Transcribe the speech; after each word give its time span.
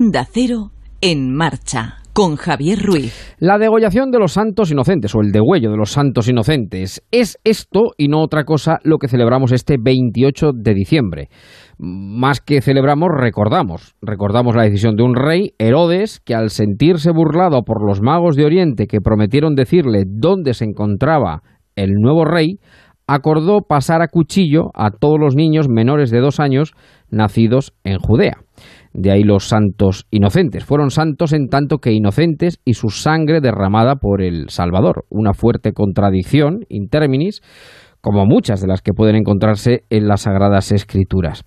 Da 0.00 0.24
Cero 0.24 0.70
en 1.00 1.34
marcha 1.34 1.96
con 2.12 2.36
Javier 2.36 2.78
Ruiz. 2.80 3.34
La 3.40 3.58
degollación 3.58 4.12
de 4.12 4.20
los 4.20 4.30
santos 4.30 4.70
inocentes 4.70 5.12
o 5.16 5.20
el 5.22 5.32
degüello 5.32 5.72
de 5.72 5.76
los 5.76 5.90
santos 5.90 6.28
inocentes 6.28 7.02
es 7.10 7.40
esto 7.42 7.94
y 7.96 8.06
no 8.06 8.22
otra 8.22 8.44
cosa 8.44 8.78
lo 8.84 8.98
que 8.98 9.08
celebramos 9.08 9.50
este 9.50 9.74
28 9.76 10.52
de 10.54 10.74
diciembre. 10.74 11.30
Más 11.78 12.40
que 12.40 12.60
celebramos, 12.60 13.08
recordamos. 13.12 13.96
Recordamos 14.00 14.54
la 14.54 14.62
decisión 14.62 14.94
de 14.94 15.02
un 15.02 15.16
rey, 15.16 15.54
Herodes, 15.58 16.20
que 16.20 16.36
al 16.36 16.50
sentirse 16.50 17.10
burlado 17.10 17.64
por 17.64 17.84
los 17.84 18.00
magos 18.00 18.36
de 18.36 18.44
Oriente 18.44 18.86
que 18.86 19.00
prometieron 19.00 19.56
decirle 19.56 20.04
dónde 20.06 20.54
se 20.54 20.64
encontraba 20.64 21.42
el 21.74 21.90
nuevo 21.94 22.24
rey, 22.24 22.60
acordó 23.08 23.62
pasar 23.62 24.00
a 24.02 24.06
cuchillo 24.06 24.70
a 24.74 24.92
todos 24.92 25.18
los 25.18 25.34
niños 25.34 25.68
menores 25.68 26.12
de 26.12 26.20
dos 26.20 26.38
años 26.38 26.74
nacidos 27.10 27.72
en 27.82 27.98
Judea. 27.98 28.44
De 29.00 29.12
ahí 29.12 29.22
los 29.22 29.44
santos 29.44 30.08
inocentes. 30.10 30.64
Fueron 30.64 30.90
santos 30.90 31.32
en 31.32 31.46
tanto 31.46 31.78
que 31.78 31.92
inocentes 31.92 32.58
y 32.64 32.74
su 32.74 32.88
sangre 32.88 33.40
derramada 33.40 33.94
por 33.94 34.20
el 34.20 34.48
Salvador. 34.48 35.04
Una 35.08 35.34
fuerte 35.34 35.72
contradicción, 35.72 36.64
in 36.68 36.88
terminis, 36.88 37.40
como 38.00 38.26
muchas 38.26 38.60
de 38.60 38.68
las 38.68 38.82
que 38.82 38.92
pueden 38.92 39.16
encontrarse 39.16 39.84
en 39.90 40.08
las 40.08 40.22
Sagradas 40.22 40.72
Escrituras. 40.72 41.44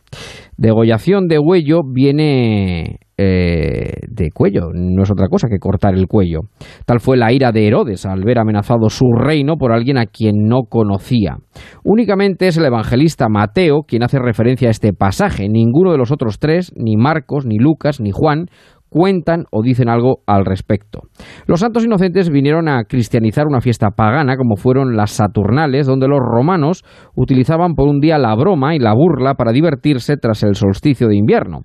Degollación 0.57 1.27
de 1.27 1.39
huello 1.39 1.81
viene 1.83 2.99
eh, 3.17 3.93
de 4.07 4.29
cuello, 4.31 4.69
no 4.73 5.03
es 5.03 5.11
otra 5.11 5.27
cosa 5.27 5.47
que 5.47 5.59
cortar 5.59 5.93
el 5.93 6.07
cuello. 6.07 6.41
Tal 6.85 6.99
fue 6.99 7.17
la 7.17 7.31
ira 7.31 7.51
de 7.51 7.67
Herodes 7.67 8.05
al 8.05 8.23
ver 8.23 8.39
amenazado 8.39 8.89
su 8.89 9.11
reino 9.13 9.57
por 9.57 9.71
alguien 9.71 9.97
a 9.97 10.07
quien 10.07 10.47
no 10.47 10.63
conocía. 10.69 11.37
Únicamente 11.83 12.47
es 12.47 12.57
el 12.57 12.65
evangelista 12.65 13.29
Mateo 13.29 13.83
quien 13.87 14.03
hace 14.03 14.19
referencia 14.19 14.67
a 14.67 14.71
este 14.71 14.93
pasaje. 14.93 15.49
Ninguno 15.49 15.91
de 15.91 15.97
los 15.97 16.11
otros 16.11 16.39
tres, 16.39 16.71
ni 16.75 16.97
Marcos, 16.97 17.45
ni 17.45 17.57
Lucas, 17.57 18.01
ni 18.01 18.11
Juan, 18.11 18.47
cuentan 18.91 19.45
o 19.51 19.63
dicen 19.63 19.87
algo 19.87 20.19
al 20.27 20.43
respecto. 20.45 21.03
Los 21.47 21.61
santos 21.61 21.85
inocentes 21.85 22.29
vinieron 22.29 22.67
a 22.67 22.83
cristianizar 22.83 23.47
una 23.47 23.61
fiesta 23.61 23.91
pagana 23.91 24.35
como 24.35 24.57
fueron 24.57 24.97
las 24.97 25.11
Saturnales, 25.11 25.87
donde 25.87 26.09
los 26.09 26.19
romanos 26.19 26.83
utilizaban 27.15 27.75
por 27.75 27.87
un 27.87 28.01
día 28.01 28.17
la 28.17 28.35
broma 28.35 28.75
y 28.75 28.79
la 28.79 28.93
burla 28.93 29.35
para 29.35 29.53
divertirse 29.53 30.17
tras 30.17 30.43
el 30.43 30.55
solsticio 30.55 31.07
de 31.07 31.15
invierno. 31.15 31.61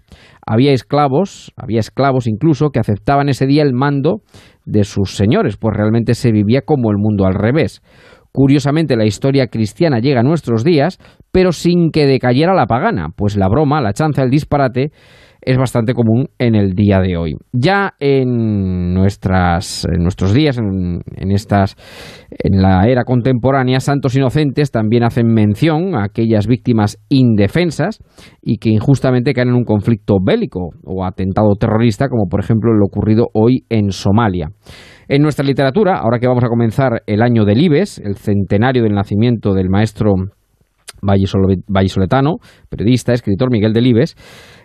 Había 0.46 0.72
esclavos, 0.72 1.52
había 1.56 1.80
esclavos 1.80 2.28
incluso 2.28 2.70
que 2.70 2.78
aceptaban 2.78 3.28
ese 3.28 3.46
día 3.46 3.64
el 3.64 3.74
mando 3.74 4.20
de 4.64 4.84
sus 4.84 5.16
señores, 5.16 5.56
pues 5.56 5.76
realmente 5.76 6.14
se 6.14 6.30
vivía 6.30 6.62
como 6.62 6.92
el 6.92 6.96
mundo 6.96 7.26
al 7.26 7.34
revés. 7.34 7.82
Curiosamente, 8.30 8.96
la 8.96 9.06
historia 9.06 9.48
cristiana 9.48 9.98
llega 9.98 10.20
a 10.20 10.22
nuestros 10.22 10.62
días, 10.62 10.98
pero 11.32 11.50
sin 11.50 11.90
que 11.90 12.06
decayera 12.06 12.54
la 12.54 12.66
pagana, 12.66 13.08
pues 13.16 13.36
la 13.36 13.48
broma, 13.48 13.80
la 13.80 13.94
chanza, 13.94 14.22
el 14.22 14.30
disparate 14.30 14.92
es 15.46 15.56
bastante 15.56 15.94
común 15.94 16.28
en 16.38 16.56
el 16.56 16.74
día 16.74 17.00
de 17.00 17.16
hoy. 17.16 17.36
Ya 17.52 17.94
en, 18.00 18.92
nuestras, 18.92 19.86
en 19.90 20.02
nuestros 20.02 20.34
días, 20.34 20.58
en, 20.58 21.30
estas, 21.30 21.76
en 22.30 22.60
la 22.60 22.88
era 22.88 23.04
contemporánea, 23.04 23.78
santos 23.78 24.16
inocentes 24.16 24.72
también 24.72 25.04
hacen 25.04 25.28
mención 25.28 25.94
a 25.94 26.04
aquellas 26.04 26.48
víctimas 26.48 26.98
indefensas 27.08 28.02
y 28.42 28.58
que 28.58 28.70
injustamente 28.70 29.32
caen 29.32 29.50
en 29.50 29.54
un 29.54 29.64
conflicto 29.64 30.16
bélico 30.20 30.70
o 30.84 31.04
atentado 31.04 31.54
terrorista, 31.54 32.08
como 32.08 32.28
por 32.28 32.40
ejemplo 32.40 32.74
lo 32.74 32.84
ocurrido 32.84 33.28
hoy 33.32 33.64
en 33.70 33.92
Somalia. 33.92 34.50
En 35.08 35.22
nuestra 35.22 35.46
literatura, 35.46 35.98
ahora 35.98 36.18
que 36.18 36.26
vamos 36.26 36.42
a 36.42 36.48
comenzar 36.48 37.04
el 37.06 37.22
año 37.22 37.44
del 37.44 37.62
IBES, 37.62 38.00
el 38.00 38.16
centenario 38.16 38.82
del 38.82 38.94
nacimiento 38.94 39.54
del 39.54 39.70
maestro 39.70 40.12
vallisoletano, 41.02 42.36
periodista, 42.68 43.12
escritor 43.12 43.50
Miguel 43.50 43.72
Delibes, 43.72 44.16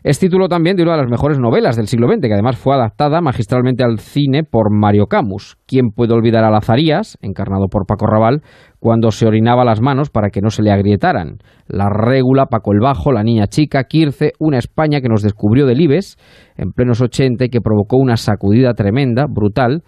es 0.04 0.18
título 0.18 0.48
también 0.48 0.76
de 0.76 0.84
una 0.84 0.94
de 0.94 1.04
las 1.04 1.12
mejores 1.12 1.40
novelas 1.40 1.76
del 1.76 1.88
siglo 1.88 2.08
XX, 2.08 2.22
que 2.22 2.34
además 2.34 2.58
fue 2.58 2.74
adaptada 2.74 3.22
magistralmente 3.22 3.84
al 3.84 4.00
cine 4.00 4.44
por 4.44 4.72
Mario 4.72 5.06
Camus. 5.06 5.58
¿Quién 5.68 5.90
puede 5.96 6.14
olvidar 6.14 6.44
a 6.44 6.50
Lazarías, 6.50 7.18
encarnado 7.22 7.68
por 7.68 7.86
Paco 7.86 8.08
Raval, 8.08 8.42
cuando 8.80 9.12
se 9.12 9.28
orinaba 9.28 9.64
las 9.64 9.82
manos 9.82 10.10
para 10.10 10.30
que 10.30 10.42
no 10.42 10.50
se 10.50 10.64
le 10.64 10.72
agrietaran? 10.72 11.38
La 11.68 11.90
Régula, 11.90 12.48
Paco 12.48 12.72
el 12.74 12.80
Bajo, 12.80 13.12
La 13.12 13.24
Niña 13.24 13.46
Chica, 13.48 13.84
Quirce, 13.84 14.32
una 14.40 14.58
España 14.58 15.02
que 15.02 15.10
nos 15.10 15.22
descubrió 15.22 15.68
Delibes 15.68 16.18
en 16.58 16.72
plenos 16.72 17.02
80 17.02 17.46
y 17.46 17.50
que 17.50 17.62
provocó 17.62 17.98
una 17.98 18.18
sacudida 18.18 18.74
tremenda, 18.74 19.26
brutal, 19.30 19.84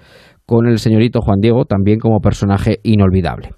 con 0.46 0.68
el 0.68 0.78
señorito 0.78 1.22
Juan 1.22 1.40
Diego 1.40 1.66
también 1.66 2.00
como 2.00 2.20
personaje 2.20 2.80
inolvidable. 2.84 3.50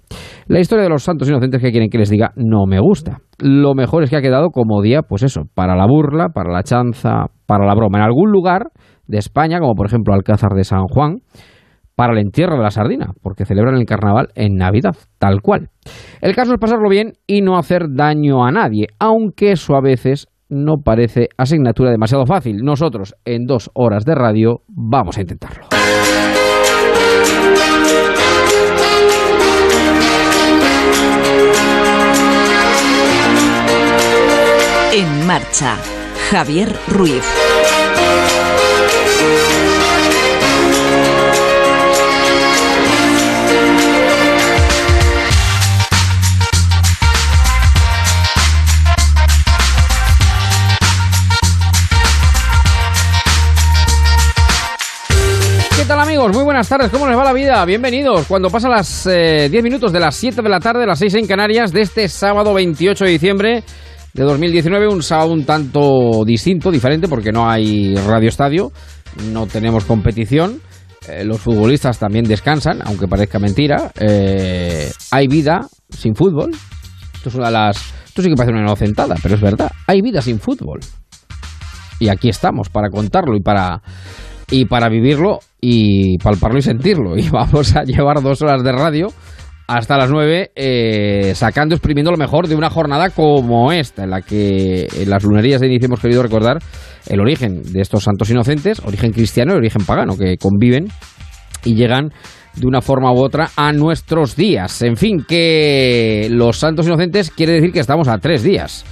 La 0.48 0.60
historia 0.60 0.84
de 0.84 0.90
los 0.90 1.02
santos 1.02 1.28
inocentes 1.28 1.60
que 1.60 1.72
quieren 1.72 1.90
que 1.90 1.98
les 1.98 2.08
diga 2.08 2.32
no 2.36 2.66
me 2.66 2.78
gusta. 2.78 3.18
Lo 3.38 3.74
mejor 3.74 4.04
es 4.04 4.10
que 4.10 4.16
ha 4.16 4.22
quedado 4.22 4.50
como 4.50 4.80
día, 4.80 5.02
pues 5.02 5.24
eso, 5.24 5.42
para 5.54 5.74
la 5.74 5.86
burla, 5.86 6.28
para 6.28 6.52
la 6.52 6.62
chanza, 6.62 7.26
para 7.46 7.66
la 7.66 7.74
broma. 7.74 7.98
En 7.98 8.04
algún 8.04 8.30
lugar 8.30 8.68
de 9.08 9.18
España, 9.18 9.58
como 9.58 9.74
por 9.74 9.86
ejemplo 9.86 10.14
Alcázar 10.14 10.52
de 10.52 10.62
San 10.62 10.84
Juan, 10.84 11.16
para 11.96 12.12
el 12.12 12.20
entierro 12.20 12.56
de 12.56 12.62
la 12.62 12.70
sardina, 12.70 13.12
porque 13.22 13.44
celebran 13.44 13.74
el 13.74 13.86
carnaval 13.86 14.28
en 14.36 14.54
Navidad, 14.54 14.94
tal 15.18 15.40
cual. 15.42 15.70
El 16.20 16.36
caso 16.36 16.52
es 16.52 16.60
pasarlo 16.60 16.88
bien 16.88 17.14
y 17.26 17.40
no 17.40 17.58
hacer 17.58 17.86
daño 17.90 18.44
a 18.44 18.52
nadie, 18.52 18.86
aunque 19.00 19.52
eso 19.52 19.74
a 19.74 19.80
veces 19.80 20.28
no 20.48 20.76
parece 20.84 21.28
asignatura 21.36 21.90
demasiado 21.90 22.24
fácil. 22.24 22.58
Nosotros, 22.58 23.16
en 23.24 23.46
dos 23.46 23.70
horas 23.74 24.04
de 24.04 24.14
radio, 24.14 24.60
vamos 24.68 25.18
a 25.18 25.22
intentarlo. 25.22 25.66
En 34.98 35.26
marcha, 35.26 35.76
Javier 36.30 36.74
Ruiz. 36.88 37.22
¿Qué 55.76 55.84
tal 55.84 56.00
amigos? 56.00 56.32
Muy 56.32 56.42
buenas 56.42 56.66
tardes, 56.70 56.88
¿cómo 56.88 57.06
les 57.06 57.18
va 57.18 57.22
la 57.22 57.34
vida? 57.34 57.62
Bienvenidos. 57.66 58.24
Cuando 58.26 58.48
pasan 58.48 58.70
las 58.70 59.06
eh, 59.06 59.48
10 59.50 59.62
minutos 59.62 59.92
de 59.92 60.00
las 60.00 60.16
7 60.16 60.40
de 60.40 60.48
la 60.48 60.60
tarde, 60.60 60.86
las 60.86 60.98
6 61.00 61.16
en 61.16 61.26
Canarias, 61.26 61.70
de 61.70 61.82
este 61.82 62.08
sábado 62.08 62.54
28 62.54 63.04
de 63.04 63.10
diciembre 63.10 63.64
de 64.16 64.24
2019, 64.24 64.88
un 64.88 65.02
sábado 65.02 65.32
un 65.32 65.44
tanto 65.44 66.24
distinto, 66.24 66.70
diferente, 66.70 67.06
porque 67.06 67.32
no 67.32 67.50
hay 67.50 67.94
radio 67.94 68.30
estadio, 68.30 68.72
no 69.30 69.46
tenemos 69.46 69.84
competición, 69.84 70.62
eh, 71.06 71.22
los 71.22 71.38
futbolistas 71.38 71.98
también 71.98 72.24
descansan, 72.24 72.80
aunque 72.82 73.06
parezca 73.06 73.38
mentira, 73.38 73.92
eh, 74.00 74.90
hay 75.10 75.28
vida 75.28 75.66
sin 75.90 76.14
fútbol. 76.14 76.50
Esto 77.14 77.28
es 77.28 77.34
una 77.34 77.46
de 77.46 77.52
las. 77.52 77.76
Esto 78.06 78.22
sí 78.22 78.30
que 78.30 78.34
parece 78.34 78.52
una 78.52 78.62
inocentada, 78.62 79.16
pero 79.22 79.34
es 79.34 79.40
verdad. 79.40 79.70
Hay 79.86 80.00
vida 80.00 80.22
sin 80.22 80.40
fútbol. 80.40 80.80
Y 82.00 82.08
aquí 82.08 82.30
estamos 82.30 82.70
para 82.70 82.88
contarlo 82.88 83.36
y 83.36 83.42
para 83.42 83.82
y 84.50 84.64
para 84.64 84.88
vivirlo 84.88 85.40
y 85.60 86.16
palparlo 86.18 86.58
y 86.58 86.62
sentirlo. 86.62 87.16
Y 87.18 87.28
vamos 87.28 87.76
a 87.76 87.84
llevar 87.84 88.22
dos 88.22 88.40
horas 88.40 88.64
de 88.64 88.72
radio 88.72 89.08
hasta 89.66 89.96
las 89.96 90.10
9, 90.10 90.52
eh, 90.54 91.32
sacando, 91.34 91.74
exprimiendo 91.74 92.10
lo 92.12 92.16
mejor 92.16 92.46
de 92.46 92.54
una 92.54 92.70
jornada 92.70 93.10
como 93.10 93.72
esta, 93.72 94.04
en 94.04 94.10
la 94.10 94.22
que 94.22 94.86
en 94.94 95.10
las 95.10 95.24
lunerías 95.24 95.60
de 95.60 95.66
inicio 95.66 95.86
hemos 95.86 96.00
querido 96.00 96.22
recordar 96.22 96.58
el 97.08 97.20
origen 97.20 97.62
de 97.62 97.80
estos 97.80 98.04
santos 98.04 98.30
inocentes, 98.30 98.80
origen 98.84 99.12
cristiano 99.12 99.54
y 99.54 99.56
origen 99.56 99.84
pagano, 99.84 100.16
que 100.16 100.36
conviven 100.36 100.88
y 101.64 101.74
llegan 101.74 102.12
de 102.54 102.66
una 102.66 102.80
forma 102.80 103.12
u 103.12 103.18
otra 103.18 103.50
a 103.56 103.72
nuestros 103.72 104.36
días. 104.36 104.82
En 104.82 104.96
fin, 104.96 105.24
que 105.26 106.28
los 106.30 106.58
santos 106.58 106.86
inocentes 106.86 107.30
quiere 107.30 107.52
decir 107.52 107.72
que 107.72 107.80
estamos 107.80 108.08
a 108.08 108.18
tres 108.18 108.42
días. 108.42 108.84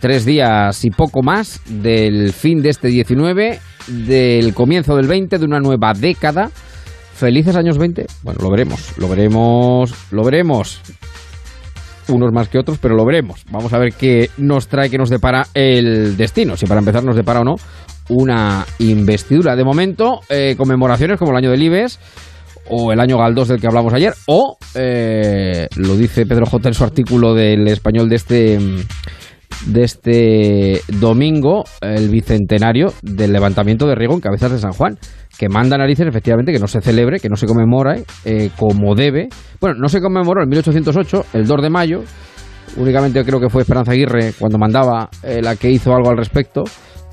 Tres 0.00 0.24
días 0.24 0.84
y 0.84 0.90
poco 0.90 1.22
más 1.22 1.60
del 1.66 2.32
fin 2.32 2.62
de 2.62 2.70
este 2.70 2.88
19, 2.88 3.58
del 3.88 4.54
comienzo 4.54 4.96
del 4.96 5.08
20, 5.08 5.38
de 5.38 5.44
una 5.44 5.60
nueva 5.60 5.92
década 5.92 6.50
¿Felices 7.20 7.54
años 7.54 7.76
20? 7.76 8.06
Bueno, 8.22 8.40
lo 8.42 8.50
veremos, 8.50 8.96
lo 8.96 9.06
veremos, 9.06 9.94
lo 10.10 10.24
veremos. 10.24 10.80
Unos 12.08 12.32
más 12.32 12.48
que 12.48 12.58
otros, 12.58 12.78
pero 12.78 12.96
lo 12.96 13.04
veremos. 13.04 13.44
Vamos 13.50 13.74
a 13.74 13.78
ver 13.78 13.92
qué 13.92 14.30
nos 14.38 14.68
trae, 14.68 14.88
qué 14.88 14.96
nos 14.96 15.10
depara 15.10 15.46
el 15.52 16.16
destino. 16.16 16.56
Si 16.56 16.64
para 16.64 16.78
empezar 16.78 17.04
nos 17.04 17.16
depara 17.16 17.40
o 17.40 17.44
no 17.44 17.56
una 18.08 18.64
investidura. 18.78 19.54
De 19.54 19.64
momento, 19.64 20.20
eh, 20.30 20.54
conmemoraciones 20.56 21.18
como 21.18 21.32
el 21.32 21.36
año 21.36 21.50
del 21.50 21.62
IBES 21.62 21.98
o 22.70 22.90
el 22.90 22.98
año 22.98 23.18
Galdós 23.18 23.48
del 23.48 23.60
que 23.60 23.66
hablamos 23.66 23.92
ayer, 23.92 24.14
o 24.26 24.56
eh, 24.74 25.68
lo 25.76 25.96
dice 25.96 26.24
Pedro 26.24 26.46
J 26.46 26.68
en 26.68 26.74
su 26.74 26.84
artículo 26.84 27.34
del 27.34 27.68
español 27.68 28.08
de 28.08 28.16
este 28.16 28.58
de 29.66 29.82
este 29.82 30.80
domingo, 30.98 31.64
el 31.80 32.08
bicentenario 32.08 32.92
del 33.02 33.32
levantamiento 33.32 33.86
de 33.86 33.94
Riego 33.94 34.14
en 34.14 34.20
Cabezas 34.20 34.52
de 34.52 34.58
San 34.58 34.72
Juan 34.72 34.98
que 35.38 35.48
manda 35.48 35.78
narices 35.78 36.06
efectivamente 36.06 36.52
que 36.52 36.58
no 36.58 36.66
se 36.66 36.82
celebre, 36.82 37.18
que 37.18 37.30
no 37.30 37.36
se 37.36 37.46
conmemora 37.46 37.96
eh, 38.26 38.50
como 38.58 38.94
debe. 38.94 39.28
Bueno, 39.58 39.76
no 39.78 39.88
se 39.88 40.00
conmemoró 40.00 40.42
en 40.42 40.50
1808, 40.50 41.24
el 41.32 41.46
2 41.46 41.62
de 41.62 41.70
mayo, 41.70 42.02
únicamente 42.76 43.24
creo 43.24 43.40
que 43.40 43.48
fue 43.48 43.62
Esperanza 43.62 43.92
Aguirre 43.92 44.34
cuando 44.38 44.58
mandaba 44.58 45.08
eh, 45.22 45.40
la 45.42 45.56
que 45.56 45.70
hizo 45.70 45.94
algo 45.94 46.10
al 46.10 46.18
respecto, 46.18 46.64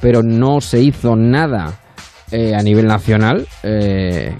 pero 0.02 0.22
no 0.24 0.62
se 0.62 0.82
hizo 0.82 1.16
nada 1.16 1.80
eh, 2.32 2.54
a 2.54 2.62
nivel 2.62 2.88
nacional. 2.88 3.48
Eh, 3.64 4.36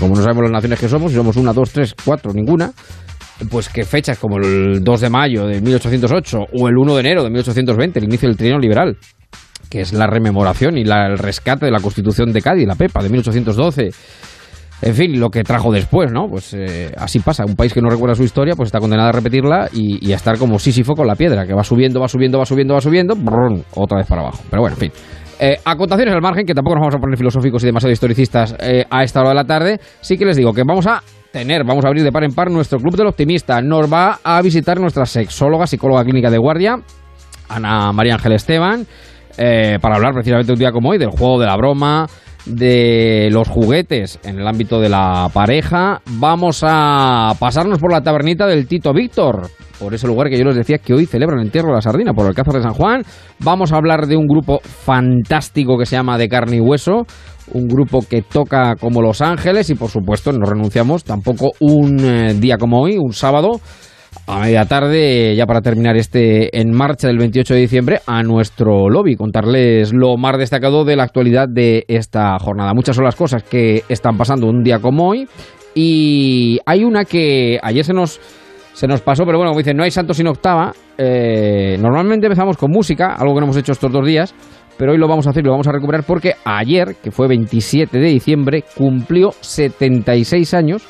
como 0.00 0.16
no 0.16 0.22
sabemos 0.22 0.42
las 0.42 0.52
naciones 0.52 0.80
que 0.80 0.88
somos, 0.88 1.12
si 1.12 1.16
somos 1.16 1.36
una, 1.36 1.52
dos, 1.52 1.70
tres, 1.70 1.94
cuatro, 2.04 2.32
ninguna, 2.32 2.72
pues 3.50 3.68
que 3.68 3.84
fechas 3.84 4.18
como 4.18 4.38
el 4.38 4.82
2 4.82 5.00
de 5.00 5.10
mayo 5.10 5.46
de 5.46 5.60
1808 5.60 6.38
o 6.52 6.68
el 6.68 6.76
1 6.76 6.94
de 6.94 7.00
enero 7.00 7.22
de 7.22 7.30
1820, 7.30 7.98
el 7.98 8.04
inicio 8.06 8.28
del 8.28 8.36
trienio 8.36 8.58
liberal, 8.58 8.96
que 9.70 9.80
es 9.80 9.92
la 9.92 10.06
rememoración 10.06 10.76
y 10.76 10.82
el 10.82 11.18
rescate 11.18 11.66
de 11.66 11.72
la 11.72 11.80
Constitución 11.80 12.32
de 12.32 12.42
Cádiz, 12.42 12.66
la 12.66 12.74
PEPA 12.74 13.02
de 13.02 13.08
1812. 13.10 13.90
En 14.80 14.94
fin, 14.94 15.18
lo 15.18 15.30
que 15.30 15.42
trajo 15.42 15.72
después, 15.72 16.12
¿no? 16.12 16.28
Pues 16.28 16.54
eh, 16.54 16.92
así 16.96 17.18
pasa. 17.18 17.44
Un 17.44 17.56
país 17.56 17.74
que 17.74 17.80
no 17.80 17.88
recuerda 17.88 18.14
su 18.14 18.22
historia, 18.22 18.54
pues 18.54 18.68
está 18.68 18.78
condenado 18.78 19.08
a 19.08 19.12
repetirla 19.12 19.68
y, 19.72 20.12
a 20.12 20.16
estar 20.16 20.38
como 20.38 20.58
Sísifo 20.60 20.94
con 20.94 21.06
la 21.06 21.16
piedra, 21.16 21.46
que 21.46 21.52
va 21.52 21.64
subiendo, 21.64 22.00
va 22.00 22.06
subiendo, 22.06 22.38
va 22.38 22.46
subiendo, 22.46 22.74
va 22.74 22.80
subiendo, 22.80 23.14
otra 23.74 23.98
vez 23.98 24.06
para 24.06 24.22
abajo. 24.22 24.38
Pero 24.48 24.62
bueno, 24.62 24.76
en 24.76 24.80
fin. 24.80 24.92
Eh, 25.40 25.56
acotaciones 25.64 26.14
al 26.14 26.20
margen, 26.20 26.46
que 26.46 26.54
tampoco 26.54 26.76
nos 26.76 26.82
vamos 26.82 26.94
a 26.94 26.98
poner 26.98 27.16
filosóficos 27.16 27.62
y 27.64 27.66
demasiado 27.66 27.92
historicistas 27.92 28.56
eh, 28.60 28.84
a 28.88 29.02
esta 29.02 29.20
hora 29.20 29.30
de 29.30 29.34
la 29.34 29.44
tarde. 29.44 29.80
Sí 30.00 30.16
que 30.16 30.24
les 30.24 30.36
digo 30.36 30.52
que 30.52 30.62
vamos 30.64 30.86
a 30.86 31.02
vamos 31.64 31.84
a 31.84 31.88
abrir 31.88 32.02
de 32.02 32.10
par 32.10 32.24
en 32.24 32.34
par 32.34 32.50
nuestro 32.50 32.78
Club 32.80 32.96
del 32.96 33.06
Optimista. 33.06 33.60
Nos 33.60 33.92
va 33.92 34.18
a 34.24 34.42
visitar 34.42 34.80
nuestra 34.80 35.06
sexóloga, 35.06 35.66
psicóloga 35.66 36.02
clínica 36.02 36.30
de 36.30 36.38
guardia, 36.38 36.76
Ana 37.48 37.92
María 37.92 38.14
Ángel 38.14 38.32
Esteban, 38.32 38.86
eh, 39.36 39.78
para 39.80 39.96
hablar 39.96 40.14
precisamente 40.14 40.52
un 40.52 40.58
día 40.58 40.72
como 40.72 40.90
hoy 40.90 40.98
del 40.98 41.10
juego 41.10 41.38
de 41.38 41.46
la 41.46 41.56
broma, 41.56 42.06
de 42.48 43.28
los 43.30 43.48
juguetes 43.48 44.18
en 44.24 44.38
el 44.38 44.46
ámbito 44.46 44.80
de 44.80 44.88
la 44.88 45.28
pareja. 45.32 46.00
Vamos 46.12 46.64
a 46.66 47.34
pasarnos 47.38 47.78
por 47.78 47.92
la 47.92 48.02
tabernita 48.02 48.46
del 48.46 48.66
Tito 48.66 48.92
Víctor, 48.92 49.48
por 49.78 49.94
ese 49.94 50.06
lugar 50.06 50.28
que 50.28 50.38
yo 50.38 50.44
les 50.44 50.56
decía 50.56 50.78
que 50.78 50.94
hoy 50.94 51.06
celebran 51.06 51.40
el 51.40 51.46
entierro 51.46 51.68
de 51.68 51.74
la 51.74 51.82
sardina, 51.82 52.12
por 52.12 52.26
el 52.26 52.34
Cázar 52.34 52.54
de 52.54 52.62
San 52.62 52.74
Juan. 52.74 53.02
Vamos 53.40 53.72
a 53.72 53.76
hablar 53.76 54.06
de 54.06 54.16
un 54.16 54.26
grupo 54.26 54.60
fantástico 54.62 55.78
que 55.78 55.86
se 55.86 55.96
llama 55.96 56.18
De 56.18 56.28
Carne 56.28 56.56
y 56.56 56.60
Hueso, 56.60 57.06
un 57.52 57.68
grupo 57.68 58.00
que 58.08 58.22
toca 58.22 58.76
como 58.76 59.02
Los 59.02 59.20
Ángeles 59.20 59.70
y 59.70 59.74
por 59.74 59.90
supuesto 59.90 60.32
no 60.32 60.44
renunciamos 60.46 61.04
tampoco 61.04 61.52
un 61.60 61.98
eh, 62.00 62.34
día 62.34 62.56
como 62.58 62.82
hoy, 62.82 62.96
un 62.98 63.12
sábado 63.12 63.60
a 64.26 64.40
media 64.40 64.64
tarde, 64.64 65.34
ya 65.36 65.46
para 65.46 65.60
terminar 65.60 65.96
este 65.96 66.60
en 66.60 66.70
marcha 66.74 67.08
del 67.08 67.18
28 67.18 67.54
de 67.54 67.60
diciembre, 67.60 68.00
a 68.06 68.22
nuestro 68.22 68.88
lobby, 68.88 69.16
contarles 69.16 69.92
lo 69.92 70.16
más 70.16 70.38
destacado 70.38 70.84
de 70.84 70.96
la 70.96 71.04
actualidad 71.04 71.48
de 71.48 71.84
esta 71.88 72.38
jornada. 72.38 72.74
Muchas 72.74 72.96
son 72.96 73.04
las 73.04 73.16
cosas 73.16 73.42
que 73.42 73.84
están 73.88 74.16
pasando 74.16 74.46
un 74.46 74.62
día 74.62 74.78
como 74.80 75.08
hoy 75.08 75.28
y 75.74 76.58
hay 76.66 76.84
una 76.84 77.04
que 77.04 77.58
ayer 77.62 77.84
se 77.84 77.92
nos, 77.92 78.20
se 78.72 78.86
nos 78.86 79.00
pasó, 79.00 79.24
pero 79.24 79.38
bueno, 79.38 79.50
como 79.50 79.60
dicen, 79.60 79.76
no 79.76 79.84
hay 79.84 79.90
santo 79.90 80.14
sin 80.14 80.26
octava. 80.26 80.72
Eh, 80.96 81.76
normalmente 81.80 82.26
empezamos 82.26 82.56
con 82.56 82.70
música, 82.70 83.14
algo 83.14 83.34
que 83.34 83.40
no 83.40 83.46
hemos 83.46 83.56
hecho 83.56 83.72
estos 83.72 83.92
dos 83.92 84.06
días, 84.06 84.34
pero 84.76 84.92
hoy 84.92 84.98
lo 84.98 85.08
vamos 85.08 85.26
a 85.26 85.30
hacer 85.30 85.44
lo 85.44 85.52
vamos 85.52 85.68
a 85.68 85.72
recuperar 85.72 86.04
porque 86.04 86.34
ayer, 86.44 86.96
que 87.02 87.10
fue 87.10 87.28
27 87.28 87.98
de 87.98 88.08
diciembre, 88.08 88.64
cumplió 88.76 89.30
76 89.40 90.54
años 90.54 90.82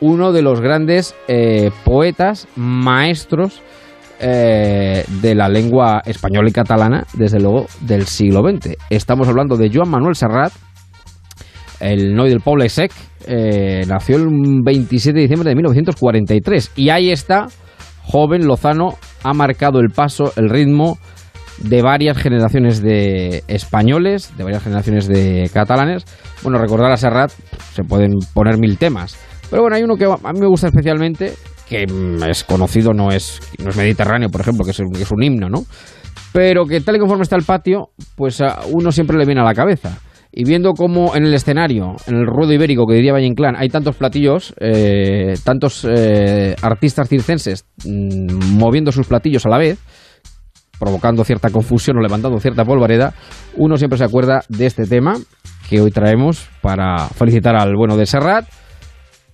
uno 0.00 0.32
de 0.32 0.42
los 0.42 0.60
grandes 0.60 1.14
eh, 1.26 1.70
poetas, 1.84 2.46
maestros 2.56 3.62
eh, 4.20 5.04
de 5.22 5.34
la 5.34 5.48
lengua 5.48 6.02
española 6.04 6.48
y 6.48 6.52
catalana, 6.52 7.06
desde 7.14 7.40
luego, 7.40 7.66
del 7.80 8.06
siglo 8.06 8.42
XX. 8.42 8.76
Estamos 8.90 9.28
hablando 9.28 9.56
de 9.56 9.70
Joan 9.72 9.90
Manuel 9.90 10.14
Serrat, 10.14 10.52
el 11.80 12.14
noi 12.14 12.28
del 12.28 12.40
Poble 12.40 12.68
Sec, 12.68 12.92
eh, 13.26 13.84
nació 13.86 14.16
el 14.16 14.26
27 14.64 15.14
de 15.14 15.22
diciembre 15.22 15.50
de 15.50 15.54
1943. 15.54 16.72
Y 16.76 16.90
ahí 16.90 17.10
está, 17.10 17.46
joven 18.02 18.46
Lozano, 18.46 18.94
ha 19.22 19.32
marcado 19.32 19.78
el 19.80 19.90
paso, 19.90 20.32
el 20.36 20.48
ritmo 20.48 20.98
de 21.58 21.82
varias 21.82 22.16
generaciones 22.18 22.82
de 22.82 23.42
españoles, 23.48 24.36
de 24.36 24.44
varias 24.44 24.62
generaciones 24.62 25.08
de 25.08 25.50
catalanes. 25.52 26.04
Bueno, 26.42 26.58
recordar 26.58 26.90
a 26.90 26.96
Serrat, 26.96 27.30
se 27.72 27.82
pueden 27.82 28.12
poner 28.34 28.58
mil 28.58 28.78
temas 28.78 29.16
pero 29.50 29.62
bueno, 29.62 29.76
hay 29.76 29.82
uno 29.82 29.96
que 29.96 30.04
a 30.04 30.32
mí 30.32 30.40
me 30.40 30.46
gusta 30.46 30.68
especialmente, 30.68 31.32
que 31.68 31.86
es 32.28 32.44
conocido, 32.44 32.92
no 32.92 33.10
es, 33.10 33.40
no 33.62 33.70
es 33.70 33.76
Mediterráneo, 33.76 34.28
por 34.28 34.40
ejemplo, 34.40 34.64
que 34.64 34.72
es, 34.72 34.80
es 34.80 35.10
un 35.10 35.22
himno, 35.22 35.48
¿no? 35.48 35.64
Pero 36.32 36.66
que 36.66 36.80
tal 36.80 36.96
y 36.96 36.98
conforme 36.98 37.22
está 37.22 37.36
el 37.36 37.44
patio, 37.44 37.90
pues 38.14 38.40
a 38.40 38.60
uno 38.72 38.92
siempre 38.92 39.16
le 39.16 39.24
viene 39.24 39.40
a 39.40 39.44
la 39.44 39.54
cabeza. 39.54 39.98
Y 40.30 40.44
viendo 40.44 40.72
cómo 40.74 41.16
en 41.16 41.24
el 41.24 41.32
escenario, 41.32 41.96
en 42.06 42.16
el 42.16 42.26
ruedo 42.26 42.52
ibérico 42.52 42.86
que 42.86 42.94
diría 42.94 43.14
Valle 43.14 43.26
Inclán, 43.26 43.56
hay 43.56 43.70
tantos 43.70 43.96
platillos, 43.96 44.54
eh, 44.60 45.34
tantos 45.42 45.86
eh, 45.88 46.54
artistas 46.60 47.08
circenses 47.08 47.64
mm, 47.84 48.58
moviendo 48.58 48.92
sus 48.92 49.06
platillos 49.06 49.46
a 49.46 49.48
la 49.48 49.58
vez, 49.58 49.78
provocando 50.78 51.24
cierta 51.24 51.50
confusión 51.50 51.96
o 51.96 52.00
levantando 52.00 52.38
cierta 52.38 52.64
polvareda, 52.64 53.14
uno 53.56 53.76
siempre 53.78 53.98
se 53.98 54.04
acuerda 54.04 54.42
de 54.48 54.66
este 54.66 54.84
tema 54.84 55.14
que 55.68 55.80
hoy 55.80 55.90
traemos 55.90 56.48
para 56.60 57.08
felicitar 57.08 57.56
al 57.56 57.74
bueno 57.74 57.96
de 57.96 58.06
Serrat 58.06 58.46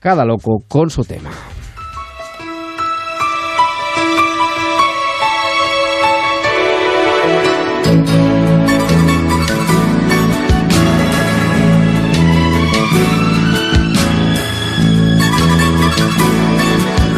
cada 0.04 0.22
loco 0.26 0.62
con 0.68 0.90
su 0.90 1.02
tema. 1.02 1.30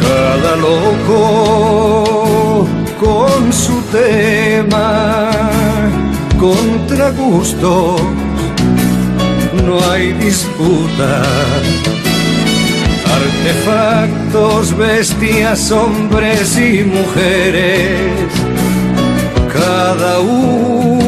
Cada 0.01 0.55
loco 0.55 1.35
con 2.97 3.51
su 3.51 3.81
tema, 3.91 5.29
contra 6.39 7.11
gusto, 7.11 7.97
no 9.65 9.77
hay 9.91 10.13
disputa 10.13 11.21
Artefactos, 13.17 14.77
bestias, 14.77 15.71
hombres 15.71 16.57
y 16.57 16.83
mujeres, 16.83 18.29
cada 19.51 20.19
uno 20.19 21.07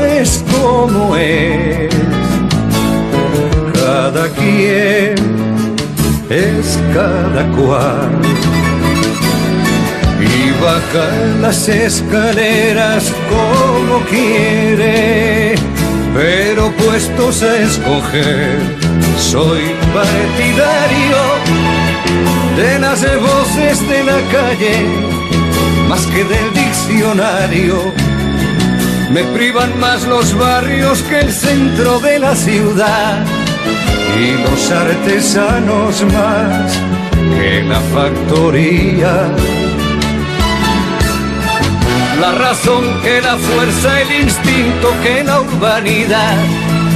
es 0.00 0.42
como 0.50 1.16
es, 1.16 1.94
cada 3.74 4.28
quien 4.30 5.14
es 6.28 6.78
cada 6.92 7.46
cual. 7.52 8.10
Y 10.20 10.50
baja 10.62 11.08
las 11.40 11.68
escaleras 11.68 13.12
como 13.30 14.00
quiere, 14.06 15.54
pero 16.14 16.70
puestos 16.72 17.42
a 17.42 17.56
escoger 17.58 18.58
soy 19.18 19.62
partidario 19.94 21.16
de 22.56 22.78
las 22.78 23.00
voces 23.20 23.88
de 23.88 24.04
la 24.04 24.20
calle, 24.30 24.86
más 25.88 26.06
que 26.06 26.24
del 26.24 26.52
diccionario. 26.52 27.92
Me 29.10 29.24
privan 29.24 29.78
más 29.78 30.06
los 30.06 30.36
barrios 30.36 31.02
que 31.02 31.20
el 31.20 31.32
centro 31.32 32.00
de 32.00 32.18
la 32.18 32.34
ciudad 32.34 33.24
y 34.18 34.32
los 34.42 34.70
artesanos 34.70 36.02
más 36.12 36.72
que 37.38 37.62
la 37.62 37.80
factoría. 37.80 39.30
La 42.22 42.30
razón 42.30 42.84
que 43.02 43.20
la 43.20 43.36
fuerza, 43.36 44.00
el 44.00 44.22
instinto 44.22 44.94
que 45.02 45.24
la 45.24 45.40
urbanidad 45.40 46.36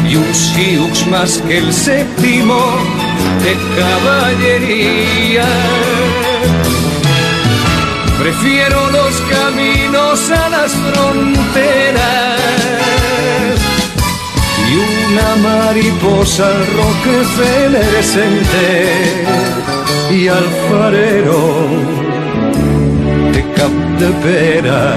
y 0.09 0.15
un 0.15 0.33
siux 0.33 1.05
más 1.09 1.39
que 1.39 1.59
el 1.59 1.73
séptimo 1.73 2.61
de 3.43 3.57
caballería. 3.77 5.49
Prefiero 8.21 8.89
los 8.93 9.21
caminos 9.23 10.31
a 10.31 10.49
las 10.49 10.71
fronteras 10.71 12.41
y 14.71 14.75
una 15.09 15.35
mariposa 15.49 16.47
al 16.47 16.67
Rockefeller 16.79 18.05
y 20.13 20.29
al 20.29 20.47
farero 20.71 22.16
de 23.33 23.43
Capdepera 23.55 24.97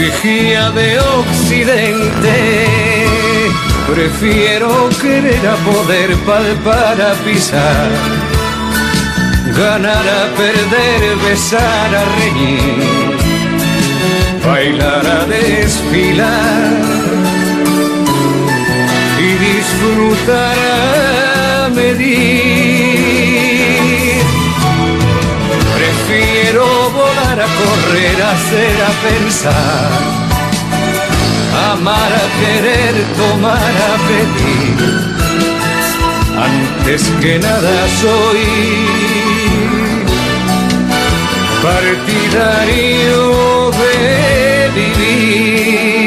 vigía 0.00 0.70
de 0.70 0.98
Occidente. 0.98 2.36
Prefiero 3.92 4.88
querer 5.00 5.46
a 5.46 5.56
poder 5.70 6.14
palpar 6.28 7.00
a 7.00 7.12
pisar, 7.24 7.88
ganar 9.56 10.06
a 10.20 10.22
perder, 10.40 11.16
besar 11.28 11.90
a 12.02 12.04
reñir, 12.18 12.84
bailar 14.46 15.06
a 15.06 15.26
desfilar 15.26 16.70
y 19.18 19.28
disfrutar 19.48 20.58
a 21.64 21.68
medir 21.68 22.69
correr, 27.58 28.22
a 28.22 28.30
hacer, 28.32 28.76
a 28.82 28.92
pensar. 29.08 29.90
amar, 31.72 32.12
a 32.12 32.26
querer, 32.40 32.94
tomar, 33.16 33.72
a 33.90 33.96
pedir. 34.06 34.78
Antes 36.48 37.02
que 37.20 37.38
nada 37.38 37.88
soy 38.00 38.44
partidario 41.62 43.16
de 43.80 44.70
vivir. 44.74 45.99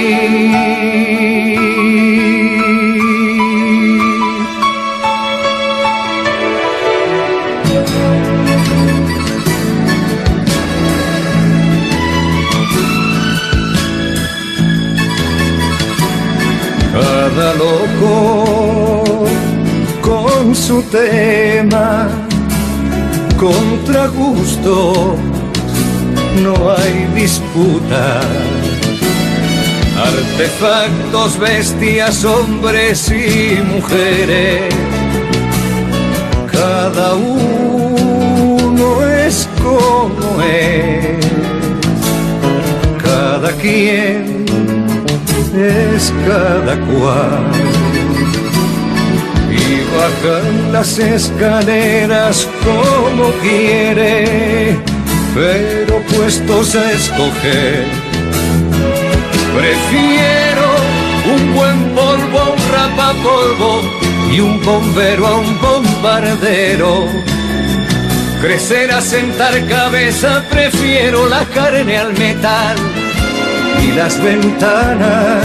Su 20.73 20.81
tema, 20.83 22.07
contra 23.39 24.07
gusto 24.07 25.15
no 26.41 26.53
hay 26.71 27.07
disputa. 27.13 28.21
Artefactos, 30.09 31.37
bestias, 31.37 32.25
hombres 32.25 33.07
y 33.11 33.61
mujeres, 33.71 34.73
cada 36.51 37.13
uno 37.13 38.87
es 39.27 39.47
como 39.61 40.41
es, 40.41 41.23
cada 43.03 43.51
quien 43.61 44.45
es 45.55 46.11
cada 46.25 46.75
cual. 46.87 47.82
Bajan 49.95 50.73
las 50.73 50.97
escaleras 50.99 52.47
como 52.63 53.31
quiere 53.41 54.93
pero 55.33 55.99
puestos 56.15 56.75
a 56.75 56.91
escoger, 56.91 57.85
prefiero 59.55 60.67
un 61.33 61.55
buen 61.55 61.95
polvo 61.95 62.39
a 62.39 62.49
un 62.49 62.59
rapapolvo 62.71 63.81
y 64.31 64.39
un 64.39 64.63
bombero 64.63 65.25
a 65.25 65.37
un 65.37 65.59
bombardero. 65.59 67.07
Crecer 68.41 68.91
a 68.91 69.01
sentar 69.01 69.65
cabeza, 69.67 70.43
prefiero 70.51 71.27
la 71.27 71.45
carne 71.45 71.97
al 71.97 72.13
metal 72.13 72.75
y 73.81 73.91
las 73.93 74.21
ventanas 74.21 75.43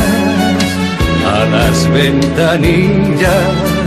a 1.25 1.45
las 1.45 1.91
ventanillas 1.91 3.78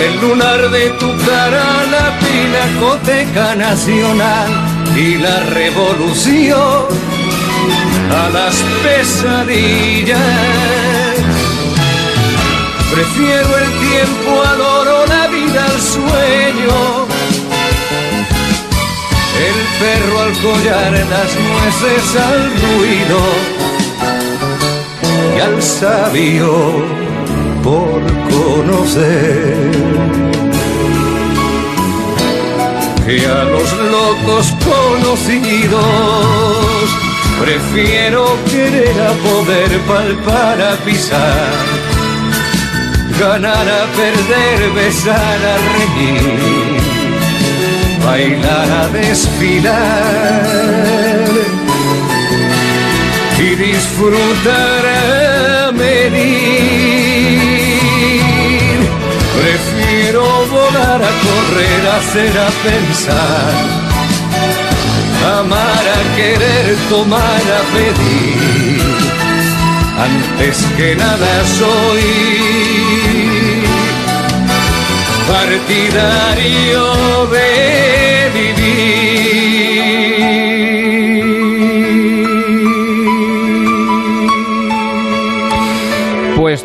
el 0.00 0.20
lunar 0.20 0.70
de 0.70 0.90
tu 0.90 1.08
cara, 1.26 1.84
la 1.90 2.18
pinacoteca 2.20 3.54
nacional 3.56 4.48
y 4.96 5.18
la 5.18 5.40
revolución 5.40 6.86
a 8.10 8.28
las 8.30 8.54
pesadillas. 8.82 10.18
Prefiero 12.92 13.58
el 13.58 13.70
tiempo 13.88 14.42
al 14.44 14.60
oro, 14.60 15.06
la 15.06 15.26
vida 15.28 15.64
al 15.64 15.80
sueño, 15.80 17.06
el 19.48 19.58
perro 19.80 20.20
al 20.20 20.32
collar, 20.40 20.92
las 20.92 21.30
nueces 21.48 22.16
al 22.16 22.42
ruido 22.62 23.20
y 25.36 25.40
al 25.40 25.62
sabio 25.62 27.07
por 27.62 28.02
conocer. 28.30 29.70
Que 33.04 33.26
a 33.26 33.44
los 33.44 33.72
locos 33.96 34.54
conocidos 34.64 35.84
prefiero 37.40 38.36
querer 38.50 39.00
a 39.00 39.12
poder 39.28 39.70
palpar 39.80 40.60
a 40.60 40.76
pisar, 40.84 41.52
ganar 43.18 43.66
a 43.80 43.86
perder, 43.96 44.70
besar 44.74 45.38
a 45.54 45.56
reír, 45.72 46.80
bailar 48.04 48.70
a 48.82 48.88
desfilar 48.88 50.48
y 53.38 53.54
disfrutar 53.54 54.84
a 54.86 55.72
medir. 55.72 57.07
Prefiero 60.08 60.46
volar 60.46 61.02
a 61.02 61.12
correr, 61.26 61.82
hacer 61.98 62.32
a 62.38 62.48
pensar, 62.66 63.52
amar 65.38 65.84
a 65.86 66.16
querer, 66.16 66.66
tomar 66.88 67.20
a 67.20 67.62
pedir. 67.74 68.80
Antes 70.08 70.56
que 70.78 70.94
nada 70.94 71.44
soy 71.58 72.06
partidario 75.28 76.84
de 77.26 78.30
vivir. 78.32 78.67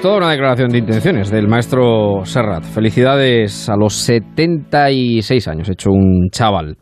Toda 0.03 0.17
una 0.17 0.31
declaración 0.31 0.69
de 0.69 0.79
intenciones 0.79 1.31
del 1.31 1.47
maestro 1.47 2.25
Serrat. 2.25 2.65
Felicidades 2.65 3.69
a 3.69 3.77
los 3.77 3.93
76 3.93 5.47
años, 5.47 5.69
hecho 5.69 5.91
un 5.91 6.27
chaval. 6.29 6.75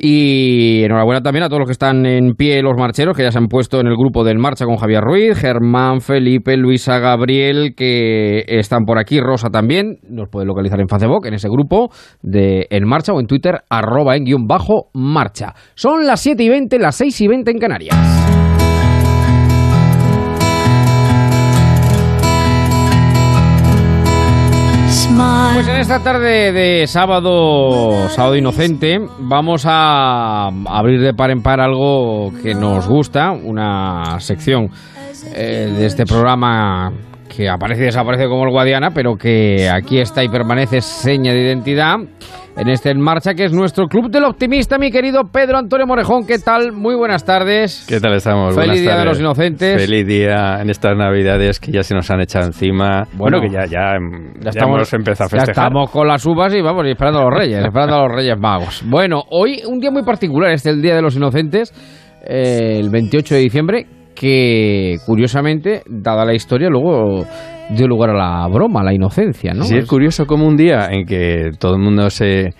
Y 0.00 0.82
enhorabuena 0.82 1.20
también 1.20 1.42
a 1.42 1.48
todos 1.48 1.58
los 1.58 1.68
que 1.68 1.72
están 1.72 2.06
en 2.06 2.32
pie, 2.34 2.62
los 2.62 2.72
marcheros, 2.78 3.14
que 3.14 3.24
ya 3.24 3.30
se 3.30 3.36
han 3.36 3.48
puesto 3.48 3.78
en 3.78 3.88
el 3.88 3.94
grupo 3.94 4.24
del 4.24 4.38
Marcha 4.38 4.64
con 4.64 4.76
Javier 4.76 5.02
Ruiz, 5.02 5.38
Germán, 5.38 6.00
Felipe, 6.00 6.56
Luisa, 6.56 6.98
Gabriel, 6.98 7.74
que 7.76 8.42
están 8.46 8.86
por 8.86 8.98
aquí, 8.98 9.20
Rosa 9.20 9.50
también, 9.50 9.98
nos 10.08 10.30
puede 10.30 10.46
localizar 10.46 10.80
en 10.80 10.88
Facebook, 10.88 11.26
en 11.26 11.34
ese 11.34 11.50
grupo 11.50 11.90
de 12.22 12.68
En 12.70 12.88
Marcha 12.88 13.12
o 13.12 13.20
en 13.20 13.26
Twitter, 13.26 13.60
arroba 13.68 14.16
en 14.16 14.24
guion 14.24 14.46
bajo 14.46 14.88
marcha. 14.94 15.52
Son 15.74 16.06
las 16.06 16.20
7 16.20 16.42
y 16.42 16.48
20, 16.48 16.78
las 16.78 16.96
6 16.96 17.20
y 17.20 17.28
20 17.28 17.50
en 17.50 17.58
Canarias. 17.58 18.51
Pues 25.54 25.68
en 25.68 25.76
esta 25.76 26.02
tarde 26.02 26.50
de 26.50 26.86
sábado, 26.86 28.08
sábado 28.08 28.36
inocente, 28.36 28.98
vamos 29.18 29.64
a 29.66 30.48
abrir 30.48 31.00
de 31.00 31.14
par 31.14 31.30
en 31.30 31.42
par 31.42 31.60
algo 31.60 32.32
que 32.42 32.54
nos 32.54 32.88
gusta, 32.88 33.30
una 33.30 34.18
sección 34.18 34.70
eh, 35.34 35.72
de 35.76 35.86
este 35.86 36.04
programa 36.04 36.92
que 37.28 37.48
aparece 37.48 37.82
y 37.82 37.84
desaparece 37.86 38.26
como 38.28 38.44
el 38.44 38.50
Guadiana, 38.50 38.90
pero 38.90 39.16
que 39.16 39.70
aquí 39.70 39.98
está 39.98 40.24
y 40.24 40.28
permanece 40.28 40.80
seña 40.80 41.32
de 41.32 41.42
identidad 41.42 41.96
en 42.56 42.68
este 42.68 42.90
En 42.90 43.00
Marcha, 43.00 43.34
que 43.34 43.44
es 43.44 43.52
nuestro 43.52 43.86
Club 43.88 44.10
del 44.10 44.24
Optimista, 44.24 44.76
mi 44.78 44.90
querido 44.90 45.22
Pedro 45.32 45.56
Antonio 45.58 45.86
Morejón. 45.86 46.26
¿Qué 46.26 46.38
tal? 46.38 46.72
Muy 46.72 46.94
buenas 46.94 47.24
tardes. 47.24 47.86
¿Qué 47.88 47.98
tal 47.98 48.12
estamos? 48.14 48.54
Feliz 48.54 48.56
Buenas 48.66 48.80
Día 48.80 48.90
de 48.90 48.96
tardes. 48.96 49.06
los 49.12 49.20
Inocentes. 49.20 49.82
Feliz 49.86 50.06
día 50.06 50.58
en 50.60 50.68
estas 50.70 50.96
navidades 50.96 51.58
que 51.58 51.72
ya 51.72 51.82
se 51.82 51.94
nos 51.94 52.10
han 52.10 52.20
echado 52.20 52.46
encima. 52.46 53.04
Bueno, 53.14 53.38
Bueno, 53.38 53.40
que 53.40 53.48
ya, 53.50 53.64
ya, 53.66 53.94
ya 54.50 54.64
hemos 54.64 54.92
empezado 54.92 55.28
a 55.28 55.30
ya 55.30 55.36
festejar. 55.38 55.64
estamos 55.66 55.90
con 55.90 56.06
las 56.06 56.24
uvas 56.26 56.54
y 56.54 56.60
vamos, 56.60 56.84
y 56.86 56.90
esperando 56.90 57.20
a 57.20 57.24
los 57.24 57.38
reyes, 57.38 57.58
esperando 57.64 57.96
a 57.96 58.06
los 58.06 58.14
reyes 58.14 58.38
magos. 58.38 58.82
Bueno, 58.86 59.22
hoy 59.30 59.62
un 59.66 59.78
día 59.80 59.90
muy 59.90 60.02
particular, 60.02 60.50
este 60.52 60.70
es 60.70 60.76
el 60.76 60.82
Día 60.82 60.94
de 60.94 61.02
los 61.02 61.16
Inocentes, 61.16 61.72
eh, 62.26 62.76
el 62.78 62.90
28 62.90 63.34
de 63.34 63.40
diciembre, 63.40 63.86
que 64.14 64.96
curiosamente, 65.06 65.82
dada 65.88 66.24
la 66.26 66.34
historia, 66.34 66.68
luego 66.68 67.24
dio 67.70 67.86
lugar 67.88 68.10
a 68.10 68.14
la 68.14 68.48
broma, 68.48 68.80
a 68.80 68.84
la 68.84 68.92
inocencia, 68.92 69.54
¿no? 69.54 69.64
Sí, 69.64 69.76
es 69.76 69.86
curioso 69.86 70.26
como 70.26 70.46
un 70.46 70.56
día 70.56 70.86
en 70.90 71.06
que 71.06 71.52
todo 71.58 71.74
el 71.74 71.80
mundo 71.80 72.10
se... 72.10 72.54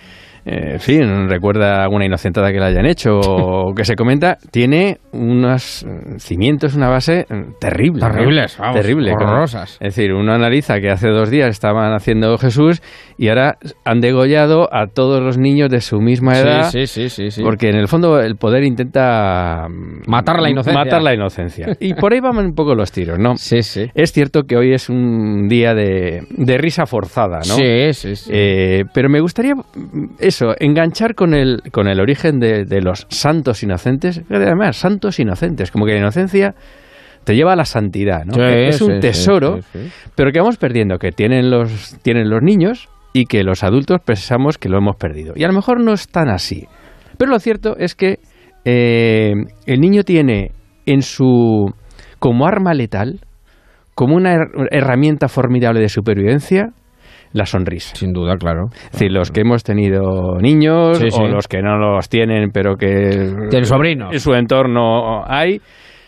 eh, 0.45 0.73
en 0.73 0.81
fin, 0.81 1.29
recuerda 1.29 1.85
alguna 1.85 2.05
inocentada 2.05 2.51
que 2.51 2.59
le 2.59 2.65
hayan 2.65 2.87
hecho 2.87 3.21
o 3.21 3.75
que 3.77 3.85
se 3.85 3.95
comenta, 3.95 4.39
tiene 4.51 4.99
unos 5.13 5.85
eh, 5.85 6.19
cimientos, 6.19 6.75
una 6.75 6.89
base 6.89 7.27
eh, 7.31 7.45
terrible. 7.61 8.01
¿no? 8.01 8.11
Terribles, 8.11 8.59
vamos, 8.59 8.81
terrible. 8.81 9.13
horrorosas. 9.13 9.73
Es 9.75 9.95
decir, 9.95 10.13
uno 10.13 10.33
analiza 10.33 10.81
que 10.81 10.91
hace 10.91 11.09
dos 11.09 11.31
días 11.31 11.51
estaban 11.51 11.93
haciendo 11.93 12.37
Jesús 12.39 12.83
y 13.17 13.29
ahora 13.29 13.57
han 13.85 14.01
degollado 14.01 14.69
a 14.73 14.89
todos 14.89 15.23
los 15.23 15.39
niños 15.39 15.71
de 15.71 15.81
su 15.81 16.01
misma 16.01 16.39
edad. 16.39 16.71
Sí, 16.71 16.87
sí, 16.87 17.09
sí, 17.09 17.09
sí, 17.09 17.31
sí. 17.31 17.43
Porque 17.43 17.69
en 17.69 17.77
el 17.77 17.87
fondo 17.87 18.21
el 18.21 18.37
poder 18.37 18.65
intenta 18.65 19.69
mm, 19.69 20.11
Matar 20.11 20.41
la 20.41 20.51
inocencia. 20.51 20.85
Matar 20.85 21.03
la 21.03 21.15
inocencia. 21.15 21.69
Y 21.79 21.95
por 21.95 22.13
ahí 22.13 22.21
van 22.21 22.37
un 22.39 22.55
poco 22.55 22.75
los 22.75 22.91
tiros, 22.91 23.19
¿no? 23.19 23.37
Sí, 23.37 23.63
sí. 23.63 23.91
Es 23.95 24.13
cierto 24.13 24.43
que 24.43 24.57
hoy 24.57 24.73
es 24.73 24.89
un 24.89 25.47
día 25.49 25.75
de, 25.75 26.27
de 26.31 26.59
risa 26.59 26.87
forzada, 26.87 27.39
¿no? 27.39 27.55
Sí, 27.55 27.93
sí, 27.93 28.17
sí. 28.17 28.31
Eh, 28.33 28.85
pero 28.93 29.09
me 29.09 29.21
gustaría 29.21 29.55
eso, 30.35 30.55
enganchar 30.59 31.15
con 31.15 31.35
el, 31.35 31.63
con 31.73 31.89
el 31.89 32.01
origen 32.01 32.39
de, 32.41 32.65
de 32.65 32.81
los 32.81 33.07
santos 33.09 33.63
inocentes, 33.63 34.23
además, 34.31 34.77
santos 34.77 35.19
inocentes, 35.21 35.71
como 35.71 35.87
que 35.87 35.93
la 35.93 35.99
inocencia 35.99 36.55
te 37.25 37.35
lleva 37.35 37.53
a 37.53 37.57
la 37.57 37.65
santidad, 37.65 38.25
¿no? 38.25 38.35
Sí, 38.35 38.41
es 38.43 38.83
un 38.83 38.95
sí, 38.95 39.01
tesoro, 39.01 39.61
sí, 39.73 39.89
pero 40.17 40.33
que 40.33 40.41
vamos 40.41 40.57
perdiendo, 40.57 40.99
que 40.99 41.13
tienen 41.13 41.51
los, 41.51 41.97
tienen 42.03 42.29
los 42.29 42.43
niños 42.43 42.89
y 43.13 43.27
que 43.27 43.45
los 43.45 43.63
adultos 43.63 44.01
pensamos 44.05 44.59
que 44.59 44.69
lo 44.69 44.79
hemos 44.79 44.97
perdido. 44.97 45.35
Y 45.37 45.45
a 45.45 45.47
lo 45.47 45.53
mejor 45.55 45.81
no 45.81 45.93
es 45.93 46.09
tan 46.09 46.29
así. 46.29 46.67
Pero 47.19 47.31
lo 47.31 47.39
cierto 47.39 47.77
es 47.79 47.95
que 47.95 48.19
eh, 48.65 49.35
el 49.67 49.81
niño 49.81 50.03
tiene 50.03 50.51
en 50.87 51.03
su 51.03 51.73
como 52.19 52.47
arma 52.47 52.75
letal, 52.75 53.21
como 53.95 54.17
una 54.17 54.35
her- 54.35 54.69
herramienta 54.71 55.29
formidable 55.29 55.81
de 55.81 55.89
supervivencia, 55.89 56.71
la 57.33 57.47
sonrisa. 57.47 57.95
Sin 57.97 58.13
duda, 58.13 58.37
claro. 58.37 58.67
Es 58.87 58.93
decir, 58.93 59.13
los 59.13 59.31
que 59.31 59.41
hemos 59.41 59.63
tenido 59.65 60.39
niños 60.41 60.99
Sí, 60.99 61.11
sí. 61.11 61.19
o 61.23 61.27
los 61.29 61.49
que 61.49 61.63
no 61.63 61.77
los 61.79 62.09
tienen, 62.09 62.51
pero 62.53 62.77
que 62.77 63.31
Tienen 63.51 63.65
sobrinos. 63.65 64.13
en 64.13 64.21
su 64.21 64.35
entorno 64.35 65.25
hay, 65.27 65.61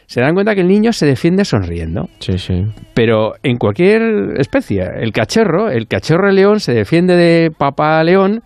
se 0.06 0.20
dan 0.20 0.34
cuenta 0.34 0.54
que 0.54 0.60
el 0.60 0.68
niño 0.68 0.92
se 0.92 1.06
defiende 1.06 1.44
sonriendo. 1.44 2.08
Sí, 2.18 2.38
sí. 2.38 2.62
Pero 2.94 3.32
en 3.42 3.56
cualquier 3.56 4.02
especie, 4.38 4.82
el 5.00 5.12
cachorro, 5.12 5.70
el 5.70 5.86
cachorro 5.86 6.28
de 6.28 6.34
león 6.34 6.60
se 6.60 6.74
defiende 6.74 7.16
de 7.16 7.50
papá 7.50 8.02
león 8.04 8.42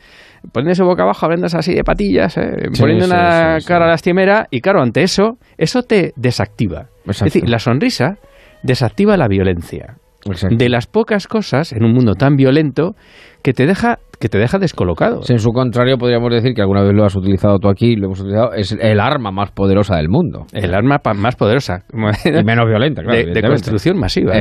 poniéndose 0.53 0.85
boca 0.85 1.03
abajo, 1.03 1.27
abriéndose 1.27 1.59
así 1.59 1.75
de 1.75 1.83
patillas, 1.83 2.37
¿eh? 2.39 2.53
Sí, 2.73 2.81
poniendo 2.81 3.07
sí, 3.07 3.11
una 3.11 3.59
sí, 3.61 3.67
cara 3.67 3.89
lastimera 3.89 4.47
y 4.53 4.61
claro, 4.61 4.81
ante 4.81 5.03
eso, 5.03 5.37
eso 5.59 5.83
te 5.83 6.13
desactiva. 6.17 6.87
Exacto. 7.05 7.27
Es 7.27 7.35
decir, 7.35 7.49
la 7.49 7.59
sonrisa 7.59 8.15
desactiva 8.63 9.17
la 9.17 9.27
violencia. 9.27 9.97
Exacto. 10.27 10.57
De 10.57 10.69
las 10.69 10.87
pocas 10.87 11.27
cosas 11.27 11.73
en 11.73 11.85
un 11.85 11.93
mundo 11.93 12.15
tan 12.15 12.37
violento 12.37 12.95
que 13.43 13.53
te 13.53 13.67
deja 13.67 13.99
que 14.19 14.29
te 14.29 14.39
deja 14.39 14.59
descolocado. 14.59 15.21
En 15.29 15.39
su 15.39 15.53
contrario, 15.53 15.97
podríamos 15.97 16.33
decir 16.33 16.53
que 16.53 16.61
alguna 16.61 16.83
vez 16.83 16.93
lo 16.93 17.05
has 17.05 17.15
utilizado 17.15 17.59
tú 17.59 17.69
aquí, 17.69 17.95
lo 17.95 18.07
hemos 18.07 18.21
utilizado, 18.21 18.53
es 18.53 18.73
el 18.73 18.99
arma 18.99 19.31
más 19.31 19.53
poderosa 19.53 19.97
del 19.97 20.09
mundo. 20.09 20.45
El 20.53 20.75
arma 20.75 21.01
más 21.15 21.37
poderosa 21.37 21.85
Y 21.93 22.45
menos 22.45 22.67
violenta, 22.67 23.03
claro. 23.03 23.33
de, 23.33 23.43
construcción 23.43 23.97
masiva. 23.99 24.33
¿no? 24.33 24.39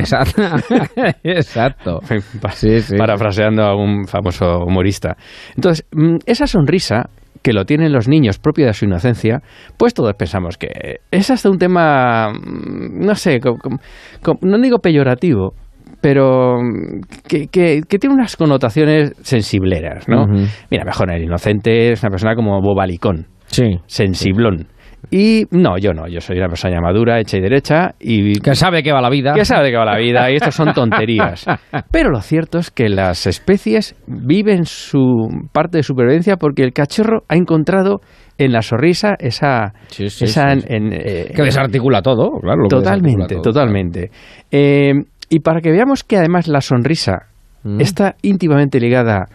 Exacto. 1.22 2.00
Sí, 2.54 2.80
sí, 2.80 2.96
parafraseando 2.96 3.62
a 3.62 3.76
un 3.76 4.06
famoso 4.06 4.64
humorista. 4.64 5.16
Entonces, 5.54 5.86
mm, 5.92 6.16
esa 6.26 6.46
sonrisa 6.46 7.08
que 7.42 7.52
lo 7.52 7.64
tienen 7.64 7.92
los 7.92 8.08
niños 8.08 8.38
propio 8.38 8.66
de 8.66 8.72
su 8.72 8.84
inocencia, 8.84 9.42
pues 9.76 9.94
todos 9.94 10.12
pensamos 10.14 10.56
que 10.56 10.98
es 11.10 11.30
hasta 11.30 11.48
un 11.50 11.58
tema, 11.58 12.30
mm, 12.32 13.06
no 13.06 13.14
sé, 13.14 13.38
com- 13.38 13.58
com- 13.58 13.78
com- 14.22 14.38
no 14.42 14.58
digo 14.58 14.78
peyorativo, 14.78 15.54
pero 16.00 16.58
mm, 16.62 17.00
que, 17.28 17.46
que- 17.48 17.82
que 17.88 17.98
tiene 17.98 18.14
unas 18.14 18.36
connotaciones 18.36 19.12
sensibleras, 19.22 20.08
¿no? 20.08 20.26
Mira, 20.70 20.84
mejor 20.84 21.10
el 21.12 21.22
inocente 21.24 21.92
es 21.92 22.02
una 22.02 22.10
persona 22.10 22.34
como 22.34 22.60
bobalicón, 22.60 23.26
Sí. 23.46 23.78
sensiblón. 23.86 24.66
Y 25.10 25.44
no, 25.52 25.78
yo 25.78 25.92
no, 25.92 26.08
yo 26.08 26.20
soy 26.20 26.38
una 26.38 26.48
persona 26.48 26.80
madura, 26.80 27.20
hecha 27.20 27.38
y 27.38 27.40
derecha, 27.40 27.94
y 28.00 28.32
Que 28.40 28.54
sabe 28.56 28.82
que 28.82 28.92
va 28.92 29.00
la 29.00 29.08
vida. 29.08 29.32
que 29.32 29.44
sabe 29.44 29.70
qué 29.70 29.76
va 29.76 29.84
la 29.84 29.96
vida 29.96 30.28
y 30.30 30.34
esto 30.34 30.50
son 30.50 30.72
tonterías. 30.74 31.46
Pero 31.92 32.10
lo 32.10 32.20
cierto 32.20 32.58
es 32.58 32.70
que 32.72 32.88
las 32.88 33.26
especies 33.26 33.94
viven 34.08 34.64
su 34.66 35.28
parte 35.52 35.78
de 35.78 35.82
supervivencia 35.84 36.36
porque 36.36 36.62
el 36.64 36.72
cachorro 36.72 37.22
ha 37.28 37.36
encontrado 37.36 38.00
en 38.38 38.52
la 38.52 38.60
sonrisa 38.60 39.14
esa... 39.20 39.72
Sí, 39.86 40.10
sí, 40.10 40.24
esa 40.24 40.54
sí, 40.56 40.66
en- 40.68 40.92
eh, 40.92 41.32
Que 41.34 41.42
desarticula 41.42 42.02
todo, 42.02 42.32
claro. 42.40 42.62
lo 42.62 42.68
que 42.68 42.76
totalmente, 42.76 43.34
todo. 43.36 43.42
totalmente. 43.42 44.10
Eh, 44.50 44.92
y 45.28 45.40
para 45.40 45.60
que 45.60 45.70
veamos 45.70 46.04
que 46.04 46.16
además 46.16 46.48
la 46.48 46.60
sonrisa 46.60 47.26
Mm. 47.64 47.80
está 47.80 48.14
íntimamente 48.22 48.78
ligada 48.78 49.26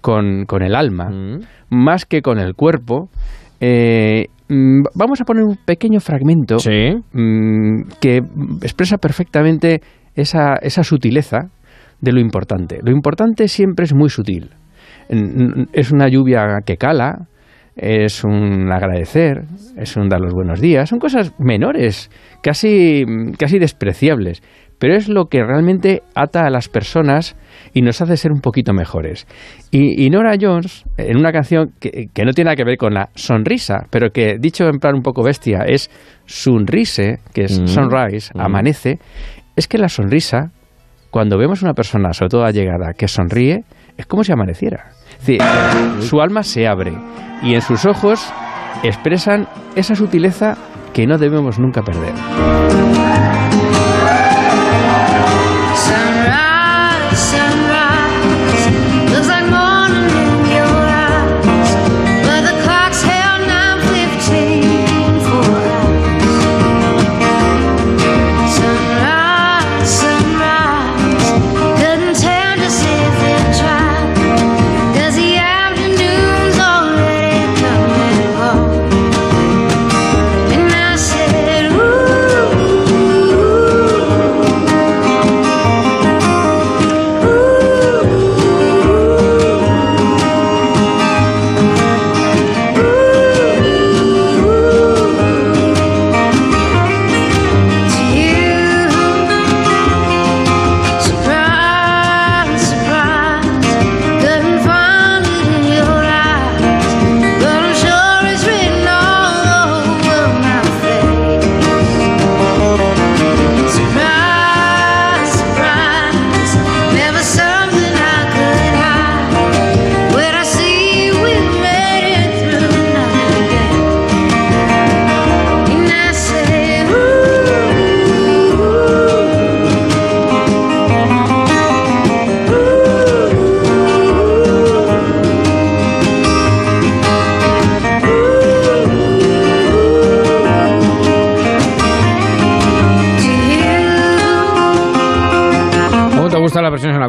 con, 0.00 0.44
con 0.46 0.62
el 0.62 0.74
alma, 0.74 1.10
Mm. 1.10 1.40
más 1.70 2.06
que 2.06 2.22
con 2.22 2.38
el 2.38 2.54
cuerpo, 2.54 3.10
eh, 3.60 4.26
mm, 4.48 4.82
vamos 4.94 5.20
a 5.20 5.24
poner 5.24 5.44
un 5.44 5.56
pequeño 5.64 6.00
fragmento 6.00 6.58
Sí. 6.58 6.94
que 8.00 8.16
expresa 8.62 8.96
perfectamente 8.96 9.80
esa, 10.14 10.54
esa 10.62 10.82
sutileza 10.82 11.48
de 12.00 12.12
lo 12.12 12.20
importante. 12.20 12.78
Lo 12.82 12.92
importante 12.92 13.46
siempre 13.48 13.84
es 13.84 13.94
muy 13.94 14.08
sutil. 14.08 14.50
Es 15.72 15.92
una 15.92 16.08
lluvia 16.08 16.58
que 16.64 16.76
cala, 16.76 17.26
es 17.76 18.24
un 18.24 18.72
agradecer, 18.72 19.44
es 19.76 19.96
un 19.96 20.08
dar 20.08 20.20
los 20.20 20.32
buenos 20.32 20.60
días, 20.60 20.88
son 20.88 20.98
cosas 20.98 21.32
menores, 21.38 22.10
casi, 22.42 23.04
casi 23.38 23.58
despreciables, 23.58 24.42
pero 24.78 24.94
es 24.94 25.08
lo 25.08 25.26
que 25.26 25.42
realmente 25.42 26.02
ata 26.14 26.46
a 26.46 26.50
las 26.50 26.68
personas 26.68 27.36
y 27.72 27.82
nos 27.82 28.00
hace 28.02 28.16
ser 28.16 28.32
un 28.32 28.40
poquito 28.40 28.72
mejores. 28.72 29.26
Y, 29.70 30.04
y 30.04 30.10
Nora 30.10 30.36
Jones, 30.40 30.84
en 30.96 31.16
una 31.16 31.32
canción 31.32 31.72
que, 31.80 32.08
que 32.12 32.24
no 32.24 32.32
tiene 32.32 32.48
nada 32.48 32.56
que 32.56 32.64
ver 32.64 32.76
con 32.76 32.94
la 32.94 33.08
sonrisa, 33.14 33.86
pero 33.90 34.10
que 34.10 34.36
dicho 34.38 34.64
en 34.68 34.78
plan 34.78 34.94
un 34.94 35.02
poco 35.02 35.22
bestia 35.22 35.60
es 35.66 35.90
sunrise, 36.26 37.18
que 37.34 37.44
es 37.44 37.60
Mm. 37.60 37.66
sunrise, 37.68 38.30
Mm. 38.34 38.40
amanece, 38.40 38.98
es 39.56 39.66
que 39.68 39.78
la 39.78 39.88
sonrisa, 39.88 40.50
cuando 41.10 41.38
vemos 41.38 41.62
una 41.62 41.72
persona, 41.72 42.12
sobre 42.12 42.28
todo 42.30 42.44
allegada, 42.44 42.92
que 42.92 43.08
sonríe, 43.08 43.64
es 43.96 44.06
como 44.06 44.24
si 44.24 44.32
amaneciera. 44.32 44.90
Es 45.12 45.26
decir, 45.26 45.40
su 46.02 46.20
alma 46.20 46.42
se 46.42 46.66
abre 46.66 46.92
y 47.42 47.54
en 47.54 47.62
sus 47.62 47.86
ojos 47.86 48.30
expresan 48.82 49.48
esa 49.74 49.94
sutileza 49.94 50.56
que 50.92 51.06
no 51.06 51.16
debemos 51.16 51.58
nunca 51.58 51.82
perder. 51.82 52.12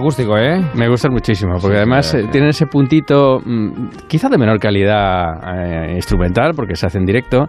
Acústico, 0.08 0.38
eh? 0.38 0.62
Me 0.76 0.88
gustan 0.88 1.12
muchísimo, 1.12 1.54
porque 1.62 1.78
además 1.78 2.06
sí, 2.08 2.18
eh, 2.18 2.22
sí. 2.24 2.28
tienen 2.32 2.50
ese 2.50 2.66
puntito, 2.66 3.40
mm, 3.44 3.88
quizá 4.08 4.30
de 4.30 4.38
menor 4.38 4.60
calidad 4.60 5.26
eh, 5.56 5.94
instrumental, 5.96 6.54
porque 6.56 6.76
se 6.76 6.88
hace 6.88 6.98
en 6.98 7.06
directo, 7.06 7.48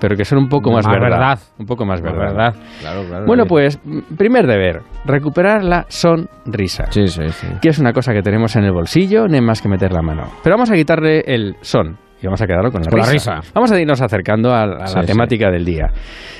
pero 0.00 0.16
que 0.16 0.24
son 0.24 0.38
un 0.38 0.48
poco 0.48 0.70
más, 0.72 0.86
Más 0.86 0.98
verdad. 1.00 1.38
Un 1.58 1.66
poco 1.66 1.84
más 1.84 2.00
La 2.00 2.10
verdad. 2.12 2.26
verdad. 2.28 2.54
Claro, 2.80 3.02
claro. 3.08 3.26
Bueno, 3.26 3.42
sí. 3.44 3.48
pues, 3.48 3.80
primer 4.16 4.46
deber, 4.46 4.80
recuperar 5.04 5.62
la 5.64 5.84
sonrisa. 5.88 6.84
Sí, 6.90 7.08
sí, 7.08 7.28
sí. 7.28 7.46
que 7.60 7.68
es 7.68 7.78
una 7.78 7.92
cosa 7.92 8.12
que 8.12 8.22
tenemos 8.22 8.54
en 8.56 8.64
el 8.64 8.72
bolsillo, 8.72 9.26
no 9.28 9.34
hay 9.34 9.40
más 9.42 9.60
que 9.60 9.68
meter 9.68 9.92
la 9.92 10.02
mano. 10.02 10.22
Pero 10.42 10.54
vamos 10.56 10.70
a 10.70 10.74
quitarle 10.74 11.20
el 11.26 11.56
son 11.62 11.98
y 12.22 12.26
vamos 12.26 12.40
a 12.42 12.46
quedarlo 12.46 12.70
con 12.70 12.82
la, 12.82 12.90
Con 12.90 12.98
la 13.00 13.06
risa. 13.06 13.36
risa. 13.36 13.52
Vamos 13.54 13.70
a 13.72 13.80
irnos 13.80 14.00
acercando 14.00 14.52
a, 14.52 14.62
a 14.62 14.86
Sí, 14.86 14.96
la 14.96 15.02
sí. 15.02 15.06
temática 15.08 15.50
del 15.50 15.64
día. 15.64 15.86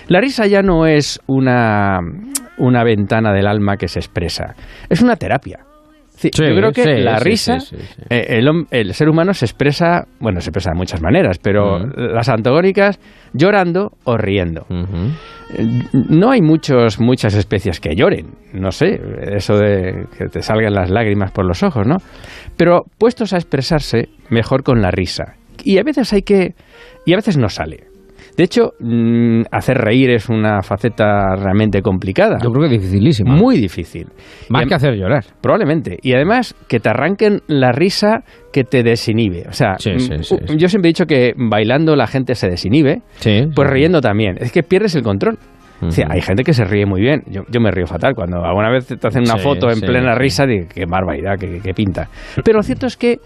La 0.08 0.20
risa 0.20 0.46
ya 0.46 0.62
no 0.62 0.86
es 0.86 1.20
una, 1.26 1.98
una 2.58 2.84
ventana 2.84 3.32
del 3.32 3.46
alma 3.46 3.76
que 3.76 3.88
se 3.88 3.98
expresa, 3.98 4.54
es 4.88 5.02
una 5.02 5.16
terapia. 5.16 5.60
Es 5.60 5.68
Sí, 6.18 6.30
Sí, 6.34 6.42
yo 6.42 6.56
creo 6.56 6.72
que 6.72 6.82
sí, 6.82 7.02
la 7.02 7.20
risa, 7.20 7.58
eh, 8.10 8.26
el, 8.30 8.48
el 8.72 8.92
ser 8.92 9.08
humano 9.08 9.32
se 9.34 9.44
expresa, 9.44 10.08
bueno, 10.18 10.40
se 10.40 10.50
expresa 10.50 10.70
de 10.72 10.76
muchas 10.76 11.00
maneras, 11.00 11.38
pero 11.38 11.78
las 11.78 12.28
antagónicas 12.28 12.98
llorando 13.34 13.92
o 14.02 14.16
riendo. 14.16 14.66
No 16.10 16.30
hay 16.32 16.42
muchos, 16.42 16.98
muchas 16.98 17.34
especies 17.34 17.78
que 17.78 17.94
lloren, 17.94 18.34
no 18.52 18.72
sé, 18.72 19.00
eso 19.32 19.56
de 19.56 20.06
que 20.18 20.26
te 20.26 20.42
salgan 20.42 20.74
las 20.74 20.90
lágrimas 20.90 21.30
por 21.30 21.46
los 21.46 21.62
ojos, 21.62 21.86
¿no? 21.86 21.98
Pero 22.56 22.82
puestos 22.98 23.32
a 23.32 23.36
expresarse, 23.36 24.08
mejor 24.28 24.64
con 24.64 24.82
la 24.82 24.90
risa. 24.90 25.36
Y 25.62 25.78
a 25.78 25.84
veces 25.84 26.12
hay 26.12 26.22
que... 26.22 26.54
y 27.06 27.12
a 27.12 27.16
veces 27.16 27.38
no 27.38 27.48
sale. 27.48 27.84
De 28.38 28.44
hecho, 28.44 28.72
mm, 28.78 29.42
hacer 29.50 29.76
reír 29.78 30.10
es 30.10 30.28
una 30.28 30.62
faceta 30.62 31.34
realmente 31.36 31.82
complicada. 31.82 32.38
Yo 32.40 32.50
creo 32.50 32.68
que 32.68 32.76
dificilísimo. 32.76 33.32
Muy 33.34 33.58
difícil. 33.58 34.06
Más 34.48 34.64
Y 34.64 34.68
que 34.68 34.74
hacer 34.76 34.94
llorar. 34.94 35.24
Probablemente. 35.42 35.98
Y 36.00 36.14
además, 36.14 36.54
que 36.68 36.78
te 36.78 36.88
arranquen 36.88 37.40
la 37.48 37.72
risa 37.72 38.22
que 38.52 38.62
te 38.62 38.84
desinhibe. 38.84 39.42
O 39.48 39.52
sea, 39.52 39.74
Sí, 39.78 39.90
sí, 39.98 40.12
mm, 40.12 40.22
sí, 40.22 40.36
yo 40.56 40.68
siempre 40.68 40.88
he 40.88 40.92
dicho 40.92 41.04
que 41.06 41.32
bailando 41.36 41.96
la 41.96 42.06
gente 42.06 42.36
se 42.36 42.48
desinhibe, 42.48 43.02
Sí. 43.16 43.42
pues 43.54 43.68
riendo 43.68 44.00
también. 44.00 44.36
Es 44.40 44.52
que 44.52 44.62
pierdes 44.62 44.94
el 44.94 45.02
control. 45.02 45.36
O 45.80 45.90
sea, 45.90 46.06
Ujú. 46.06 46.14
hay 46.14 46.20
gente 46.22 46.42
que 46.44 46.52
se 46.52 46.64
ríe 46.64 46.86
muy 46.86 47.00
bien. 47.00 47.22
Yo, 47.30 47.42
yo 47.50 47.60
me 47.60 47.70
río 47.72 47.86
fatal. 47.86 48.14
Cuando 48.14 48.44
alguna 48.44 48.70
vez 48.70 48.86
te 48.86 48.94
hacen 49.06 49.22
una 49.22 49.36
Sí, 49.38 49.42
foto 49.44 49.68
en 49.68 49.76
sí, 49.76 49.86
plena 49.86 50.14
risa, 50.14 50.46
digo, 50.46 50.66
qué 50.72 50.84
barbaridad, 50.86 51.34
qué, 51.38 51.60
qué 51.62 51.72
pinta. 51.74 52.08
Pero 52.44 52.58
lo 52.58 52.62
cierto 52.62 52.86
es 52.86 52.96
que, 52.96 53.18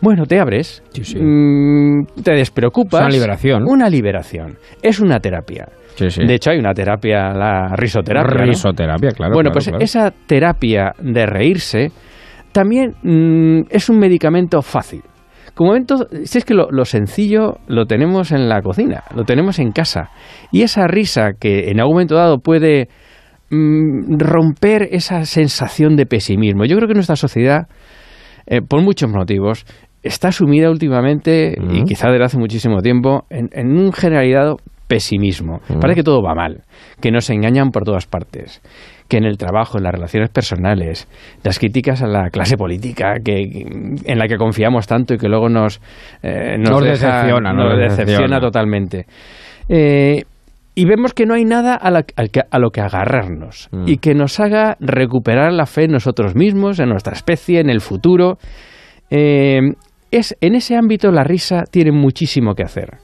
bueno, 0.00 0.24
te 0.26 0.38
abres, 0.38 0.82
Sí, 0.92 1.04
sí. 1.04 1.18
mm, 1.20 2.06
te 2.22 2.32
despreocupas. 2.32 3.00
Es 3.00 3.06
una 3.06 3.14
liberación. 3.14 3.62
Una 3.66 3.88
liberación. 3.88 4.56
Es 4.82 5.00
una 5.00 5.18
terapia. 5.20 5.68
Sí, 5.96 6.10
sí. 6.10 6.26
De 6.26 6.34
hecho, 6.34 6.50
hay 6.50 6.58
una 6.58 6.74
terapia, 6.74 7.32
la 7.32 7.74
risoterapia. 7.74 8.34
¿no? 8.38 8.44
Risoterapia, 8.44 9.10
claro. 9.12 9.32
bueno, 9.34 9.50
claro, 9.50 9.52
pues 9.54 9.68
claro. 9.68 9.82
esa 9.82 10.10
terapia 10.26 10.92
de 11.00 11.24
reírse 11.26 11.88
también 12.52 12.94
mm, 13.02 13.68
es 13.70 13.88
un 13.88 13.98
medicamento 13.98 14.60
fácil. 14.62 15.02
Como 15.54 15.74
todo- 15.86 16.06
si 16.24 16.36
es 16.36 16.44
que 16.44 16.52
lo, 16.52 16.70
lo 16.70 16.84
sencillo 16.84 17.56
lo 17.66 17.86
tenemos 17.86 18.30
en 18.32 18.46
la 18.46 18.60
cocina, 18.60 19.04
lo 19.14 19.24
tenemos 19.24 19.58
en 19.58 19.72
casa. 19.72 20.10
Y 20.52 20.60
esa 20.62 20.86
risa 20.86 21.32
que 21.40 21.70
en 21.70 21.80
algún 21.80 21.94
momento 21.94 22.14
dado 22.14 22.40
puede 22.40 22.88
mm, 23.50 24.18
romper 24.18 24.88
esa 24.90 25.24
sensación 25.24 25.96
de 25.96 26.04
pesimismo. 26.04 26.66
Yo 26.66 26.76
creo 26.76 26.88
que 26.88 26.94
nuestra 26.94 27.16
sociedad, 27.16 27.68
eh, 28.46 28.60
por 28.60 28.82
muchos 28.82 29.10
motivos, 29.10 29.64
está 30.06 30.32
sumida 30.32 30.70
últimamente, 30.70 31.56
y 31.70 31.84
quizá 31.84 32.08
desde 32.10 32.24
hace 32.24 32.38
muchísimo 32.38 32.80
tiempo, 32.80 33.24
en, 33.30 33.48
en 33.52 33.76
un 33.76 33.92
generalizado 33.92 34.56
pesimismo. 34.88 35.60
Parece 35.80 35.96
que 35.96 36.02
todo 36.04 36.22
va 36.22 36.34
mal, 36.34 36.62
que 37.00 37.10
nos 37.10 37.28
engañan 37.30 37.70
por 37.70 37.82
todas 37.84 38.06
partes, 38.06 38.62
que 39.08 39.16
en 39.16 39.24
el 39.24 39.36
trabajo, 39.36 39.78
en 39.78 39.84
las 39.84 39.92
relaciones 39.92 40.30
personales, 40.30 41.08
las 41.42 41.58
críticas 41.58 42.02
a 42.02 42.06
la 42.06 42.30
clase 42.30 42.56
política, 42.56 43.14
que, 43.24 43.64
en 44.04 44.18
la 44.18 44.28
que 44.28 44.36
confiamos 44.36 44.86
tanto 44.86 45.14
y 45.14 45.18
que 45.18 45.28
luego 45.28 45.48
nos, 45.48 45.80
eh, 46.22 46.56
Nos 46.58 46.80
deja- 46.82 47.06
decepciona, 47.06 47.52
nos 47.52 47.64
nos 47.70 47.78
decepciona. 47.78 48.04
decepciona 48.04 48.40
totalmente. 48.40 49.06
Eh, 49.68 50.22
y 50.76 50.84
vemos 50.84 51.14
que 51.14 51.24
no 51.26 51.34
hay 51.34 51.44
nada 51.44 51.80
la- 51.90 52.04
a 52.50 52.58
lo 52.58 52.70
que 52.70 52.80
agarrarnos 52.80 53.68
Mm. 53.72 53.84
y 53.88 53.96
que 53.96 54.14
nos 54.14 54.38
haga 54.38 54.76
recuperar 54.78 55.52
la 55.52 55.66
fe 55.66 55.84
en 55.84 55.92
nosotros 55.92 56.36
mismos, 56.36 56.78
en 56.78 56.90
nuestra 56.90 57.14
especie, 57.14 57.60
en 57.60 57.70
el 57.70 57.80
futuro. 57.80 58.38
Eh, 59.10 59.60
es, 60.10 60.36
en 60.40 60.54
ese 60.54 60.76
ámbito 60.76 61.10
la 61.10 61.24
risa 61.24 61.64
tiene 61.70 61.92
muchísimo 61.92 62.54
que 62.54 62.62
hacer. 62.62 62.98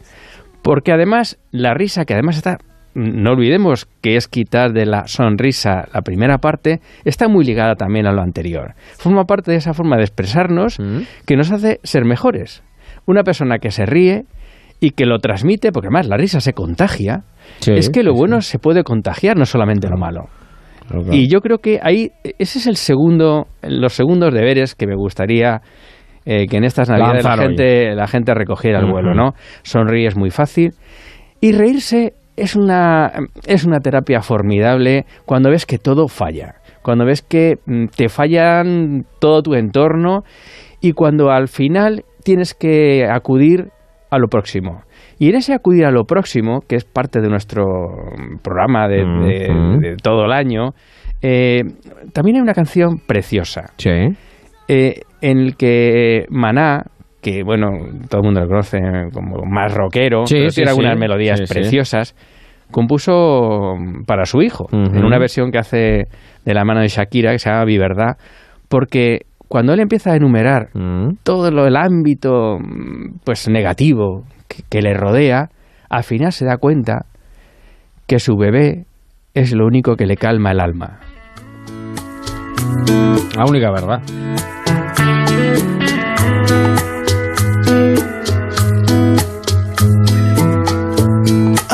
Porque 0.62 0.93
además, 0.93 1.38
la 1.51 1.75
risa, 1.75 2.05
que 2.05 2.15
además 2.15 2.37
está, 2.37 2.59
no 2.95 3.33
olvidemos 3.33 3.87
que 4.01 4.17
es 4.17 4.29
quitar 4.29 4.73
de 4.73 4.87
la 4.87 5.07
sonrisa 5.07 5.87
la 5.93 6.03
primera 6.03 6.38
parte, 6.38 6.81
está 7.05 7.27
muy 7.29 7.45
ligada 7.45 7.75
también 7.75 8.07
a 8.07 8.12
lo 8.12 8.23
anterior. 8.23 8.75
Forma 8.99 9.25
parte 9.25 9.51
de 9.51 9.57
esa 9.57 9.73
forma 9.75 9.97
de 9.97 10.03
expresarnos 10.03 10.79
Mm. 10.79 10.99
que 11.27 11.37
nos 11.37 11.51
hace 11.51 11.81
ser 11.83 12.05
mejores. 12.05 12.62
Una 13.07 13.23
persona 13.25 13.59
que 13.59 13.71
se 13.73 13.87
ríe 13.87 14.25
y 14.79 14.91
que 14.91 15.07
lo 15.07 15.19
transmite, 15.19 15.73
porque 15.73 15.88
además 15.88 16.07
la 16.09 16.17
risa 16.17 16.41
se 16.41 16.53
contagia, 16.53 17.25
Sí, 17.61 17.73
es 17.73 17.91
que 17.91 18.03
lo 18.03 18.15
bueno 18.15 18.41
sí. 18.41 18.51
se 18.53 18.59
puede 18.59 18.85
contagiar, 18.85 19.37
no 19.37 19.47
solamente 19.47 19.88
lo 19.88 19.97
malo. 19.97 20.29
Y 21.11 21.29
yo 21.29 21.41
creo 21.41 21.59
que 21.59 21.79
ahí, 21.83 22.11
ese 22.38 22.59
es 22.59 22.67
el 22.67 22.77
segundo, 22.77 23.47
los 23.62 23.95
segundos 23.95 24.35
deberes 24.35 24.75
que 24.75 24.87
me 24.87 24.95
gustaría 24.95 25.62
eh, 26.24 26.46
que 26.46 26.56
en 26.56 26.64
estas 26.64 26.88
navidades 26.88 27.24
la 27.24 27.37
gente, 27.37 27.94
la 27.94 28.06
gente 28.06 28.35
recogiera 28.35 28.80
el 28.80 28.90
vuelo. 28.90 29.14
¿no? 29.14 29.32
Sonríe 29.62 30.06
es 30.06 30.16
muy 30.16 30.30
fácil. 30.30 30.72
Y 31.40 31.52
reírse 31.52 32.12
es 32.37 32.56
una, 32.56 33.11
es 33.46 33.64
una 33.64 33.80
terapia 33.80 34.22
formidable 34.22 35.04
cuando 35.26 35.50
ves 35.50 35.66
que 35.66 35.78
todo 35.78 36.08
falla, 36.08 36.54
cuando 36.82 37.04
ves 37.04 37.22
que 37.22 37.56
mm, 37.66 37.87
te 37.96 38.08
fallan 38.08 39.04
todo 39.20 39.42
tu 39.42 39.54
entorno 39.54 40.22
y 40.80 40.92
cuando 40.92 41.30
al 41.30 41.48
final 41.48 42.04
tienes 42.24 42.54
que 42.54 43.06
acudir 43.06 43.68
a 44.11 44.18
lo 44.18 44.28
próximo. 44.28 44.82
Y 45.18 45.28
en 45.30 45.37
ese 45.37 45.52
acudir 45.54 45.85
a 45.85 45.90
lo 45.90 46.04
próximo, 46.04 46.61
que 46.68 46.76
es 46.76 46.85
parte 46.85 47.20
de 47.20 47.28
nuestro 47.28 47.64
mm, 48.16 48.38
programa 48.42 48.88
de, 48.88 48.96
de- 48.98 49.50
Ujú. 49.50 49.80
de 49.80 49.96
todo 49.96 50.24
el 50.24 50.32
año, 50.32 50.70
eh, 51.22 51.62
también 52.12 52.37
hay 52.37 52.42
una 52.42 52.54
canción 52.54 52.98
preciosa 53.06 53.70
Sí. 53.76 53.90
eh, 54.68 55.00
en 55.22 55.38
el 55.38 55.56
que 55.56 56.26
Maná, 56.28 56.82
que 57.22 57.42
bueno, 57.42 57.70
todo 58.11 58.20
el 58.20 58.24
mundo 58.24 58.40
lo 58.40 58.48
conoce 58.48 58.78
como 59.14 59.44
más 59.46 59.72
rockero, 59.74 60.26
Sí, 60.26 60.35
pero 60.37 60.50
sí, 60.50 60.54
tiene 60.56 60.70
algunas 60.70 60.94
sí. 60.94 61.00
melodías 61.00 61.40
preciosas, 61.48 62.14
compuso 62.70 63.74
para 64.06 64.24
su 64.24 64.42
hijo, 64.42 64.66
en 64.72 65.04
una 65.04 65.18
versión 65.18 65.50
que 65.50 65.58
hace 65.58 66.02
de 66.44 66.54
la 66.54 66.64
mano 66.64 66.80
de 66.80 66.88
Shakira, 66.88 67.32
que 67.32 67.38
se 67.38 67.48
llama 67.50 67.64
Verdad, 67.64 68.16
porque 68.68 69.20
cuando 69.48 69.72
él 69.74 69.80
empieza 69.80 70.12
a 70.12 70.16
enumerar 70.16 70.68
Mm. 70.74 71.16
todo 71.22 71.50
lo, 71.50 71.66
el 71.66 71.76
ámbito 71.76 72.58
pues 73.24 73.48
negativo 73.48 74.24
que, 74.48 74.62
que 74.68 74.82
le 74.82 74.94
rodea, 74.94 75.48
al 75.90 76.02
final 76.04 76.32
se 76.32 76.44
da 76.46 76.56
cuenta 76.56 77.04
que 78.08 78.18
su 78.18 78.35
bebé 78.37 78.85
es 79.35 79.54
lo 79.54 79.66
único 79.66 79.94
que 79.96 80.06
le 80.06 80.16
calma 80.16 80.50
el 80.52 80.61
alma. 80.61 80.98
La 83.37 83.44
única 83.46 83.70
verdad. 83.70 84.00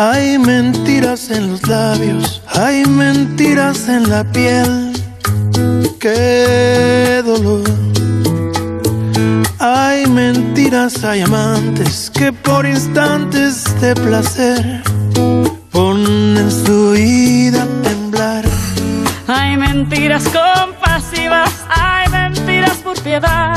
Hay 0.00 0.38
mentiras 0.38 1.30
en 1.30 1.50
los 1.50 1.66
labios, 1.66 2.40
hay 2.54 2.84
mentiras 2.86 3.88
en 3.88 4.08
la 4.08 4.22
piel. 4.22 4.92
Qué 5.98 7.20
dolor. 7.24 7.64
Hay 9.58 10.06
mentiras, 10.06 11.02
hay 11.02 11.22
amantes 11.22 12.10
que 12.14 12.32
por 12.32 12.64
instantes 12.64 13.64
de 13.80 13.94
placer 13.96 14.82
ponen 15.72 16.48
su 16.48 16.92
vida 16.92 17.64
a 17.64 17.82
temblar. 17.82 18.44
Hay 19.26 19.56
mentiras 19.56 20.24
compasivas, 20.28 21.50
hay 21.68 21.97
mentiras 22.28 22.76
por 22.78 23.00
piedad 23.02 23.54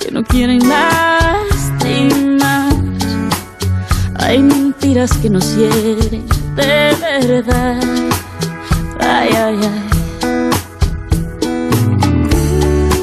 que 0.00 0.10
no 0.10 0.24
quieren 0.24 0.68
lastimar. 0.68 2.72
Hay 4.20 4.42
mentiras 4.42 5.12
que 5.18 5.30
nos 5.30 5.56
hieren 5.56 6.26
de 6.54 6.94
verdad. 7.00 7.80
Ay, 9.00 9.30
ay, 9.30 9.58
ay. 9.62 9.88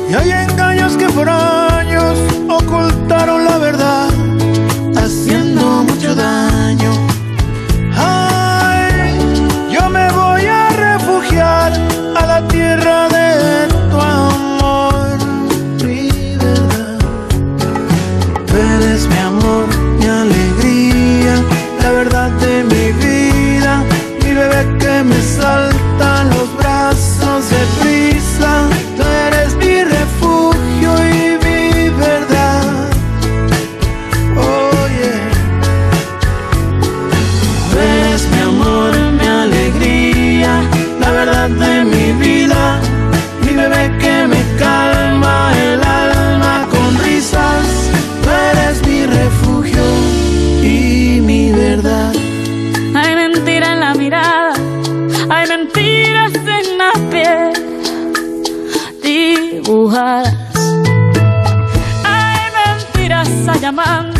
Y 0.09 0.13
hay 0.13 0.31
engaños 0.31 0.95
que 0.97 1.09
por 1.09 1.27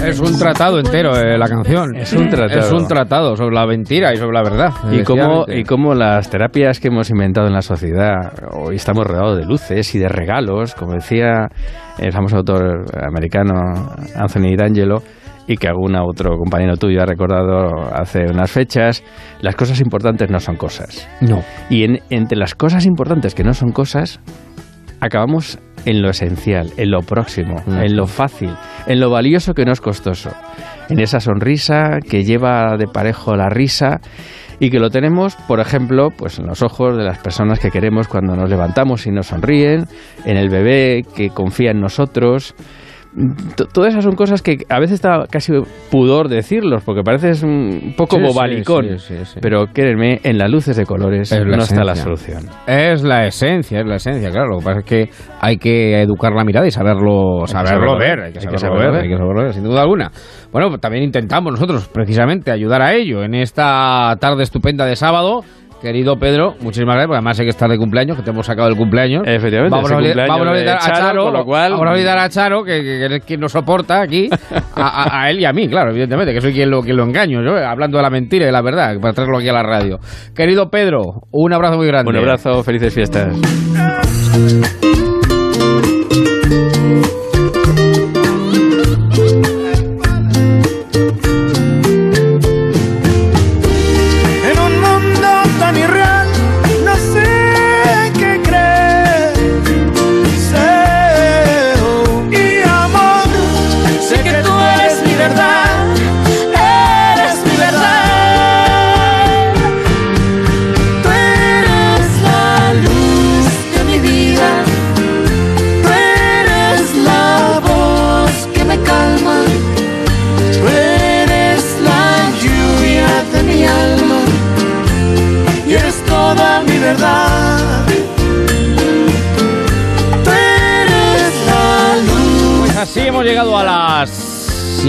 Es 0.10 0.20
un 0.20 0.38
tratado 0.40 0.80
entero 0.80 1.16
eh, 1.16 1.38
la 1.38 1.48
canción. 1.48 1.96
Es 1.96 2.14
un 2.14 2.30
tratado. 2.30 2.60
Es 2.60 2.72
un 2.72 2.88
tratado 2.88 3.36
sobre 3.36 3.56
la 3.56 3.66
mentira 3.66 4.14
y 4.14 4.18
sobre 4.18 4.34
la 4.34 4.44
verdad. 4.44 4.72
Y 4.92 5.04
cómo, 5.04 5.46
y 5.48 5.64
cómo 5.64 5.94
las 5.94 6.30
terapias 6.30 6.80
que 6.80 6.88
hemos 6.90 7.10
inventado 7.10 7.48
en 7.48 7.54
la 7.54 7.62
sociedad, 7.62 8.34
hoy 8.54 8.76
estamos 8.76 9.06
rodeados 9.06 9.38
de 9.38 9.46
luces 9.46 9.94
y 9.96 10.00
de 10.00 10.10
regalos, 10.10 10.76
como 10.76 10.94
decía 10.94 11.48
el 11.98 12.12
famoso 12.12 12.38
autor 12.38 12.86
americano 13.02 13.54
Anthony 14.16 14.56
D'Angelo, 14.58 15.02
y 15.48 15.58
que 15.58 15.68
algún 15.68 15.96
otro 15.96 16.38
compañero 16.38 16.78
tuyo 16.78 17.02
ha 17.02 17.06
recordado 17.06 17.90
hace 17.92 18.26
unas 18.30 18.52
fechas, 18.52 19.04
las 19.42 19.56
cosas 19.56 19.82
importantes 19.82 20.30
no 20.30 20.40
son 20.40 20.56
cosas. 20.58 21.10
No. 21.22 21.42
Y 21.72 21.84
en- 21.86 22.00
entre 22.12 22.38
las 22.38 22.54
cosas 22.54 22.86
importantes 22.86 23.34
que 23.34 23.44
no 23.44 23.54
son 23.54 23.72
cosas, 23.72 24.20
acabamos 25.00 25.60
en 25.86 26.02
lo 26.02 26.10
esencial, 26.10 26.72
en 26.78 26.92
lo 26.92 27.02
próximo, 27.02 27.62
Mm. 27.66 27.78
en 27.80 27.96
lo 27.96 28.06
fácil, 28.08 28.52
en 28.88 29.00
lo 29.00 29.10
valioso 29.10 29.54
que 29.54 29.66
no 29.66 29.72
es 29.72 29.82
costoso, 29.82 30.32
en 30.90 31.00
esa 31.00 31.20
sonrisa 31.20 32.00
que 32.08 32.24
lleva 32.24 32.76
de 32.78 32.88
parejo 32.88 33.36
la 33.36 33.50
risa 33.50 34.02
y 34.60 34.70
que 34.70 34.80
lo 34.80 34.90
tenemos, 34.90 35.36
por 35.48 35.62
ejemplo, 35.62 36.10
pues 36.12 36.38
en 36.38 36.48
los 36.48 36.62
ojos 36.62 36.98
de 36.98 37.04
las 37.04 37.20
personas 37.20 37.60
que 37.60 37.72
queremos 37.72 38.10
cuando 38.10 38.36
nos 38.36 38.50
levantamos 38.50 39.08
y 39.08 39.12
nos 39.12 39.28
sonríen, 39.28 39.86
en 40.26 40.36
el 40.36 40.50
bebé 40.50 41.06
que 41.16 41.30
confía 41.30 41.72
en 41.72 41.80
nosotros. 41.80 42.56
Todas 43.74 43.94
esas 43.94 44.04
son 44.04 44.16
cosas 44.16 44.44
que 44.44 44.60
a 44.70 44.80
veces 44.80 44.96
está 44.96 45.26
casi 45.30 45.52
pudor 45.90 46.30
decirlos, 46.30 46.84
porque 46.84 47.02
pareces 47.02 47.42
un 47.42 47.96
poco 47.98 48.18
Sí, 48.18 48.22
bobalicón. 48.24 49.00
sí, 49.00 49.16
sí, 49.16 49.26
sí. 49.26 49.40
Pero 49.42 49.66
créeme, 49.74 50.20
en 50.24 50.38
las 50.38 50.50
luces 50.52 50.78
de 50.78 50.86
colores 50.86 51.32
Es 51.32 51.40
la 51.40 51.58
no 51.58 51.64
está 51.64 51.84
la 51.84 51.96
solución. 51.96 52.44
Es 52.68 53.02
la 53.04 53.26
esencia, 53.26 53.80
es 53.80 53.86
la 53.88 53.96
esencia, 53.96 54.30
claro. 54.30 54.50
Lo 54.52 54.60
que 54.60 54.66
pasa 54.66 54.80
es 54.80 54.86
que 54.86 55.10
hay 55.42 55.58
que 55.58 56.02
educar 56.02 56.34
la 56.34 56.44
mirada 56.44 56.68
y 56.68 56.72
saberlo, 56.72 57.48
saberlo 57.48 57.98
ver. 57.98 58.20
Hay 58.22 58.34
que 58.34 58.42
saberlo 58.42 58.78
ver, 58.80 58.92
ver. 58.92 59.02
hay 59.04 59.10
que 59.10 59.18
saberlo 59.18 59.42
ver, 59.44 59.54
sin 59.54 59.64
duda 59.64 59.82
alguna. 59.82 60.12
Bueno, 60.52 60.70
pues 60.70 60.80
también 60.80 61.04
intentamos 61.04 61.52
nosotros 61.52 61.88
precisamente 61.88 62.52
ayudar 62.52 62.82
a 62.84 62.94
ello 62.94 63.24
en 63.24 63.34
esta 63.34 64.16
tarde 64.20 64.44
estupenda 64.44 64.86
de 64.86 64.96
sábado. 64.96 65.42
Querido 65.82 66.18
Pedro, 66.18 66.56
muchísimas 66.60 66.96
gracias, 66.96 67.08
porque 67.08 67.18
además 67.18 67.38
sé 67.38 67.44
que 67.44 67.50
estás 67.52 67.70
de 67.70 67.78
cumpleaños, 67.78 68.18
que 68.18 68.24
te 68.24 68.32
hemos 68.32 68.46
sacado 68.46 68.68
el 68.68 68.76
cumpleaños. 68.76 69.24
Efectivamente, 69.26 69.74
vamos 69.76 69.90
a, 69.92 69.96
olvidar- 69.96 70.28
cumpleaños 70.28 70.30
vamos 70.30 70.48
a 70.48 70.52
olvidar 70.52 70.76
a 70.76 70.80
Charo, 70.80 70.96
Charo, 71.00 71.24
con 71.24 71.34
lo 71.34 71.46
cual- 71.46 71.72
vamos 71.72 71.88
a 71.88 71.92
olvidar 71.92 72.18
a 72.18 72.30
Charo, 72.30 72.64
que, 72.66 72.82
que- 72.84 73.08
que 73.08 73.16
es 73.16 73.24
quien 73.26 73.40
nos 73.40 73.52
soporta 73.54 74.02
aquí, 74.02 74.30
a, 74.76 74.82
a- 74.82 75.22
a 75.24 75.30
él 75.30 75.40
y 75.40 75.46
a 75.46 75.54
mí, 75.54 75.68
claro, 75.70 75.92
evidentemente, 75.92 76.34
que 76.34 76.42
soy 76.42 76.52
quien 76.54 76.70
lo, 76.70 76.82
quien 76.82 76.98
lo 76.98 77.04
engaño, 77.04 77.42
yo, 77.42 77.56
hablando 77.66 77.98
de 77.98 78.04
la 78.04 78.10
mentira 78.10 78.44
y 78.44 78.48
de 78.48 78.52
la 78.52 78.62
verdad, 78.62 79.00
para 79.00 79.14
traerlo 79.14 79.38
aquí 79.38 79.48
a 79.48 79.54
la 79.54 79.64
radio. 79.64 80.00
Querido 80.36 80.70
Pedro, 80.70 81.22
un 81.32 81.54
abrazo 81.54 81.78
muy 81.78 81.88
grande. 81.88 82.10
Un 82.10 82.18
abrazo, 82.18 82.62
felices 82.64 82.94
fiestas. 82.94 83.34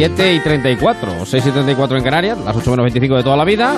7 0.00 0.34
y 0.34 0.40
34, 0.40 1.26
6 1.26 1.46
y 1.46 1.50
34 1.50 1.98
en 1.98 2.02
Canarias, 2.02 2.38
las 2.38 2.56
8 2.56 2.70
menos 2.70 2.84
25 2.84 3.16
de 3.16 3.22
toda 3.22 3.36
la 3.36 3.44
vida. 3.44 3.76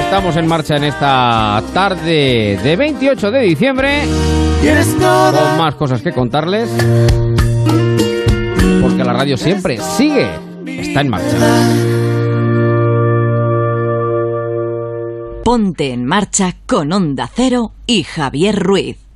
Estamos 0.00 0.34
en 0.34 0.48
marcha 0.48 0.76
en 0.76 0.82
esta 0.82 1.62
tarde 1.72 2.58
de 2.60 2.76
28 2.76 3.30
de 3.30 3.40
diciembre 3.42 4.02
con 5.30 5.58
más 5.58 5.76
cosas 5.76 6.02
que 6.02 6.10
contarles. 6.10 6.68
Porque 8.82 9.04
la 9.04 9.12
radio 9.12 9.36
siempre 9.36 9.78
sigue, 9.78 10.28
está 10.66 11.02
en 11.02 11.08
marcha. 11.08 11.36
Ponte 15.44 15.92
en 15.92 16.04
marcha 16.04 16.56
con 16.66 16.92
Onda 16.92 17.30
Cero 17.32 17.74
y 17.86 18.02
Javier 18.02 18.58
Ruiz. 18.58 19.07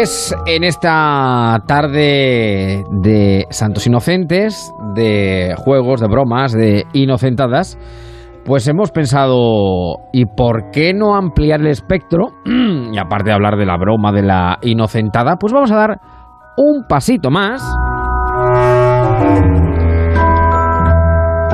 Pues 0.00 0.34
en 0.46 0.64
esta 0.64 1.62
tarde 1.66 2.86
de 2.90 3.46
Santos 3.50 3.86
Inocentes, 3.86 4.72
de 4.94 5.54
juegos, 5.58 6.00
de 6.00 6.08
bromas, 6.08 6.52
de 6.52 6.86
inocentadas, 6.94 7.76
pues 8.46 8.66
hemos 8.66 8.92
pensado, 8.92 9.98
¿y 10.10 10.24
por 10.24 10.70
qué 10.70 10.94
no 10.94 11.16
ampliar 11.16 11.60
el 11.60 11.66
espectro? 11.66 12.28
y 12.46 12.96
aparte 12.96 13.28
de 13.28 13.34
hablar 13.34 13.58
de 13.58 13.66
la 13.66 13.76
broma, 13.76 14.10
de 14.10 14.22
la 14.22 14.56
inocentada, 14.62 15.36
pues 15.36 15.52
vamos 15.52 15.70
a 15.70 15.76
dar 15.76 16.00
un 16.56 16.86
pasito 16.88 17.30
más. 17.30 17.62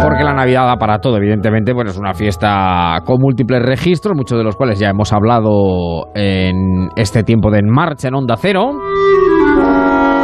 Porque 0.03 0.23
la 0.23 0.35
Navidad 0.35 0.67
da 0.67 0.77
para 0.77 0.99
todo, 0.99 1.17
evidentemente, 1.17 1.73
bueno, 1.73 1.91
es 1.91 1.99
una 1.99 2.15
fiesta 2.15 3.01
con 3.05 3.19
múltiples 3.21 3.63
registros, 3.63 4.15
muchos 4.17 4.39
de 4.39 4.45
los 4.45 4.55
cuales 4.55 4.79
ya 4.79 4.91
hemos 4.91 5.13
hablado 5.13 6.09
en 6.15 6.91
este 6.97 7.23
tiempo 7.23 7.51
de 7.51 7.61
En 7.61 7.71
Marcha 7.71 8.09
en 8.09 8.15
Onda 8.15 8.37
Cero. 8.37 8.73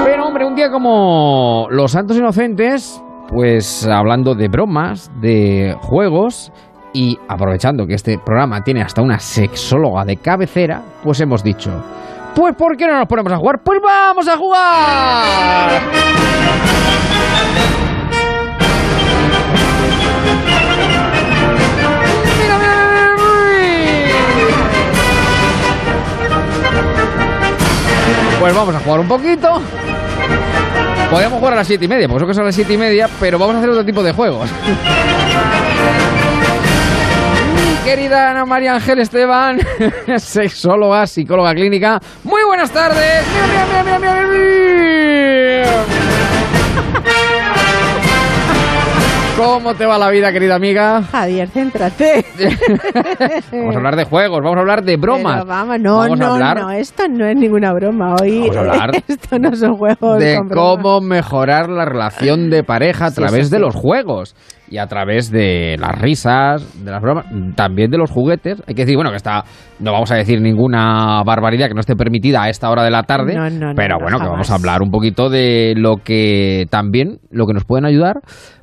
Pero, 0.04 0.26
hombre, 0.26 0.44
un 0.44 0.54
día 0.54 0.70
como 0.70 1.66
los 1.70 1.92
Santos 1.92 2.16
Inocentes, 2.18 3.02
pues 3.28 3.88
hablando 3.88 4.34
de 4.34 4.48
bromas, 4.48 5.10
de 5.20 5.74
juegos 5.80 6.52
y 6.92 7.18
aprovechando 7.28 7.86
que 7.86 7.94
este 7.94 8.18
programa 8.18 8.60
tiene 8.62 8.82
hasta 8.82 9.00
una 9.02 9.18
sexóloga 9.18 10.04
de 10.04 10.18
cabecera, 10.18 10.82
pues 11.02 11.20
hemos 11.20 11.42
dicho, 11.42 11.70
pues 12.34 12.54
¿por 12.54 12.76
qué 12.76 12.86
no 12.86 12.98
nos 12.98 13.08
ponemos 13.08 13.32
a 13.32 13.36
jugar? 13.36 13.60
Pues 13.64 13.80
vamos 13.82 14.28
a 14.28 14.36
jugar. 14.36 15.70
Pues 28.42 28.54
vamos 28.56 28.74
a 28.74 28.80
jugar 28.80 28.98
un 28.98 29.06
poquito. 29.06 29.62
Podríamos 31.08 31.38
jugar 31.38 31.52
a 31.52 31.56
las 31.58 31.66
siete 31.68 31.84
y 31.84 31.88
media, 31.88 32.08
porque 32.08 32.22
eso 32.22 32.26
que 32.26 32.34
son 32.34 32.44
las 32.44 32.56
siete 32.56 32.72
y 32.72 32.76
media, 32.76 33.08
pero 33.20 33.38
vamos 33.38 33.54
a 33.54 33.58
hacer 33.58 33.70
otro 33.70 33.84
tipo 33.84 34.02
de 34.02 34.10
juegos. 34.10 34.50
Querida 37.84 38.32
Ana 38.32 38.44
María 38.44 38.74
Ángel 38.74 38.98
Esteban, 38.98 39.60
sexóloga, 40.18 41.06
psicóloga 41.06 41.54
clínica. 41.54 42.00
Muy 42.24 42.42
buenas 42.42 42.72
tardes. 42.72 43.24
Mira, 43.48 43.98
mira, 44.00 44.26
mira. 44.26 45.72
¿Cómo 49.36 49.74
te 49.74 49.86
va 49.86 49.98
la 49.98 50.10
vida, 50.10 50.30
querida 50.30 50.56
amiga? 50.56 51.02
Javier, 51.02 51.48
céntrate. 51.48 52.24
Vamos 53.52 53.74
a 53.74 53.78
hablar 53.78 53.96
de 53.96 54.04
juegos, 54.04 54.40
vamos 54.42 54.56
a 54.56 54.60
hablar 54.60 54.84
de 54.84 54.96
bromas. 54.96 55.34
Pero 55.34 55.46
vamos, 55.46 55.80
no, 55.80 55.96
Vamos 55.96 56.18
no, 56.18 56.34
hablar 56.34 56.60
no, 56.60 56.70
esto 56.70 57.04
no 57.08 57.24
es 57.26 57.36
ninguna 57.36 57.72
broma. 57.72 58.14
Hoy 58.20 58.40
Vamos 58.40 58.56
a 58.56 58.60
hablar 58.60 58.90
esto 59.08 59.38
no 59.38 59.54
son 59.56 59.76
juegos 59.76 60.18
de 60.18 60.36
con 60.36 60.48
cómo 60.48 61.00
mejorar 61.00 61.70
la 61.70 61.84
relación 61.86 62.50
de 62.50 62.62
pareja 62.62 63.06
a 63.06 63.10
Sí, 63.10 63.16
través 63.16 63.48
sí, 63.48 63.52
de 63.54 63.58
los 63.60 63.74
juegos 63.74 64.36
y 64.68 64.78
a 64.78 64.86
través 64.86 65.30
de 65.30 65.76
las 65.78 65.98
risas, 66.00 66.84
de 66.84 66.90
las 66.90 67.00
bromas, 67.00 67.26
también 67.56 67.90
de 67.90 67.98
los 67.98 68.10
juguetes. 68.10 68.62
Hay 68.66 68.74
que 68.74 68.82
decir, 68.82 68.96
bueno, 68.96 69.10
que 69.10 69.16
está, 69.16 69.44
no 69.80 69.92
vamos 69.92 70.10
a 70.12 70.16
decir 70.16 70.40
ninguna 70.40 71.22
barbaridad 71.24 71.68
que 71.68 71.74
no 71.74 71.80
esté 71.80 71.96
permitida 71.96 72.42
a 72.42 72.48
esta 72.50 72.70
hora 72.70 72.82
de 72.82 72.90
la 72.90 73.02
tarde, 73.04 73.34
No, 73.34 73.48
no, 73.50 73.68
no, 73.68 73.72
pero 73.74 73.96
no, 73.96 74.02
bueno, 74.02 74.18
que 74.18 74.26
vamos 74.28 74.50
a 74.50 74.54
hablar 74.54 74.82
un 74.82 74.90
poquito 74.90 75.30
de 75.30 75.74
lo 75.76 75.96
que 75.96 76.66
también, 76.70 77.18
lo 77.30 77.46
que 77.46 77.54
nos 77.54 77.64
pueden 77.64 77.84
ayudar, 77.86 78.20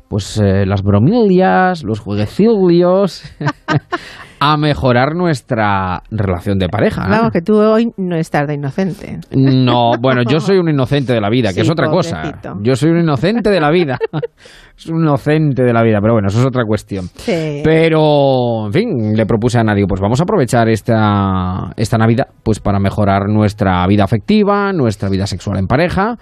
pues 0.09 0.37
eh, 0.39 0.65
las 0.65 0.83
bromilias, 0.83 1.83
los 1.83 1.99
jueguecillos. 1.99 3.23
a 4.41 4.57
mejorar 4.57 5.15
nuestra 5.15 6.01
relación 6.09 6.57
de 6.59 6.69
pareja. 6.69 7.05
Vamos, 7.09 7.31
que 7.31 7.41
tú 7.41 7.57
hoy 7.57 7.91
no 7.97 8.15
estás 8.15 8.47
de 8.47 8.53
inocente. 8.53 9.19
No, 9.31 9.91
bueno, 9.99 10.21
yo 10.27 10.39
soy 10.39 10.57
un 10.59 10.69
inocente 10.69 11.13
de 11.13 11.19
la 11.19 11.29
vida, 11.29 11.49
que 11.49 11.55
Sí, 11.55 11.61
es 11.61 11.69
otra 11.69 11.89
cosa. 11.89 12.39
Yo 12.61 12.75
soy 12.75 12.91
un 12.91 12.99
inocente 12.99 13.49
de 13.49 13.59
la 13.59 13.69
vida. 13.69 13.97
es 14.77 14.87
un 14.87 15.01
inocente 15.01 15.63
de 15.63 15.73
la 15.73 15.83
vida, 15.83 15.99
pero 16.01 16.13
bueno, 16.13 16.29
eso 16.29 16.39
es 16.39 16.45
otra 16.45 16.63
cuestión. 16.63 17.05
Sí. 17.15 17.61
Pero, 17.63 18.67
en 18.67 18.73
fin, 18.73 19.13
le 19.13 19.25
propuse 19.25 19.59
a 19.59 19.63
nadie, 19.63 19.85
pues 19.87 19.99
vamos 19.99 20.19
a 20.21 20.23
aprovechar 20.23 20.69
esta, 20.69 21.73
esta 21.75 21.97
Navidad 21.97 22.27
pues 22.41 22.61
para 22.61 22.79
mejorar 22.79 23.27
nuestra 23.27 23.85
vida 23.87 24.05
afectiva, 24.05 24.71
nuestra 24.71 25.09
vida 25.09 25.27
sexual 25.27 25.59
en 25.59 25.67
pareja 25.67 26.15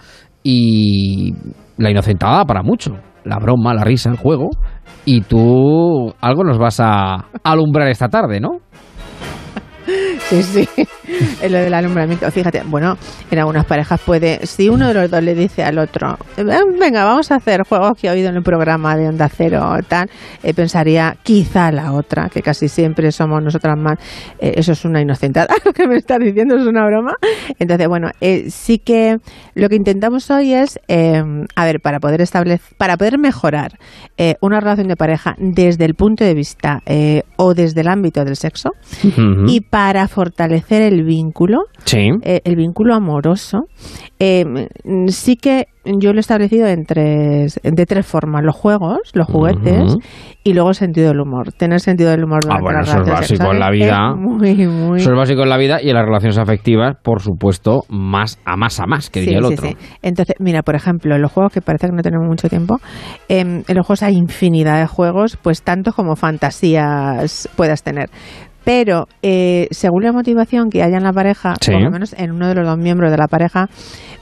y 0.43 1.33
la 1.77 1.91
inocentada 1.91 2.45
para 2.45 2.63
mucho. 2.63 2.95
La 3.27 3.39
broma, 3.39 3.73
la 3.73 3.83
risa, 3.83 4.09
el 4.09 4.17
juego. 4.17 4.49
Y 5.05 5.21
tú 5.21 6.13
algo 6.21 6.43
nos 6.43 6.57
vas 6.57 6.79
a 6.79 7.25
alumbrar 7.43 7.87
esta 7.89 8.07
tarde, 8.09 8.39
¿no? 8.39 8.59
Sí, 10.29 10.43
sí. 10.43 10.67
Es 11.41 11.49
lo 11.49 11.57
del 11.59 11.73
alumbramiento. 11.73 12.29
Fíjate, 12.31 12.61
bueno, 12.65 12.97
en 13.31 13.39
algunas 13.39 13.65
parejas 13.65 13.99
puede, 14.05 14.45
si 14.45 14.67
uno 14.67 14.89
de 14.89 14.93
los 14.93 15.09
dos 15.09 15.23
le 15.23 15.33
dice 15.35 15.63
al 15.63 15.77
otro, 15.77 16.17
"Eh, 16.35 16.43
venga, 16.77 17.05
vamos 17.05 17.31
a 17.31 17.35
hacer 17.35 17.63
juegos 17.63 17.97
que 17.97 18.07
he 18.07 18.11
oído 18.11 18.29
en 18.29 18.35
el 18.35 18.43
programa 18.43 18.97
de 18.97 19.07
Onda 19.07 19.29
Cero 19.29 19.65
o 19.71 19.81
tal, 19.83 20.09
eh, 20.43 20.53
pensaría 20.53 21.15
quizá 21.23 21.71
la 21.71 21.93
otra, 21.93 22.27
que 22.29 22.41
casi 22.41 22.67
siempre 22.67 23.11
somos 23.13 23.41
nosotras 23.41 23.77
más. 23.77 23.97
Eh, 24.39 24.53
eso 24.57 24.73
es 24.73 24.83
una 24.83 25.01
inocentada. 25.01 25.47
Lo 25.65 25.71
que 25.71 25.87
me 25.87 25.95
estás 25.95 26.19
diciendo 26.19 26.57
es 26.57 26.65
una 26.65 26.85
broma. 26.85 27.13
Entonces, 27.57 27.87
bueno, 27.87 28.09
eh, 28.19 28.49
sí 28.49 28.79
que 28.79 29.17
lo 29.55 29.69
que 29.69 29.75
intentamos 29.75 30.29
hoy 30.29 30.53
es, 30.53 30.79
eh, 30.89 31.23
a 31.55 31.65
ver, 31.65 31.79
para 31.79 31.99
poder 31.99 32.21
establecer, 32.21 32.75
para 32.77 32.97
poder 32.97 33.17
mejorar 33.17 33.77
una 34.41 34.59
relación 34.59 34.87
de 34.87 34.95
pareja 34.95 35.35
desde 35.37 35.85
el 35.85 35.93
punto 35.93 36.23
de 36.23 36.33
vista 36.33 36.81
o 37.35 37.53
desde 37.53 37.81
el 37.81 37.87
ámbito 37.87 38.25
del 38.25 38.35
sexo, 38.35 38.71
y 39.47 39.61
para 39.61 39.76
fortalecer 40.09 40.81
el 40.81 41.03
vínculo, 41.03 41.59
Sí. 41.85 42.09
eh, 42.23 42.41
el 42.43 42.55
vínculo 42.55 42.93
amoroso, 42.95 43.65
eh, 44.19 44.43
sí 45.07 45.35
que 45.37 45.67
yo 45.85 46.11
lo 46.11 46.17
he 46.17 46.19
establecido 46.19 46.67
en 46.67 46.83
tres, 46.83 47.59
de 47.63 47.85
tres 47.85 48.05
formas: 48.05 48.43
los 48.43 48.55
juegos, 48.55 48.97
los 49.13 49.25
juguetes 49.27 49.95
y 50.43 50.53
luego 50.53 50.69
el 50.69 50.75
sentido 50.75 51.07
del 51.09 51.21
humor. 51.21 51.53
Tener 51.53 51.79
sentido 51.79 52.09
del 52.09 52.25
humor 52.25 52.39
Ah, 52.49 52.57
durante 52.59 52.63
bueno, 52.63 52.79
las 52.79 52.89
eso 52.89 53.01
es 53.03 53.09
básico 53.09 53.51
en 53.53 53.59
la 53.59 53.69
vida. 53.71 54.09
es 54.13 54.17
muy, 54.19 54.67
muy. 54.67 54.99
Eso 54.99 55.11
es 55.11 55.17
básico 55.17 55.43
en 55.43 55.49
la 55.49 55.57
vida 55.57 55.81
y 55.81 55.89
en 55.89 55.95
las 55.95 56.05
relaciones 56.05 56.37
afectivas, 56.37 56.97
por 57.01 57.21
supuesto, 57.21 57.83
más 57.89 58.37
a 58.45 58.57
más 58.57 58.79
a 58.81 58.85
más, 58.85 59.09
que 59.09 59.21
diría 59.21 59.39
Sí, 59.39 59.45
el 59.45 59.47
sí, 59.47 59.53
otro. 59.53 59.67
sí. 59.69 59.97
Entonces, 60.01 60.35
mira, 60.39 60.61
por 60.63 60.75
ejemplo, 60.75 61.15
en 61.15 61.21
los 61.21 61.31
juegos 61.31 61.53
que 61.53 61.61
parece 61.61 61.87
que 61.87 61.93
no 61.93 62.01
tenemos 62.01 62.27
mucho 62.27 62.49
tiempo, 62.49 62.79
em, 63.29 63.63
en 63.67 63.75
los 63.75 63.85
juegos 63.85 64.03
hay 64.03 64.15
infinidad 64.15 64.79
de 64.79 64.87
juegos, 64.87 65.37
pues 65.41 65.61
tanto 65.63 65.93
como 65.93 66.15
fantasías 66.15 67.47
puedas 67.55 67.83
tener. 67.83 68.09
Pero 68.67 69.07
eh, 69.21 69.69
según 69.71 70.03
la 70.03 70.11
motivación 70.11 70.69
que 70.69 70.83
haya 70.83 70.97
en 70.97 71.03
la 71.03 71.13
pareja, 71.13 71.53
Sí. 71.61 71.71
por 71.71 71.81
lo 71.81 71.89
menos 71.89 72.11
en 72.17 72.33
uno 72.33 72.49
de 72.49 72.55
los 72.55 72.65
dos 72.67 72.77
miembros 72.77 73.09
de 73.11 73.17
la 73.17 73.29
pareja, 73.29 73.69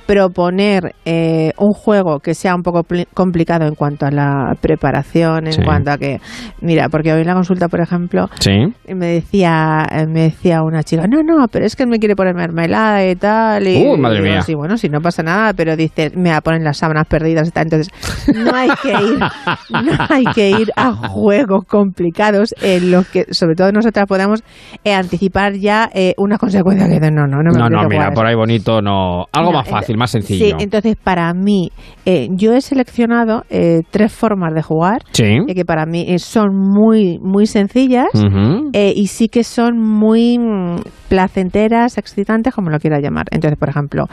proponer 0.06 0.94
eh, 1.06 1.52
un 1.58 1.72
juego 1.74 2.20
que 2.20 2.34
sea 2.34 2.56
un 2.56 2.62
poco 2.62 2.84
pli- 2.84 3.08
complicado 3.14 3.66
en 3.68 3.76
cuanto 3.76 4.06
a 4.06 4.12
la 4.12 4.54
preparación, 4.62 5.48
en 5.48 5.54
Sí. 5.54 5.62
cuanto 5.64 5.92
a 5.92 5.98
que, 5.98 6.20
mira, 6.62 6.90
porque 6.90 7.12
hoy 7.14 7.22
en 7.22 7.28
la 7.28 7.34
consulta, 7.34 7.68
por 7.68 7.82
ejemplo, 7.82 8.30
Sí. 8.40 8.52
me 8.94 9.08
decía 9.08 9.86
me 10.08 10.22
decía 10.24 10.62
una 10.64 10.84
chica 10.84 11.06
no 11.08 11.22
no 11.24 11.48
pero 11.50 11.66
es 11.66 11.76
que 11.76 11.84
él 11.84 11.90
me 11.90 12.00
quiere 12.00 12.16
poner 12.16 12.36
mermelada 12.36 13.06
y 13.08 13.16
tal 13.16 13.68
y 13.68 13.86
Uy, 13.86 13.98
madre 14.00 14.20
digo, 14.22 14.32
mía. 14.34 14.42
sí 14.42 14.54
bueno 14.56 14.78
si 14.78 14.90
no 14.90 15.00
pasa 15.02 15.24
nada 15.24 15.54
pero 15.54 15.76
dice 15.76 16.12
me 16.16 16.32
va 16.32 16.38
a 16.38 16.42
poner 16.42 16.62
las 16.62 16.78
sábanas 16.78 17.06
perdidas 17.08 17.48
y 17.48 17.52
tal 17.52 17.64
entonces 17.64 17.90
no 18.36 18.54
hay 18.56 18.70
que 18.82 18.92
ir 18.92 19.20
no 19.70 19.92
hay 20.10 20.24
que 20.34 20.50
ir 20.52 20.72
a 20.76 20.92
juegos 20.94 21.66
complicados 21.66 22.54
en 22.62 22.92
los 22.92 23.08
que 23.08 23.26
sobre 23.32 23.56
todo 23.56 23.72
nosotras 23.72 24.06
podamos 24.08 24.44
eh, 24.84 24.94
anticipar 24.94 25.54
ya 25.54 25.90
eh, 25.94 26.14
una 26.18 26.38
consecuencia 26.38 26.88
que 26.88 27.00
no 27.12 27.26
no 27.28 27.42
no 27.42 27.52
me 27.52 27.60
No, 27.60 27.70
no, 27.70 27.88
mira, 27.88 28.12
por 28.12 28.26
ahí 28.26 28.36
bonito, 28.36 28.82
no. 28.82 29.26
Algo 29.32 29.52
no, 29.52 29.58
más 29.60 29.68
fácil, 29.68 29.95
más 29.98 30.12
sencillo. 30.12 30.46
Sí, 30.46 30.54
entonces 30.64 30.96
para 31.02 31.34
mí, 31.34 31.72
eh, 32.06 32.28
yo 32.32 32.54
he 32.54 32.62
seleccionado 32.62 33.44
eh, 33.50 33.82
tres 33.92 34.12
formas 34.14 34.54
de 34.54 34.62
jugar 34.62 35.02
Sí. 35.12 35.24
eh, 35.48 35.56
que 35.56 35.66
para 35.66 35.86
mí 35.86 36.06
eh, 36.08 36.20
son 36.20 36.56
muy, 36.56 37.20
muy 37.22 37.46
sencillas 37.46 38.08
eh, 38.74 38.94
y 38.96 39.08
sí 39.08 39.28
que 39.30 39.44
son 39.44 39.80
muy 39.80 40.38
mm, 40.40 40.78
placenteras, 41.10 41.98
excitantes, 41.98 42.54
como 42.54 42.70
lo 42.70 42.80
quiera 42.80 43.00
llamar. 43.00 43.26
Entonces, 43.32 43.58
por 43.58 43.70
ejemplo, 43.70 44.06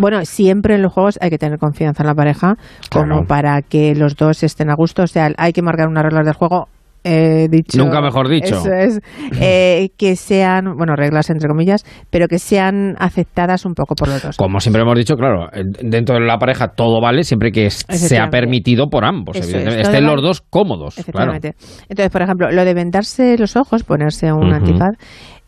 bueno, 0.00 0.24
siempre 0.24 0.74
en 0.76 0.82
los 0.82 0.92
juegos 0.92 1.18
hay 1.20 1.30
que 1.30 1.38
tener 1.38 1.58
confianza 1.58 2.02
en 2.02 2.06
la 2.08 2.14
pareja, 2.14 2.56
como 2.92 3.24
para 3.26 3.62
que 3.62 3.94
los 3.94 4.16
dos 4.16 4.42
estén 4.42 4.70
a 4.70 4.74
gusto. 4.74 5.02
O 5.02 5.06
sea, 5.06 5.30
hay 5.36 5.52
que 5.52 5.62
marcar 5.62 5.88
unas 5.88 6.04
reglas 6.04 6.24
del 6.24 6.34
juego. 6.34 6.68
Eh, 7.04 7.48
dicho, 7.50 7.78
Nunca 7.78 8.00
mejor 8.00 8.28
dicho. 8.28 8.56
Eso 8.56 8.72
es. 8.72 9.00
eh, 9.40 9.90
que 9.98 10.16
sean, 10.16 10.76
bueno, 10.76 10.96
reglas 10.96 11.30
entre 11.30 11.48
comillas, 11.48 11.84
pero 12.10 12.26
que 12.28 12.38
sean 12.38 12.96
aceptadas 12.98 13.64
un 13.66 13.74
poco 13.74 13.94
por 13.94 14.08
los 14.08 14.22
dos. 14.22 14.36
Como 14.36 14.58
siempre 14.60 14.82
hemos 14.82 14.96
dicho, 14.96 15.14
claro, 15.16 15.48
dentro 15.82 16.14
de 16.16 16.22
la 16.22 16.38
pareja 16.38 16.68
todo 16.68 17.00
vale 17.00 17.22
siempre 17.24 17.52
que 17.52 17.70
sea 17.70 18.28
permitido 18.30 18.88
por 18.88 19.04
ambos. 19.04 19.36
Eso 19.36 19.44
evidentemente. 19.50 19.82
Estén 19.82 20.06
los 20.06 20.22
dos 20.22 20.40
cómodos. 20.40 20.94
Claro. 20.94 21.32
Efectivamente. 21.34 21.54
Entonces, 21.88 22.10
por 22.10 22.22
ejemplo, 22.22 22.50
lo 22.50 22.64
de 22.64 22.74
vendarse 22.74 23.36
los 23.38 23.56
ojos, 23.56 23.84
ponerse 23.84 24.32
un 24.32 24.46
Ujú. 24.48 24.54
antifaz, 24.54 24.94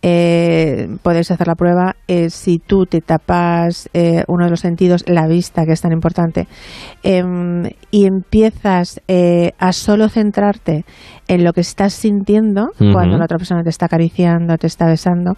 eh, 0.03 0.89
podéis 1.03 1.31
hacer 1.31 1.47
la 1.47 1.55
prueba. 1.55 1.97
eh, 2.09 2.31
si 2.31 2.59
tú 2.59 2.87
te 2.87 3.01
tapas 3.01 3.89
eh, 3.93 4.23
uno 4.29 4.45
de 4.45 4.51
los 4.51 4.61
sentidos, 4.61 5.05
la 5.09 5.27
vista, 5.27 5.65
que 5.65 5.73
es 5.73 5.81
tan 5.81 5.93
importante, 5.93 6.47
em, 7.03 7.65
y 7.91 8.07
empiezas 8.07 9.01
eh, 9.09 9.53
a 9.59 9.73
solo 9.73 10.09
centrarte 10.09 10.85
en 11.29 11.45
lo 11.45 11.53
que 11.53 11.61
estás 11.61 11.93
sintiendo 11.93 12.69
cuando 12.79 13.19
la 13.19 13.25
otra 13.25 13.39
persona 13.39 13.63
te 13.63 13.71
está 13.71 13.87
acariciando, 13.87 14.57
te 14.59 14.69
está 14.69 14.87
besando, 14.87 15.33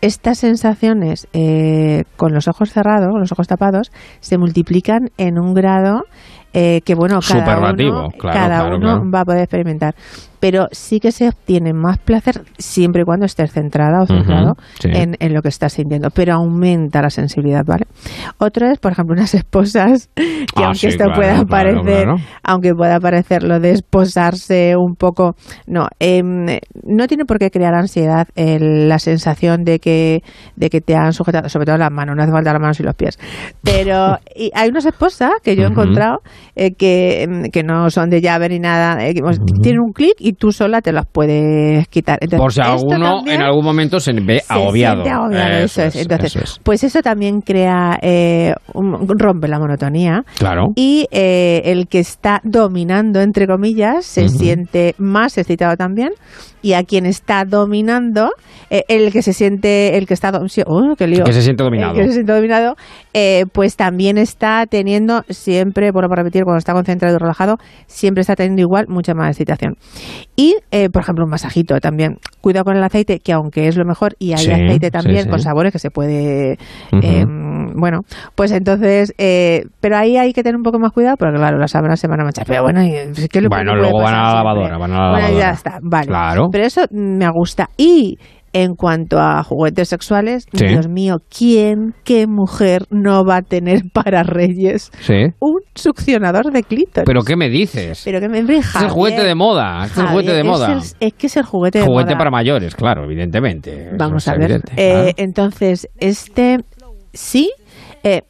estas 0.00 0.38
sensaciones 0.38 1.26
eh, 1.32 2.04
con 2.16 2.32
los 2.32 2.46
ojos 2.46 2.70
cerrados, 2.72 3.08
con 3.10 3.20
los 3.20 3.32
ojos 3.32 3.48
tapados, 3.48 3.90
se 4.20 4.38
multiplican 4.38 5.10
en 5.18 5.38
un 5.38 5.54
grado 5.54 6.02
eh, 6.52 6.82
que, 6.84 6.94
bueno, 6.94 7.18
cada 7.26 7.72
uno, 7.72 8.10
claro, 8.16 8.38
cada 8.38 8.46
claro, 8.46 8.76
uno 8.76 8.86
claro. 8.86 9.10
va 9.12 9.20
a 9.20 9.24
poder 9.24 9.40
experimentar. 9.42 9.94
Pero 10.44 10.66
sí 10.72 11.00
que 11.00 11.10
se 11.10 11.26
obtiene 11.26 11.72
más 11.72 11.96
placer 11.96 12.42
siempre 12.58 13.00
y 13.00 13.04
cuando 13.06 13.24
estés 13.24 13.50
centrada 13.50 14.02
o 14.02 14.06
centrado 14.06 14.56
sí. 14.78 14.90
en, 14.92 15.16
en 15.18 15.32
lo 15.32 15.40
que 15.40 15.48
estás 15.48 15.72
sintiendo, 15.72 16.10
pero 16.10 16.34
aumenta 16.34 17.00
la 17.00 17.08
sensibilidad, 17.08 17.64
¿vale? 17.64 17.86
Otro 18.36 18.66
es, 18.70 18.78
por 18.78 18.92
ejemplo, 18.92 19.14
unas 19.14 19.32
esposas, 19.34 20.10
que 20.14 20.44
Ah, 20.56 20.64
aunque 20.66 20.78
sí, 20.80 20.86
esto 20.88 21.04
claro, 21.04 21.18
pueda 21.18 21.44
parecer, 21.46 22.04
claro. 22.04 22.16
aunque 22.42 22.74
pueda 22.74 23.00
parecer 23.00 23.42
lo 23.42 23.58
de 23.58 23.70
esposarse 23.70 24.74
un 24.76 24.96
poco, 24.96 25.34
no, 25.66 25.88
em, 25.98 26.44
no 26.82 27.06
tiene 27.06 27.24
por 27.24 27.38
qué 27.38 27.50
crear 27.50 27.72
ansiedad 27.74 28.28
el- 28.36 28.86
la 28.86 28.98
sensación 28.98 29.64
de 29.64 29.78
que, 29.78 30.22
de 30.56 30.68
que 30.68 30.82
te 30.82 30.94
han 30.94 31.14
sujetado, 31.14 31.48
sobre 31.48 31.64
todo 31.64 31.78
las 31.78 31.90
manos, 31.90 32.16
no 32.16 32.22
hace 32.22 32.32
falta 32.32 32.52
las 32.52 32.60
manos 32.60 32.78
y 32.80 32.82
los 32.82 32.94
pies. 32.94 33.18
Pero 33.62 34.18
y 34.36 34.50
hay 34.54 34.68
unas 34.68 34.84
esposas 34.84 35.30
que 35.42 35.56
yo 35.56 35.62
he 35.62 35.68
encontrado 35.68 36.18
eh, 36.54 36.72
que, 36.74 37.22
em, 37.22 37.44
que 37.50 37.62
no 37.62 37.88
son 37.88 38.10
de 38.10 38.20
llave 38.20 38.50
ni 38.50 38.58
nada, 38.58 39.06
eh, 39.06 39.14
que, 39.14 39.20
pues, 39.22 39.40
tienen 39.62 39.80
un 39.80 39.92
clic 39.94 40.16
y 40.18 40.33
tú 40.34 40.52
sola 40.52 40.80
te 40.82 40.92
las 40.92 41.06
puedes 41.06 41.88
quitar. 41.88 42.18
Entonces, 42.20 42.40
Por 42.40 42.52
si 42.52 42.60
alguno 42.60 43.22
en 43.26 43.42
algún 43.42 43.64
momento 43.64 44.00
se 44.00 44.12
ve 44.12 44.40
se 44.40 44.52
agobiado. 44.52 45.02
siente 45.02 45.10
agobiado, 45.10 45.64
eso, 45.64 45.82
es. 45.82 45.96
Entonces, 45.96 46.36
eso 46.36 46.44
es. 46.44 46.60
pues 46.62 46.84
eso 46.84 47.00
también 47.02 47.40
crea, 47.40 47.98
eh, 48.02 48.54
un- 48.74 49.08
rompe 49.18 49.48
la 49.48 49.58
monotonía. 49.58 50.24
Claro. 50.38 50.68
Y 50.76 51.06
eh, 51.10 51.62
el 51.66 51.88
que 51.88 51.98
está 52.00 52.40
dominando, 52.44 53.20
entre 53.20 53.46
comillas, 53.46 54.04
se 54.06 54.28
siente 54.28 54.94
más 54.98 55.36
excitado 55.38 55.76
también. 55.76 56.10
Y 56.62 56.72
a 56.72 56.82
quien 56.82 57.04
está 57.04 57.44
dominando, 57.44 58.30
eh, 58.70 58.84
el 58.88 59.12
que 59.12 59.20
se 59.20 59.34
siente, 59.34 59.98
el 59.98 60.06
que 60.06 60.14
está, 60.14 60.32
¡oh, 60.66 60.94
qué 60.96 61.06
lío! 61.06 61.22
Que 61.24 61.34
se 61.34 61.42
siente 61.42 61.62
dominado. 61.62 61.92
El 61.92 61.98
que 62.00 62.06
se 62.06 62.12
siente 62.14 62.32
dominado, 62.32 62.76
eh, 63.12 63.44
pues 63.52 63.76
también 63.76 64.16
está 64.16 64.64
teniendo 64.64 65.24
siempre, 65.28 65.90
bueno, 65.90 66.08
para 66.08 66.22
repetir, 66.22 66.44
cuando 66.44 66.56
está 66.56 66.72
concentrado 66.72 67.16
y 67.16 67.18
relajado, 67.18 67.58
siempre 67.86 68.22
está 68.22 68.34
teniendo 68.34 68.62
igual 68.62 68.86
mucha 68.88 69.12
más 69.12 69.28
excitación. 69.28 69.76
Y, 70.36 70.56
eh, 70.70 70.88
por 70.90 71.02
ejemplo, 71.02 71.24
un 71.24 71.30
masajito 71.30 71.78
también. 71.80 72.18
Cuidado 72.40 72.64
con 72.64 72.76
el 72.76 72.82
aceite, 72.84 73.20
que 73.20 73.32
aunque 73.32 73.68
es 73.68 73.76
lo 73.76 73.84
mejor, 73.84 74.14
y 74.18 74.32
hay 74.32 74.38
Sí, 74.38 74.50
aceite 74.52 74.90
también 74.90 75.24
sí. 75.24 75.28
con 75.30 75.40
sabores 75.40 75.72
que 75.72 75.78
se 75.78 75.90
puede. 75.90 76.58
Eh, 77.02 77.24
bueno, 77.76 78.00
pues 78.34 78.52
entonces, 78.52 79.14
eh, 79.18 79.64
pero 79.80 79.96
ahí 79.96 80.16
hay 80.16 80.32
que 80.32 80.42
tener 80.42 80.56
un 80.56 80.62
poco 80.62 80.78
más 80.78 80.92
cuidado, 80.92 81.16
porque 81.16 81.36
claro, 81.36 81.58
las 81.58 81.70
sábanas 81.70 81.98
se 82.00 82.06
van 82.08 82.20
a 82.20 82.24
manchar. 82.24 82.46
Pero 82.46 82.62
bueno, 82.62 82.82
y- 82.82 83.28
¿qué 83.28 83.40
le 83.40 83.48
Bueno, 83.48 83.74
luego 83.74 84.00
van 84.02 84.14
a 84.14 84.22
la 84.28 84.34
lavadora, 84.34 84.78
van 84.78 84.92
a 84.92 84.94
la 84.98 85.10
Bueno, 85.10 85.18
ya 85.20 85.32
lavadora. 85.32 85.50
está, 85.52 85.78
vale. 85.82 86.06
Claro. 86.06 86.48
Pero 86.52 86.64
eso 86.64 86.82
me 86.90 87.28
gusta. 87.30 87.68
Y 87.76 88.18
en 88.54 88.74
cuanto 88.76 89.18
a 89.18 89.42
juguetes 89.42 89.88
sexuales, 89.88 90.46
Sí. 90.54 90.66
Dios 90.66 90.88
mío, 90.88 91.16
¿quién, 91.28 91.92
qué 92.04 92.26
mujer 92.26 92.84
no 92.88 93.24
va 93.24 93.38
a 93.38 93.42
tener 93.42 93.82
para 93.92 94.22
Reyes 94.22 94.90
Sí. 95.00 95.26
un 95.40 95.60
succionador 95.74 96.52
de 96.52 96.62
clítoris? 96.62 97.04
¿Pero 97.04 97.22
qué 97.22 97.36
me 97.36 97.50
dices? 97.50 98.00
Pero 98.04 98.20
que 98.20 98.28
me 98.28 98.38
es 98.38 98.74
el 98.76 98.88
juguete 98.88 99.24
de 99.24 99.34
moda. 99.34 99.84
Es 99.86 99.98
el 99.98 100.06
juguete 100.06 100.32
de 100.32 100.44
moda. 100.44 100.72
Es, 100.78 100.96
el- 101.00 101.08
es 101.08 101.12
que 101.14 101.26
es 101.26 101.36
el 101.36 101.42
juguete 101.44 101.80
de 101.80 101.84
Juguete 101.84 102.10
moda. 102.10 102.18
para 102.18 102.30
mayores, 102.30 102.74
claro, 102.76 103.04
evidentemente. 103.04 103.90
Vamos 103.98 104.26
a 104.28 104.32
ver. 104.34 104.42
evidente, 104.42 104.72
Eh, 104.76 104.90
claro. 104.92 105.10
Entonces, 105.16 105.88
este 105.98 106.58
sí, 107.12 107.50
eh, 108.04 108.22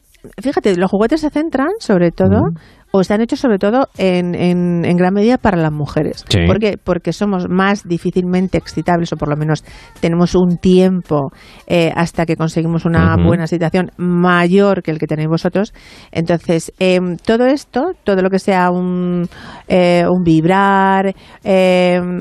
fíjate, 0.43 0.75
los 0.77 0.91
juguetes 0.91 1.21
se 1.21 1.29
centran 1.31 1.69
sobre 1.81 2.11
todo 2.13 2.41
o 2.97 3.01
están 3.01 3.21
hechos 3.21 3.41
sobre 3.41 3.59
todo 3.59 3.89
en, 3.99 4.37
en- 4.37 4.85
en 4.85 4.97
gran 4.97 5.13
medida 5.13 5.37
para 5.37 5.57
las 5.57 5.73
mujeres. 5.73 6.25
Sí. 6.29 6.39
¿Por 6.47 6.61
qué? 6.61 6.79
Porque 6.79 7.13
somos 7.13 7.49
más 7.49 7.83
difícilmente 7.89 8.57
excitables 8.57 9.13
o 9.13 9.17
por 9.17 9.29
lo 9.29 9.37
menos 9.37 9.65
tenemos 10.01 10.37
un 10.37 10.59
tiempo 10.59 11.33
eh, 11.67 11.91
hasta 11.97 12.25
que 12.25 12.37
conseguimos 12.37 12.85
una 12.85 13.17
buena 13.17 13.45
excitación 13.47 13.91
mayor 13.97 14.81
que 14.85 14.93
el 14.93 15.01
que 15.01 15.09
tenéis 15.09 15.29
vosotros. 15.29 15.75
Entonces, 16.13 16.73
em, 16.79 17.17
todo 17.17 17.47
esto, 17.47 17.95
todo 18.05 18.23
lo 18.23 18.31
que 18.31 18.39
sea 18.39 18.71
un, 18.71 19.27
eh, 19.67 20.05
un 20.09 20.23
vibrar, 20.23 21.13
em, 21.43 22.19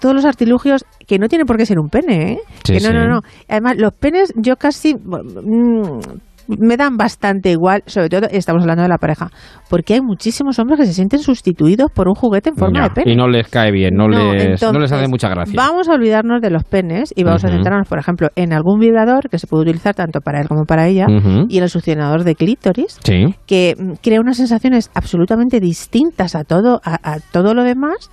todos 0.00 0.12
los 0.16 0.24
artilugios 0.24 0.84
que 1.06 1.20
no 1.20 1.28
tiene 1.28 1.44
por 1.44 1.56
qué 1.56 1.66
ser 1.66 1.78
un 1.78 1.88
pene, 1.88 2.32
¿eh? 2.32 2.38
Sí, 2.64 2.72
que 2.72 2.80
no, 2.80 2.88
sí. 2.88 2.94
no, 2.94 3.06
no. 3.06 3.20
Además, 3.48 3.76
los 3.78 3.92
penes 3.92 4.32
yo 4.34 4.56
casi 4.56 4.92
mm, 4.96 6.00
me 6.48 6.76
dan 6.76 6.96
bastante 6.96 7.50
igual, 7.50 7.82
sobre 7.86 8.08
todo 8.08 8.28
estamos 8.30 8.62
hablando 8.62 8.82
de 8.82 8.88
la 8.88 8.98
pareja, 8.98 9.30
porque 9.68 9.94
hay 9.94 10.00
muchísimos 10.00 10.58
hombres 10.58 10.80
que 10.80 10.86
se 10.86 10.92
sienten 10.94 11.20
sustituidos 11.20 11.90
por 11.92 12.08
un 12.08 12.14
juguete 12.14 12.50
en 12.50 12.56
forma 12.56 12.82
de 12.82 12.90
pene. 12.90 13.12
y 13.12 13.16
no 13.16 13.28
les 13.28 13.48
cae 13.48 13.70
bien, 13.72 13.94
no, 13.94 14.08
les, 14.08 14.60
no 14.62 14.78
les 14.78 14.92
hace 14.92 15.08
mucha 15.08 15.28
gracia. 15.28 15.54
Vamos 15.56 15.88
a 15.88 15.94
olvidarnos 15.94 16.40
de 16.40 16.50
los 16.50 16.64
penes 16.64 17.12
y 17.16 17.24
vamos 17.24 17.44
a 17.44 17.48
centrarnos, 17.48 17.88
por 17.88 17.98
ejemplo, 17.98 18.28
en 18.36 18.52
algún 18.52 18.78
vibrador 18.80 19.28
que 19.30 19.38
se 19.38 19.46
puede 19.46 19.62
utilizar 19.62 19.94
tanto 19.94 20.20
para 20.20 20.40
él 20.40 20.48
como 20.48 20.64
para 20.64 20.86
ella 20.88 21.06
y 21.48 21.56
en 21.58 21.62
el 21.62 21.70
succionador 21.70 22.24
de 22.24 22.34
clítoris 22.34 22.98
Sí. 23.04 23.34
que 23.46 23.74
crea 24.02 24.20
unas 24.20 24.36
sensaciones 24.36 24.90
absolutamente 24.94 25.60
distintas 25.60 26.34
a 26.34 26.44
todo 26.44 26.80
a, 26.84 27.14
a 27.14 27.18
todo 27.32 27.54
lo 27.54 27.64
demás 27.64 28.10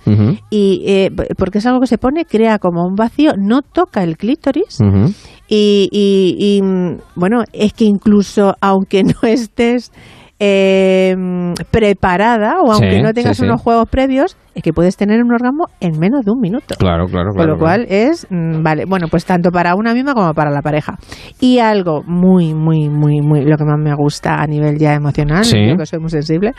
y 0.50 0.82
eh, 0.86 1.10
porque 1.38 1.58
es 1.58 1.66
algo 1.66 1.80
que 1.80 1.86
se 1.86 1.98
pone 1.98 2.24
crea 2.24 2.58
como 2.58 2.84
un 2.86 2.94
vacío 2.94 3.32
no 3.38 3.62
toca 3.62 4.02
el 4.02 4.16
clítoris. 4.16 4.78
Y, 5.48 5.88
y- 5.92 6.36
y, 6.38 6.60
bueno, 7.14 7.42
es 7.52 7.72
que 7.72 7.84
incluso 7.84 8.54
aunque 8.60 9.02
no 9.04 9.14
estés 9.22 9.92
eh, 10.40 11.14
preparada 11.70 12.56
o 12.62 12.72
aunque 12.72 12.96
Sí, 12.96 13.02
no 13.02 13.12
tengas 13.12 13.36
sí, 13.36 13.42
sí. 13.42 13.48
unos 13.48 13.62
juegos 13.62 13.88
previos, 13.88 14.36
es 14.54 14.62
que 14.62 14.72
puedes 14.72 14.96
tener 14.96 15.22
un 15.22 15.32
orgasmo 15.32 15.66
en 15.80 15.98
menos 15.98 16.24
de 16.24 16.32
un 16.32 16.40
minuto. 16.40 16.74
Claro, 16.78 17.06
claro, 17.06 17.28
Con 17.28 17.36
claro. 17.36 17.52
lo 17.52 17.58
cual 17.58 17.86
es, 17.88 18.26
mm, 18.30 18.62
vale, 18.62 18.84
bueno, 18.86 19.06
pues 19.08 19.24
tanto 19.24 19.50
para 19.50 19.74
una 19.76 19.94
misma 19.94 20.12
como 20.12 20.34
para 20.34 20.50
la 20.50 20.60
pareja. 20.60 20.96
Y 21.40 21.60
algo 21.60 22.02
muy, 22.04 22.52
muy, 22.52 22.88
muy, 22.88 23.20
muy, 23.20 23.44
lo 23.44 23.56
que 23.56 23.64
más 23.64 23.78
me 23.78 23.94
gusta 23.94 24.34
a 24.42 24.46
nivel 24.46 24.76
ya 24.78 24.94
emocional, 24.94 25.44
yo 25.44 25.76
que 25.76 25.86
soy 25.86 26.00
muy 26.00 26.10
sensible, 26.10 26.52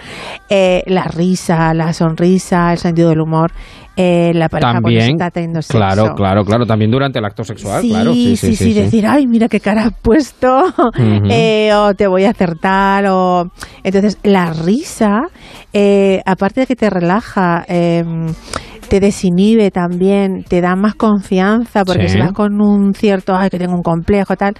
eh, 0.49 0.81
la 0.87 1.03
risa, 1.03 1.73
la 1.73 1.91
sonrisa, 1.93 2.71
el 2.71 2.77
sentido 2.77 3.09
del 3.09 3.21
humor, 3.21 3.51
eh, 3.95 4.31
la 4.33 4.49
pareja 4.49 4.71
cuando 4.73 4.89
También, 4.89 5.11
está 5.11 5.31
teniendo 5.31 5.61
sexo. 5.61 5.77
claro, 5.77 6.15
claro, 6.15 6.43
claro. 6.43 6.65
También 6.65 6.91
durante 6.91 7.19
el 7.19 7.25
acto 7.25 7.43
sexual, 7.43 7.81
Sí, 7.81 7.89
claro. 7.89 8.13
Sí, 8.13 8.35
sí, 8.35 8.55
sí, 8.55 8.73
decir, 8.73 9.05
ay, 9.07 9.25
mira 9.27 9.47
qué 9.47 9.59
cara 9.59 9.85
has 9.85 9.93
puesto, 10.01 10.63
eh, 11.29 11.71
o 11.73 11.93
te 11.93 12.07
voy 12.07 12.25
a 12.25 12.31
hacer 12.31 12.57
tal, 12.57 13.05
o... 13.07 13.51
Entonces, 13.83 14.17
la 14.23 14.51
risa, 14.51 15.27
eh, 15.73 16.21
aparte 16.25 16.61
de 16.61 16.67
que 16.67 16.75
te 16.75 16.89
relaja, 16.89 17.63
eh, 17.67 18.03
te 18.89 18.99
desinhibe 18.99 19.71
también, 19.71 20.43
te 20.43 20.61
da 20.61 20.75
más 20.75 20.95
confianza, 20.95 21.83
porque 21.85 22.07
Sí. 22.07 22.15
si 22.15 22.19
vas 22.19 22.31
con 22.33 22.61
un 22.61 22.93
cierto, 22.93 23.35
ay, 23.35 23.49
que 23.49 23.59
tengo 23.59 23.73
un 23.75 23.83
complejo, 23.83 24.35
tal, 24.35 24.53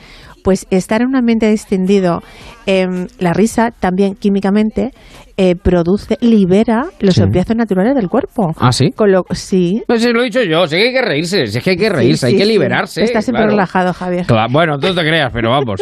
pues 0.43 0.67
estar 0.69 1.01
en 1.01 1.07
un 1.07 1.15
ambiente 1.15 1.49
distendido, 1.49 2.21
eh, 2.67 2.85
la 3.19 3.33
risa 3.33 3.71
también 3.71 4.13
químicamente 4.15 4.91
eh, 5.37 5.55
produce, 5.57 6.17
libera 6.21 6.85
los 7.01 7.15
Sí. 7.15 7.21
opiáceos 7.23 7.57
naturales 7.57 7.93
del 7.93 8.07
cuerpo. 8.07 8.53
Ah, 8.57 8.71
sí. 8.71 8.91
Con 8.95 9.11
lo, 9.11 9.25
sí. 9.31 9.83
Pues 9.85 10.01
sí, 10.01 10.13
lo 10.13 10.21
he 10.21 10.25
dicho 10.25 10.41
yo, 10.43 10.65
sí 10.65 10.77
que 10.77 10.83
hay 10.83 10.93
que 10.93 11.01
reírse, 11.01 11.47
sí 11.47 11.59
que 11.59 11.71
hay 11.71 11.75
que 11.77 11.89
reírse, 11.89 12.27
Sí, 12.27 12.33
hay 12.33 12.39
que 12.39 12.45
liberarse. 12.45 13.03
Estás 13.03 13.25
siempre 13.25 13.41
claro. 13.41 13.51
relajado, 13.51 13.91
Javier. 13.93 14.25
Claro, 14.27 14.47
bueno, 14.53 14.79
tú 14.79 14.87
no 14.87 14.95
te 14.95 15.01
creas, 15.01 15.31
pero 15.33 15.49
vamos, 15.49 15.81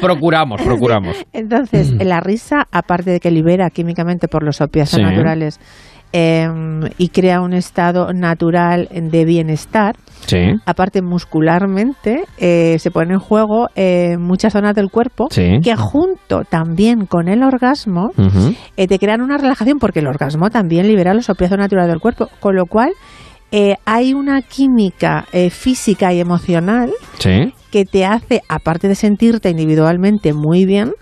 procuramos, 0.00 0.62
procuramos. 0.62 1.16
Entonces, 1.32 1.90
la 2.04 2.20
risa, 2.20 2.68
aparte 2.70 3.10
de 3.10 3.18
que 3.18 3.32
libera 3.32 3.70
químicamente 3.70 4.28
por 4.28 4.44
los 4.44 4.60
opiáceos 4.60 5.02
naturales 5.02 5.58
eh, 6.12 6.46
y 6.98 7.08
crea 7.08 7.40
un 7.40 7.52
estado 7.52 8.12
natural 8.12 8.88
de 8.92 9.24
bienestar, 9.24 9.96
Sí, 10.26 10.38
aparte 10.66 11.02
muscularmente 11.02 12.22
eh, 12.38 12.76
se 12.78 12.92
pone 12.92 13.14
en 13.14 13.18
juego 13.18 13.66
eh, 13.74 14.16
muchas 14.18 14.52
zonas 14.52 14.74
del 14.76 14.88
cuerpo 14.88 15.26
Sí. 15.30 15.58
que 15.64 15.74
junto 15.74 16.42
también 16.48 17.06
con 17.06 17.26
el 17.28 17.42
orgasmo 17.42 18.10
eh, 18.76 18.86
te 18.86 18.98
crean 19.00 19.20
una 19.20 19.36
relajación 19.36 19.78
porque 19.80 19.98
el 19.98 20.06
orgasmo 20.06 20.48
también 20.50 20.86
libera 20.86 21.12
los 21.12 21.28
opiáceos 21.28 21.58
naturales 21.58 21.90
del 21.90 22.00
cuerpo, 22.00 22.28
con 22.38 22.54
lo 22.54 22.66
cual 22.66 22.92
eh, 23.50 23.74
hay 23.84 24.14
una 24.14 24.42
química 24.42 25.26
eh, 25.32 25.50
física 25.50 26.12
y 26.12 26.20
emocional 26.20 26.90
sí. 27.18 27.52
que 27.70 27.84
te 27.84 28.06
hace, 28.06 28.42
aparte 28.48 28.88
de 28.88 28.94
sentirte 28.94 29.50
individualmente 29.50 30.32
muy 30.32 30.64
bien, 30.64 30.92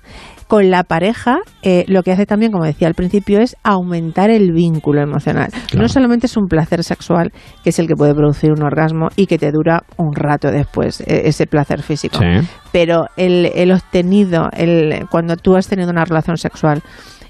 con 0.50 0.68
la 0.68 0.82
pareja, 0.82 1.38
eh, 1.62 1.84
lo 1.86 2.02
que 2.02 2.10
hace 2.10 2.26
también, 2.26 2.50
como 2.50 2.64
decía 2.64 2.88
al 2.88 2.94
principio, 2.94 3.38
es 3.40 3.54
aumentar 3.62 4.30
el 4.30 4.50
vínculo 4.52 5.00
emocional. 5.00 5.48
Claro. 5.68 5.82
No 5.82 5.88
solamente 5.88 6.26
es 6.26 6.36
un 6.36 6.48
placer 6.48 6.82
sexual, 6.82 7.30
que 7.62 7.70
es 7.70 7.78
el 7.78 7.86
que 7.86 7.94
puede 7.94 8.16
producir 8.16 8.50
un 8.50 8.64
orgasmo 8.64 9.10
y 9.14 9.26
que 9.26 9.38
te 9.38 9.52
dura 9.52 9.84
un 9.96 10.12
rato 10.12 10.50
después, 10.50 11.02
eh, 11.02 11.22
ese 11.26 11.46
placer 11.46 11.82
físico, 11.82 12.18
Sí. 12.18 12.48
pero 12.72 13.04
el, 13.16 13.52
el 13.54 13.70
obtenido, 13.70 14.48
el, 14.52 15.06
cuando 15.08 15.36
tú 15.36 15.54
has 15.54 15.68
tenido 15.68 15.88
una 15.88 16.04
relación 16.04 16.36
sexual, 16.36 16.82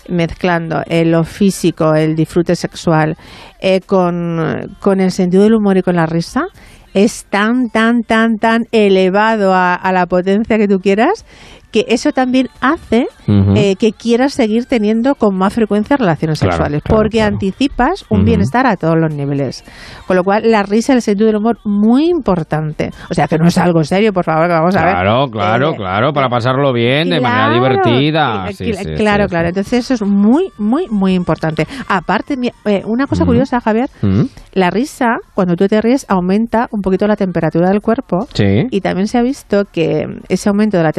mezclando 0.09 0.81
eh, 0.87 1.05
lo 1.05 1.23
físico, 1.25 1.95
el 1.95 2.15
disfrute 2.17 2.57
sexual, 2.57 3.17
eh, 3.61 3.81
con, 3.85 4.75
con 4.81 4.99
el 5.01 5.11
sentido 5.11 5.43
del 5.43 5.57
humor 5.57 5.77
y 5.77 5.83
con 5.83 5.97
la 5.97 6.07
risa, 6.07 6.45
es 6.95 7.27
tan, 7.31 7.69
tan, 7.71 8.03
tan, 8.03 8.39
tan 8.39 8.63
elevado 8.73 9.55
a, 9.55 9.75
a 9.75 9.93
la 9.93 10.07
potencia 10.07 10.59
que 10.59 10.67
tú 10.67 10.79
quieras, 10.81 11.25
que 11.71 11.85
eso 11.89 12.13
también 12.13 12.49
hace 12.61 13.07
eh, 13.57 13.77
que 13.77 13.93
quieras 13.93 14.35
seguir 14.35 14.67
teniendo 14.67 15.15
con 15.15 15.37
más 15.37 15.55
frecuencia 15.55 15.97
relaciones 15.97 16.41
Claro, 16.41 16.53
sexuales, 16.53 16.83
claro, 16.83 16.99
porque 17.01 17.19
claro. 17.19 17.35
anticipas 17.35 18.05
un 18.09 18.25
bienestar 18.25 18.67
a 18.67 18.77
todos 18.77 18.97
los 18.99 19.15
niveles. 19.15 19.65
Con 20.07 20.17
lo 20.17 20.25
cual, 20.25 20.43
la 20.51 20.63
risa 20.63 20.93
el 20.93 21.03
sentido 21.03 21.27
del 21.29 21.37
humor, 21.37 21.59
muy 21.65 22.09
importante. 22.09 22.91
O 23.11 23.15
sea, 23.15 23.27
que 23.29 23.39
no 23.39 23.47
es 23.47 23.57
algo 23.59 23.83
serio, 23.85 24.13
por 24.13 24.25
favor, 24.25 24.47
que 24.49 24.53
vamos 24.55 24.77
a 24.77 24.85
ver. 24.85 24.93
Claro, 24.95 25.29
claro, 25.31 25.71
Eh, 25.73 25.77
claro, 25.77 26.13
para 26.13 26.29
pasarlo 26.29 26.73
bien, 26.73 27.09
de 27.11 27.21
manera 27.21 27.53
divertida. 27.53 28.47
Sí, 28.53 28.73
sí, 28.73 28.85
claro, 28.97 29.25
sí, 29.25 29.31
claro. 29.31 29.49
Entonces 29.49 29.73
eso 29.91 29.95
es 29.95 30.03
muy, 30.03 30.51
muy, 30.59 30.87
muy 30.91 31.15
importante. 31.15 31.67
Aparte, 31.89 32.37
eh, 32.65 32.83
una 32.87 33.07
cosa 33.07 33.25
curiosa, 33.25 33.61
Javier, 33.61 33.89
la 34.53 34.71
risa, 34.71 35.17
cuando 35.35 35.55
tú 35.57 35.67
te 35.69 35.81
ríes, 35.81 36.05
aumenta 36.09 36.69
un 36.73 36.81
poquito 36.81 37.07
la 37.07 37.17
temperatura 37.17 37.69
del 37.71 37.81
cuerpo. 37.81 38.27
Sí, 38.35 38.67
Y 38.71 38.81
también 38.81 39.07
se 39.07 39.19
ha 39.19 39.23
visto 39.23 39.65
que 39.73 40.05
ese 40.29 40.49
aumento 40.49 40.77
de 40.77 40.83
la, 40.85 40.93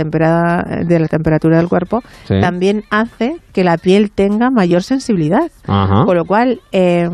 de 0.64 1.00
la 1.00 1.08
temperatura 1.08 1.58
del 1.58 1.68
cuerpo 1.68 2.02
sí. 2.28 2.36
también 2.42 2.84
hace 2.90 3.36
que 3.54 3.64
la 3.64 3.78
piel 3.78 4.12
tenga 4.12 4.50
mayor 4.50 4.84
sensibilidad. 4.84 5.52
Ajá. 5.68 6.06
Con 6.06 6.16
lo 6.18 6.26
cual, 6.26 6.60
eh, 6.72 7.08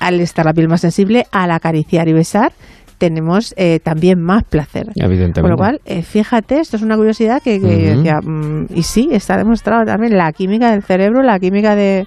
al 0.00 0.20
estar 0.20 0.44
la 0.44 0.52
piel 0.52 0.68
más 0.68 0.80
sensible, 0.80 1.26
al 1.30 1.50
acariciar 1.50 2.08
y 2.08 2.12
besar, 2.12 2.52
tenemos 2.98 3.52
eh, 3.56 3.80
también 3.82 4.20
más 4.20 4.44
placer. 4.44 4.86
Evidentemente. 4.94 5.40
Con 5.40 5.50
lo 5.50 5.56
cual, 5.56 5.80
eh, 5.84 6.02
fíjate, 6.02 6.60
esto 6.60 6.76
es 6.76 6.82
una 6.82 6.96
curiosidad 6.96 7.42
que, 7.42 7.60
que 7.60 7.66
decía, 7.96 8.20
mm, 8.22 8.66
y 8.74 8.82
sí, 8.84 9.08
está 9.10 9.36
demostrado 9.36 9.84
también 9.84 10.16
la 10.16 10.30
química 10.32 10.70
del 10.70 10.82
cerebro, 10.84 11.20
la 11.22 11.40
química 11.40 11.74
de, 11.74 12.06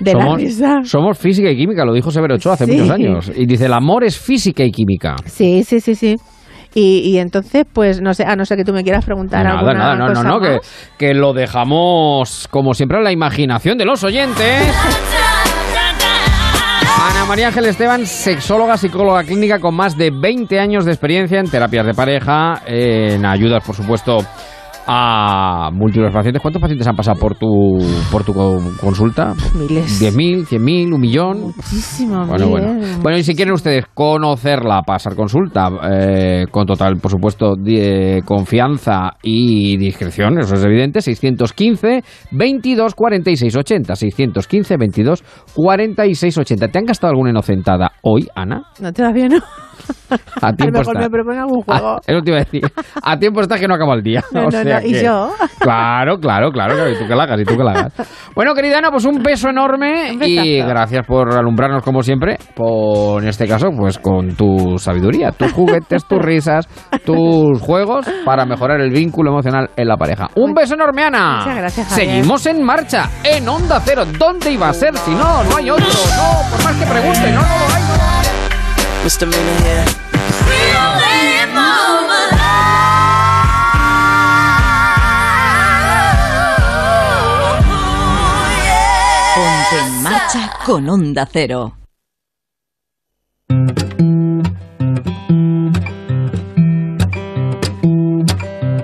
de 0.00 0.14
la 0.14 0.34
risa. 0.36 0.80
somos 0.84 1.18
física 1.18 1.50
y 1.50 1.56
química, 1.58 1.84
lo 1.84 1.92
dijo 1.92 2.10
Severo 2.10 2.36
Ochoa 2.36 2.54
hace 2.54 2.64
Sí. 2.64 2.72
muchos 2.72 2.90
años. 2.90 3.32
Y 3.36 3.44
dice, 3.44 3.66
el 3.66 3.72
amor 3.74 4.02
es 4.02 4.18
física 4.18 4.64
y 4.64 4.70
química. 4.70 5.16
Sí, 5.26 5.62
sí, 5.62 5.78
sí, 5.80 5.94
sí. 5.94 6.16
Y, 6.74 7.00
y 7.00 7.18
entonces, 7.18 7.64
pues 7.72 8.00
no 8.00 8.14
sé, 8.14 8.24
a 8.24 8.36
no 8.36 8.44
ser 8.44 8.56
que 8.56 8.64
tú 8.64 8.72
me 8.72 8.84
quieras 8.84 9.04
preguntar 9.04 9.44
Nada, 9.44 9.58
alguna 9.58 9.74
nada, 9.74 9.96
no, 9.96 10.08
no, 10.10 10.22
no, 10.22 10.40
que, 10.40 10.58
que 10.98 11.14
lo 11.14 11.32
dejamos, 11.32 12.46
como 12.50 12.74
siempre, 12.74 12.98
a 12.98 13.00
la 13.00 13.12
imaginación 13.12 13.76
de 13.76 13.84
los 13.84 14.04
oyentes. 14.04 14.74
Ana 17.02 17.24
María 17.24 17.48
Ángel 17.48 17.64
Esteban, 17.64 18.06
sexóloga, 18.06 18.76
psicóloga 18.76 19.24
clínica 19.24 19.58
con 19.58 19.74
más 19.74 19.96
de 19.96 20.10
20 20.10 20.60
años 20.60 20.84
de 20.84 20.92
experiencia 20.92 21.40
en 21.40 21.50
terapias 21.50 21.86
de 21.86 21.94
pareja, 21.94 22.62
en 22.66 23.24
ayudas, 23.24 23.64
por 23.64 23.74
supuesto, 23.74 24.18
a 24.92 25.70
múltiples 25.72 26.12
pacientes. 26.12 26.42
¿Cuántos 26.42 26.60
pacientes 26.60 26.84
han 26.88 26.96
pasado 26.96 27.16
por 27.20 27.36
tu, 27.36 27.78
por 28.10 28.24
tu 28.24 28.34
co- 28.34 28.60
consulta? 28.80 29.34
Miles. 29.54 30.02
¿10.000, 30.02 30.46
100.000, 30.46 30.92
un 30.94 31.00
millón? 31.00 31.40
Muchísimo, 31.56 32.26
Bueno, 32.26 32.48
bueno. 32.48 32.74
Bueno, 33.00 33.16
y 33.18 33.22
si 33.22 33.36
quieren 33.36 33.54
ustedes 33.54 33.84
conocerla, 33.94 34.82
pasar 34.82 35.14
consulta 35.14 35.68
eh, 35.88 36.46
con 36.50 36.66
total, 36.66 36.96
por 36.96 37.10
supuesto, 37.12 37.54
di- 37.54 37.78
eh, 37.78 38.20
confianza 38.24 39.10
y 39.22 39.76
discreción, 39.76 40.40
eso 40.40 40.54
es 40.56 40.64
evidente, 40.64 41.00
615 41.00 42.02
22 42.32 42.94
46 42.96 43.56
80, 43.56 43.94
615 43.94 44.76
22 44.76 45.22
46 45.54 46.38
80. 46.38 46.68
¿Te 46.68 46.78
han 46.80 46.84
gastado 46.84 47.10
alguna 47.12 47.30
inocentada 47.30 47.92
hoy, 48.02 48.26
Ana? 48.34 48.64
No, 48.80 48.92
todavía 48.92 49.28
no. 49.28 49.36
A 49.38 50.16
A 50.48 50.50
lo 50.50 50.56
tiempo 50.56 50.78
mejor 50.80 50.96
está. 50.96 51.08
me 51.08 51.38
algún 51.38 51.62
Ah, 51.68 51.78
juego. 51.78 52.00
eso 52.06 52.20
te 52.22 52.30
iba 52.30 52.36
a 52.40 52.44
decir. 52.44 52.62
A 53.02 53.18
tiempo 53.18 53.40
está 53.40 53.58
que 53.58 53.66
no 53.68 53.74
acaba 53.74 53.94
el 53.94 54.02
día. 54.02 54.22
No, 54.32 54.40
o 54.42 54.44
no, 54.44 54.50
sea 54.50 54.79
sea 54.80 54.88
y 54.88 54.92
que- 54.92 55.04
yo. 55.04 55.30
Claro, 55.58 56.18
claro, 56.18 56.50
claro, 56.50 56.74
claro, 56.74 56.90
y 56.90 56.98
tú 56.98 57.06
que 57.06 57.14
la 57.14 57.24
hagas, 57.24 57.40
y 57.40 57.44
tú 57.44 57.56
que 57.56 57.64
la 57.64 57.70
hagas. 57.72 57.92
Bueno, 58.34 58.54
querida 58.54 58.78
Ana, 58.78 58.90
pues 58.90 59.04
un 59.04 59.22
beso 59.22 59.48
enorme 59.50 60.12
Un 60.12 60.22
y 60.22 60.60
gracias 60.62 61.04
por 61.06 61.36
alumbrarnos 61.36 61.82
como 61.82 62.02
siempre, 62.02 62.38
por, 62.54 63.22
en 63.22 63.28
este 63.28 63.46
caso, 63.46 63.68
pues 63.76 63.98
con 63.98 64.34
tu 64.36 64.78
sabiduría, 64.78 65.32
tus 65.32 65.52
juguetes, 65.52 66.06
tus 66.06 66.18
risas, 66.20 66.66
tus 67.04 67.60
juegos 67.60 68.06
para 68.24 68.46
mejorar 68.46 68.80
el 68.80 68.90
vínculo 68.90 69.30
emocional 69.32 69.70
en 69.76 69.88
la 69.88 69.96
pareja. 69.96 70.28
Un 70.36 70.54
beso 70.54 70.74
enorme, 70.74 71.04
Ana. 71.04 71.38
Muchas 71.38 71.56
gracias, 71.56 71.88
Javier. 71.88 72.08
Seguimos 72.08 72.46
en 72.46 72.62
marcha, 72.62 73.10
en 73.24 73.48
Onda 73.48 73.80
Cero. 73.84 74.04
¿Dónde 74.18 74.52
iba 74.52 74.68
a 74.68 74.72
ser 74.72 74.96
si 74.96 75.10
no, 75.10 75.42
no 75.44 75.56
hay 75.56 75.70
otro? 75.70 75.84
No, 75.84 76.50
por 76.50 76.64
más 76.64 76.76
que 76.76 76.86
pregunte, 76.86 77.32
no, 77.32 77.42
no 77.42 77.48
lo 77.48 77.74
hay, 77.74 77.82
no 77.82 78.00
con 90.70 90.88
Onda 90.88 91.26
Cero. 91.26 91.72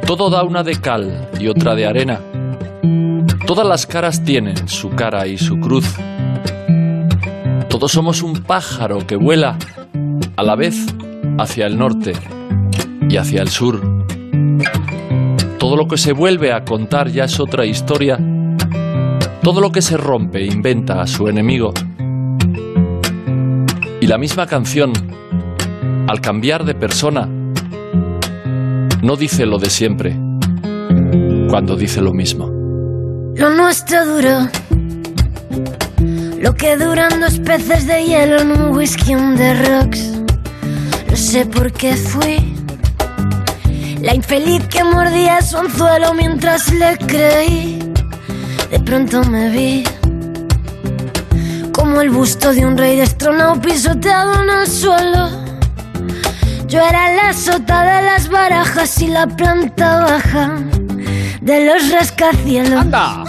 Todo 0.05 0.29
da 0.29 0.43
una 0.43 0.65
de 0.65 0.81
cal 0.81 1.31
y 1.39 1.47
otra 1.47 1.77
de 1.77 1.87
arena. 1.87 2.21
Todas 3.47 3.65
las 3.65 3.87
caras 3.87 4.25
tienen 4.25 4.67
su 4.67 4.91
cara 4.97 5.29
y 5.29 5.39
su 5.39 5.61
cruz. 5.61 5.87
Todos 7.69 7.93
somos 7.93 8.21
un 8.21 8.43
pájaro 8.43 9.07
que 9.07 9.15
vuela 9.15 9.57
a 10.35 10.43
la 10.43 10.57
vez 10.57 10.87
hacia 11.39 11.67
el 11.67 11.79
norte 11.79 12.15
y 13.09 13.17
hacia 13.17 13.43
el 13.43 13.49
sur. 13.49 13.81
Todo 15.61 15.77
lo 15.77 15.87
que 15.87 15.99
se 15.99 16.11
vuelve 16.11 16.53
a 16.53 16.65
contar 16.65 17.11
ya 17.11 17.27
es 17.27 17.39
otra 17.39 17.65
historia. 17.65 18.19
Todo 19.47 19.61
lo 19.61 19.71
que 19.71 19.81
se 19.81 19.97
rompe 19.97 20.45
inventa 20.45 21.01
a 21.01 21.07
su 21.07 21.29
enemigo. 21.29 21.73
Y 24.01 24.07
la 24.09 24.19
misma 24.19 24.45
canción, 24.49 24.93
al 26.09 26.21
cambiar 26.21 26.65
de 26.65 26.75
persona, 26.75 27.29
no 29.03 29.15
dice 29.15 29.47
lo 29.47 29.59
de 29.59 29.71
siempre 29.71 30.19
cuando 31.49 31.77
dice 31.77 32.01
lo 32.01 32.13
mismo. 32.13 32.47
Lo 33.37 33.55
nuestro 33.55 34.05
duró. 34.05 34.49
Lo 36.41 36.53
que 36.55 36.77
duran 36.77 37.21
dos 37.21 37.39
peces 37.39 37.87
de 37.87 38.05
hielo 38.05 38.41
en 38.41 38.51
un 38.51 38.77
whisky 38.77 39.15
on 39.15 39.39
rocks. 39.39 40.11
No 41.09 41.15
sé 41.15 41.47
por 41.47 41.71
qué 41.71 41.95
fui. 41.95 42.53
La 44.03 44.13
infeliz 44.13 44.67
que 44.67 44.83
mordía 44.83 45.41
su 45.41 45.57
anzuelo 45.57 46.15
mientras 46.15 46.73
le 46.73 46.99
creí. 46.99 47.86
De 48.71 48.81
pronto 48.81 49.23
me 49.25 49.49
vi. 49.51 49.85
Como 51.73 52.01
el 52.01 52.11
busto 52.11 52.53
de 52.53 52.67
un 52.67 52.77
rey 52.77 52.97
destronado 52.97 53.61
pisoteado 53.61 54.43
en 54.43 54.51
el 54.61 54.67
suelo. 54.67 55.31
Yo 56.67 56.81
era 56.81 57.15
la 57.15 57.33
sota 57.33 57.83
de 57.83 58.03
las 58.03 58.29
barajas 58.29 59.01
y 59.01 59.09
la 59.09 59.27
planta 59.27 60.01
baja 60.01 60.59
de 61.41 61.67
los 61.67 61.91
rascacielos. 61.93 62.81
¡Anda! 62.81 63.25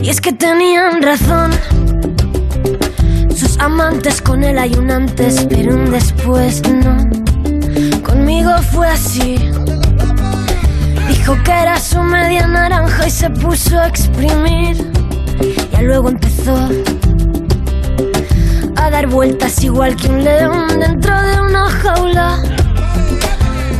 Y 0.00 0.08
es 0.08 0.20
que 0.20 0.32
tenían 0.32 1.02
razón. 1.02 1.50
Sus 3.34 3.58
amantes 3.58 4.22
con 4.22 4.44
él 4.44 4.56
hay 4.58 4.74
un 4.74 4.90
antes, 4.90 5.46
pero 5.50 5.74
un 5.74 5.90
después 5.90 6.62
no. 6.62 6.96
Conmigo 8.04 8.52
fue 8.70 8.86
así. 8.86 9.36
Dijo 11.26 11.42
que 11.42 11.50
era 11.50 11.76
su 11.80 12.00
media 12.04 12.46
naranja 12.46 13.04
y 13.04 13.10
se 13.10 13.28
puso 13.28 13.80
a 13.80 13.88
exprimir. 13.88 14.76
Ya 15.72 15.82
luego 15.82 16.08
empezó 16.08 16.54
a 18.76 18.90
dar 18.90 19.08
vueltas 19.08 19.64
igual 19.64 19.96
que 19.96 20.06
un 20.06 20.22
león 20.22 20.78
dentro 20.78 21.20
de 21.20 21.40
una 21.40 21.68
jaula. 21.68 22.38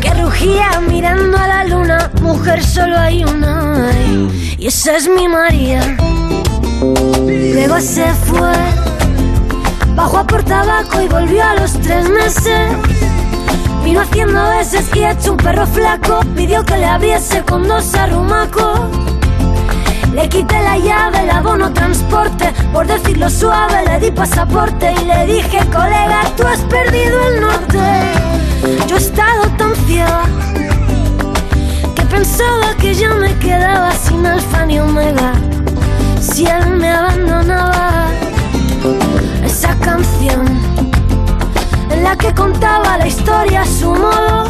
Que 0.01 0.13
rugía 0.15 0.81
mirando 0.91 1.39
a 1.39 1.47
la 1.47 1.65
luna, 1.67 2.11
mujer 2.21 2.65
solo 2.65 2.99
hay 2.99 3.23
una. 3.23 3.93
Y 4.59 4.67
esa 4.67 4.97
es 4.97 5.09
mi 5.09 5.29
María. 5.29 5.97
Luego 6.81 7.79
se 7.79 8.13
fue, 8.25 8.51
bajó 9.95 10.19
a 10.19 10.27
por 10.27 10.43
tabaco 10.43 11.01
y 11.01 11.07
volvió 11.07 11.45
a 11.45 11.55
los 11.55 11.75
tres 11.75 12.09
meses. 12.11 13.06
Vino 13.87 14.01
haciendo 14.01 14.41
y 14.97 15.05
hecho 15.05 15.31
un 15.31 15.37
perro 15.37 15.65
flaco, 15.65 16.19
pidió 16.35 16.65
que 16.65 16.77
le 16.77 16.87
abriese 16.87 17.45
con 17.45 17.69
dos 17.69 17.95
arrumacos. 17.95 18.81
Le 20.13 20.29
quité 20.29 20.61
la 20.61 20.77
llave, 20.77 21.23
el 21.23 21.31
abono 21.31 21.73
transporte, 21.73 22.53
por 22.73 22.89
decirlo 22.89 23.31
suave 23.31 23.85
le 23.87 24.01
di 24.01 24.11
pasaporte 24.11 24.93
y 24.93 25.05
le 25.05 25.27
dije, 25.27 25.59
colega, 25.73 26.23
tú 26.37 26.45
has 26.49 26.63
perdido 26.63 27.29
el 27.29 27.41
norte. 27.41 27.79
Yo 28.89 28.97
he 28.97 28.99
estado 28.99 29.43
tan 29.57 29.73
ciega 29.87 30.23
que 31.95 32.03
pensaba 32.07 32.75
que 32.81 32.93
yo 32.93 33.15
me 33.15 33.39
quedaba 33.39 33.93
sin 33.93 34.27
alfa 34.27 34.67
ni 34.67 34.81
omega. 34.81 35.33
Si 36.21 36.45
él 36.45 36.71
me 36.71 36.91
abandonaba, 36.91 38.09
esa 39.45 39.77
canción 39.77 40.76
en 41.91 42.03
la 42.03 42.17
que 42.17 42.35
contaba 42.35 42.99
la 42.99 43.07
historia 43.07 43.63
a 43.63 43.67
su 43.67 43.91
modo, 43.91 44.47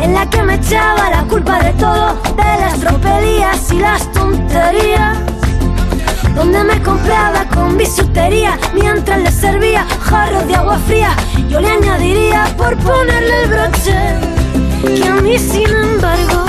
en 0.00 0.14
la 0.14 0.28
que 0.28 0.42
me 0.42 0.54
echaba 0.54 1.10
la 1.10 1.22
culpa 1.24 1.60
de 1.62 1.72
todo, 1.74 2.14
de 2.36 2.60
las 2.60 2.78
tropelías 2.80 3.72
y 3.72 3.78
las 3.78 4.10
tonterías. 4.12 5.18
Donde 6.34 6.62
me 6.64 6.82
compraba 6.82 7.46
con 7.54 7.78
bisutería 7.78 8.58
mientras 8.74 9.20
le 9.20 9.30
servía 9.30 9.86
jarros 10.02 10.46
de 10.46 10.54
agua 10.54 10.78
fría. 10.86 11.16
Yo 11.48 11.60
le 11.60 11.70
añadiría 11.70 12.44
por 12.58 12.76
ponerle 12.76 13.42
el 13.44 13.48
broche 13.48 13.96
que 14.82 15.08
a 15.08 15.14
mí, 15.14 15.38
sin 15.38 15.68
embargo, 15.68 16.44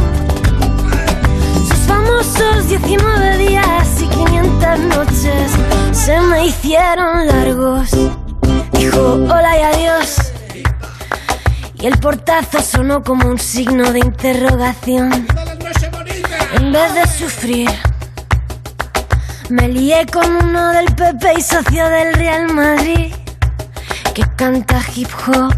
sus 1.68 1.80
famosos 1.88 2.68
19 2.68 3.38
días 3.38 4.02
y 4.02 4.08
500 4.08 4.80
noches 4.80 5.52
se 5.94 6.20
me 6.20 6.48
hicieron 6.48 7.28
largos. 7.28 7.92
Dijo 8.78 9.14
hola 9.14 9.58
y 9.58 9.62
adiós. 9.64 10.18
Y 11.80 11.88
el 11.88 11.98
portazo 12.00 12.62
sonó 12.62 13.04
como 13.04 13.28
un 13.28 13.40
signo 13.40 13.92
de 13.92 14.00
interrogación. 14.00 15.28
En 16.54 16.72
vez 16.72 16.94
de 16.94 17.08
sufrir, 17.08 17.70
me 19.50 19.68
lié 19.68 20.06
con 20.06 20.30
uno 20.44 20.72
del 20.74 20.86
PP 20.94 21.34
y 21.38 21.42
socio 21.42 21.88
del 21.90 22.14
Real 22.14 22.54
Madrid, 22.54 23.14
que 24.14 24.24
canta 24.36 24.80
hip 24.96 25.10
hop. 25.28 25.56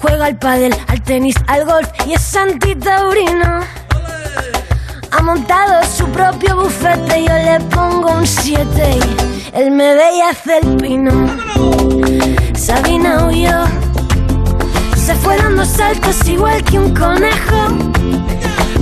Juega 0.00 0.26
al 0.26 0.38
pádel, 0.38 0.74
al 0.88 1.02
tenis, 1.02 1.36
al 1.46 1.66
golf 1.66 1.88
y 2.06 2.14
es 2.14 2.36
antitaurino. 2.36 3.60
Ha 5.10 5.22
montado 5.22 5.82
su 5.84 6.06
propio 6.08 6.56
bufete, 6.56 7.24
yo 7.24 7.34
le 7.34 7.60
pongo 7.68 8.12
un 8.12 8.26
7 8.26 8.64
y 8.96 9.58
él 9.58 9.72
me 9.72 9.94
ve 9.94 10.16
y 10.16 10.20
hace 10.22 10.58
el 10.58 10.76
pino. 10.76 11.49
Sabina 12.54 13.26
huyó, 13.26 13.64
se 14.96 15.14
fue 15.16 15.36
dando 15.38 15.64
saltos 15.64 16.26
igual 16.28 16.62
que 16.64 16.78
un 16.78 16.94
conejo. 16.94 17.68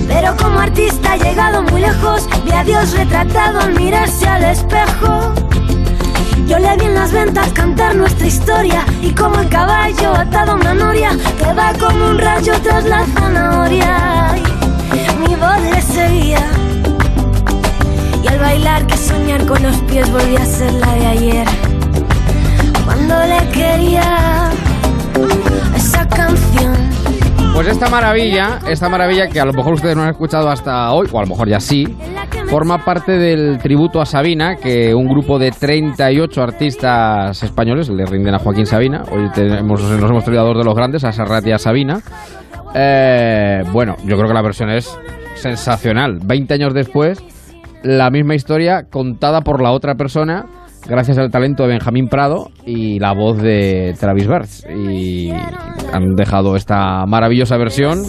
Pero 0.06 0.36
como 0.36 0.58
artista 0.60 1.12
ha 1.12 1.16
llegado 1.16 1.62
muy 1.62 1.80
lejos, 1.80 2.28
vi 2.44 2.52
a 2.52 2.64
Dios 2.64 2.92
retratado 2.92 3.60
al 3.60 3.74
mirarse 3.74 4.26
al 4.26 4.44
espejo. 4.44 5.32
Yo 6.46 6.58
le 6.58 6.76
vi 6.76 6.84
en 6.86 6.94
las 6.94 7.12
ventas 7.12 7.52
cantar 7.52 7.94
nuestra 7.94 8.26
historia 8.26 8.84
y 9.02 9.10
como 9.10 9.38
el 9.40 9.48
caballo 9.48 10.14
atado 10.14 10.52
a 10.52 10.54
una 10.54 10.74
noria 10.74 11.10
que 11.38 11.52
va 11.52 11.72
como 11.74 12.08
un 12.08 12.18
rayo 12.18 12.54
tras 12.62 12.84
la 12.84 13.04
zanahoria. 13.06 14.34
Y 14.92 15.28
mi 15.28 15.34
voz 15.34 15.60
le 15.70 15.82
seguía 15.82 16.42
y 18.22 18.28
al 18.28 18.38
bailar 18.38 18.86
que 18.86 18.96
soñar 18.96 19.44
con 19.46 19.62
los 19.62 19.76
pies 19.82 20.10
volvía 20.10 20.42
a 20.42 20.46
ser 20.46 20.72
la 20.72 20.94
de 20.94 21.06
ayer. 21.06 21.77
Cuando 22.88 23.16
le 23.26 23.52
quería 23.52 24.50
esa 25.76 26.08
canción. 26.08 26.74
Pues 27.52 27.68
esta 27.68 27.90
maravilla, 27.90 28.60
esta 28.66 28.88
maravilla 28.88 29.28
que 29.28 29.38
a 29.38 29.44
lo 29.44 29.52
mejor 29.52 29.74
ustedes 29.74 29.94
no 29.94 30.04
han 30.04 30.08
escuchado 30.08 30.48
hasta 30.48 30.90
hoy, 30.92 31.06
o 31.12 31.18
a 31.18 31.20
lo 31.20 31.28
mejor 31.28 31.50
ya 31.50 31.60
sí, 31.60 31.84
forma 32.46 32.86
parte 32.86 33.18
del 33.18 33.58
tributo 33.58 34.00
a 34.00 34.06
Sabina 34.06 34.56
que 34.56 34.94
un 34.94 35.06
grupo 35.06 35.38
de 35.38 35.50
38 35.50 36.42
artistas 36.42 37.42
españoles 37.42 37.90
le 37.90 38.06
rinden 38.06 38.34
a 38.34 38.38
Joaquín 38.38 38.64
Sabina. 38.64 39.02
Hoy 39.12 39.28
tenemos, 39.34 39.82
nos 39.82 40.10
hemos 40.10 40.24
traído 40.24 40.44
a 40.44 40.46
dos 40.46 40.56
de 40.56 40.64
los 40.64 40.74
grandes, 40.74 41.04
a 41.04 41.12
Serrat 41.12 41.46
y 41.46 41.52
a 41.52 41.58
Sabina. 41.58 42.00
Eh, 42.74 43.64
bueno, 43.70 43.96
yo 44.06 44.16
creo 44.16 44.28
que 44.28 44.34
la 44.34 44.42
versión 44.42 44.70
es 44.70 44.98
sensacional. 45.34 46.20
20 46.24 46.54
años 46.54 46.72
después, 46.72 47.22
la 47.82 48.08
misma 48.08 48.34
historia 48.34 48.84
contada 48.88 49.42
por 49.42 49.60
la 49.60 49.72
otra 49.72 49.94
persona 49.96 50.46
gracias 50.86 51.18
al 51.18 51.30
talento 51.30 51.64
de 51.64 51.70
Benjamín 51.70 52.08
Prado 52.08 52.50
y 52.64 52.98
la 52.98 53.12
voz 53.12 53.40
de 53.40 53.94
Travis 53.98 54.26
Bertz. 54.26 54.64
Y 54.68 55.30
han 55.92 56.14
dejado 56.14 56.56
esta 56.56 57.04
maravillosa 57.06 57.56
versión 57.56 58.04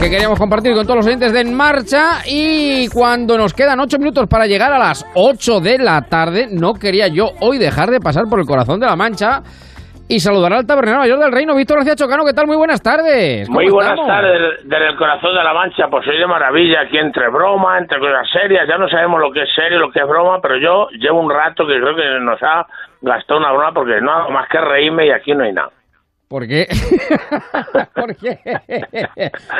que 0.00 0.08
queríamos 0.08 0.38
compartir 0.38 0.72
con 0.74 0.84
todos 0.84 0.96
los 0.96 1.06
oyentes 1.06 1.32
de 1.32 1.40
En 1.40 1.54
Marcha. 1.54 2.22
Y 2.26 2.88
cuando 2.88 3.36
nos 3.36 3.52
quedan 3.52 3.80
ocho 3.80 3.98
minutos 3.98 4.26
para 4.28 4.46
llegar 4.46 4.72
a 4.72 4.78
las 4.78 5.04
8 5.14 5.60
de 5.60 5.78
la 5.78 6.02
tarde, 6.02 6.48
no 6.50 6.72
quería 6.74 7.08
yo 7.08 7.32
hoy 7.40 7.58
dejar 7.58 7.90
de 7.90 8.00
pasar 8.00 8.24
por 8.28 8.40
el 8.40 8.46
corazón 8.46 8.80
de 8.80 8.86
la 8.86 8.96
Mancha 8.96 9.42
y 10.10 10.18
saludar 10.18 10.52
al 10.52 10.66
tabernero 10.66 10.98
mayor 10.98 11.20
del 11.20 11.30
reino, 11.30 11.54
Víctor 11.54 11.76
García 11.78 11.94
Chocano. 11.94 12.24
¿Qué 12.24 12.32
tal? 12.32 12.48
Muy 12.48 12.56
buenas 12.56 12.82
tardes. 12.82 13.46
¿Cómo 13.46 13.60
Muy 13.60 13.70
buenas 13.70 13.92
estamos? 13.92 14.10
tardes 14.10 14.64
desde 14.64 14.88
el 14.88 14.96
corazón 14.96 15.36
de 15.36 15.44
la 15.44 15.54
mancha, 15.54 15.86
pues 15.88 16.04
soy 16.04 16.18
de 16.18 16.26
maravilla 16.26 16.80
aquí 16.80 16.98
entre 16.98 17.28
broma, 17.28 17.78
entre 17.78 18.00
cosas 18.00 18.28
serias, 18.32 18.66
ya 18.68 18.76
no 18.76 18.88
sabemos 18.88 19.20
lo 19.20 19.30
que 19.30 19.42
es 19.42 19.54
serio 19.54 19.78
y 19.78 19.80
lo 19.80 19.92
que 19.92 20.00
es 20.00 20.08
broma, 20.08 20.40
pero 20.42 20.56
yo 20.58 20.88
llevo 20.98 21.20
un 21.20 21.30
rato 21.30 21.64
que 21.64 21.80
creo 21.80 21.94
que 21.94 22.18
nos 22.20 22.42
ha 22.42 22.66
gastado 23.00 23.38
una 23.38 23.52
broma 23.52 23.72
porque 23.72 24.00
no 24.00 24.10
hago 24.10 24.30
más 24.32 24.48
que 24.48 24.60
reírme 24.60 25.06
y 25.06 25.10
aquí 25.12 25.32
no 25.32 25.44
hay 25.44 25.52
nada. 25.52 25.70
¿Por 26.30 26.46
qué? 26.46 26.68
¿Por 27.94 28.14
qué? 28.16 28.38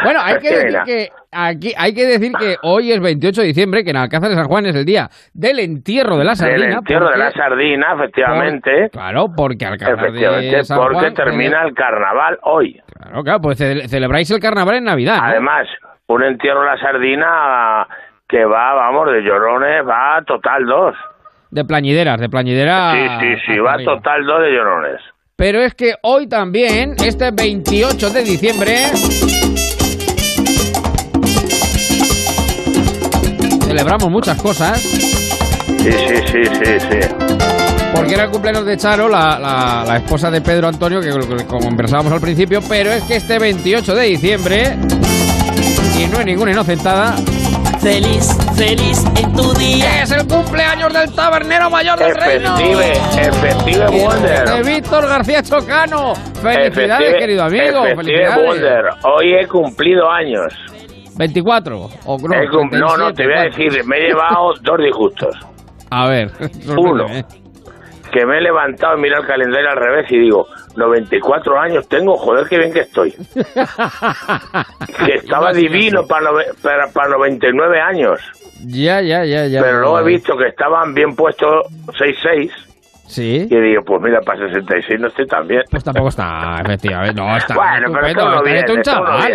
bueno, 0.04 0.20
hay 0.22 0.38
que 0.38 0.50
decir 0.54 0.78
que 0.86 1.08
aquí 1.32 1.72
hay 1.76 1.92
que 1.92 2.06
decir 2.06 2.30
que 2.38 2.54
hoy 2.62 2.92
es 2.92 3.00
28 3.00 3.40
de 3.40 3.46
diciembre, 3.48 3.82
que 3.82 3.90
en 3.90 3.96
Alcázar 3.96 4.28
de 4.30 4.36
San 4.36 4.46
Juan 4.46 4.66
es 4.66 4.76
el 4.76 4.84
día 4.84 5.08
del 5.34 5.58
entierro 5.58 6.16
de 6.16 6.24
la 6.24 6.36
sardina. 6.36 6.66
Del 6.66 6.72
entierro 6.74 7.10
de 7.10 7.18
la 7.18 7.32
sardina, 7.32 7.94
efectivamente, 7.94 8.88
claro, 8.92 9.26
porque 9.36 9.66
Alcázar 9.66 9.98
efectivamente, 9.98 10.56
de 10.58 10.64
San 10.64 10.78
porque 10.78 10.94
Juan 11.00 11.14
termina 11.14 11.64
el 11.64 11.74
carnaval 11.74 12.38
hoy. 12.42 12.80
Claro, 12.94 13.24
claro, 13.24 13.40
pues 13.40 13.58
ce- 13.58 13.88
celebráis 13.88 14.30
el 14.30 14.38
carnaval 14.38 14.76
en 14.76 14.84
Navidad. 14.84 15.16
¿no? 15.16 15.24
Además, 15.24 15.66
un 16.06 16.22
entierro 16.22 16.60
de 16.60 16.66
la 16.66 16.78
sardina 16.78 17.88
que 18.28 18.44
va, 18.44 18.74
vamos, 18.74 19.10
de 19.10 19.22
llorones, 19.22 19.82
va 19.84 20.22
total 20.24 20.64
dos. 20.66 20.94
De 21.50 21.64
plañideras, 21.64 22.20
de 22.20 22.28
plañideras. 22.28 22.94
Sí, 22.94 23.08
sí, 23.36 23.42
sí, 23.54 23.58
va 23.58 23.72
arriba. 23.72 23.94
total 23.96 24.24
dos 24.24 24.40
de 24.42 24.52
llorones. 24.52 25.00
Pero 25.40 25.64
es 25.64 25.74
que 25.74 25.94
hoy 26.02 26.26
también, 26.26 26.96
este 27.02 27.30
28 27.30 28.10
de 28.10 28.22
diciembre, 28.24 28.76
celebramos 33.64 34.10
muchas 34.10 34.36
cosas. 34.42 34.80
Sí, 34.82 34.98
sí, 35.78 36.14
sí, 36.26 36.42
sí, 36.44 36.72
sí. 36.90 37.08
Porque 37.94 38.12
era 38.14 38.24
el 38.24 38.30
cumpleaños 38.30 38.66
de 38.66 38.76
Charo, 38.76 39.08
la, 39.08 39.38
la- 39.38 39.84
la 39.86 39.96
esposa 39.96 40.30
de 40.30 40.42
Pedro 40.42 40.68
Antonio, 40.68 41.00
que 41.00 41.08
que 41.10 41.44
conversábamos 41.46 42.12
al 42.12 42.20
principio, 42.20 42.60
pero 42.68 42.92
es 42.92 43.02
que 43.04 43.16
este 43.16 43.38
28 43.38 43.94
de 43.94 44.04
diciembre, 44.08 44.76
y 45.98 46.06
no 46.06 46.18
hay 46.18 46.24
ninguna 46.26 46.50
inocentada, 46.52 47.16
Feliz, 47.80 48.36
feliz 48.56 49.04
en 49.16 49.32
tu 49.32 49.54
día. 49.54 50.02
es 50.02 50.10
el 50.12 50.26
cumpleaños 50.26 50.92
del 50.92 51.10
tabernero 51.14 51.70
mayor 51.70 51.98
del 51.98 52.14
reino. 52.14 52.54
Efective, 52.58 52.92
efective 52.92 53.86
De 53.90 54.04
Wonder. 54.04 54.64
Víctor 54.64 55.08
García 55.08 55.42
Chocano. 55.42 56.14
Felicidades, 56.42 56.76
Efective- 57.08 57.18
querido 57.18 57.42
amigo. 57.44 57.84
efective 57.86 57.96
Felicidades. 57.96 58.46
Wonder. 58.46 58.84
Hoy 59.04 59.32
he 59.34 59.46
cumplido 59.46 60.10
años. 60.10 60.52
24. 61.16 61.88
O 62.04 62.18
no, 62.18 62.28
no, 62.70 62.96
no, 62.96 63.12
37, 63.12 63.14
te 63.14 63.24
voy 63.26 63.34
a 63.34 63.42
decir, 63.44 63.84
me 63.86 63.96
he 63.96 64.00
llevado 64.08 64.52
dos 64.62 64.78
disgustos. 64.78 65.36
A 65.90 66.06
ver. 66.06 66.30
Uno. 66.76 67.06
Que 68.12 68.26
me 68.26 68.38
he 68.38 68.40
levantado 68.40 68.96
y 68.98 69.00
mira 69.02 69.18
el 69.18 69.26
calendario 69.26 69.70
al 69.70 69.76
revés 69.76 70.10
y 70.10 70.18
digo, 70.18 70.46
94 70.76 71.58
años 71.60 71.88
tengo, 71.88 72.16
joder, 72.16 72.46
qué 72.48 72.58
bien 72.58 72.72
que 72.72 72.80
estoy. 72.80 73.14
Que 75.06 75.14
estaba 75.16 75.52
divino 75.52 76.06
para, 76.06 76.30
para, 76.62 76.88
para 76.88 77.08
99 77.10 77.80
años. 77.80 78.18
Ya, 78.66 79.00
ya, 79.00 79.24
ya, 79.24 79.46
ya. 79.46 79.62
Pero 79.62 79.80
luego 79.80 80.00
he 80.00 80.04
visto 80.04 80.36
que 80.36 80.48
estaban 80.48 80.92
bien 80.94 81.14
puestos 81.14 81.66
6-6 81.98 82.50
Sí. 83.06 83.48
y 83.50 83.60
digo, 83.60 83.82
pues 83.84 84.00
mira, 84.02 84.20
para 84.20 84.46
66 84.48 85.00
no 85.00 85.08
estoy 85.08 85.26
tan 85.26 85.46
bien. 85.48 85.62
Pues 85.70 85.82
tampoco 85.82 86.08
está, 86.10 86.60
efectivamente. 86.64 87.20
No, 87.20 87.36
está. 87.36 87.54
Bueno, 87.56 87.98
pero 88.00 88.14
todo 88.20 88.42
bien. 88.44 88.56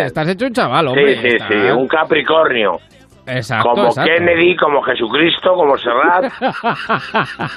estás 0.00 0.28
hecho 0.28 0.46
un 0.46 0.52
chaval, 0.52 0.86
hombre. 0.88 1.14
Sí, 1.16 1.20
sí, 1.20 1.36
está- 1.36 1.48
sí, 1.48 1.54
un 1.76 1.86
Capricornio. 1.86 2.80
Exacto, 3.26 3.70
como 3.70 3.86
exacto. 3.86 4.10
Kennedy, 4.10 4.56
como 4.56 4.82
Jesucristo, 4.82 5.54
como 5.54 5.76
Serrat, 5.78 6.32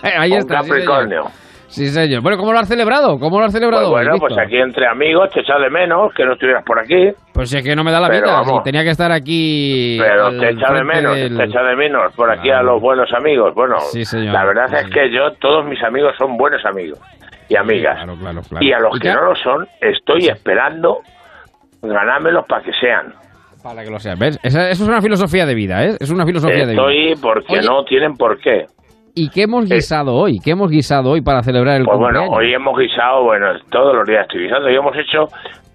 Ahí 0.18 0.34
está. 0.34 0.62
Capricornio. 0.62 1.26
Sí, 1.68 1.88
señor. 1.90 2.24
Bueno, 2.24 2.40
¿cómo 2.40 2.52
lo 2.52 2.58
has 2.58 2.68
celebrado? 2.68 3.20
¿Cómo 3.20 3.38
lo 3.40 3.46
has 3.46 3.52
celebrado? 3.52 3.92
Pues 3.92 4.02
bueno, 4.02 4.14
Víctor? 4.14 4.30
pues 4.30 4.40
aquí 4.44 4.58
entre 4.58 4.88
amigos, 4.88 5.30
te 5.30 5.42
echas 5.42 5.62
de 5.62 5.70
menos 5.70 6.12
que 6.16 6.26
no 6.26 6.34
estuvieras 6.34 6.64
por 6.66 6.80
aquí, 6.80 7.12
Pues 7.32 7.54
es 7.54 7.64
que 7.64 7.76
no 7.76 7.84
me 7.84 7.92
da 7.92 8.00
la 8.00 8.08
Pero 8.08 8.26
vida. 8.26 8.44
si 8.44 8.64
tenía 8.64 8.84
que 8.84 8.90
estar 8.90 9.12
aquí. 9.12 9.96
pero 10.02 10.32
te 10.32 10.50
echa 10.50 10.74
de 10.74 10.84
menos, 10.84 11.16
del- 11.16 11.38
te 11.38 11.44
echa 11.44 11.62
de 11.62 11.76
menos 11.76 12.12
por 12.16 12.32
aquí 12.32 12.50
a 12.50 12.64
los 12.64 12.82
buenos 12.82 13.14
amigos. 13.14 13.54
Bueno, 13.54 13.80
Sí, 13.82 14.04
señor. 14.04 14.34
la 14.34 14.46
verdad 14.46 14.74
es 14.74 14.90
que 14.90 15.12
yo, 15.12 15.32
todos 15.40 15.64
mis 15.66 15.82
amigos 15.84 16.16
son 16.18 16.38
buenos 16.38 16.66
amigos 16.66 17.00
y 17.50 17.56
amigas. 17.56 17.98
Claro, 17.98 18.16
claro, 18.20 18.42
claro. 18.50 18.66
Y 18.66 18.74
a 18.74 18.80
los 18.80 18.98
¿Y 18.98 19.00
que 19.02 19.14
no 19.14 19.26
lo 19.26 19.36
son, 19.36 19.68
estoy 19.80 20.28
esperando 20.28 21.02
ganármelos 21.84 22.46
para 22.48 22.64
que 22.64 22.74
sean. 22.74 23.14
Para 23.64 23.84
que 23.84 23.90
lo 23.92 24.00
sean, 24.00 24.18
¿ves? 24.20 24.40
Esa- 24.44 24.70
eso 24.70 24.84
es 24.84 24.90
una 24.90 25.02
filosofía 25.02 25.46
de 25.46 25.54
vida, 25.54 25.84
¿eh? 25.86 25.98
Es 26.00 26.10
una 26.12 26.26
filosofía 26.26 26.66
de 26.66 26.74
vida. 26.74 26.82
Estoy 26.82 27.16
porque 27.22 27.60
Oye. 27.60 27.68
no 27.68 27.84
tienen 27.84 28.14
por 28.16 28.40
qué. 28.40 28.66
¿Y 29.16 29.30
qué 29.30 29.44
hemos 29.44 29.66
guisado 29.66 30.14
hoy? 30.16 30.40
¿Qué 30.40 30.52
hemos 30.52 30.70
guisado 30.72 31.10
hoy 31.12 31.22
para 31.22 31.44
celebrar 31.44 31.78
el 31.78 31.86
Pues 31.86 31.98
bueno, 31.98 32.26
hoy 32.30 32.54
hemos 32.54 32.78
guisado, 32.78 33.24
bueno, 33.24 33.48
todos 33.70 33.94
los 33.96 34.08
días 34.08 34.22
estoy 34.22 34.44
guisando. 34.44 34.68
Hoy 34.68 34.76
hemos 34.76 34.96
hecho 34.96 35.26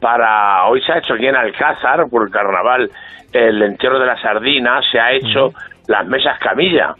para, 0.00 0.66
hoy 0.66 0.80
se 0.82 0.92
ha 0.92 0.98
hecho 0.98 1.14
aquí 1.14 1.26
en 1.26 1.36
Alcázar, 1.36 2.04
por 2.10 2.26
el 2.26 2.30
carnaval, 2.32 2.88
el 3.32 3.62
entierro 3.62 3.98
de 3.98 4.06
la 4.06 4.20
sardina, 4.22 4.80
se 4.90 4.98
ha 4.98 5.12
hecho 5.12 5.50
las 5.88 6.06
mesas 6.06 6.38
camilla, 6.40 6.94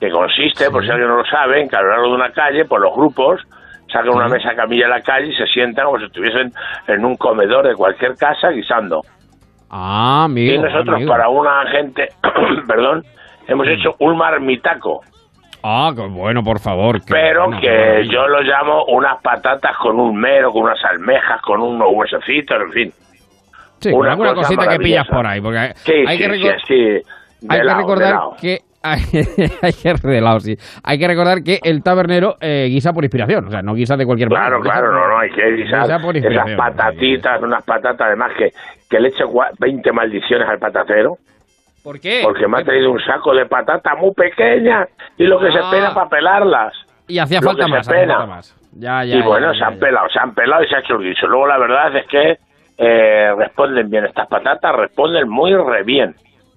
que 0.00 0.10
consiste, 0.10 0.70
por 0.70 0.84
si 0.84 0.90
alguien 0.90 1.08
no 1.08 1.16
lo 1.18 1.24
sabe, 1.26 1.60
en 1.60 1.68
que 1.68 1.76
a 1.76 1.82
lo 1.82 1.90
largo 1.90 2.08
de 2.08 2.14
una 2.14 2.30
calle, 2.32 2.64
por 2.64 2.80
los 2.80 2.92
grupos, 2.94 3.40
sacan 3.92 4.08
una 4.16 4.28
mesa 4.28 4.54
camilla 4.56 4.86
a 4.86 4.90
la 4.90 5.00
calle 5.02 5.28
y 5.28 5.36
se 5.36 5.46
sientan 5.46 5.84
como 5.84 5.98
si 5.98 6.06
estuviesen 6.06 6.50
en 6.88 7.04
un 7.04 7.14
comedor 7.16 7.68
de 7.68 7.74
cualquier 7.74 8.14
casa 8.16 8.48
guisando. 8.50 9.02
Ah, 9.76 10.24
amigo. 10.26 10.54
y 10.54 10.58
nosotros, 10.58 10.94
amigo. 10.94 11.10
para 11.10 11.28
una 11.28 11.66
gente, 11.68 12.08
perdón, 12.68 13.04
hemos 13.48 13.66
hecho 13.66 13.96
un 13.98 14.16
marmitaco. 14.16 15.00
Ah, 15.64 15.92
bueno, 16.10 16.44
por 16.44 16.60
favor. 16.60 17.00
pero 17.08 17.46
bueno, 17.46 17.60
que 17.60 18.06
yo 18.08 18.28
lo 18.28 18.40
llamo 18.42 18.84
unas 18.84 19.20
patatas 19.20 19.76
con 19.78 19.98
un 19.98 20.14
mero, 20.14 20.52
con 20.52 20.62
unas 20.62 20.78
almejas, 20.84 21.40
con 21.42 21.60
unos 21.60 21.88
huesecitos, 21.90 22.56
en 22.60 22.72
fin. 22.72 22.92
Sí, 23.80 23.90
una 23.90 24.12
alguna 24.12 24.34
cosa 24.34 24.48
cosita 24.48 24.68
que 24.68 24.78
pillas 24.78 25.08
por 25.08 25.26
ahí. 25.26 25.40
Porque 25.40 25.72
Sí, 25.76 25.92
hay 26.06 26.18
sí, 26.18 26.24
que, 26.24 26.34
sí, 26.36 26.48
sí, 26.68 27.02
hay 27.48 27.58
que 27.58 27.64
lado, 27.64 27.78
de 27.78 27.82
recordar 27.82 28.20
que. 28.40 28.60
Hay, 29.62 29.72
que 29.72 29.94
de 30.08 30.20
lado, 30.20 30.40
sí. 30.40 30.56
Hay 30.82 30.98
que 30.98 31.08
recordar 31.08 31.42
que 31.42 31.58
el 31.62 31.82
tabernero 31.82 32.36
eh, 32.40 32.66
guisa 32.68 32.92
por 32.92 33.02
inspiración. 33.04 33.46
O 33.46 33.50
sea, 33.50 33.62
no 33.62 33.74
guisa 33.74 33.96
de 33.96 34.04
cualquier 34.04 34.28
Claro, 34.28 34.58
manera. 34.58 34.74
claro, 34.74 34.92
no, 34.92 35.08
no, 35.08 35.18
hay 35.18 35.30
que 35.30 35.52
guisar 35.52 35.82
Guisa 35.82 35.98
por 36.00 36.16
esas 36.16 36.50
patatitas, 36.56 37.42
unas 37.42 37.64
patatas, 37.64 38.06
además 38.08 38.32
que, 38.36 38.50
que 38.90 39.00
le 39.00 39.08
eche 39.08 39.24
gua- 39.24 39.50
20 39.58 39.90
maldiciones 39.92 40.46
al 40.48 40.58
patatero, 40.58 41.16
¿Por 41.82 41.98
qué? 41.98 42.20
porque 42.22 42.46
me 42.46 42.60
ha 42.60 42.64
traído 42.64 42.90
un 42.90 43.00
saco 43.00 43.34
de 43.34 43.46
patata 43.46 43.94
muy 43.96 44.12
pequeña 44.12 44.86
y 45.16 45.24
lo 45.24 45.38
que 45.40 45.50
se 45.50 45.58
Ah. 45.58 45.70
pena 45.70 45.94
para 45.94 46.08
pelarlas. 46.10 46.74
Y 47.08 47.18
hacía 47.18 47.40
falta 47.40 47.66
más, 47.66 47.88
hacía 47.88 48.06
falta 48.06 48.26
más. 48.26 48.56
Ya, 48.76 49.04
ya, 49.04 49.16
y 49.16 49.22
bueno, 49.22 49.52
ya, 49.52 49.58
se 49.58 49.64
han 49.64 49.78
pelado, 49.78 50.08
se 50.10 50.18
han 50.18 50.34
pelado 50.34 50.62
y 50.62 50.68
se 50.68 50.76
ha 50.76 50.80
hecho 50.80 50.94
el 50.96 51.04
guiso. 51.08 51.26
Luego 51.26 51.46
la 51.46 51.58
verdad 51.58 51.96
es 51.96 52.06
que 52.06 52.38
eh, 52.76 53.32
responden 53.38 53.88
bien 53.88 54.04
estas 54.06 54.26
patatas, 54.26 54.74
responden 54.74 55.28
muy 55.28 55.54
re 55.54 55.84
bien. 55.84 56.14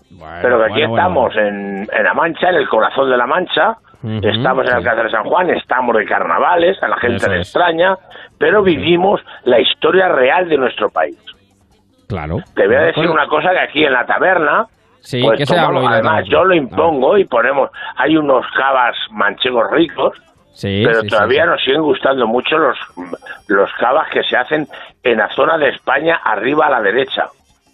Bueno, 0.10 0.38
Pero 0.42 0.58
que 0.60 0.64
aquí 0.66 0.86
bueno, 0.86 0.90
bueno, 0.90 1.28
estamos 1.28 1.36
En, 1.36 1.88
en 1.92 2.04
La 2.04 2.14
Mancha, 2.14 2.50
en 2.50 2.56
el 2.56 2.70
corazón 2.70 3.10
de 3.10 3.18
La 3.18 3.28
Mancha, 3.28 3.78
estamos 4.22 4.64
en 4.66 4.72
sí. 4.72 4.76
Alcázar 4.78 5.04
de 5.06 5.12
San 5.12 5.24
Juan, 5.26 5.50
estamos 5.50 5.96
de 5.98 6.06
carnavales, 6.06 6.82
a 6.82 6.88
la 6.88 6.98
gente 6.98 7.18
Eso 7.18 7.30
le 7.30 7.42
es. 7.42 7.48
extraña, 7.48 7.96
pero 8.38 8.64
vivimos 8.64 9.22
la 9.44 9.60
historia 9.60 10.08
real 10.10 10.48
de 10.48 10.58
nuestro 10.58 10.90
país. 10.90 11.18
Claro. 12.08 12.38
Te 12.56 12.66
voy 12.68 12.76
a 12.78 12.82
decir 12.84 13.10
una 13.10 13.28
cosa 13.28 13.52
que 13.52 13.60
aquí 13.60 13.84
en 13.84 13.92
la 13.94 14.06
taberna, 14.06 14.66
Sí, 15.02 15.22
pues 15.22 15.38
¿qué 15.40 15.46
se 15.46 15.56
tomamos- 15.56 15.84
la 15.84 15.90
además 15.92 16.26
yo 16.28 16.44
lo 16.46 16.54
Ah, 16.54 16.58
impongo 16.58 17.18
y 17.18 17.26
ponemos, 17.26 17.70
hay 17.98 18.18
unos 18.18 18.46
cavas 18.56 18.96
manchegos 19.12 19.70
ricos, 19.72 20.18
sí, 20.54 20.84
pero 20.86 21.02
sí, 21.02 21.08
todavía 21.08 21.44
sí. 21.44 21.50
nos 21.50 21.64
siguen 21.64 21.82
gustando 21.82 22.28
mucho 22.28 22.58
los, 22.58 22.78
los 23.48 23.72
cavas 23.74 24.10
que 24.10 24.24
se 24.24 24.36
hacen 24.38 24.68
en 25.04 25.18
la 25.18 25.30
zona 25.30 25.58
de 25.58 25.70
España, 25.70 26.20
arriba 26.24 26.68
a 26.68 26.72
la 26.72 26.82
derecha. 26.82 27.28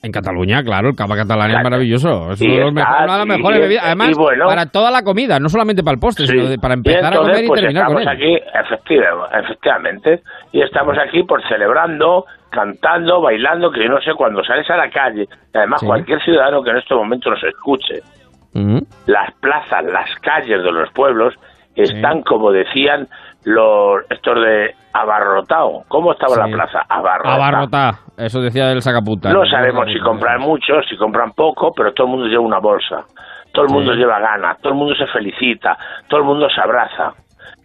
En 0.03 0.11
Cataluña, 0.11 0.61
claro, 0.63 0.89
el 0.89 0.95
cava 0.97 1.15
catalán 1.15 1.49
es 1.51 1.63
maravilloso. 1.63 2.33
Es 2.33 2.41
Y 2.41 2.47
uno 2.47 2.55
de, 2.55 2.59
los 2.59 2.69
está, 2.75 2.81
mejores, 2.83 3.03
una 3.05 3.13
de 3.13 3.17
las 3.19 3.37
mejores 3.37 3.59
bebidas. 3.61 3.83
Además, 3.85 4.17
bueno. 4.17 4.45
para 4.47 4.65
toda 4.65 4.91
la 4.91 5.01
comida, 5.01 5.39
no 5.39 5.47
solamente 5.47 5.81
para 5.81 5.93
el 5.95 5.99
postre, 6.01 6.27
Sí. 6.27 6.33
sino 6.33 6.49
de- 6.49 6.57
para 6.59 6.73
empezar 6.73 7.13
a 7.13 7.17
comer 7.17 7.45
y 7.45 7.47
pues, 7.47 7.61
terminar 7.61 7.85
con 7.87 8.01
él. 8.01 8.07
aquí, 8.09 8.35
efectiva- 8.53 9.29
efectivamente, 9.33 10.21
y 10.51 10.61
estamos 10.61 10.97
aquí 10.97 11.23
por 11.23 11.41
celebrando, 11.47 12.25
cantando, 12.51 13.21
bailando, 13.21 13.71
que 13.71 13.81
yo 13.81 13.89
no 13.89 14.01
sé, 14.01 14.11
cuando 14.13 14.43
sales 14.43 14.69
a 14.69 14.75
la 14.75 14.89
calle, 14.89 15.25
además 15.53 15.79
Sí. 15.79 15.85
cualquier 15.87 16.21
ciudadano 16.21 16.61
que 16.61 16.71
en 16.71 16.77
este 16.77 16.93
momento 16.95 17.29
nos 17.29 17.41
escuche, 17.41 18.01
las 19.07 19.31
plazas, 19.39 19.85
las 19.85 20.13
calles 20.19 20.61
de 20.63 20.71
los 20.71 20.91
pueblos 20.91 21.33
están, 21.77 22.23
como 22.23 22.51
decían 22.51 23.07
los 23.45 24.01
estos 24.09 24.35
de 24.35 24.75
abarrotado. 24.93 25.83
¿Cómo 25.87 26.13
estaba 26.13 26.35
Sí. 26.35 26.39
la 26.41 26.55
plaza? 26.55 26.81
Abarrotado. 26.87 27.35
Abarrotá, 27.35 27.91
eso 28.17 28.41
decía 28.41 28.71
el 28.71 28.81
sacaputa. 28.81 29.31
No 29.33 29.45
sabemos 29.45 29.85
si 29.91 29.99
compran 29.99 30.39
mucho, 30.41 30.81
si 30.89 30.95
compran 30.97 31.31
poco, 31.31 31.71
pero 31.75 31.93
todo 31.93 32.07
el 32.07 32.11
mundo 32.13 32.27
lleva 32.27 32.43
una 32.43 32.59
bolsa. 32.59 33.03
todo 33.53 33.65
el 33.65 33.71
mundo 33.71 33.93
lleva 33.93 34.19
ganas, 34.19 34.57
todo 34.61 34.73
el 34.73 34.79
mundo 34.79 34.95
se 34.95 35.05
felicita, 35.05 35.77
todo 36.07 36.21
el 36.21 36.25
mundo 36.25 36.47
se 36.49 36.59
abraza. 36.59 37.13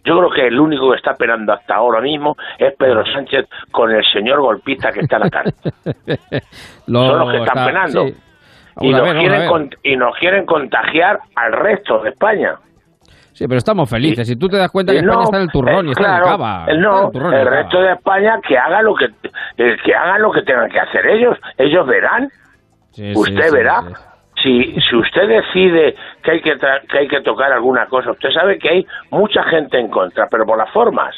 Yo 0.05 0.19
creo 0.19 0.29
que 0.29 0.45
el 0.47 0.59
único 0.59 0.91
que 0.91 0.97
está 0.97 1.13
penando 1.15 1.51
hasta 1.51 1.73
ahora 1.77 1.99
mismo 1.99 2.35
es 2.59 2.75
Pedro 2.77 3.03
Sánchez 3.11 3.47
con 3.71 3.89
el 3.89 4.03
señor 4.13 4.39
golpista 4.39 4.91
que 4.91 4.99
está 4.99 5.15
en 5.15 5.21
la 5.23 5.29
cárcel. 5.31 5.73
Lo- 6.87 7.07
Son 7.07 7.19
los 7.19 7.31
que 7.31 7.37
están 7.37 7.57
está- 7.57 7.65
penando. 7.65 8.05
sí. 8.05 8.13
Y, 8.81 8.91
nos 8.91 9.01
ver, 9.01 9.17
quieren 9.17 9.69
y 9.83 9.97
nos 9.97 10.15
quieren 10.17 10.45
contagiar 10.45 11.19
al 11.35 11.53
resto 11.53 11.99
de 12.03 12.11
España. 12.11 12.53
Sí, 13.39 13.47
pero 13.47 13.57
estamos 13.57 13.89
felices. 13.89 14.27
Si 14.27 14.35
tú 14.35 14.49
te 14.49 14.57
das 14.57 14.69
cuenta 14.69 14.91
Y 14.91 14.95
que 14.97 14.99
España 14.99 15.15
no, 15.17 15.23
está 15.23 15.37
en 15.37 15.43
el 15.43 15.49
turrón 15.49 15.85
y 15.85 15.89
eh, 15.89 15.91
está 15.91 16.03
claro, 16.03 16.17
en 16.17 16.21
el 16.23 16.29
cava. 16.37 16.65
no, 16.75 17.05
el 17.05 17.11
turrón 17.13 17.31
y 17.31 17.35
el 17.35 17.41
el 17.41 17.47
cava. 17.47 17.61
resto 17.61 17.81
de 17.81 17.91
España 17.93 18.39
que 18.45 18.57
haga 18.57 18.81
lo 18.81 18.95
que 18.95 19.05
eh, 19.05 19.77
que 19.85 19.95
hagan 19.95 20.21
lo 20.21 20.31
que 20.33 20.41
tengan 20.41 20.69
que 20.69 20.79
hacer 20.79 21.05
ellos. 21.07 21.37
Ellos 21.57 21.87
verán. 21.87 22.27
Sí, 22.91 23.13
usted 23.15 23.41
sí, 23.47 23.55
verá. 23.55 23.81
sí. 23.81 23.93
Si, 24.43 24.81
si 24.81 24.95
usted 24.97 25.27
decide 25.29 25.95
que 26.21 26.31
hay 26.31 26.41
que, 26.41 26.57
tra- 26.57 26.81
que 26.87 26.97
hay 26.97 27.07
que 27.07 27.21
tocar 27.21 27.51
alguna 27.53 27.85
cosa, 27.87 28.11
usted 28.11 28.29
sabe 28.31 28.57
que 28.59 28.69
hay 28.69 28.85
mucha 29.11 29.41
gente 29.43 29.79
en 29.79 29.89
contra, 29.89 30.27
pero 30.29 30.45
por 30.45 30.57
las 30.57 30.69
formas, 30.71 31.15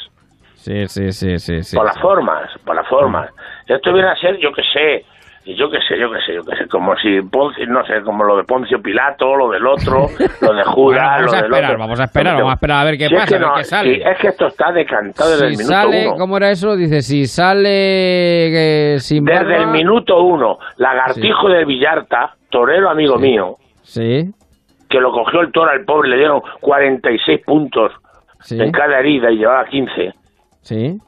Sí, 0.54 0.86
sí, 0.86 1.10
sí, 1.10 1.38
sí. 1.38 1.76
por 1.76 1.86
las 1.86 1.98
formas, 1.98 2.50
por 2.64 2.76
las 2.76 2.86
formas. 2.88 3.30
Esto 3.66 3.92
viene 3.92 4.08
a 4.10 4.16
ser, 4.16 4.38
yo 4.38 4.52
que 4.52 4.62
sé, 4.72 5.04
yo 5.44 5.68
que 5.70 5.78
sé, 5.82 5.98
yo 5.98 6.10
que 6.10 6.20
sé, 6.24 6.34
yo 6.34 6.42
que 6.44 6.54
sé, 6.56 6.68
como 6.68 6.94
si 6.96 7.20
Poncio, 7.22 7.66
no 7.66 7.84
sé, 7.84 8.00
como 8.02 8.22
lo 8.24 8.36
de 8.36 8.44
Poncio 8.44 8.80
Pilato, 8.80 9.34
lo 9.34 9.50
del 9.50 9.66
otro, 9.66 10.06
lo 10.40 10.52
de 10.54 10.62
Judas, 10.66 11.20
lo 11.22 11.32
del 11.32 11.44
esperar, 11.44 11.64
otro. 11.72 11.78
vamos 11.80 12.00
a 12.00 12.04
esperar, 12.04 12.34
vamos 12.36 12.50
a 12.50 12.54
esperar 12.54 12.78
a 12.78 12.84
ver 12.84 12.98
qué 12.98 13.08
si 13.08 13.14
es 13.14 13.20
pasa, 13.20 13.38
que 13.38 13.44
a 13.44 13.48
ver 13.48 13.56
qué 13.58 13.64
sale. 13.64 13.94
si 13.96 14.02
es 14.02 14.18
que 14.18 14.28
esto 14.28 14.46
está 14.46 14.70
decantado 14.72 15.30
desde 15.32 15.46
el 15.46 15.52
minuto 15.56 15.72
sale, 15.74 16.06
uno. 16.08 16.16
¿cómo 16.16 16.36
era 16.36 16.50
eso? 16.50 16.76
Dice, 16.76 17.02
si 17.02 17.26
sale 17.26 18.94
eh, 18.94 18.98
sin 19.00 19.24
Desde 19.24 19.44
barba- 19.44 19.56
el 19.62 19.66
minuto 19.68 20.22
uno, 20.22 20.58
Lagartijo 20.76 21.48
de 21.48 21.64
Villarta, 21.64 22.34
torero 22.50 22.90
amigo 22.90 23.16
mío, 23.16 23.56
Sí, 23.82 24.30
que 24.88 25.00
lo 25.00 25.10
cogió 25.10 25.40
el 25.40 25.50
toro 25.52 25.70
al 25.70 25.84
pobre, 25.84 26.08
le 26.10 26.16
dieron 26.18 26.40
46 26.60 27.40
puntos 27.44 27.90
sí, 28.40 28.60
en 28.60 28.70
cada 28.70 29.00
herida 29.00 29.30
y 29.30 29.38
llevaba 29.38 29.64
15. 29.66 30.12
sí, 30.60 30.98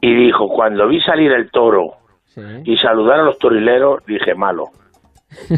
Y 0.00 0.14
dijo, 0.14 0.48
cuando 0.48 0.88
vi 0.88 1.00
salir 1.02 1.30
el 1.32 1.50
toro 1.50 1.92
sí. 2.36 2.42
y 2.64 2.76
saludar 2.76 3.18
a 3.20 3.22
los 3.24 3.38
torileros, 3.38 4.04
dije, 4.06 4.34
malo. 4.36 4.66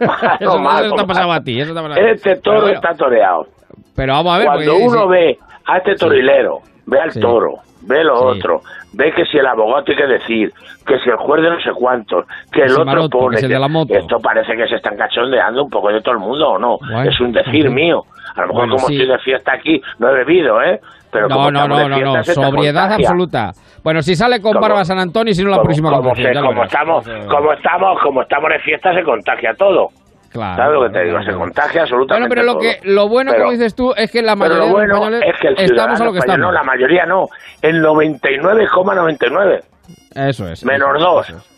Malo, 0.00 0.36
Eso, 0.40 0.58
malo, 0.58 0.86
eso 0.86 0.94
te 0.96 1.02
ha 1.02 1.06
pasado 1.06 1.32
a 1.32 1.40
ti, 1.40 1.60
eso 1.60 1.72
te 1.72 1.78
ha 1.78 1.82
pasado 1.82 2.00
a 2.00 2.04
ti. 2.04 2.10
Este 2.14 2.36
toro 2.36 2.60
bueno, 2.62 2.74
está 2.74 2.94
toreado. 2.94 3.46
Pero 3.94 4.12
vamos 4.14 4.34
a 4.34 4.38
ver, 4.38 4.46
Cuando 4.46 4.72
porque- 4.72 4.86
uno 4.86 5.02
sí. 5.04 5.08
ve 5.08 5.38
a 5.66 5.76
este 5.78 5.94
torilero, 5.94 6.58
ve 6.86 7.00
al 7.00 7.10
Sí. 7.12 7.20
toro, 7.20 7.54
ve 7.82 8.02
lo 8.04 8.16
Sí. 8.32 8.38
otro, 8.38 8.60
ve 8.92 9.12
que 9.14 9.24
si 9.26 9.38
el 9.38 9.46
abogado 9.46 9.84
tiene 9.84 10.02
que 10.02 10.08
decir, 10.08 10.52
que 10.84 10.98
si 10.98 11.10
el 11.10 11.16
juez 11.16 11.42
de 11.42 11.50
no 11.50 11.60
sé 11.60 11.70
cuántos, 11.74 12.26
que 12.52 12.62
el 12.62 12.72
otro 12.72 12.84
maroto, 12.84 13.18
pone, 13.18 13.30
que 13.30 13.36
es 13.38 13.42
el 13.44 13.48
que- 13.50 13.54
de 13.54 13.60
la 13.60 13.68
moto. 13.68 13.94
esto 13.94 14.18
parece 14.20 14.56
que 14.56 14.66
se 14.66 14.76
están 14.76 14.96
cachondeando 14.96 15.62
un 15.64 15.70
poco 15.70 15.90
de 15.90 16.00
todo 16.02 16.14
el 16.14 16.20
mundo 16.20 16.48
o 16.50 16.58
no. 16.58 16.78
Bueno. 16.78 17.08
es 17.08 17.20
un 17.20 17.32
decir 17.32 17.70
mío. 17.70 18.02
A 18.34 18.40
lo 18.42 18.48
mejor 18.48 18.62
Bueno, 18.62 18.74
como 18.76 18.88
sí. 18.88 18.94
estoy 18.94 19.08
de 19.08 19.18
fiesta 19.20 19.52
aquí, 19.52 19.80
no 20.00 20.08
he 20.10 20.14
bebido, 20.24 20.60
¿eh? 20.60 20.80
Pero 21.12 21.28
No, 21.28 21.36
como 21.36 21.50
no, 21.52 21.68
no, 21.68 21.78
de 21.78 21.88
no, 21.88 21.96
fiesta, 22.24 22.40
no, 22.42 22.48
sobriedad 22.50 22.92
absoluta. 22.92 23.52
Bueno, 23.84 24.00
si 24.02 24.16
sale 24.16 24.40
con 24.40 24.54
Como- 24.54 24.62
barba 24.66 24.84
San 24.84 24.98
Antonio 24.98 25.30
y 25.30 25.34
si 25.34 25.44
no 25.44 25.50
la 25.50 25.56
Como- 25.58 25.64
próxima 25.66 25.90
como, 25.90 26.14
se- 26.16 26.32
como 26.40 26.64
estamos, 26.64 27.04
como 27.28 27.52
estamos, 27.52 28.00
como 28.02 28.22
estamos 28.22 28.50
de 28.50 28.58
fiesta, 28.60 28.94
se 28.94 29.02
contagia 29.04 29.52
todo. 29.56 29.88
Claro, 30.32 30.56
¿Sabes 30.56 30.72
lo 30.80 30.82
que 30.88 30.98
te 30.98 31.04
digo? 31.04 31.22
Se 31.22 31.32
contagia 31.32 31.82
absolutamente 31.82 32.28
Bueno, 32.28 32.28
pero 32.28 32.42
lo 32.42 32.52
todo. 32.54 32.60
que 32.62 32.80
lo 32.90 33.08
bueno, 33.08 33.30
Pero- 33.30 33.44
como 33.44 33.52
dices 33.52 33.74
tú, 33.76 33.92
es 33.96 34.10
que 34.10 34.20
la 34.22 34.34
Pero 34.34 34.48
mayoría 34.54 34.58
lo 34.58 34.64
de 34.64 34.68
los 34.70 34.72
bueno 34.72 34.94
españoles 34.94 35.22
es 35.32 35.40
que 35.40 35.48
el 35.48 35.70
estamos 35.70 36.00
a 36.00 36.04
lo 36.06 36.12
que 36.12 36.18
español, 36.18 36.40
estamos. 36.40 36.52
no, 36.54 36.58
la 36.58 36.64
mayoría 36.64 37.06
no, 37.06 37.26
el 37.62 37.80
99,99. 37.82 39.60
Eso 40.14 40.48
es. 40.48 40.64
Menos 40.64 40.88
eso 40.96 41.04
dos. 41.04 41.28
eso 41.28 41.38
es. 41.38 41.54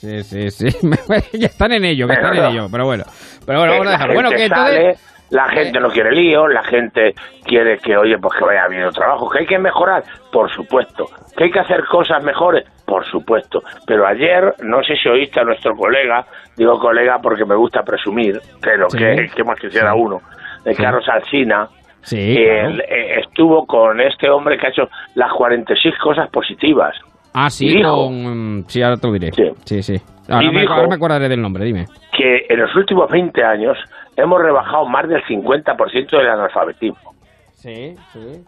Sí, 0.00 0.22
sí, 0.22 0.50
sí. 0.50 0.88
ya 1.38 1.46
están 1.46 1.72
en 1.72 1.84
ello, 1.84 2.06
que 2.06 2.14
Menos 2.14 2.30
están 2.32 2.44
en 2.46 2.50
ello. 2.52 2.66
Pero 2.70 2.84
bueno, 2.86 3.04
pero 3.46 3.58
bueno, 3.58 3.72
Que 3.72 3.78
vamos 3.78 3.86
a 3.86 3.90
dejarlo. 3.92 4.14
Bueno, 4.14 4.30
que 4.30 4.44
entonces. 4.44 4.74
sale, 4.74 4.96
la 5.30 5.48
gente 5.48 5.78
no 5.80 5.88
quiere 5.90 6.12
lío, 6.12 6.46
la 6.48 6.62
gente 6.64 7.14
quiere 7.44 7.78
que, 7.78 7.96
oye, 7.96 8.18
pues 8.18 8.36
que 8.38 8.44
vaya 8.44 8.64
habiendo 8.64 8.90
trabajo, 8.90 9.28
que 9.30 9.40
hay 9.40 9.46
que 9.46 9.58
mejorar, 9.58 10.02
por 10.32 10.50
supuesto, 10.50 11.06
que 11.36 11.44
hay 11.44 11.50
que 11.50 11.60
hacer 11.60 11.84
cosas 11.86 12.22
mejores, 12.24 12.64
por 12.86 13.04
supuesto. 13.06 13.62
Pero 13.86 14.06
ayer, 14.06 14.54
no 14.62 14.82
sé 14.82 14.94
si 14.96 15.08
oíste 15.08 15.40
a 15.40 15.44
nuestro 15.44 15.74
colega, 15.76 16.24
digo 16.56 16.78
colega 16.78 17.18
porque 17.22 17.44
me 17.44 17.54
gusta 17.54 17.82
presumir, 17.82 18.40
pero 18.60 18.88
Sí. 18.90 18.98
que, 18.98 19.30
que 19.34 19.44
más 19.44 19.58
quisiera 19.60 19.92
Sí. 19.92 19.98
uno, 20.00 20.20
de 20.64 20.74
Sí. 20.74 20.82
Carlos 20.82 21.08
Alsina, 21.08 21.68
Sí, 22.02 22.16
que 22.34 22.60
él, 22.60 22.80
eh, 22.88 23.20
estuvo 23.20 23.66
con 23.66 24.00
este 24.00 24.28
hombre 24.30 24.56
que 24.56 24.66
ha 24.66 24.70
hecho 24.70 24.88
las 25.16 25.30
46 25.34 25.94
cosas 26.02 26.30
positivas. 26.30 26.96
Ah, 27.34 27.50
sí, 27.50 27.66
y 27.66 27.76
dijo- 27.76 27.94
con. 28.06 28.58
mm, 28.60 28.64
Sí, 28.68 28.82
ahora 28.82 28.96
te 28.96 29.06
lo 29.06 29.12
diré. 29.12 29.30
Sí. 29.64 29.82
Sí. 29.82 29.96
Ahora, 30.28 30.44
Y 30.46 30.50
me, 30.50 30.60
dijo- 30.62 30.72
ahora 30.72 30.88
me 30.88 30.94
acordaré 30.94 31.28
del 31.28 31.40
nombre, 31.42 31.64
dime. 31.64 31.84
que 32.16 32.46
en 32.48 32.58
los 32.60 32.74
últimos 32.74 33.10
20 33.10 33.42
años 33.44 33.76
hemos 34.16 34.40
rebajado 34.42 34.86
más 34.86 35.08
del 35.08 35.22
50% 35.24 36.10
del 36.10 36.28
analfabetismo. 36.28 37.14
Sí, 37.54 37.94
sí, 38.12 38.44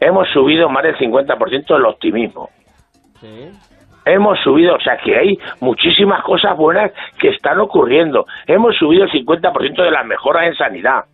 Hemos 0.00 0.28
subido 0.28 0.68
más 0.68 0.82
del 0.84 0.96
50% 0.96 1.66
del 1.74 1.84
optimismo. 1.86 2.48
sí. 3.20 3.50
Hemos 4.04 4.38
subido, 4.42 4.74
o 4.76 4.80
sea 4.80 4.96
que 4.96 5.14
hay 5.18 5.38
muchísimas 5.60 6.22
cosas 6.24 6.56
buenas 6.56 6.92
que 7.20 7.28
están 7.28 7.60
ocurriendo. 7.60 8.24
Hemos 8.46 8.74
subido 8.76 9.04
el 9.04 9.10
50% 9.10 9.82
de 9.82 9.90
las 9.90 10.06
mejoras 10.06 10.46
en 10.46 10.54
sanidad. 10.54 11.04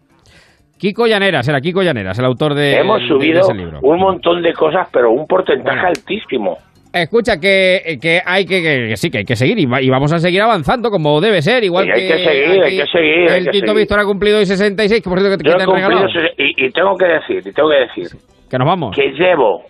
Kiko 0.79 1.07
Llaneras, 1.09 1.49
era 1.49 1.61
Kiko 1.61 1.83
Llaneras, 1.83 2.17
el 2.21 2.25
autor 2.25 2.55
de, 2.55 2.77
Hemos 2.79 3.01
de 3.01 3.09
subido 3.09 3.41
ese 3.41 3.55
libro. 3.55 3.81
un 3.83 3.99
montón 3.99 4.43
de 4.43 4.53
cosas, 4.53 4.87
pero 4.93 5.11
un 5.11 5.27
porcentaje 5.27 5.75
Bueno. 5.81 5.89
altísimo. 5.89 6.59
Escucha, 6.95 7.41
que, 7.41 7.99
que 8.01 8.21
hay 8.25 8.47
que, 8.47 8.63
que- 8.63 8.97
sí, 8.97 9.11
que 9.11 9.19
hay 9.19 9.25
que 9.25 9.35
seguir 9.35 9.59
y, 9.59 9.67
va- 9.67 9.83
y 9.83 9.91
vamos 9.91 10.13
a 10.13 10.19
seguir 10.19 10.41
avanzando 10.43 10.91
como 10.91 11.21
debe 11.21 11.43
ser. 11.43 11.65
Igual 11.65 11.89
Y 11.89 11.91
hay 11.91 12.09
que 12.09 12.19
seguir, 12.25 12.63
hay 12.63 12.77
que 12.79 12.87
seguir, 12.87 13.31
El 13.33 13.51
Tito. 13.51 13.75
Víctor 13.75 13.99
ha 14.01 14.05
cumplido 14.05 14.39
hoy 14.39 14.47
66, 14.47 15.03
que 15.03 15.11
por 15.11 15.19
cierto, 15.19 15.37
que, 15.37 15.43
que 15.43 15.51
Yo 15.51 15.57
te 15.57 15.63
he 15.63 15.67
han 15.67 15.75
regalado. 15.75 16.03
cumplido 16.03 16.29
y, 16.39 16.67
y 16.67 16.71
tengo 16.71 16.97
que 16.97 17.05
decir, 17.07 17.39
y 17.47 17.53
tengo 17.53 17.69
que 17.69 17.77
decir, 18.03 18.19
Que 18.49 18.59
nos 18.59 18.67
vamos. 18.69 18.95
que 18.95 19.09
llevo 19.13 19.63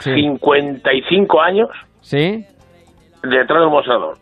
Sí. 0.00 0.12
55 0.12 1.40
años 1.40 1.68
Sí. 2.00 2.44
detrás 3.22 3.60
del 3.60 3.70
mostrador. 3.70 4.18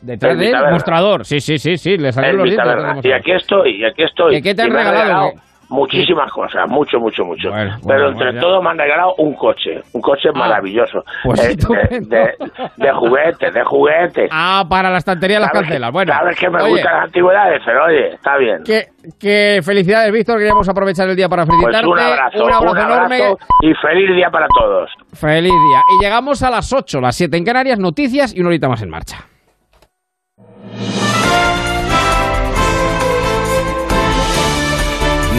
Detrás 0.00 0.38
del 0.38 0.54
mostrador. 0.70 1.24
Sí, 1.24 1.40
sí, 1.40 1.58
sí, 1.58 1.76
sí. 1.76 1.96
Le 1.98 2.12
salió 2.12 2.34
los 2.34 2.44
dientes 2.50 3.04
Y 3.04 3.12
aquí 3.12 3.32
estoy, 3.32 3.80
y 3.80 3.84
aquí 3.84 4.02
estoy. 4.02 4.36
¿Y 4.36 4.42
qué 4.42 4.54
te 4.54 4.62
han 4.62 4.70
regalado? 4.70 5.32
Muchísimas 5.70 6.30
cosas, 6.32 6.62
mucho, 6.68 6.98
mucho, 6.98 7.24
mucho. 7.24 7.50
Bueno, 7.50 7.76
Pero 7.86 8.08
entre 8.10 8.24
bueno, 8.26 8.40
todo 8.40 8.62
me 8.62 8.70
han 8.70 8.78
regalado 8.78 9.14
un 9.18 9.34
coche, 9.34 9.80
un 9.92 10.00
coche 10.00 10.28
Ah, 10.34 10.38
maravilloso. 10.38 11.02
pues 11.24 11.40
Eh, 11.44 11.56
de, 11.56 11.98
de, 12.06 12.34
de 12.76 12.92
juguetes, 12.92 13.54
de 13.54 13.64
juguetes. 13.64 14.28
Ah, 14.32 14.64
para 14.68 14.90
la 14.90 14.98
estantería 14.98 15.40
las 15.40 15.50
Sabes 15.50 15.62
cancelas. 15.68 15.90
Bueno, 15.92 16.12
Sabes 16.12 16.38
que 16.38 16.50
me 16.50 16.62
oye, 16.62 16.70
gustan 16.72 16.94
las 16.94 17.04
antigüedades, 17.04 17.62
pero 17.64 17.84
oye, 17.86 18.08
está 18.14 18.36
bien. 18.36 18.62
que, 18.64 18.82
que 19.18 19.60
felicidades, 19.62 20.12
Víctor. 20.12 20.38
Queríamos 20.38 20.68
aprovechar 20.68 21.08
el 21.08 21.16
día 21.16 21.28
para 21.28 21.44
Pues 21.44 21.56
felicitarte. 21.58 21.88
un 21.88 21.98
abrazo, 21.98 22.44
un 22.44 22.52
abrazo 22.52 22.68
abrazo 22.68 22.94
enorme. 22.94 23.36
y 23.62 23.74
feliz 23.74 24.16
día 24.16 24.30
para 24.30 24.46
todos. 24.48 24.90
Feliz 25.14 25.50
día. 25.52 25.80
Y 25.98 26.04
llegamos 26.04 26.42
a 26.42 26.50
las 26.50 26.72
8, 26.72 27.00
las 27.00 27.16
7 27.16 27.36
en 27.36 27.44
Canarias, 27.44 27.78
noticias 27.78 28.34
y 28.34 28.40
una 28.40 28.48
horita 28.48 28.68
más 28.68 28.82
en 28.82 28.90
marcha. 28.90 29.18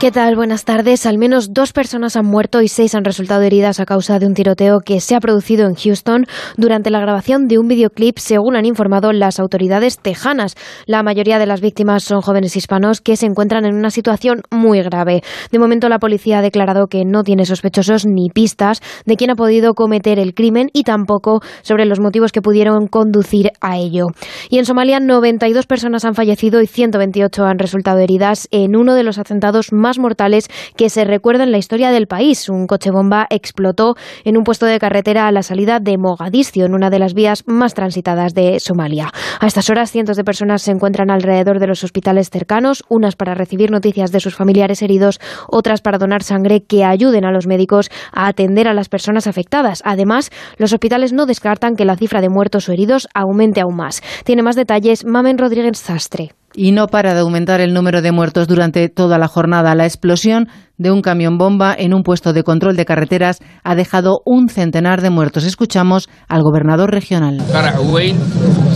¿Qué 0.00 0.10
tal? 0.10 0.34
Buenas 0.34 0.64
tardes. 0.64 1.04
Al 1.04 1.18
menos 1.18 1.52
dos 1.52 1.74
personas 1.74 2.16
han 2.16 2.24
muerto 2.24 2.62
y 2.62 2.68
seis 2.68 2.94
han 2.94 3.04
resultado 3.04 3.42
heridas 3.42 3.80
a 3.80 3.84
causa 3.84 4.18
de 4.18 4.26
un 4.26 4.32
tiroteo 4.32 4.80
que 4.80 4.98
se 4.98 5.14
ha 5.14 5.20
producido 5.20 5.66
en 5.66 5.74
Houston 5.74 6.24
durante 6.56 6.88
la 6.88 7.00
grabación 7.00 7.48
de 7.48 7.58
un 7.58 7.68
videoclip, 7.68 8.16
según 8.16 8.56
han 8.56 8.64
informado 8.64 9.12
las 9.12 9.38
autoridades 9.38 9.98
tejanas. 9.98 10.56
La 10.86 11.02
mayoría 11.02 11.38
de 11.38 11.44
las 11.44 11.60
víctimas 11.60 12.02
son 12.02 12.22
jóvenes 12.22 12.56
hispanos 12.56 13.02
que 13.02 13.16
se 13.16 13.26
encuentran 13.26 13.66
en 13.66 13.74
una 13.74 13.90
situación 13.90 14.40
muy 14.50 14.80
grave. 14.82 15.20
De 15.52 15.58
momento, 15.58 15.90
la 15.90 15.98
policía 15.98 16.38
ha 16.38 16.42
declarado 16.42 16.86
que 16.86 17.04
no 17.04 17.22
tiene 17.22 17.44
sospechosos 17.44 18.06
ni 18.06 18.30
pistas 18.30 18.80
de 19.04 19.16
quién 19.16 19.28
ha 19.28 19.36
podido 19.36 19.74
cometer 19.74 20.18
el 20.18 20.32
crimen 20.32 20.70
y 20.72 20.84
tampoco 20.84 21.42
sobre 21.60 21.84
los 21.84 22.00
motivos 22.00 22.32
que 22.32 22.40
pudieron 22.40 22.86
conducir 22.86 23.50
a 23.60 23.76
ello. 23.76 24.06
Y 24.48 24.56
en 24.56 24.64
Somalia, 24.64 24.98
92 24.98 25.66
personas 25.66 26.06
han 26.06 26.14
fallecido 26.14 26.62
y 26.62 26.66
128 26.66 27.44
han 27.44 27.58
resultado 27.58 27.98
heridas 27.98 28.48
en 28.50 28.76
uno 28.76 28.94
de 28.94 29.02
los 29.02 29.18
atentados 29.18 29.74
más 29.74 29.89
mortales 29.98 30.48
que 30.76 30.90
se 30.90 31.04
recuerda 31.04 31.44
en 31.44 31.52
la 31.52 31.58
historia 31.58 31.90
del 31.90 32.06
país. 32.06 32.48
Un 32.48 32.66
coche 32.66 32.90
bomba 32.90 33.26
explotó 33.30 33.94
en 34.24 34.36
un 34.36 34.44
puesto 34.44 34.66
de 34.66 34.78
carretera 34.78 35.26
a 35.26 35.32
la 35.32 35.42
salida 35.42 35.80
de 35.80 35.98
Mogadiscio, 35.98 36.66
en 36.66 36.74
una 36.74 36.90
de 36.90 36.98
las 36.98 37.14
vías 37.14 37.44
más 37.46 37.74
transitadas 37.74 38.34
de 38.34 38.60
Somalia. 38.60 39.12
A 39.40 39.46
estas 39.46 39.70
horas, 39.70 39.90
cientos 39.90 40.16
de 40.16 40.24
personas 40.24 40.62
se 40.62 40.70
encuentran 40.70 41.10
alrededor 41.10 41.58
de 41.58 41.66
los 41.66 41.84
hospitales 41.84 42.30
cercanos, 42.30 42.84
unas 42.88 43.16
para 43.16 43.34
recibir 43.34 43.70
noticias 43.70 44.12
de 44.12 44.20
sus 44.20 44.34
familiares 44.34 44.82
heridos, 44.82 45.20
otras 45.48 45.80
para 45.80 45.98
donar 45.98 46.22
sangre 46.22 46.62
que 46.62 46.84
ayuden 46.84 47.24
a 47.24 47.32
los 47.32 47.46
médicos 47.46 47.90
a 48.12 48.26
atender 48.26 48.68
a 48.68 48.74
las 48.74 48.88
personas 48.88 49.26
afectadas. 49.26 49.82
Además, 49.84 50.30
los 50.58 50.72
hospitales 50.72 51.12
no 51.12 51.26
descartan 51.26 51.76
que 51.76 51.84
la 51.84 51.96
cifra 51.96 52.20
de 52.20 52.28
muertos 52.28 52.68
o 52.68 52.72
heridos 52.72 53.08
aumente 53.14 53.60
aún 53.60 53.76
más. 53.76 54.02
Tiene 54.24 54.42
más 54.42 54.56
detalles 54.56 55.04
Mamen 55.04 55.38
Rodríguez 55.38 55.78
Sastre. 55.78 56.39
Y 56.54 56.72
no 56.72 56.88
para 56.88 57.14
de 57.14 57.20
aumentar 57.20 57.60
el 57.60 57.74
número 57.74 58.02
de 58.02 58.12
muertos 58.12 58.48
durante 58.48 58.88
toda 58.88 59.18
la 59.18 59.28
jornada. 59.28 59.74
La 59.74 59.86
explosión 59.86 60.48
de 60.80 60.90
un 60.90 61.02
camión 61.02 61.36
bomba 61.36 61.74
en 61.78 61.92
un 61.92 62.02
puesto 62.02 62.32
de 62.32 62.42
control 62.42 62.74
de 62.74 62.86
carreteras 62.86 63.38
ha 63.62 63.74
dejado 63.74 64.22
un 64.24 64.48
centenar 64.48 65.02
de 65.02 65.10
muertos. 65.10 65.44
Escuchamos 65.44 66.08
al 66.26 66.40
gobernador 66.40 66.90
regional. 66.90 67.38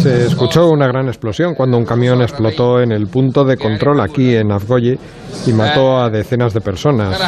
Se 0.02 0.26
escuchó 0.26 0.68
una 0.68 0.86
gran 0.86 1.06
explosión 1.06 1.54
cuando 1.54 1.78
un 1.78 1.86
camión 1.86 2.20
explotó 2.20 2.82
en 2.82 2.92
el 2.92 3.06
punto 3.06 3.44
de 3.44 3.56
control 3.56 4.02
aquí 4.02 4.36
en 4.36 4.52
Afgoye 4.52 4.98
y 5.46 5.52
mató 5.52 5.98
a 5.98 6.10
decenas 6.10 6.52
de 6.52 6.60
personas 6.60 7.18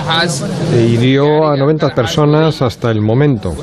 e 0.74 0.82
hirió 0.82 1.48
a 1.48 1.56
90 1.56 1.94
personas 1.94 2.60
hasta 2.60 2.90
el 2.90 3.00
momento. 3.00 3.54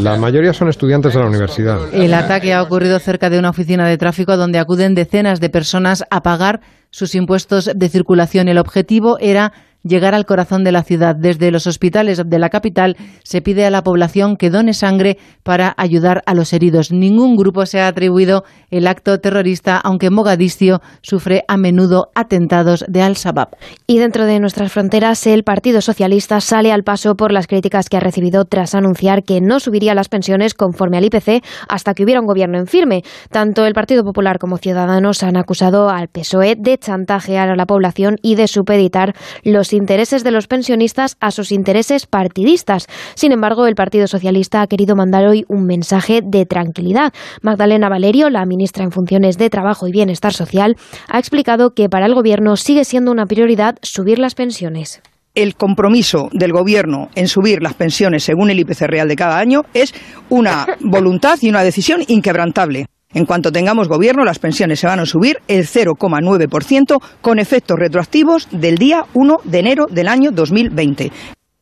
La 0.00 0.16
mayoría 0.16 0.52
son 0.52 0.68
estudiantes 0.68 1.14
de 1.14 1.20
la 1.20 1.26
universidad. 1.26 1.78
El 1.92 2.14
ataque 2.14 2.54
ha 2.54 2.62
ocurrido 2.62 3.00
cerca 3.00 3.28
de 3.28 3.40
una 3.40 3.50
oficina 3.50 3.88
de 3.88 3.98
tráfico 3.98 4.36
donde 4.36 4.60
acuden 4.60 4.94
decenas 4.94 5.40
de 5.40 5.50
personas 5.50 6.04
a 6.10 6.20
pagar 6.20 6.60
sus 6.94 7.16
impuestos 7.16 7.68
de 7.74 7.88
circulación. 7.88 8.46
El 8.46 8.56
objetivo 8.56 9.18
era 9.18 9.52
llegar 9.84 10.14
al 10.14 10.24
corazón 10.24 10.64
de 10.64 10.72
la 10.72 10.82
ciudad. 10.82 11.14
Desde 11.14 11.50
los 11.50 11.66
hospitales 11.66 12.20
de 12.24 12.38
la 12.38 12.48
capital 12.48 12.96
se 13.22 13.42
pide 13.42 13.66
a 13.66 13.70
la 13.70 13.82
población 13.82 14.36
que 14.36 14.50
done 14.50 14.72
sangre 14.72 15.18
para 15.42 15.74
ayudar 15.76 16.22
a 16.26 16.34
los 16.34 16.52
heridos. 16.52 16.90
Ningún 16.90 17.36
grupo 17.36 17.66
se 17.66 17.80
ha 17.80 17.88
atribuido 17.88 18.44
el 18.70 18.86
acto 18.86 19.20
terrorista, 19.20 19.76
aunque 19.76 20.10
Mogadiscio 20.10 20.80
sufre 21.02 21.44
a 21.46 21.56
menudo 21.56 22.08
atentados 22.14 22.84
de 22.88 23.02
Al-Shabaab. 23.02 23.50
Y 23.86 23.98
dentro 23.98 24.24
de 24.24 24.40
nuestras 24.40 24.72
fronteras, 24.72 25.26
el 25.26 25.44
Partido 25.44 25.80
Socialista 25.80 26.40
sale 26.40 26.72
al 26.72 26.82
paso 26.82 27.14
por 27.14 27.30
las 27.30 27.46
críticas 27.46 27.88
que 27.88 27.98
ha 27.98 28.00
recibido 28.00 28.44
tras 28.46 28.74
anunciar 28.74 29.22
que 29.22 29.40
no 29.40 29.60
subiría 29.60 29.94
las 29.94 30.08
pensiones 30.08 30.54
conforme 30.54 30.96
al 30.96 31.04
IPC 31.04 31.44
hasta 31.68 31.94
que 31.94 32.04
hubiera 32.04 32.20
un 32.20 32.26
gobierno 32.26 32.58
en 32.58 32.66
firme. 32.66 33.02
Tanto 33.30 33.66
el 33.66 33.74
Partido 33.74 34.02
Popular 34.04 34.38
como 34.38 34.56
Ciudadanos 34.56 35.22
han 35.22 35.36
acusado 35.36 35.90
al 35.90 36.08
PSOE 36.08 36.56
de 36.56 36.78
chantajear 36.78 37.50
a 37.50 37.56
la 37.56 37.66
población 37.66 38.16
y 38.22 38.36
de 38.36 38.48
supeditar 38.48 39.14
los 39.42 39.73
intereses 39.74 40.24
de 40.24 40.30
los 40.30 40.46
pensionistas 40.46 41.16
a 41.20 41.30
sus 41.30 41.52
intereses 41.52 42.06
partidistas. 42.06 42.86
Sin 43.14 43.32
embargo, 43.32 43.66
el 43.66 43.74
Partido 43.74 44.06
Socialista 44.06 44.62
ha 44.62 44.66
querido 44.66 44.96
mandar 44.96 45.26
hoy 45.26 45.44
un 45.48 45.66
mensaje 45.66 46.20
de 46.24 46.46
tranquilidad. 46.46 47.12
Magdalena 47.42 47.88
Valerio, 47.88 48.30
la 48.30 48.46
ministra 48.46 48.84
en 48.84 48.92
funciones 48.92 49.36
de 49.36 49.50
Trabajo 49.50 49.86
y 49.86 49.92
Bienestar 49.92 50.32
Social, 50.32 50.76
ha 51.08 51.18
explicado 51.18 51.74
que 51.74 51.88
para 51.88 52.06
el 52.06 52.14
Gobierno 52.14 52.56
sigue 52.56 52.84
siendo 52.84 53.10
una 53.10 53.26
prioridad 53.26 53.76
subir 53.82 54.18
las 54.18 54.34
pensiones 54.34 55.02
el 55.34 55.56
compromiso 55.56 56.28
del 56.32 56.52
Gobierno 56.52 57.08
en 57.14 57.28
subir 57.28 57.62
las 57.62 57.74
pensiones 57.74 58.22
según 58.22 58.50
el 58.50 58.60
IPC 58.60 58.82
real 58.82 59.08
de 59.08 59.16
cada 59.16 59.38
año 59.38 59.62
es 59.74 59.92
una 60.28 60.66
voluntad 60.80 61.38
y 61.42 61.48
una 61.48 61.62
decisión 61.62 62.02
inquebrantable. 62.06 62.86
En 63.14 63.26
cuanto 63.26 63.52
tengamos 63.52 63.88
gobierno, 63.88 64.24
las 64.24 64.40
pensiones 64.40 64.80
se 64.80 64.88
van 64.88 64.98
a 64.98 65.06
subir 65.06 65.38
el 65.46 65.66
0,9% 65.66 67.00
con 67.20 67.38
efectos 67.38 67.78
retroactivos 67.78 68.48
del 68.50 68.76
día 68.76 69.04
1 69.14 69.36
de 69.44 69.58
enero 69.60 69.86
del 69.88 70.08
año 70.08 70.32
2020. 70.32 71.12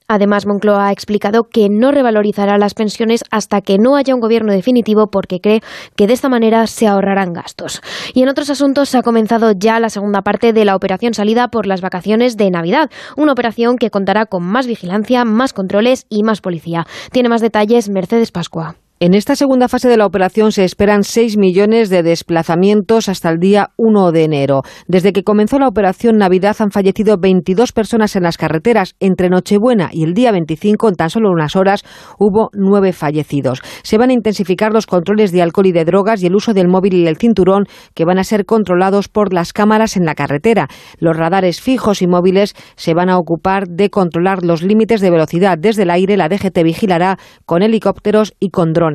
Además, 0.08 0.46
Moncloa 0.46 0.88
ha 0.88 0.92
explicado 0.92 1.44
que 1.44 1.68
no 1.70 1.90
revalorizará 1.90 2.58
las 2.58 2.74
pensiones 2.74 3.22
hasta 3.30 3.60
que 3.60 3.78
no 3.78 3.96
haya 3.96 4.14
un 4.14 4.20
gobierno 4.20 4.52
definitivo 4.52 5.06
porque 5.06 5.40
cree 5.40 5.62
que 5.96 6.06
de 6.06 6.12
esta 6.12 6.28
manera 6.28 6.66
se 6.66 6.86
ahorrarán 6.86 7.32
gastos. 7.32 7.80
Y 8.12 8.22
en 8.22 8.28
otros 8.28 8.50
asuntos 8.50 8.88
se 8.88 8.98
ha 8.98 9.02
comenzado 9.02 9.52
ya 9.56 9.80
la 9.80 9.88
segunda 9.88 10.22
parte 10.22 10.52
de 10.52 10.64
la 10.64 10.76
operación 10.76 11.14
salida 11.14 11.48
por 11.48 11.66
las 11.66 11.80
vacaciones 11.80 12.36
de 12.36 12.50
Navidad, 12.50 12.90
una 13.16 13.32
operación 13.32 13.76
que 13.76 13.90
contará 13.90 14.26
con 14.26 14.42
más 14.42 14.66
vigilancia, 14.66 15.24
más 15.24 15.52
controles 15.52 16.04
y 16.08 16.24
más 16.24 16.40
policía. 16.40 16.86
Tiene 17.10 17.30
más 17.30 17.40
detalles 17.40 17.88
Mercedes 17.88 18.32
Pascua. 18.32 18.76
En 19.04 19.14
esta 19.14 19.34
segunda 19.34 19.66
fase 19.66 19.88
de 19.88 19.96
la 19.96 20.06
operación 20.06 20.52
se 20.52 20.62
esperan 20.62 21.02
6 21.02 21.36
millones 21.36 21.90
de 21.90 22.04
desplazamientos 22.04 23.08
hasta 23.08 23.30
el 23.30 23.40
día 23.40 23.70
1 23.76 24.12
de 24.12 24.22
enero. 24.22 24.62
Desde 24.86 25.12
que 25.12 25.24
comenzó 25.24 25.58
la 25.58 25.66
operación 25.66 26.18
Navidad 26.18 26.54
han 26.60 26.70
fallecido 26.70 27.16
22 27.18 27.72
personas 27.72 28.14
en 28.14 28.22
las 28.22 28.36
carreteras. 28.36 28.94
Entre 29.00 29.28
Nochebuena 29.28 29.90
y 29.90 30.04
el 30.04 30.14
día 30.14 30.30
25, 30.30 30.88
en 30.88 30.94
tan 30.94 31.10
solo 31.10 31.32
unas 31.32 31.56
horas, 31.56 31.82
hubo 32.20 32.50
nueve 32.52 32.92
fallecidos. 32.92 33.60
Se 33.82 33.98
van 33.98 34.10
a 34.10 34.12
intensificar 34.12 34.72
los 34.72 34.86
controles 34.86 35.32
de 35.32 35.42
alcohol 35.42 35.66
y 35.66 35.72
de 35.72 35.84
drogas 35.84 36.22
y 36.22 36.26
el 36.26 36.36
uso 36.36 36.54
del 36.54 36.68
móvil 36.68 36.94
y 36.94 37.08
el 37.08 37.16
cinturón, 37.16 37.64
que 37.96 38.04
van 38.04 38.20
a 38.20 38.22
ser 38.22 38.46
controlados 38.46 39.08
por 39.08 39.34
las 39.34 39.52
cámaras 39.52 39.96
en 39.96 40.04
la 40.04 40.14
carretera. 40.14 40.68
Los 41.00 41.16
radares 41.16 41.60
fijos 41.60 42.02
y 42.02 42.06
móviles 42.06 42.54
se 42.76 42.94
van 42.94 43.10
a 43.10 43.18
ocupar 43.18 43.66
de 43.66 43.90
controlar 43.90 44.44
los 44.44 44.62
límites 44.62 45.00
de 45.00 45.10
velocidad. 45.10 45.58
Desde 45.58 45.82
el 45.82 45.90
aire, 45.90 46.16
la 46.16 46.28
DGT 46.28 46.62
vigilará 46.62 47.18
con 47.46 47.64
helicópteros 47.64 48.34
y 48.38 48.50
con 48.50 48.72
drones. 48.72 48.91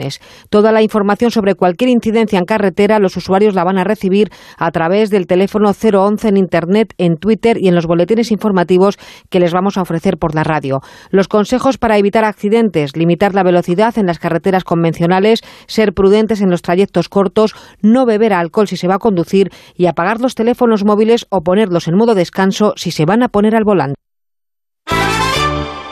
Toda 0.50 0.72
la 0.72 0.82
información 0.82 1.32
sobre 1.32 1.56
cualquier 1.56 1.90
incidencia 1.90 2.40
en 2.40 2.46
carretera 2.46 3.00
los 3.00 3.18
usuarios 3.18 3.56
la 3.56 3.64
van 3.64 3.78
a 3.78 3.84
recibir 3.84 4.30
a 4.58 4.72
través 4.72 5.10
del 5.10 5.28
teléfono 5.28 5.72
011 5.72 6.28
en 6.28 6.38
Internet, 6.38 6.94
en 6.98 7.18
Twitter 7.18 7.58
y 7.60 7.68
en 7.68 7.76
los 7.76 7.86
boletines 7.86 8.32
informativos 8.32 8.98
que 9.30 9.40
les 9.40 9.54
vamos 9.54 9.78
a 9.78 9.82
ofrecer 9.82 10.18
por 10.18 10.36
la 10.36 10.44
radio. 10.44 10.82
Los 11.10 11.28
consejos 11.28 11.78
para 11.78 11.98
evitar 11.98 12.26
accidentes, 12.26 12.96
limitar 12.96 13.34
la 13.34 13.44
velocidad 13.44 13.98
en 13.98 14.06
las 14.06 14.20
carreteras 14.20 14.64
convencionales, 14.64 15.42
ser 15.68 15.94
prudentes 15.94 16.42
en 16.42 16.50
los 16.50 16.62
trayectos 16.62 17.10
cortos, 17.10 17.56
no 17.82 18.06
beber 18.06 18.34
alcohol 18.34 18.68
si 18.68 18.78
se 18.78 18.88
va 18.88 18.96
a 18.96 19.00
conducir 19.00 19.52
y 19.76 19.88
apagar 19.88 20.20
los 20.22 20.36
teléfonos 20.36 20.86
móviles 20.86 21.26
o 21.30 21.42
ponerlos 21.42 21.88
en 21.88 21.96
modo 21.96 22.16
descanso 22.16 22.74
si 22.76 22.92
se 22.92 23.06
van 23.06 23.24
a 23.24 23.30
poner 23.30 23.56
al 23.56 23.64
volante. 23.64 24.07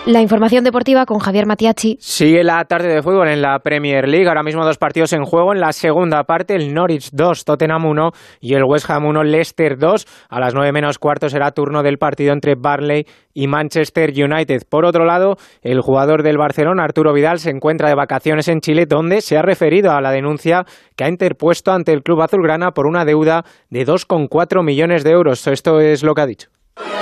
La 0.07 0.21
información 0.21 0.63
deportiva 0.63 1.07
con 1.07 1.17
Javier 1.17 1.47
Matiachi. 1.47 1.97
Sigue 1.99 2.43
la 2.43 2.63
tarde 2.65 2.93
de 2.93 3.01
fútbol 3.01 3.27
en 3.27 3.41
la 3.41 3.57
Premier 3.57 4.07
League. 4.07 4.27
Ahora 4.27 4.43
mismo 4.43 4.63
dos 4.63 4.77
partidos 4.77 5.13
en 5.13 5.25
juego. 5.25 5.51
En 5.51 5.59
la 5.59 5.73
segunda 5.73 6.25
parte, 6.25 6.53
el 6.53 6.75
Norwich 6.75 7.09
2, 7.11 7.43
Tottenham 7.43 7.85
1 7.85 8.11
y 8.39 8.53
el 8.53 8.65
West 8.65 8.87
Ham 8.87 9.05
1, 9.07 9.23
Leicester 9.23 9.79
2. 9.79 10.05
A 10.29 10.39
las 10.39 10.53
9 10.53 10.71
menos 10.73 10.99
cuarto 10.99 11.27
será 11.27 11.49
turno 11.49 11.81
del 11.81 11.97
partido 11.97 12.33
entre 12.33 12.53
Barley 12.53 13.07
y 13.33 13.47
Manchester 13.47 14.11
United. 14.11 14.61
Por 14.69 14.85
otro 14.85 15.05
lado, 15.05 15.37
el 15.63 15.81
jugador 15.81 16.21
del 16.21 16.37
Barcelona, 16.37 16.83
Arturo 16.83 17.11
Vidal, 17.11 17.39
se 17.39 17.49
encuentra 17.49 17.89
de 17.89 17.95
vacaciones 17.95 18.47
en 18.47 18.61
Chile, 18.61 18.85
donde 18.85 19.21
se 19.21 19.39
ha 19.39 19.41
referido 19.41 19.91
a 19.91 20.01
la 20.01 20.11
denuncia 20.11 20.65
que 20.95 21.05
ha 21.05 21.09
interpuesto 21.09 21.71
ante 21.71 21.93
el 21.93 22.03
club 22.03 22.21
azulgrana 22.21 22.73
por 22.73 22.85
una 22.85 23.05
deuda 23.05 23.43
de 23.71 23.87
2,4 23.87 24.63
millones 24.63 25.03
de 25.03 25.09
euros. 25.09 25.47
Esto 25.47 25.79
es 25.79 26.03
lo 26.03 26.13
que 26.13 26.21
ha 26.21 26.27
dicho. 26.27 26.49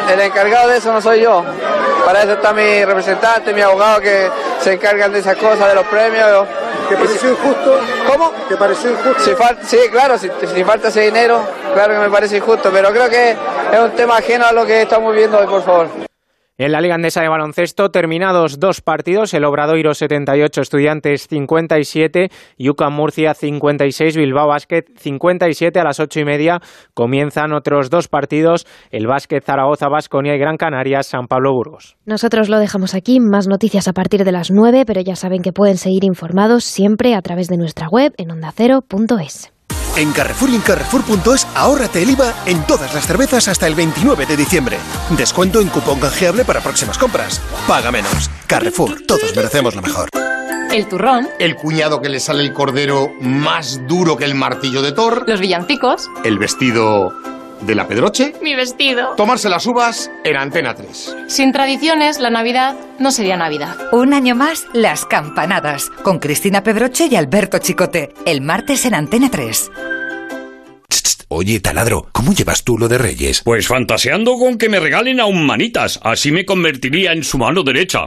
El 0.09 0.21
encargado 0.21 0.69
de 0.69 0.77
eso 0.77 0.93
no 0.93 1.01
soy 1.01 1.21
yo. 1.21 1.43
Para 2.05 2.23
eso 2.23 2.33
está 2.33 2.53
mi 2.53 2.83
representante, 2.83 3.53
mi 3.53 3.61
abogado 3.61 4.01
que 4.01 4.29
se 4.59 4.73
encargan 4.73 5.11
de 5.11 5.19
esas 5.19 5.37
cosas, 5.37 5.67
de 5.69 5.75
los 5.75 5.85
premios. 5.85 6.47
¿Te 6.89 6.95
pareció 6.97 7.31
injusto? 7.31 7.79
¿Cómo? 8.11 8.31
¿Te 8.49 8.57
pareció 8.57 8.91
injusto? 8.91 9.19
Si 9.19 9.77
sí, 9.77 9.89
claro, 9.89 10.17
si, 10.17 10.29
si, 10.53 10.63
falta 10.63 10.89
ese 10.89 11.01
dinero, 11.01 11.41
claro 11.73 11.93
que 11.93 11.99
me 11.99 12.09
parece 12.09 12.37
injusto, 12.37 12.69
pero 12.71 12.91
creo 12.91 13.09
que 13.09 13.31
es 13.31 13.79
un 13.79 13.91
tema 13.91 14.17
ajeno 14.17 14.45
a 14.45 14.51
lo 14.51 14.65
que 14.65 14.81
estamos 14.81 15.15
viendo 15.15 15.37
hoy, 15.37 15.47
por 15.47 15.63
favor. 15.63 16.12
En 16.59 16.71
la 16.71 16.81
Liga 16.81 16.93
Andesa 16.93 17.23
de 17.23 17.29
Baloncesto, 17.29 17.89
terminados 17.89 18.59
dos 18.59 18.81
partidos, 18.81 19.33
el 19.33 19.43
Obradoiro 19.43 19.95
78, 19.95 20.61
Estudiantes 20.61 21.27
57, 21.27 22.29
UCAM 22.59 22.93
Murcia 22.93 23.33
56, 23.33 24.15
Bilbao 24.15 24.49
Básquet 24.49 24.85
57 24.95 25.79
a 25.79 25.83
las 25.83 25.99
ocho 25.99 26.19
y 26.19 26.25
media. 26.25 26.59
Comienzan 26.93 27.53
otros 27.53 27.89
dos 27.89 28.07
partidos, 28.07 28.67
el 28.91 29.07
Básquet 29.07 29.43
Zaragoza, 29.43 29.89
Basconia 29.89 30.35
y 30.35 30.37
Gran 30.37 30.57
Canaria, 30.57 31.01
San 31.01 31.25
Pablo 31.25 31.53
Burgos. 31.53 31.97
Nosotros 32.05 32.49
lo 32.49 32.59
dejamos 32.59 32.93
aquí, 32.93 33.19
más 33.19 33.47
noticias 33.47 33.87
a 33.87 33.93
partir 33.93 34.23
de 34.23 34.31
las 34.31 34.51
nueve, 34.51 34.83
pero 34.85 35.01
ya 35.01 35.15
saben 35.15 35.41
que 35.41 35.53
pueden 35.53 35.77
seguir 35.77 36.03
informados 36.03 36.65
siempre 36.65 37.15
a 37.15 37.23
través 37.23 37.47
de 37.47 37.57
nuestra 37.57 37.87
web 37.89 38.13
en 38.17 38.29
ondacero.es. 38.29 39.51
En 39.95 40.11
Carrefour 40.11 40.49
y 40.49 40.55
en 40.55 40.61
Carrefour.es 40.61 41.47
ahórrate 41.53 42.01
el 42.01 42.09
IVA 42.11 42.33
en 42.47 42.65
todas 42.65 42.93
las 42.95 43.05
cervezas 43.05 43.47
hasta 43.47 43.67
el 43.67 43.75
29 43.75 44.25
de 44.25 44.35
diciembre. 44.35 44.77
Descuento 45.15 45.61
en 45.61 45.67
cupón 45.67 45.99
canjeable 45.99 46.43
para 46.45 46.61
próximas 46.61 46.97
compras. 46.97 47.39
Paga 47.67 47.91
menos. 47.91 48.29
Carrefour, 48.47 49.01
todos 49.07 49.35
merecemos 49.35 49.75
lo 49.75 49.83
mejor. 49.83 50.09
El 50.71 50.87
turrón. 50.87 51.29
El 51.37 51.55
cuñado 51.55 52.01
que 52.01 52.09
le 52.09 52.19
sale 52.19 52.41
el 52.41 52.53
cordero 52.53 53.11
más 53.21 53.85
duro 53.87 54.17
que 54.17 54.25
el 54.25 54.33
martillo 54.33 54.81
de 54.81 54.93
Thor. 54.93 55.25
Los 55.27 55.39
villancicos. 55.39 56.09
El 56.23 56.39
vestido 56.39 57.13
de 57.65 57.75
la 57.75 57.87
Pedroche. 57.87 58.33
Mi 58.41 58.55
vestido. 58.55 59.15
Tomarse 59.15 59.49
las 59.49 59.65
uvas 59.65 60.11
en 60.23 60.37
Antena 60.37 60.73
3. 60.75 61.15
Sin 61.27 61.51
tradiciones, 61.51 62.19
la 62.19 62.29
Navidad 62.29 62.75
no 62.99 63.11
sería 63.11 63.37
Navidad. 63.37 63.75
Un 63.91 64.13
año 64.13 64.35
más, 64.35 64.65
las 64.73 65.05
campanadas. 65.05 65.89
Con 66.03 66.19
Cristina 66.19 66.63
Pedroche 66.63 67.07
y 67.09 67.15
Alberto 67.15 67.57
Chicote. 67.59 68.13
El 68.25 68.41
martes 68.41 68.85
en 68.85 68.95
Antena 68.95 69.29
3. 69.29 69.71
Oye, 71.35 71.59
taladro, 71.59 72.09
¿cómo 72.11 72.31
llevas 72.31 72.63
tú 72.63 72.77
lo 72.77 72.87
de 72.87 72.99
Reyes? 72.99 73.41
Pues 73.43 73.67
fantaseando 73.67 74.37
con 74.37 74.59
que 74.59 74.69
me 74.69 74.79
regalen 74.79 75.19
a 75.19 75.25
un 75.25 75.47
manitas. 75.47 75.99
Así 76.03 76.31
me 76.31 76.45
convertiría 76.45 77.11
en 77.11 77.23
su 77.23 77.39
mano 77.39 77.63
derecha. 77.63 78.01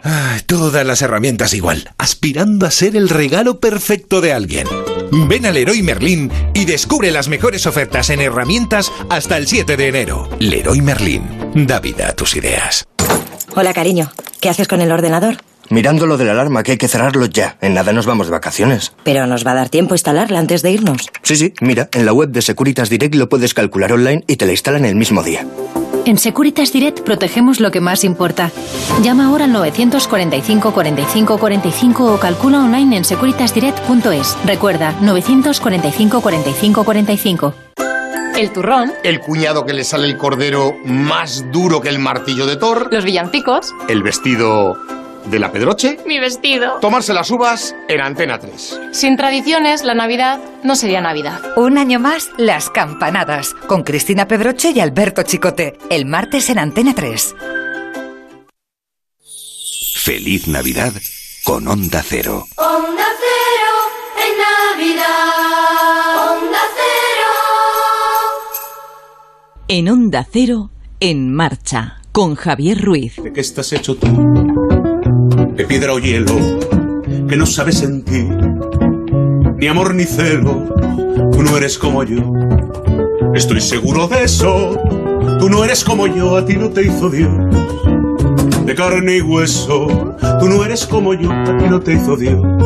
todas 0.46 0.86
las 0.86 1.02
herramientas 1.02 1.52
igual. 1.52 1.90
Aspirando 1.98 2.66
a 2.66 2.70
ser 2.70 2.94
el 2.94 3.08
regalo 3.08 3.58
perfecto 3.58 4.20
de 4.20 4.32
alguien. 4.32 4.68
Ven 5.10 5.46
al 5.46 5.54
Leroy 5.54 5.82
Merlin 5.82 6.30
y 6.54 6.64
descubre 6.64 7.10
las 7.10 7.28
mejores 7.28 7.66
ofertas 7.66 8.10
en 8.10 8.20
herramientas 8.20 8.92
hasta 9.08 9.36
el 9.36 9.46
7 9.46 9.76
de 9.76 9.88
enero. 9.88 10.28
Leroy 10.38 10.80
Merlin. 10.80 11.22
Da 11.66 11.80
vida 11.80 12.08
a 12.08 12.12
tus 12.12 12.36
ideas. 12.36 12.86
Hola, 13.54 13.72
cariño. 13.72 14.10
¿Qué 14.40 14.48
haces 14.48 14.68
con 14.68 14.80
el 14.80 14.92
ordenador? 14.92 15.38
Mirando 15.70 16.06
lo 16.06 16.16
de 16.16 16.24
la 16.24 16.32
alarma, 16.32 16.62
que 16.62 16.72
hay 16.72 16.78
que 16.78 16.88
cerrarlo 16.88 17.26
ya. 17.26 17.56
En 17.60 17.74
nada 17.74 17.92
nos 17.92 18.06
vamos 18.06 18.26
de 18.26 18.32
vacaciones. 18.32 18.92
Pero 19.04 19.26
nos 19.26 19.46
va 19.46 19.52
a 19.52 19.54
dar 19.54 19.68
tiempo 19.68 19.94
instalarla 19.94 20.38
antes 20.38 20.62
de 20.62 20.70
irnos. 20.70 21.10
Sí, 21.22 21.36
sí, 21.36 21.54
mira, 21.60 21.88
en 21.92 22.06
la 22.06 22.12
web 22.12 22.30
de 22.30 22.42
Securitas 22.42 22.88
Direct 22.88 23.14
lo 23.14 23.28
puedes 23.28 23.54
calcular 23.54 23.92
online 23.92 24.24
y 24.26 24.36
te 24.36 24.46
la 24.46 24.52
instalan 24.52 24.84
el 24.84 24.94
mismo 24.94 25.22
día. 25.22 25.46
En 26.04 26.18
Securitas 26.18 26.72
Direct 26.72 27.00
protegemos 27.00 27.58
lo 27.58 27.72
que 27.72 27.80
más 27.80 28.04
importa. 28.04 28.52
Llama 29.02 29.26
ahora 29.26 29.46
al 29.46 29.52
945 29.52 30.72
45 30.72 31.38
45 31.38 32.14
o 32.14 32.20
calcula 32.20 32.60
online 32.60 32.98
en 32.98 33.04
securitasdirect.es. 33.04 34.36
Recuerda, 34.44 34.94
945 35.00 36.20
45 36.20 36.84
45. 36.84 37.54
El 38.36 38.52
turrón. 38.52 38.92
El 39.02 39.18
cuñado 39.20 39.64
que 39.64 39.72
le 39.72 39.82
sale 39.82 40.06
el 40.06 40.18
cordero 40.18 40.74
más 40.84 41.50
duro 41.50 41.80
que 41.80 41.88
el 41.88 41.98
martillo 41.98 42.46
de 42.46 42.56
Thor. 42.56 42.88
Los 42.92 43.04
villancicos. 43.04 43.72
El 43.88 44.02
vestido 44.02 44.76
de 45.30 45.38
la 45.38 45.52
Pedroche. 45.52 45.98
Mi 46.06 46.18
vestido. 46.18 46.78
Tomarse 46.80 47.12
las 47.12 47.30
uvas 47.30 47.74
en 47.88 48.00
Antena 48.00 48.38
3. 48.38 48.80
Sin 48.92 49.16
tradiciones, 49.16 49.84
la 49.84 49.94
Navidad 49.94 50.40
no 50.62 50.76
sería 50.76 51.00
Navidad. 51.00 51.40
Un 51.56 51.78
año 51.78 51.98
más, 51.98 52.30
Las 52.36 52.70
Campanadas, 52.70 53.54
con 53.66 53.82
Cristina 53.82 54.28
Pedroche 54.28 54.70
y 54.70 54.80
Alberto 54.80 55.22
Chicote, 55.22 55.78
el 55.90 56.06
martes 56.06 56.50
en 56.50 56.58
Antena 56.58 56.94
3. 56.94 57.34
Feliz 60.06 60.46
Navidad 60.46 60.92
con 61.42 61.66
Onda 61.66 62.02
Cero. 62.02 62.46
Onda 62.56 63.04
cero 63.18 63.72
en 64.24 64.32
Navidad. 64.78 66.32
Onda 66.32 66.58
cero. 66.74 67.32
En 69.68 69.88
Onda 69.88 70.26
Cero, 70.30 70.70
en 71.00 71.32
marcha, 71.32 72.00
con 72.12 72.36
Javier 72.36 72.80
Ruiz. 72.80 73.16
¿De 73.16 73.32
qué 73.32 73.40
estás 73.40 73.72
hecho 73.72 73.96
tú? 73.96 74.06
De 75.56 75.64
piedra 75.64 75.94
o 75.94 75.98
hielo, 75.98 76.36
que 77.28 77.36
no 77.36 77.46
sabes 77.46 77.78
sentir, 77.78 78.28
ni 79.56 79.66
amor 79.66 79.94
ni 79.94 80.04
celo, 80.04 80.68
tú 81.32 81.42
no 81.42 81.56
eres 81.56 81.78
como 81.78 82.04
yo. 82.04 82.34
Estoy 83.34 83.62
seguro 83.62 84.06
de 84.06 84.24
eso, 84.24 84.78
tú 85.40 85.48
no 85.48 85.64
eres 85.64 85.82
como 85.82 86.06
yo, 86.06 86.36
a 86.36 86.44
ti 86.44 86.56
no 86.56 86.68
te 86.70 86.82
hizo 86.82 87.08
Dios. 87.08 87.32
De 88.66 88.74
carne 88.74 89.16
y 89.16 89.22
hueso, 89.22 90.14
tú 90.40 90.46
no 90.46 90.62
eres 90.64 90.86
como 90.86 91.14
yo, 91.14 91.32
a 91.32 91.56
ti 91.56 91.64
no 91.70 91.80
te 91.80 91.94
hizo 91.94 92.16
Dios. 92.16 92.65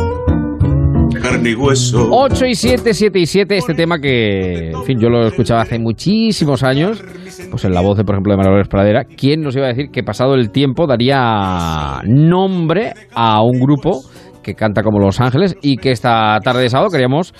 Carne 1.40 1.50
y 1.52 1.54
hueso. 1.54 2.06
8 2.10 2.46
y 2.46 2.54
7, 2.54 2.92
7 2.92 3.18
y 3.18 3.26
7, 3.26 3.56
este 3.56 3.72
tema 3.72 3.98
que, 3.98 4.72
en 4.72 4.84
fin, 4.84 4.98
yo 5.00 5.08
lo 5.08 5.26
escuchaba 5.26 5.62
hace 5.62 5.78
muchísimos 5.78 6.62
años, 6.62 7.02
pues 7.50 7.64
en 7.64 7.72
la 7.72 7.80
voz, 7.80 7.96
de, 7.96 8.04
por 8.04 8.14
ejemplo, 8.14 8.32
de 8.34 8.36
Manuel 8.36 8.68
Pradera. 8.68 9.04
¿Quién 9.04 9.40
nos 9.40 9.56
iba 9.56 9.64
a 9.64 9.68
decir 9.68 9.86
que 9.90 10.02
pasado 10.02 10.34
el 10.34 10.50
tiempo 10.50 10.86
daría 10.86 12.02
nombre 12.04 12.92
a 13.14 13.42
un 13.42 13.58
grupo 13.58 14.02
que 14.42 14.54
canta 14.54 14.82
como 14.82 14.98
Los 14.98 15.18
Ángeles 15.18 15.56
y 15.62 15.78
que 15.78 15.92
esta 15.92 16.38
tarde 16.44 16.62
de 16.62 16.68
sábado 16.68 16.90
queríamos 16.90 17.32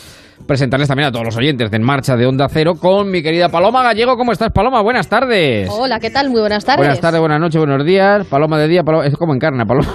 presentarles 0.51 0.89
también 0.89 1.07
a 1.07 1.13
todos 1.13 1.25
los 1.25 1.37
oyentes 1.37 1.71
de 1.71 1.77
En 1.77 1.85
Marcha 1.85 2.17
de 2.17 2.27
Onda 2.27 2.49
Cero 2.51 2.75
con 2.75 3.09
mi 3.09 3.23
querida 3.23 3.51
Paloma 3.51 3.85
Gallego. 3.85 4.17
¿Cómo 4.17 4.33
estás, 4.33 4.51
Paloma? 4.51 4.83
Buenas 4.83 5.09
tardes. 5.09 5.69
Hola, 5.71 6.01
¿qué 6.01 6.11
tal? 6.11 6.29
Muy 6.29 6.41
buenas 6.41 6.65
tardes. 6.65 6.81
Buenas 6.81 7.01
tardes, 7.01 7.21
buenas 7.21 7.39
noches, 7.39 7.57
buenos 7.57 7.87
días. 7.87 8.27
Paloma 8.27 8.59
de 8.59 8.67
día, 8.67 8.83
Paloma... 8.83 9.07
es 9.07 9.15
como 9.17 9.33
encarna, 9.33 9.65
Paloma. 9.65 9.87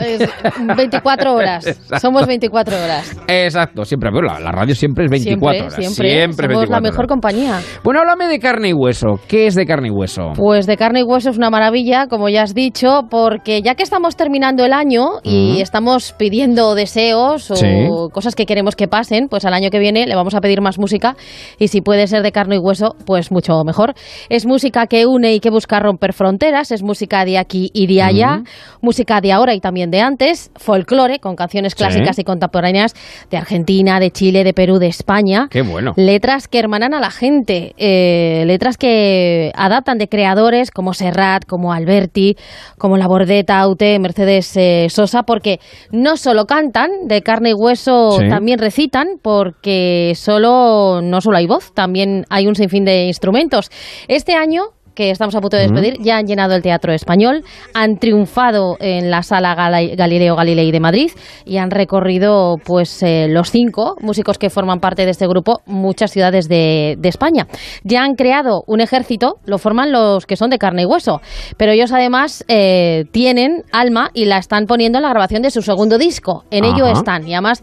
Es 0.00 0.28
24 0.76 1.32
horas. 1.32 1.64
Exacto. 1.64 2.00
Somos 2.00 2.26
24 2.26 2.76
horas. 2.76 3.16
Exacto, 3.28 3.84
siempre, 3.84 4.10
pero 4.12 4.26
la, 4.26 4.40
la 4.40 4.50
radio 4.50 4.74
siempre 4.74 5.04
es 5.04 5.10
24 5.12 5.52
siempre, 5.52 5.66
horas. 5.66 5.74
siempre. 5.94 6.10
Siempre 6.10 6.46
Somos 6.48 6.68
24 6.68 6.74
la 6.74 6.80
mejor 6.80 6.98
horas. 6.98 7.08
compañía. 7.08 7.60
Bueno, 7.84 8.00
háblame 8.00 8.26
de 8.26 8.40
carne 8.40 8.70
y 8.70 8.72
hueso. 8.72 9.20
¿Qué 9.28 9.46
es 9.46 9.54
de 9.54 9.64
carne 9.64 9.88
y 9.88 9.90
hueso? 9.92 10.32
Pues 10.34 10.66
de 10.66 10.76
carne 10.76 11.00
y 11.00 11.02
hueso 11.04 11.30
es 11.30 11.36
una 11.36 11.50
maravilla, 11.50 12.08
como 12.08 12.28
ya 12.28 12.42
has 12.42 12.52
dicho, 12.54 13.02
porque 13.08 13.62
ya 13.62 13.76
que 13.76 13.84
estamos 13.84 14.16
terminando 14.16 14.64
el 14.64 14.72
año 14.72 15.20
y 15.22 15.60
estamos 15.60 16.12
pidiendo 16.18 16.74
deseos 16.74 17.48
o 17.52 17.54
Sí. 17.54 17.66
cosas 18.12 18.34
que 18.34 18.44
queremos 18.44 18.74
que 18.74 18.88
pasen, 18.88 19.28
pues 19.28 19.44
al 19.44 19.54
año 19.54 19.70
que 19.70 19.78
viene 19.78 19.99
le 20.06 20.14
vamos 20.14 20.34
a 20.34 20.40
pedir 20.40 20.60
más 20.60 20.78
música 20.78 21.16
y 21.58 21.68
si 21.68 21.80
puede 21.80 22.06
ser 22.06 22.22
de 22.22 22.32
carne 22.32 22.56
y 22.56 22.58
hueso, 22.58 22.94
pues 23.06 23.30
mucho 23.30 23.62
mejor. 23.64 23.94
Es 24.28 24.46
música 24.46 24.86
que 24.86 25.06
une 25.06 25.34
y 25.34 25.40
que 25.40 25.50
busca 25.50 25.80
romper 25.80 26.12
fronteras, 26.12 26.70
es 26.70 26.82
música 26.82 27.24
de 27.24 27.38
aquí 27.38 27.70
y 27.72 27.86
de 27.86 28.02
allá, 28.02 28.42
música 28.80 29.20
de 29.20 29.32
ahora 29.32 29.54
y 29.54 29.60
también 29.60 29.90
de 29.90 30.00
antes, 30.00 30.50
folclore 30.56 31.18
con 31.18 31.36
canciones 31.36 31.74
clásicas 31.74 32.18
y 32.18 32.24
contemporáneas 32.24 32.94
de 33.30 33.36
Argentina, 33.36 34.00
de 34.00 34.10
Chile, 34.10 34.44
de 34.44 34.52
Perú, 34.52 34.78
de 34.78 34.88
España. 34.88 35.48
Qué 35.50 35.62
bueno. 35.62 35.92
Letras 35.96 36.48
que 36.48 36.58
hermanan 36.58 36.94
a 36.94 37.00
la 37.00 37.10
gente, 37.10 37.74
eh, 37.76 38.44
letras 38.46 38.76
que 38.76 39.52
adaptan 39.54 39.98
de 39.98 40.08
creadores 40.08 40.70
como 40.70 40.94
Serrat, 40.94 41.44
como 41.46 41.72
Alberti, 41.72 42.36
como 42.78 42.96
La 42.96 43.06
Bordeta, 43.06 43.60
Aute, 43.60 43.98
Mercedes 43.98 44.56
eh, 44.56 44.86
Sosa, 44.90 45.22
porque 45.24 45.58
no 45.90 46.16
solo 46.16 46.44
cantan 46.46 46.90
de 47.06 47.22
carne 47.22 47.50
y 47.50 47.54
hueso, 47.54 48.12
Sí. 48.12 48.28
también 48.28 48.58
recitan, 48.58 49.06
porque 49.22 49.89
solo 50.14 51.00
no 51.02 51.20
solo 51.20 51.36
hay 51.36 51.46
voz, 51.46 51.72
también 51.74 52.24
hay 52.30 52.46
un 52.46 52.54
sinfín 52.54 52.84
de 52.84 53.06
instrumentos. 53.06 53.70
Este 54.08 54.34
año 54.34 54.62
que 54.94 55.10
estamos 55.10 55.34
a 55.34 55.40
punto 55.40 55.56
de 55.56 55.62
despedir, 55.62 55.96
ya 56.00 56.18
han 56.18 56.26
llenado 56.26 56.54
el 56.54 56.62
Teatro 56.62 56.92
Español, 56.92 57.42
han 57.72 57.96
triunfado 57.96 58.76
en 58.80 59.10
la 59.10 59.22
Sala 59.22 59.54
Galileo 59.54 60.36
Galilei 60.36 60.70
de 60.70 60.80
Madrid 60.80 61.10
y 61.46 61.56
han 61.56 61.70
recorrido 61.70 62.56
pues 62.64 63.02
eh, 63.02 63.26
los 63.28 63.50
cinco 63.50 63.96
músicos 64.00 64.36
que 64.36 64.50
forman 64.50 64.80
parte 64.80 65.04
de 65.04 65.12
este 65.12 65.26
grupo 65.26 65.60
muchas 65.64 66.10
ciudades 66.10 66.48
de, 66.48 66.96
de 66.98 67.08
España. 67.08 67.46
Ya 67.82 68.02
han 68.02 68.14
creado 68.14 68.62
un 68.66 68.80
ejército, 68.80 69.36
lo 69.46 69.56
forman 69.56 69.90
los 69.90 70.26
que 70.26 70.36
son 70.36 70.50
de 70.50 70.58
carne 70.58 70.82
y 70.82 70.84
hueso, 70.84 71.20
pero 71.56 71.72
ellos 71.72 71.92
además 71.92 72.44
eh, 72.48 73.04
tienen 73.10 73.62
alma 73.72 74.10
y 74.12 74.26
la 74.26 74.36
están 74.36 74.66
poniendo 74.66 74.98
en 74.98 75.04
la 75.04 75.10
grabación 75.10 75.40
de 75.40 75.50
su 75.50 75.62
segundo 75.62 75.96
disco. 75.96 76.44
En 76.50 76.64
ello 76.64 76.86
están 76.86 77.26
y 77.26 77.32
además 77.32 77.62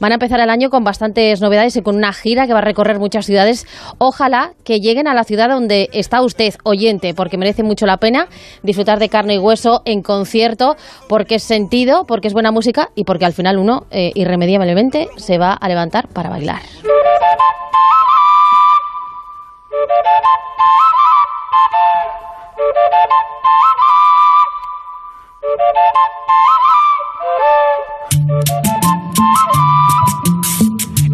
Van 0.00 0.12
a 0.12 0.14
empezar 0.14 0.40
el 0.40 0.50
año 0.50 0.70
con 0.70 0.84
bastantes 0.84 1.40
novedades 1.40 1.76
y 1.76 1.82
con 1.82 1.96
una 1.96 2.12
gira 2.12 2.46
que 2.46 2.52
va 2.52 2.58
a 2.58 2.62
recorrer 2.62 2.98
muchas 2.98 3.26
ciudades. 3.26 3.66
Ojalá 3.98 4.52
que 4.64 4.80
lleguen 4.80 5.08
a 5.08 5.14
la 5.14 5.24
ciudad 5.24 5.48
donde 5.48 5.88
está 5.92 6.22
usted, 6.22 6.54
oyente, 6.64 7.14
porque 7.14 7.38
merece 7.38 7.62
mucho 7.62 7.86
la 7.86 7.98
pena 7.98 8.28
disfrutar 8.62 8.98
de 8.98 9.08
carne 9.08 9.34
y 9.34 9.38
hueso 9.38 9.82
en 9.84 10.02
concierto, 10.02 10.76
porque 11.08 11.36
es 11.36 11.42
sentido, 11.42 12.04
porque 12.06 12.28
es 12.28 12.34
buena 12.34 12.50
música 12.50 12.90
y 12.94 13.04
porque 13.04 13.24
al 13.24 13.32
final 13.32 13.58
uno 13.58 13.86
eh, 13.90 14.12
irremediablemente 14.14 15.08
se 15.16 15.38
va 15.38 15.52
a 15.52 15.68
levantar 15.68 16.08
para 16.08 16.30
bailar. 16.30 16.60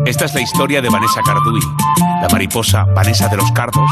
Esta 0.06 0.24
es 0.24 0.34
la 0.34 0.40
historia 0.40 0.80
de 0.80 0.88
Vanessa 0.88 1.20
Carduy, 1.22 1.60
la 2.22 2.28
mariposa 2.30 2.84
Vanessa 2.94 3.28
de 3.28 3.36
los 3.36 3.50
Cardos, 3.52 3.90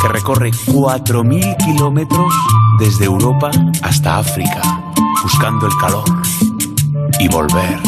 que 0.00 0.08
recorre 0.08 0.50
4.000 0.50 1.56
kilómetros 1.58 2.34
desde 2.78 3.04
Europa 3.04 3.50
hasta 3.82 4.18
África, 4.18 4.62
buscando 5.22 5.66
el 5.66 5.72
calor 5.80 6.04
y 7.18 7.28
volver. 7.28 7.80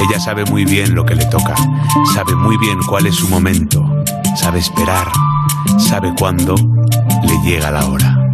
Ella 0.00 0.20
sabe 0.20 0.44
muy 0.44 0.64
bien 0.64 0.94
lo 0.94 1.04
que 1.04 1.14
le 1.14 1.24
toca, 1.26 1.54
sabe 2.12 2.34
muy 2.34 2.58
bien 2.58 2.78
cuál 2.88 3.06
es 3.06 3.14
su 3.14 3.28
momento, 3.28 3.82
sabe 4.36 4.58
esperar, 4.58 5.10
sabe 5.78 6.12
cuándo 6.18 6.54
le 7.22 7.38
llega 7.42 7.70
la 7.70 7.86
hora. 7.86 8.24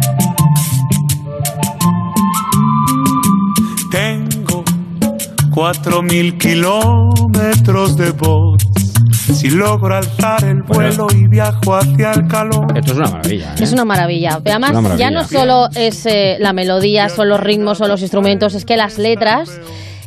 Cuatro 5.51 6.01
mil 6.01 6.37
kilómetros 6.37 7.97
de 7.97 8.11
voz. 8.11 8.63
Si 9.11 9.49
logro 9.49 9.95
alzar 9.95 10.43
el 10.43 10.61
vuelo 10.63 11.07
y 11.15 11.27
viajo 11.27 11.75
hacia 11.75 12.11
el 12.13 12.27
calor. 12.27 12.67
Esto 12.77 12.91
es 12.93 12.97
una 12.97 13.09
maravilla. 13.09 13.51
¿eh? 13.53 13.63
Es 13.63 13.71
una 13.73 13.85
maravilla. 13.85 14.29
Además, 14.45 14.69
Es 14.71 14.73
una 14.73 14.81
maravilla. 14.81 15.09
ya 15.09 15.11
no 15.11 15.23
solo 15.27 15.69
es 15.75 16.05
eh, 16.05 16.37
la 16.39 16.53
melodía, 16.53 17.09
son 17.09 17.29
los 17.29 17.39
ritmos, 17.39 17.77
son 17.77 17.89
los 17.89 18.01
instrumentos, 18.01 18.53
es 18.55 18.65
que 18.65 18.77
las 18.77 18.97
letras 18.97 19.49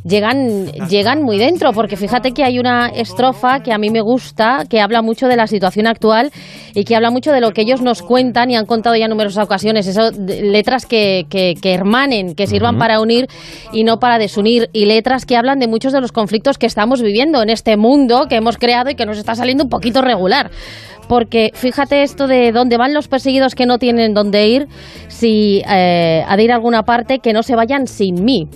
llegan, 0.04 0.66
llegan 0.88 1.22
muy 1.22 1.38
dentro, 1.38 1.72
porque 1.72 1.96
fíjate 1.96 2.32
que 2.32 2.44
hay 2.44 2.58
una 2.58 2.88
estrofa 2.88 3.60
que 3.60 3.72
a 3.72 3.78
mí 3.78 3.90
me 3.90 4.00
gusta, 4.00 4.64
que 4.68 4.80
habla 4.80 5.02
mucho 5.02 5.26
de 5.26 5.36
la 5.36 5.46
situación 5.46 5.86
actual 5.86 6.30
y 6.74 6.84
que 6.84 6.94
habla 6.94 7.10
mucho 7.10 7.32
de 7.32 7.40
lo 7.40 7.52
que 7.52 7.62
ellos 7.62 7.80
nos 7.80 8.02
cuentan 8.02 8.50
y 8.50 8.56
han 8.56 8.66
contado 8.66 8.96
ya 8.96 9.04
en 9.04 9.10
numerosas 9.10 9.44
ocasiones, 9.44 9.86
eso, 9.86 10.10
letras 10.26 10.86
que, 10.86 11.26
que, 11.28 11.54
que 11.60 11.72
hermanen, 11.72 12.34
que 12.34 12.46
sirvan 12.46 12.78
para 12.78 13.00
unir 13.00 13.26
y 13.72 13.84
no 13.84 13.98
para 13.98 14.18
desunir, 14.18 14.68
y 14.72 14.84
letras 14.84 15.24
que 15.24 15.36
hablan 15.36 15.58
de 15.58 15.68
muchos 15.68 15.92
de 15.92 16.00
los 16.00 16.12
conflictos 16.12 16.58
que 16.58 16.66
estamos 16.66 17.02
viviendo 17.02 17.42
en 17.42 17.50
este 17.50 17.76
mundo 17.76 18.26
que 18.28 18.36
hemos 18.36 18.58
creado 18.58 18.90
y 18.90 18.94
que 18.94 19.06
nos 19.06 19.18
está 19.18 19.34
saliendo 19.34 19.64
un 19.64 19.70
poquito 19.70 20.02
regular. 20.02 20.50
Porque 21.08 21.50
fíjate 21.54 22.02
esto 22.02 22.26
de 22.26 22.52
dónde 22.52 22.76
van 22.76 22.94
los 22.94 23.08
perseguidos 23.08 23.54
que 23.54 23.66
no 23.66 23.78
tienen 23.78 24.14
dónde 24.14 24.48
ir, 24.48 24.66
si 25.08 25.62
eh, 25.68 26.24
ha 26.26 26.36
de 26.36 26.42
ir 26.42 26.52
a 26.52 26.56
alguna 26.56 26.82
parte, 26.82 27.18
que 27.18 27.32
no 27.32 27.42
se 27.42 27.56
vayan 27.56 27.86
sin 27.86 28.24
mí. 28.24 28.48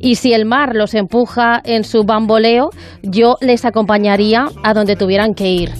Y 0.00 0.16
si 0.16 0.32
el 0.32 0.44
mar 0.44 0.74
los 0.74 0.94
empuja 0.94 1.60
en 1.64 1.84
su 1.84 2.04
bamboleo, 2.04 2.70
yo 3.02 3.36
les 3.40 3.64
acompañaría 3.64 4.46
a 4.64 4.74
donde 4.74 4.96
tuvieran 4.96 5.34
que 5.34 5.48
ir. 5.48 5.70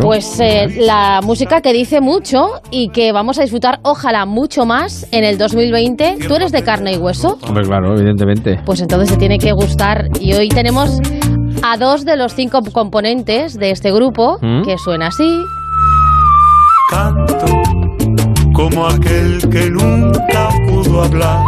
Pues 0.00 0.40
eh, 0.40 0.68
la 0.80 1.20
música 1.22 1.60
que 1.60 1.72
dice 1.72 2.00
mucho 2.00 2.46
y 2.70 2.88
que 2.88 3.12
vamos 3.12 3.38
a 3.38 3.42
disfrutar, 3.42 3.80
ojalá, 3.82 4.26
mucho 4.26 4.64
más 4.64 5.06
en 5.12 5.24
el 5.24 5.38
2020. 5.38 6.16
¿Tú 6.26 6.34
eres 6.34 6.52
de 6.52 6.62
carne 6.62 6.94
y 6.94 6.96
hueso? 6.96 7.38
Hombre, 7.46 7.64
claro, 7.64 7.94
evidentemente. 7.96 8.60
Pues 8.64 8.80
entonces 8.80 9.10
te 9.10 9.16
tiene 9.18 9.38
que 9.38 9.52
gustar. 9.52 10.08
Y 10.20 10.32
hoy 10.32 10.48
tenemos 10.48 10.98
a 11.64 11.76
dos 11.76 12.04
de 12.04 12.16
los 12.16 12.34
cinco 12.34 12.60
componentes 12.72 13.58
de 13.58 13.70
este 13.70 13.92
grupo, 13.92 14.38
¿Mm? 14.40 14.62
que 14.62 14.78
suena 14.78 15.08
así. 15.08 15.44
Canto 16.90 17.62
como 18.52 18.86
aquel 18.86 19.38
que 19.50 19.70
nunca 19.70 20.48
pudo 20.68 21.02
hablar. 21.04 21.40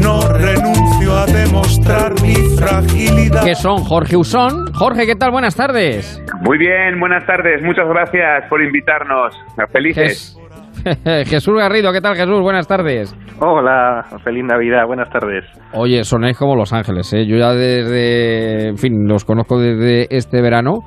No 0.00 0.20
renuncio 0.32 1.16
a 1.16 1.26
demostrar 1.26 2.20
mi 2.22 2.34
fragilidad. 2.56 3.44
¿Qué 3.44 3.54
son? 3.54 3.84
Jorge 3.84 4.16
Usón. 4.16 4.72
Jorge, 4.72 5.06
¿qué 5.06 5.16
tal? 5.16 5.30
Buenas 5.30 5.54
tardes. 5.54 6.22
Muy 6.40 6.56
bien, 6.58 6.98
buenas 6.98 7.26
tardes. 7.26 7.62
Muchas 7.62 7.86
gracias 7.88 8.44
por 8.48 8.62
invitarnos. 8.62 9.34
Felices. 9.70 10.38
Jesús 11.26 11.54
Garrido, 11.56 11.92
¿qué 11.92 12.00
tal 12.00 12.16
Jesús? 12.16 12.40
Buenas 12.40 12.66
tardes. 12.66 13.14
Hola, 13.40 14.04
feliz 14.24 14.44
Navidad, 14.44 14.86
buenas 14.86 15.10
tardes. 15.10 15.44
Oye, 15.72 16.04
sonéis 16.04 16.36
como 16.36 16.56
Los 16.56 16.72
Ángeles, 16.72 17.12
¿eh? 17.12 17.26
Yo 17.26 17.36
ya 17.36 17.52
desde, 17.52 18.68
en 18.68 18.78
fin, 18.78 19.06
los 19.06 19.24
conozco 19.24 19.58
desde 19.58 20.06
este 20.10 20.42
verano. 20.42 20.80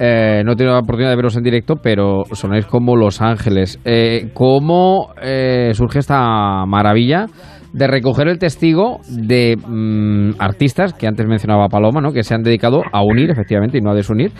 Eh, 0.00 0.42
no 0.44 0.52
he 0.52 0.56
tenido 0.56 0.74
la 0.74 0.80
oportunidad 0.80 1.10
de 1.10 1.16
veros 1.16 1.36
en 1.36 1.44
directo, 1.44 1.76
pero 1.80 2.24
sonáis 2.32 2.66
como 2.66 2.96
Los 2.96 3.22
Ángeles. 3.22 3.80
Eh, 3.84 4.30
¿Cómo 4.34 5.10
eh, 5.22 5.70
surge 5.74 6.00
esta 6.00 6.66
maravilla 6.66 7.26
de 7.74 7.88
recoger 7.88 8.28
el 8.28 8.38
testigo 8.38 9.00
de 9.10 9.56
mm, 9.56 10.40
artistas 10.40 10.94
que 10.94 11.08
antes 11.08 11.26
mencionaba 11.26 11.66
Paloma, 11.68 12.00
¿no? 12.00 12.12
que 12.12 12.22
se 12.22 12.32
han 12.32 12.42
dedicado 12.42 12.82
a 12.92 13.02
unir, 13.02 13.30
efectivamente, 13.30 13.78
y 13.78 13.80
no 13.80 13.90
a 13.90 13.94
desunir, 13.94 14.30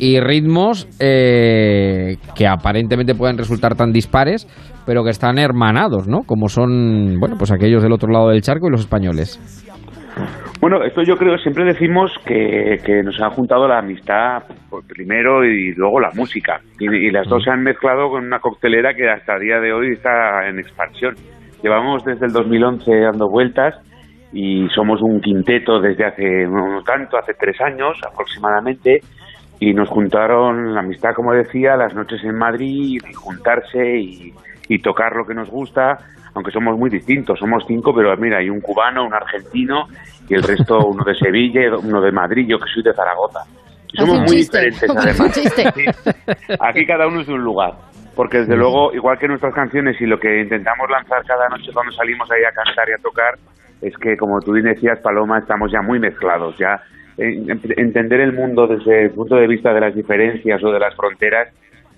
y 0.00 0.18
ritmos 0.18 0.88
eh, 0.98 2.16
que 2.34 2.48
aparentemente 2.48 3.14
pueden 3.14 3.38
resultar 3.38 3.76
tan 3.76 3.92
dispares, 3.92 4.48
pero 4.86 5.04
que 5.04 5.10
están 5.10 5.38
hermanados, 5.38 6.08
¿no? 6.08 6.22
Como 6.26 6.48
son, 6.48 7.20
bueno, 7.20 7.36
pues 7.38 7.52
aquellos 7.52 7.80
del 7.80 7.92
otro 7.92 8.10
lado 8.10 8.30
del 8.30 8.42
charco 8.42 8.66
y 8.66 8.70
los 8.72 8.80
españoles. 8.80 9.38
Bueno, 10.60 10.82
esto 10.82 11.02
yo 11.02 11.14
creo, 11.14 11.38
siempre 11.38 11.64
decimos 11.64 12.12
que, 12.26 12.78
que 12.84 13.02
nos 13.04 13.20
ha 13.22 13.30
juntado 13.30 13.68
la 13.68 13.78
amistad 13.78 14.42
por 14.68 14.84
primero 14.84 15.44
y 15.44 15.74
luego 15.74 16.00
la 16.00 16.10
música. 16.16 16.60
Y, 16.80 16.92
y 16.92 17.10
las 17.10 17.28
dos 17.28 17.44
se 17.44 17.50
han 17.50 17.62
mezclado 17.62 18.10
con 18.10 18.26
una 18.26 18.40
coctelera 18.40 18.94
que 18.94 19.08
hasta 19.08 19.36
el 19.36 19.42
día 19.42 19.60
de 19.60 19.72
hoy 19.72 19.92
está 19.92 20.48
en 20.48 20.58
expansión. 20.58 21.14
Llevamos 21.62 22.04
desde 22.04 22.26
el 22.26 22.32
2011 22.32 23.00
dando 23.00 23.28
vueltas 23.28 23.74
y 24.32 24.68
somos 24.74 25.02
un 25.02 25.20
quinteto 25.20 25.80
desde 25.80 26.06
hace, 26.06 26.46
no 26.46 26.82
tanto, 26.84 27.18
hace 27.18 27.34
tres 27.34 27.60
años 27.60 27.98
aproximadamente, 28.06 29.00
y 29.58 29.74
nos 29.74 29.88
juntaron 29.88 30.72
la 30.72 30.80
amistad, 30.80 31.10
como 31.14 31.32
decía, 31.32 31.76
las 31.76 31.94
noches 31.94 32.22
en 32.24 32.36
Madrid, 32.36 33.02
y 33.08 33.12
juntarse 33.12 33.98
y, 33.98 34.32
y 34.68 34.78
tocar 34.78 35.14
lo 35.16 35.26
que 35.26 35.34
nos 35.34 35.50
gusta, 35.50 35.98
aunque 36.34 36.52
somos 36.52 36.78
muy 36.78 36.90
distintos, 36.90 37.38
somos 37.38 37.64
cinco, 37.66 37.92
pero 37.94 38.16
mira, 38.16 38.38
hay 38.38 38.48
un 38.48 38.60
cubano, 38.60 39.04
un 39.04 39.12
argentino 39.12 39.86
y 40.28 40.34
el 40.34 40.42
resto 40.42 40.78
uno 40.86 41.04
de 41.04 41.14
Sevilla, 41.14 41.60
uno 41.76 42.00
de 42.00 42.12
Madrid, 42.12 42.46
yo 42.48 42.58
que 42.58 42.70
soy 42.72 42.82
de 42.82 42.94
Zaragoza. 42.94 43.40
Y 43.92 43.98
somos 43.98 44.20
muy 44.20 44.36
chiste, 44.36 44.70
diferentes 44.70 45.20
además. 45.20 45.34
Sí. 45.34 46.54
Aquí 46.60 46.86
cada 46.86 47.08
uno 47.08 47.20
es 47.20 47.26
de 47.26 47.34
un 47.34 47.42
lugar. 47.42 47.74
Porque 48.16 48.38
desde 48.38 48.56
luego, 48.56 48.92
igual 48.94 49.18
que 49.18 49.28
nuestras 49.28 49.54
canciones 49.54 50.00
y 50.00 50.06
lo 50.06 50.18
que 50.18 50.40
intentamos 50.40 50.90
lanzar 50.90 51.24
cada 51.24 51.48
noche 51.48 51.70
cuando 51.72 51.92
salimos 51.92 52.30
ahí 52.30 52.42
a 52.44 52.52
cantar 52.52 52.88
y 52.88 52.92
a 52.92 52.98
tocar, 53.02 53.34
es 53.80 53.96
que 53.96 54.16
como 54.16 54.40
tú 54.40 54.52
bien 54.52 54.66
decías, 54.66 54.98
Paloma, 55.00 55.38
estamos 55.38 55.70
ya 55.72 55.80
muy 55.80 55.98
mezclados. 55.98 56.56
Ya 56.58 56.80
en- 57.16 57.50
en- 57.50 57.60
entender 57.76 58.20
el 58.20 58.32
mundo 58.32 58.66
desde 58.66 59.04
el 59.04 59.10
punto 59.10 59.36
de 59.36 59.46
vista 59.46 59.72
de 59.72 59.80
las 59.80 59.94
diferencias 59.94 60.62
o 60.62 60.72
de 60.72 60.80
las 60.80 60.94
fronteras, 60.96 61.48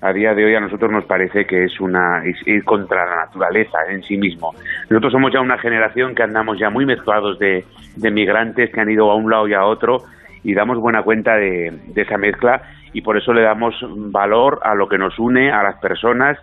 a 0.01 0.13
día 0.13 0.35
de 0.35 0.45
hoy 0.45 0.55
a 0.55 0.61
nosotros 0.61 0.91
nos 0.91 1.05
parece 1.05 1.45
que 1.47 1.65
es 1.65 1.81
una 1.81 2.25
es 2.25 2.37
ir 2.47 2.65
contra 2.65 3.07
la 3.07 3.17
naturaleza 3.27 3.79
en 3.89 4.03
sí 4.03 4.17
mismo. 4.17 4.53
Nosotros 4.91 5.13
somos 5.13 5.33
ya 5.33 5.41
una 5.41 5.59
generación 5.59 6.15
que 6.17 6.25
andamos 6.25 6.59
ya 6.59 6.71
muy 6.71 6.85
mezclados 6.85 7.39
de, 7.39 7.65
de 7.97 8.11
migrantes 8.11 8.71
que 8.73 8.81
han 8.81 8.91
ido 8.91 9.11
a 9.11 9.15
un 9.15 9.31
lado 9.31 9.47
y 9.47 9.55
a 9.55 9.65
otro 9.65 9.99
y 10.43 10.55
damos 10.55 10.79
buena 10.79 11.03
cuenta 11.05 11.37
de, 11.37 11.73
de 11.87 12.03
esa 12.03 12.19
mezcla 12.19 12.63
y 12.93 13.01
por 13.01 13.17
eso 13.17 13.33
le 13.33 13.43
damos 13.43 13.75
valor 14.11 14.61
a 14.63 14.75
lo 14.75 14.89
que 14.89 14.99
nos 14.99 15.19
une, 15.19 15.51
a 15.51 15.63
las 15.63 15.79
personas, 15.79 16.39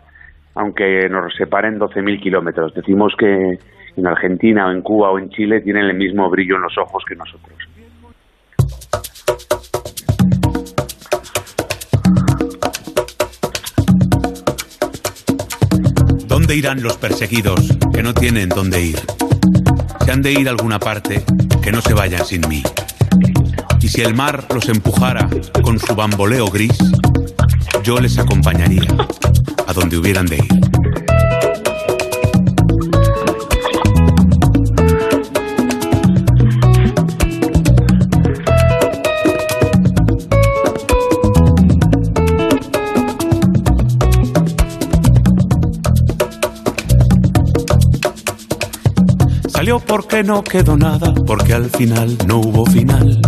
aunque 0.55 1.07
nos 1.09 1.33
separen 1.35 1.79
12.000 1.79 2.21
kilómetros. 2.21 2.73
Decimos 2.73 3.13
que 3.17 3.59
en 3.95 4.07
Argentina 4.07 4.67
o 4.67 4.71
en 4.71 4.81
Cuba 4.81 5.11
o 5.11 5.19
en 5.19 5.29
Chile 5.29 5.61
tienen 5.61 5.85
el 5.85 5.95
mismo 5.95 6.29
brillo 6.29 6.55
en 6.55 6.63
los 6.63 6.77
ojos 6.77 7.03
que 7.07 7.15
nosotros. 7.15 7.57
¿Dónde 16.27 16.55
irán 16.55 16.81
los 16.81 16.97
perseguidos 16.97 17.77
que 17.93 18.01
no 18.01 18.13
tienen 18.13 18.49
dónde 18.49 18.81
ir? 18.81 18.99
Si 19.99 20.11
han 20.11 20.21
de 20.21 20.31
ir 20.31 20.47
a 20.47 20.51
alguna 20.51 20.79
parte, 20.79 21.21
que 21.61 21.71
no 21.71 21.81
se 21.81 21.93
vayan 21.93 22.25
sin 22.25 22.41
mí. 22.49 22.63
Y 23.81 23.87
si 23.87 24.01
el 24.01 24.13
mar 24.13 24.45
los 24.53 24.67
empujara 24.69 25.29
con 25.63 25.79
su 25.79 25.95
bamboleo 25.95 26.47
gris, 26.47 26.77
yo 27.83 27.99
les 27.99 28.17
acompañaría 28.17 28.87
a 29.67 29.73
donde 29.73 29.97
hubieran 29.97 30.25
de 30.25 30.37
ir. 30.37 30.68
Salió 49.59 49.81
porque 49.81 50.23
no 50.23 50.41
quedó 50.41 50.77
nada, 50.77 51.13
porque 51.27 51.53
al 51.53 51.69
final 51.69 52.17
no 52.25 52.37
hubo 52.37 52.65
final. 52.65 53.19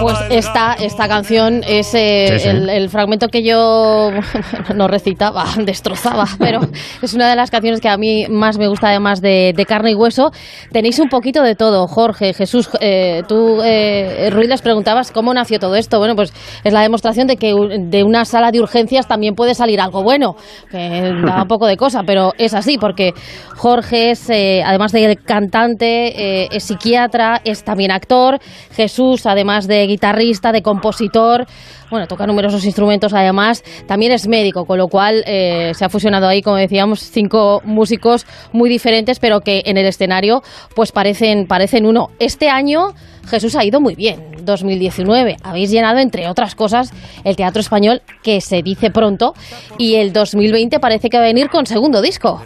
Pues 0.00 0.16
esta, 0.30 0.74
esta 0.74 1.08
canción 1.08 1.62
es 1.66 1.94
eh, 1.94 2.26
Sí, 2.32 2.38
sí. 2.38 2.48
El, 2.48 2.68
el 2.68 2.88
fragmento 2.88 3.28
que 3.28 3.42
yo 3.42 4.10
no 4.74 4.88
recitaba, 4.88 5.44
destrozaba, 5.64 6.26
pero 6.38 6.60
es 7.02 7.14
una 7.14 7.28
de 7.28 7.36
las 7.36 7.50
canciones 7.50 7.80
que 7.80 7.88
a 7.88 7.96
mí 7.96 8.26
más 8.28 8.58
me 8.58 8.68
gusta, 8.68 8.88
además 8.88 9.20
de, 9.20 9.52
de 9.56 9.66
carne 9.66 9.90
y 9.92 9.94
hueso. 9.94 10.30
Tenéis 10.72 10.98
un 10.98 11.08
poquito 11.08 11.42
de 11.42 11.54
todo, 11.54 11.86
Jorge, 11.88 12.34
Jesús. 12.34 12.68
eh, 12.80 13.22
tú, 13.28 13.60
eh, 13.62 14.30
Ruiz, 14.30 14.48
les 14.48 14.62
preguntabas 14.62 15.10
cómo 15.10 15.34
nació 15.34 15.58
todo 15.58 15.74
esto. 15.74 15.98
Bueno, 15.98 16.14
pues 16.14 16.32
es 16.64 16.72
la 16.72 16.82
demostración 16.82 17.26
de 17.26 17.36
que 17.36 17.54
de 17.80 18.04
una 18.04 18.24
sala 18.24 18.50
de 18.50 18.60
urgencias 18.60 19.08
también 19.08 19.34
puede 19.34 19.54
salir 19.54 19.80
algo 19.80 20.02
bueno, 20.02 20.36
que 20.70 21.12
da 21.24 21.42
un 21.42 21.48
poco 21.48 21.66
de 21.66 21.76
cosa, 21.76 22.02
pero 22.06 22.32
es 22.38 22.54
así, 22.54 22.78
porque 22.78 23.12
Jorge 23.56 24.10
es, 24.12 24.30
eh, 24.30 24.62
además 24.64 24.92
de 24.92 25.16
cantante, 25.16 26.54
es 26.54 26.64
psiquiatra, 26.64 27.40
es 27.44 27.64
también 27.64 27.90
actor. 27.90 28.38
Jesús, 28.74 29.26
además 29.32 29.66
de 29.66 29.86
guitarrista, 29.86 30.52
de 30.52 30.62
compositor, 30.62 31.46
bueno, 31.90 32.06
toca 32.06 32.26
numerosos 32.26 32.64
instrumentos 32.64 33.12
además, 33.12 33.62
también 33.86 34.12
es 34.12 34.26
médico, 34.26 34.64
con 34.64 34.78
lo 34.78 34.88
cual 34.88 35.22
eh, 35.26 35.72
se 35.74 35.84
ha 35.84 35.88
fusionado 35.88 36.26
ahí, 36.26 36.40
como 36.40 36.56
decíamos, 36.56 37.00
cinco 37.00 37.60
músicos 37.64 38.26
muy 38.52 38.70
diferentes, 38.70 39.18
pero 39.18 39.40
que 39.40 39.62
en 39.66 39.76
el 39.76 39.86
escenario 39.86 40.42
pues 40.74 40.92
parecen, 40.92 41.46
parecen 41.46 41.84
uno. 41.84 42.08
Este 42.18 42.48
año 42.48 42.94
Jesús 43.26 43.56
ha 43.56 43.64
ido 43.64 43.80
muy 43.80 43.94
bien, 43.94 44.20
2019. 44.42 45.36
Habéis 45.42 45.70
llenado, 45.70 45.98
entre 45.98 46.28
otras 46.28 46.54
cosas, 46.54 46.92
el 47.24 47.36
Teatro 47.36 47.60
Español, 47.60 48.02
que 48.22 48.40
se 48.40 48.62
dice 48.62 48.90
pronto, 48.90 49.34
y 49.78 49.94
el 49.94 50.12
2020 50.12 50.80
parece 50.80 51.08
que 51.08 51.18
va 51.18 51.24
a 51.24 51.26
venir 51.26 51.48
con 51.48 51.66
segundo 51.66 52.02
disco. 52.02 52.40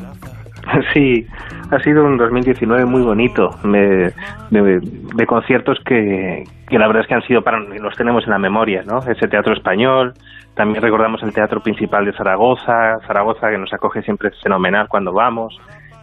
Sí, 0.93 1.27
ha 1.71 1.79
sido 1.81 2.05
un 2.05 2.17
2019 2.17 2.85
muy 2.85 3.03
bonito, 3.03 3.51
me- 3.63 4.13
de, 4.51 4.81
de 4.81 5.27
conciertos 5.27 5.79
que, 5.85 6.45
que 6.69 6.79
la 6.79 6.87
verdad 6.87 7.03
es 7.03 7.09
que 7.09 7.15
han 7.15 7.23
sido 7.23 7.43
para 7.43 7.59
los 7.61 7.97
tenemos 7.97 8.25
en 8.25 8.31
la 8.31 8.39
memoria, 8.39 8.83
¿no? 8.87 8.99
Ese 8.99 9.29
teatro 9.29 9.53
español, 9.55 10.15
también 10.55 10.83
recordamos 10.83 11.23
el 11.23 11.33
teatro 11.33 11.61
principal 11.61 12.05
de 12.05 12.13
Zaragoza, 12.13 12.99
Zaragoza 13.07 13.51
que 13.51 13.59
nos 13.59 13.73
acoge 13.73 14.03
siempre 14.03 14.31
fenomenal 14.43 14.89
cuando 14.89 15.13
vamos. 15.13 15.59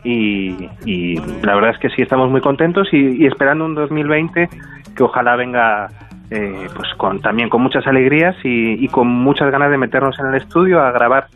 Y, 0.05 0.67
la 1.43 1.55
verdad 1.55 1.71
es 1.71 1.77
que 1.77 1.89
sí 1.89 2.01
estamos 2.01 2.29
muy 2.29 2.41
contentos 2.41 2.89
y, 2.91 3.23
y 3.23 3.25
esperando 3.25 3.63
un 3.63 3.73
2020 3.73 4.49
que 4.97 5.03
ojalá 5.03 5.37
venga 5.37 5.87
eh, 6.29 6.67
pues 6.75 6.89
con 6.97 7.21
también 7.21 7.47
con 7.47 7.61
muchas 7.61 7.87
alegrías 7.87 8.35
y 8.43 8.85
con 8.89 9.07
muchas 9.07 9.49
ganas 9.49 9.71
de 9.71 9.77
meternos 9.77 10.19
en 10.19 10.27
el 10.27 10.35
estudio 10.35 10.81
a 10.81 10.91
grabar 10.91 11.27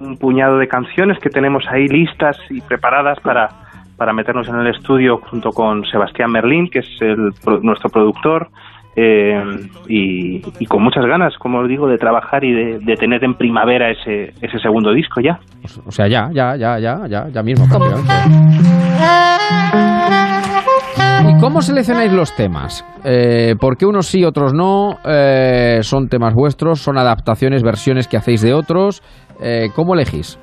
un 0.00 0.16
puñado 0.16 0.58
de 0.58 0.68
canciones 0.68 1.18
que 1.20 1.28
tenemos 1.30 1.64
ahí 1.72 1.86
listas 1.88 2.36
y 2.50 2.60
preparadas 2.60 3.18
para, 3.20 3.48
para 3.96 4.12
meternos 4.12 4.48
en 4.48 4.56
el 4.56 4.68
estudio 4.68 5.18
junto 5.30 5.50
con 5.50 5.84
Sebastián 5.84 6.30
Merlín, 6.30 6.68
que 6.70 6.80
es 6.80 6.88
el, 7.00 7.30
pro- 7.44 7.60
nuestro 7.60 7.90
productor, 7.90 8.48
eh, 8.96 9.40
y, 9.88 10.42
y 10.58 10.66
con 10.66 10.82
muchas 10.82 11.04
ganas, 11.06 11.36
como 11.38 11.60
os 11.60 11.68
digo, 11.68 11.86
de 11.86 11.98
trabajar 11.98 12.42
y 12.42 12.52
de, 12.52 12.78
de 12.80 12.94
tener 12.96 13.22
en 13.22 13.34
primavera 13.34 13.90
ese, 13.90 14.32
ese 14.42 14.58
segundo 14.60 14.92
disco 14.92 15.20
ya. 15.20 15.38
O 15.86 15.90
sea, 15.92 16.08
ya, 16.08 16.28
ya, 16.32 16.56
ya, 16.56 16.78
ya, 16.80 17.06
ya, 17.08 17.28
ya 17.28 17.42
mismo. 17.42 17.66
prácticamente. 17.68 18.12
¿Cómo 21.40 21.62
seleccionáis 21.62 22.12
los 22.12 22.34
temas? 22.34 22.84
Eh, 23.04 23.54
¿Por 23.60 23.76
qué 23.76 23.86
unos 23.86 24.06
sí, 24.06 24.24
otros 24.24 24.52
no? 24.52 24.96
Eh, 25.04 25.78
¿Son 25.82 26.08
temas 26.08 26.34
vuestros? 26.34 26.80
¿Son 26.80 26.98
adaptaciones, 26.98 27.62
versiones 27.62 28.08
que 28.08 28.16
hacéis 28.16 28.42
de 28.42 28.52
otros? 28.52 29.02
Eh, 29.40 29.68
¿Cómo 29.74 29.94
elegís? 29.94 30.38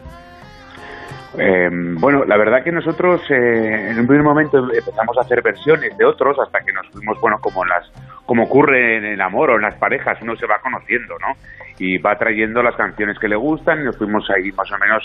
Eh, 1.38 1.70
bueno, 2.00 2.24
la 2.26 2.38
verdad 2.38 2.64
que 2.64 2.72
nosotros 2.72 3.22
eh, 3.30 3.90
en 3.90 4.00
un 4.00 4.08
primer 4.08 4.24
momento 4.24 4.58
empezamos 4.58 5.18
a 5.18 5.22
hacer 5.22 5.42
versiones 5.42 5.98
de 5.98 6.06
otros 6.06 6.38
hasta 6.40 6.60
que 6.62 6.72
nos 6.72 6.88
fuimos, 6.90 7.20
bueno, 7.20 7.38
como 7.42 7.64
en 7.64 7.70
las, 7.70 7.92
como 8.26 8.44
ocurre 8.44 8.98
en 8.98 9.06
el 9.06 9.22
amor 9.22 9.52
o 9.52 9.56
en 9.56 9.64
las 9.64 9.76
parejas, 9.76 10.18
uno 10.22 10.36
se 10.36 10.46
va 10.46 10.56
conociendo, 10.62 11.16
¿no? 11.20 11.34
Y 11.78 11.98
va 11.98 12.16
trayendo 12.18 12.64
las 12.64 12.76
canciones 12.76 13.20
que 13.20 13.28
le 13.28 13.36
gustan 13.36 13.82
y 13.82 13.84
nos 13.84 13.98
fuimos 13.98 14.30
ahí 14.30 14.52
más 14.54 14.72
o 14.72 14.78
menos 14.78 15.04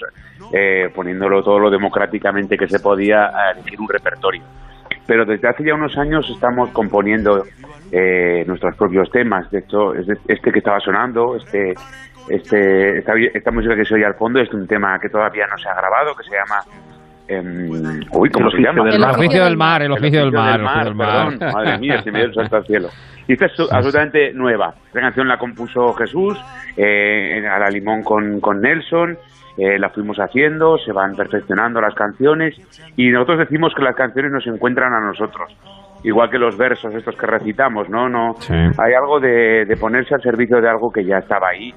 eh, 0.52 0.88
poniéndolo 0.94 1.42
todo 1.42 1.58
lo 1.58 1.70
democráticamente 1.70 2.56
que 2.56 2.68
se 2.68 2.78
podía 2.78 3.26
a 3.26 3.50
elegir 3.52 3.80
un 3.80 3.88
repertorio. 3.88 4.42
Pero 5.06 5.24
desde 5.24 5.48
hace 5.48 5.64
ya 5.64 5.74
unos 5.74 5.96
años 5.98 6.30
estamos 6.32 6.70
componiendo 6.70 7.44
eh, 7.90 8.44
nuestros 8.46 8.76
propios 8.76 9.10
temas. 9.10 9.50
De 9.50 9.58
hecho, 9.58 9.94
este 9.94 10.52
que 10.52 10.58
estaba 10.60 10.78
sonando, 10.78 11.34
este 11.34 11.74
este, 12.28 12.98
esta, 12.98 13.12
esta 13.16 13.51
música 13.51 13.74
que 13.76 13.84
se 13.84 13.94
oye 13.94 14.05
al 14.05 14.14
fondo 14.14 14.40
es 14.40 14.52
un 14.52 14.66
tema 14.66 14.98
que 15.01 15.09
todavía 15.09 15.47
no 15.47 15.56
se 15.59 15.68
ha 15.68 15.74
grabado, 15.74 16.14
que 16.14 16.24
se 16.24 16.30
llama... 16.36 16.60
em, 17.28 18.01
uy, 18.12 18.30
¿cómo 18.30 18.47
El 18.47 18.52
se 18.52 18.56
oficio 18.56 18.72
llama? 18.72 18.84
del 18.84 18.94
El 18.94 19.01
mar. 19.01 19.10
oficio 19.16 19.44
del 19.44 19.56
mar, 19.56 19.82
el 19.82 19.92
oficio 19.92 20.20
del 20.20 20.32
mar, 20.32 20.60
el 20.60 20.66
oficio 20.66 20.84
del 20.84 20.94
mar. 20.94 21.28
perdón. 21.38 21.52
Madre 21.52 21.78
mía, 21.78 22.02
se 22.02 22.10
me 22.12 22.18
dio 22.20 22.28
el 22.28 22.34
salto 22.34 22.56
al 22.56 22.66
cielo. 22.66 22.88
Y 23.28 23.32
esta 23.34 23.47
es 23.47 23.52
absolutamente 23.70 24.32
nueva. 24.32 24.74
Esta 24.88 25.01
canción 25.01 25.28
la 25.28 25.38
compuso 25.38 25.92
Jesús, 25.94 26.36
eh, 26.76 27.36
en- 27.38 27.47
a 27.47 27.59
la 27.59 27.68
limón 27.70 28.02
con, 28.02 28.40
con 28.40 28.60
Nelson, 28.60 29.16
eh, 29.56 29.78
la 29.78 29.90
fuimos 29.90 30.18
haciendo, 30.18 30.78
se 30.78 30.90
van 30.92 31.14
perfeccionando 31.14 31.80
las 31.80 31.94
canciones 31.94 32.56
y 32.97 33.10
nosotros 33.10 33.38
decimos 33.38 33.72
que 33.74 33.82
las 33.82 33.94
canciones 33.94 34.32
nos 34.32 34.47
encuentran 34.47 34.92
a 34.94 35.01
nosotros. 35.01 35.55
Igual 36.02 36.30
que 36.30 36.38
los 36.38 36.56
versos 36.56 36.94
estos 36.94 37.14
que 37.14 37.26
recitamos, 37.26 37.88
¿no? 37.90 38.09
no 38.09 38.34
Hay 38.78 38.94
algo 38.94 39.20
de, 39.20 39.66
de 39.66 39.76
ponerse 39.76 40.14
al 40.14 40.22
servicio 40.22 40.60
de 40.60 40.68
algo 40.68 40.90
que 40.90 41.05
ya 41.05 41.18
estaba 41.18 41.48
ahí 41.51 41.74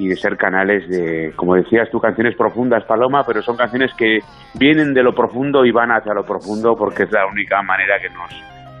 y 0.00 0.08
de 0.08 0.16
ser 0.16 0.36
canales 0.38 0.88
de, 0.88 1.34
como 1.36 1.54
decías 1.56 1.90
tú, 1.90 2.00
canciones 2.00 2.34
profundas, 2.34 2.84
Paloma, 2.84 3.22
pero 3.26 3.42
son 3.42 3.58
canciones 3.58 3.92
que 3.98 4.20
vienen 4.54 4.94
de 4.94 5.02
lo 5.02 5.14
profundo 5.14 5.66
y 5.66 5.72
van 5.72 5.90
hacia 5.90 6.14
lo 6.14 6.24
profundo 6.24 6.74
porque 6.74 7.02
es 7.02 7.12
la 7.12 7.26
única 7.26 7.60
manera 7.60 8.00
que 8.00 8.08
nos 8.08 8.30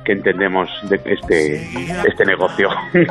que 0.02 0.12
entendemos 0.12 0.70
de 0.88 0.98
este 1.04 1.68
este 2.08 2.24
negocio. 2.24 2.70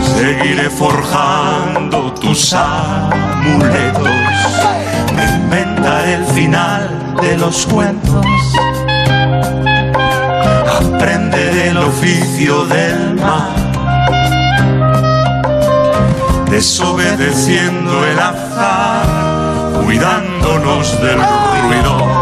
Seguiré 0.00 0.70
forjando 0.70 2.14
tus 2.14 2.54
amuletos. 2.54 4.08
Inventaré 5.42 6.14
el 6.14 6.24
final 6.24 7.16
de 7.20 7.36
los 7.36 7.66
cuentos. 7.66 8.24
Aprenderé 10.80 11.68
el 11.68 11.76
oficio 11.76 12.64
del 12.64 13.14
mar. 13.16 13.67
Desobedeciendo 16.50 18.04
el 18.06 18.18
azar, 18.18 19.82
cuidándonos 19.84 21.00
del 21.00 21.18
ruido. 21.18 22.17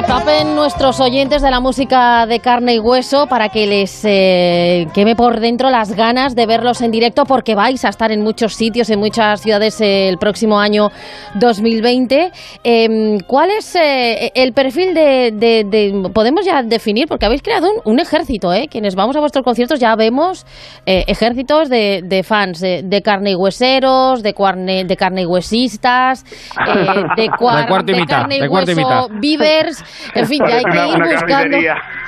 Se 0.00 0.06
papen 0.06 0.54
nuestros 0.54 0.98
oyentes 0.98 1.42
de 1.42 1.50
la 1.50 1.60
música 1.60 2.24
de 2.24 2.40
carne 2.40 2.74
y 2.74 2.78
hueso 2.78 3.26
para 3.26 3.50
que 3.50 3.66
les 3.66 4.02
eh, 4.06 4.86
queme 4.94 5.14
por 5.14 5.40
dentro 5.40 5.68
las 5.68 5.92
ganas 5.94 6.34
de 6.34 6.46
verlos 6.46 6.80
en 6.80 6.90
directo 6.90 7.26
porque 7.26 7.54
vais 7.54 7.84
a 7.84 7.90
estar 7.90 8.10
en 8.10 8.22
muchos 8.22 8.54
sitios, 8.54 8.88
en 8.88 8.98
muchas 8.98 9.42
ciudades 9.42 9.78
eh, 9.82 10.08
el 10.08 10.16
próximo 10.16 10.58
año 10.58 10.88
2020. 11.34 12.32
Eh, 12.64 13.18
¿Cuál 13.26 13.50
es 13.50 13.76
eh, 13.76 14.32
el 14.34 14.54
perfil 14.54 14.94
de, 14.94 15.32
de- 15.34 15.64
de- 15.68 16.08
Podemos 16.14 16.46
ya 16.46 16.62
definir, 16.62 17.06
porque 17.06 17.26
habéis 17.26 17.42
creado 17.42 17.68
un, 17.70 17.92
un 17.92 18.00
ejército, 18.00 18.54
¿eh? 18.54 18.68
Quienes 18.70 18.94
vamos 18.94 19.16
a 19.16 19.20
vuestros 19.20 19.44
conciertos 19.44 19.80
ya 19.80 19.94
vemos 19.96 20.46
ejércitos 20.86 21.68
de, 21.68 22.00
de 22.04 22.22
fans, 22.22 22.60
de, 22.60 23.02
carne 23.04 23.32
y 23.32 23.34
hueseros, 23.34 24.22
de, 24.22 24.34
cuarne- 24.34 24.84
de 24.86 24.96
carne 24.96 25.22
y 25.22 25.26
huesistas, 25.26 26.24
de, 26.24 27.28
cuar- 27.38 27.60
De 27.64 27.68
cuarto 27.68 27.92
y 27.92 27.96
mitad, 27.96 28.16
carne 28.20 28.36
y 28.36 28.40
de 28.40 28.48
cuarto 28.48 28.70
y 28.70 28.74
hueso, 28.76 29.08
beavers, 29.20 29.84
en 30.14 30.26
fin, 30.26 30.40
ya 30.46 30.56
hay 30.56 30.64
que 30.64 30.88
ir 30.88 31.12
buscando. 31.12 31.58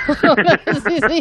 sí, 0.88 0.98
sí. 1.08 1.20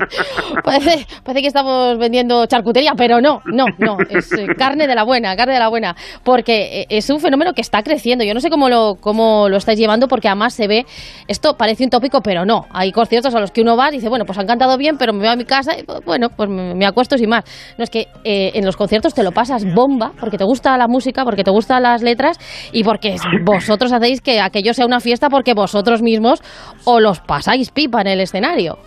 Parece, 0.63 1.05
parece 1.23 1.41
que 1.41 1.47
estamos 1.47 1.97
vendiendo 1.97 2.45
charcutería, 2.45 2.93
pero 2.97 3.21
no, 3.21 3.41
no, 3.45 3.65
no. 3.77 3.97
Es 4.09 4.31
eh, 4.33 4.47
carne 4.57 4.87
de 4.87 4.95
la 4.95 5.03
buena, 5.03 5.35
carne 5.35 5.53
de 5.53 5.59
la 5.59 5.69
buena. 5.69 5.95
Porque 6.23 6.81
eh, 6.81 6.85
es 6.89 7.09
un 7.09 7.19
fenómeno 7.19 7.53
que 7.53 7.61
está 7.61 7.83
creciendo. 7.83 8.23
Yo 8.23 8.33
no 8.33 8.39
sé 8.39 8.49
cómo 8.49 8.69
lo, 8.69 8.95
cómo 8.99 9.49
lo 9.49 9.57
estáis 9.57 9.79
llevando, 9.79 10.07
porque 10.07 10.27
además 10.27 10.53
se 10.53 10.67
ve. 10.67 10.85
Esto 11.27 11.55
parece 11.57 11.83
un 11.83 11.89
tópico, 11.89 12.21
pero 12.21 12.45
no. 12.45 12.65
Hay 12.71 12.91
conciertos 12.91 13.35
a 13.35 13.39
los 13.39 13.51
que 13.51 13.61
uno 13.61 13.77
va 13.77 13.89
y 13.89 13.93
dice, 13.93 14.09
bueno, 14.09 14.25
pues 14.25 14.37
han 14.37 14.47
cantado 14.47 14.77
bien, 14.77 14.97
pero 14.97 15.13
me 15.13 15.19
voy 15.19 15.27
a 15.27 15.35
mi 15.35 15.45
casa 15.45 15.77
y 15.77 15.83
bueno, 16.05 16.29
pues 16.29 16.49
me, 16.49 16.73
me 16.75 16.85
acuesto 16.85 17.17
sin 17.17 17.29
más. 17.29 17.43
No 17.77 17.83
es 17.83 17.89
que 17.89 18.07
eh, 18.23 18.51
en 18.55 18.65
los 18.65 18.77
conciertos 18.77 19.13
te 19.13 19.23
lo 19.23 19.31
pasas 19.31 19.65
bomba, 19.73 20.11
porque 20.19 20.37
te 20.37 20.43
gusta 20.43 20.77
la 20.77 20.87
música, 20.87 21.23
porque 21.23 21.43
te 21.43 21.51
gustan 21.51 21.83
las 21.83 22.01
letras 22.01 22.37
y 22.71 22.83
porque 22.83 23.15
vosotros 23.45 23.91
hacéis 23.91 24.21
que 24.21 24.39
aquello 24.39 24.73
sea 24.73 24.85
una 24.85 24.99
fiesta 24.99 25.29
porque 25.29 25.53
vosotros 25.53 26.01
mismos 26.01 26.41
o 26.85 26.99
los 26.99 27.19
pasáis 27.19 27.69
pipa 27.71 28.01
en 28.01 28.07
el 28.07 28.21
escenario. 28.21 28.77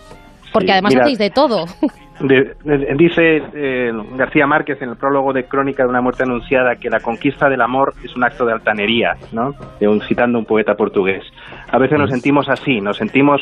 Porque 0.53 0.67
Sí, 0.69 0.73
además 0.73 0.93
mira, 0.93 1.03
hacéis 1.05 1.19
de 1.19 1.31
todo. 1.31 1.65
De- 2.21 2.55
de- 2.63 2.95
dice 2.95 3.43
eh, 3.55 3.91
García 4.17 4.47
Márquez 4.47 4.81
en 4.81 4.91
el 4.91 4.97
prólogo 4.97 5.33
de 5.33 5.47
Crónica 5.47 5.83
de 5.83 5.89
una 5.89 6.01
muerte 6.01 6.23
anunciada 6.23 6.77
que 6.77 6.89
la 6.89 7.01
conquista 7.01 7.49
del 7.49 7.61
amor 7.61 7.93
es 8.05 8.15
un 8.15 8.23
acto 8.23 8.47
de 8.47 8.53
altanería, 8.53 9.17
¿no? 9.33 9.53
De 9.81 9.89
un, 9.89 10.01
citando 10.01 10.39
un 10.39 10.45
poeta 10.45 10.77
portugués. 10.77 11.25
A 11.73 11.77
veces 11.79 11.99
nos 11.99 12.11
sentimos 12.11 12.49
así, 12.49 12.81
nos 12.81 12.99
sentimos 12.99 13.41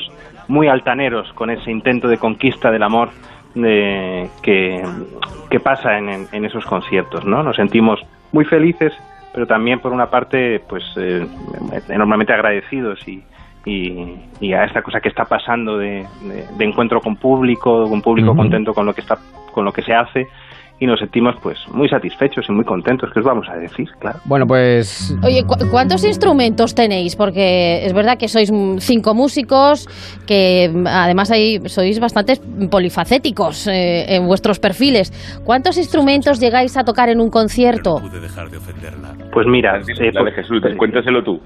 muy 0.49 0.69
altaneros 0.69 1.31
con 1.35 1.51
ese 1.51 1.71
intento 1.71 2.09
de 2.09 2.17
conquista 2.17 2.71
del 2.71 2.83
amor 2.83 3.11
de- 3.55 4.31
que, 4.43 4.83
que 5.51 5.61
pasa 5.61 5.99
en, 5.99 6.09
en- 6.09 6.27
en 6.33 6.45
esos 6.47 6.65
conciertos, 6.65 7.27
¿no? 7.27 7.43
Nos 7.43 7.57
sentimos 7.57 8.01
muy 8.33 8.47
felices, 8.47 8.95
pero 9.35 9.47
también 9.47 9.81
por 9.81 9.93
una 9.93 10.07
parte, 10.09 10.61
pues, 10.67 10.83
eh, 10.97 11.27
enormemente 11.91 12.33
agradecidos 12.33 13.07
y, 13.07 13.23
y, 13.65 14.17
y 14.41 14.53
a 14.55 14.65
esta 14.65 14.83
cosa 14.83 15.01
que 15.01 15.09
está 15.09 15.25
pasando 15.25 15.79
de, 15.79 16.07
de- 16.23 16.47
de 16.57 16.65
encuentro 16.65 17.01
con 17.01 17.17
público, 17.17 17.89
con 17.89 18.03
público 18.03 18.31
contento 18.37 18.75
con 18.75 18.87
lo 18.87 18.95
que 18.95 19.01
está, 19.03 19.19
con 19.53 19.65
lo 19.65 19.73
que 19.73 19.83
se 19.83 19.95
hace 19.95 20.29
y 20.79 20.87
nos 20.87 20.99
sentimos 20.99 21.37
pues 21.43 21.59
muy 21.73 21.89
satisfechos 21.89 22.45
y 22.49 22.53
muy 22.53 22.65
contentos, 22.65 23.11
que 23.13 23.21
os 23.21 23.25
vamos 23.25 23.49
a 23.49 23.55
decir, 23.57 23.89
claro. 24.01 24.19
Bueno, 24.25 24.47
pues 24.47 25.17
Oye, 25.23 25.45
¿cu- 25.45 25.55
¿cuántos 25.71 26.05
instrumentos 26.05 26.75
tenéis? 26.75 27.15
Porque 27.15 27.85
es 27.87 27.93
verdad 27.93 28.19
que 28.19 28.27
sois 28.27 28.51
mm, 28.51 28.79
cinco 28.79 29.15
músicos, 29.15 29.87
que 30.27 30.73
además 30.87 31.31
ahí 31.31 31.61
sois 31.67 32.01
bastante 32.01 32.35
polifacéticos 32.69 33.69
eh, 33.69 34.17
en 34.17 34.27
vuestros 34.27 34.59
perfiles. 34.59 35.13
¿Cuántos 35.45 35.79
instrumentos 35.79 36.41
llegáis 36.41 36.77
a 36.77 36.83
tocar 36.85 37.09
en 37.09 37.21
un 37.21 37.31
concierto? 37.31 38.01
Pues 39.33 39.47
mira, 39.47 39.79
eh, 39.79 40.11
de 40.13 40.33
Jesús, 40.33 40.61
cuéntaselo 40.77 41.23
tú. 41.23 41.41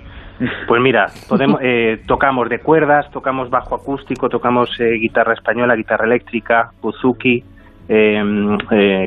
Pues 0.67 0.81
mira, 0.83 1.07
podemos, 1.29 1.61
eh, 1.63 2.01
tocamos 2.07 2.49
de 2.49 2.59
cuerdas, 2.61 3.11
tocamos 3.11 3.51
bajo 3.51 3.75
acústico, 3.75 4.29
tocamos 4.29 4.71
eh, 4.81 4.93
guitarra 5.01 5.35
española, 5.35 5.75
guitarra 5.77 6.07
eléctrica, 6.07 6.71
buzuki, 6.83 7.43
eh, 7.89 8.23
eh, 8.71 9.07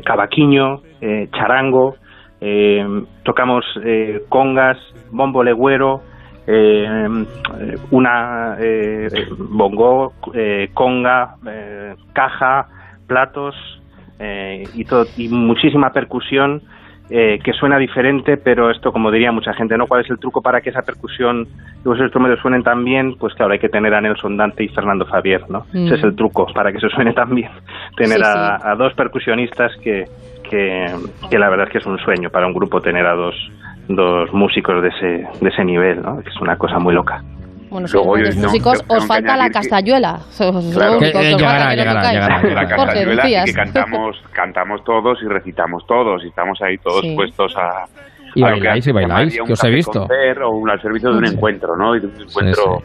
eh, 1.00 1.28
charango, 1.32 1.96
eh, 2.40 2.84
tocamos 3.24 3.64
eh, 3.84 4.22
congas, 4.28 4.78
bombo 5.10 5.42
legüero, 5.42 6.02
eh, 6.46 6.86
eh, 7.60 7.76
una 7.90 8.56
bongo, 9.38 10.12
conga, 10.74 11.36
caja, 12.12 12.68
platos 13.06 13.54
y 15.18 15.28
muchísima 15.28 15.92
percusión 15.92 16.62
eh, 17.10 17.40
que 17.42 17.52
suena 17.52 17.76
diferente, 17.76 18.36
pero 18.36 18.70
esto, 18.70 18.92
como 18.92 19.10
diría 19.10 19.32
mucha 19.32 19.52
gente, 19.52 19.76
¿no? 19.76 19.86
¿Cuál 19.86 20.02
es 20.02 20.10
el 20.10 20.18
truco 20.18 20.40
para 20.40 20.60
que 20.60 20.70
esa 20.70 20.82
percusión 20.82 21.48
y 21.78 21.80
esos 21.80 21.98
instrumentos 21.98 22.40
suenen 22.40 22.62
tan 22.62 22.84
bien? 22.84 23.16
Pues 23.18 23.34
claro, 23.34 23.52
hay 23.52 23.58
que 23.58 23.68
tener 23.68 23.92
a 23.94 24.00
Nelson 24.00 24.36
Dante 24.36 24.62
y 24.62 24.68
Fernando 24.68 25.04
Fabier, 25.06 25.42
¿no? 25.50 25.66
Mm. 25.72 25.86
Ese 25.86 25.96
es 25.96 26.04
el 26.04 26.14
truco 26.14 26.46
para 26.54 26.70
que 26.70 26.78
eso 26.78 26.88
suene 26.88 27.12
tan 27.12 27.34
bien. 27.34 27.50
Tener 27.96 28.18
Sí, 28.18 28.22
a, 28.24 28.58
a 28.62 28.76
dos 28.76 28.94
percusionistas 28.94 29.72
que, 29.82 30.04
que, 30.48 30.86
que 31.28 31.38
la 31.38 31.48
verdad 31.48 31.66
es 31.66 31.72
que 31.72 31.78
es 31.78 31.86
un 31.86 31.98
sueño 31.98 32.30
para 32.30 32.46
un 32.46 32.52
grupo 32.52 32.80
tener 32.80 33.04
a 33.06 33.14
dos, 33.14 33.34
dos 33.88 34.32
músicos 34.32 34.80
de 34.80 34.88
ese, 34.88 35.28
de 35.40 35.48
ese 35.48 35.64
nivel, 35.64 36.02
¿no? 36.02 36.20
Que 36.22 36.28
es 36.28 36.40
una 36.40 36.56
cosa 36.56 36.78
muy 36.78 36.94
loca. 36.94 37.22
Bueno, 37.70 37.86
Luego 37.92 38.16
no, 38.16 38.42
músicos, 38.42 38.82
os 38.88 39.06
falta 39.06 39.36
la 39.36 39.48
castañuela. 39.50 40.18
La 40.40 42.66
castañuela 42.66 43.44
que 43.44 43.52
cantamos, 43.52 44.16
cantamos 44.32 44.82
todos 44.84 45.18
y 45.22 45.26
recitamos 45.28 45.84
todos 45.86 46.24
y 46.24 46.28
estamos 46.28 46.58
ahí 46.62 46.76
todos 46.78 47.02
Sí. 47.02 47.14
puestos 47.14 47.54
a... 47.56 47.84
Y 48.34 48.42
a 48.44 48.50
bailáis, 48.50 48.84
que 48.84 48.90
y 48.90 48.92
bailáis, 48.92 49.38
que 49.44 49.52
os 49.52 49.64
he 49.64 49.70
visto. 49.70 50.04
O 50.04 50.50
un, 50.50 50.70
al 50.70 50.80
servicio 50.80 51.10
de 51.10 51.18
un 51.18 51.26
Sí. 51.26 51.34
encuentro, 51.34 51.76
¿no? 51.76 51.96
Y 51.96 52.00
de 52.00 52.06
un 52.06 52.20
encuentro 52.22 52.78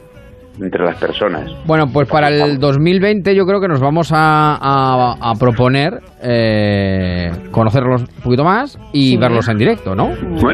entre 0.59 0.85
las 0.85 0.95
personas. 0.97 1.51
Bueno, 1.65 1.85
pues 1.91 2.07
para 2.07 2.29
el 2.29 2.57
2020 2.59 3.35
yo 3.35 3.45
creo 3.45 3.59
que 3.59 3.67
nos 3.67 3.81
vamos 3.81 4.11
a, 4.13 4.55
a- 4.55 5.15
a 5.19 5.33
proponer 5.39 5.99
eh, 6.23 7.29
conocerlos 7.51 8.03
un 8.03 8.21
poquito 8.23 8.43
más 8.43 8.79
y 8.93 9.11
Sí. 9.11 9.17
verlos 9.17 9.47
en 9.49 9.57
directo, 9.57 9.93
¿no? 9.93 10.11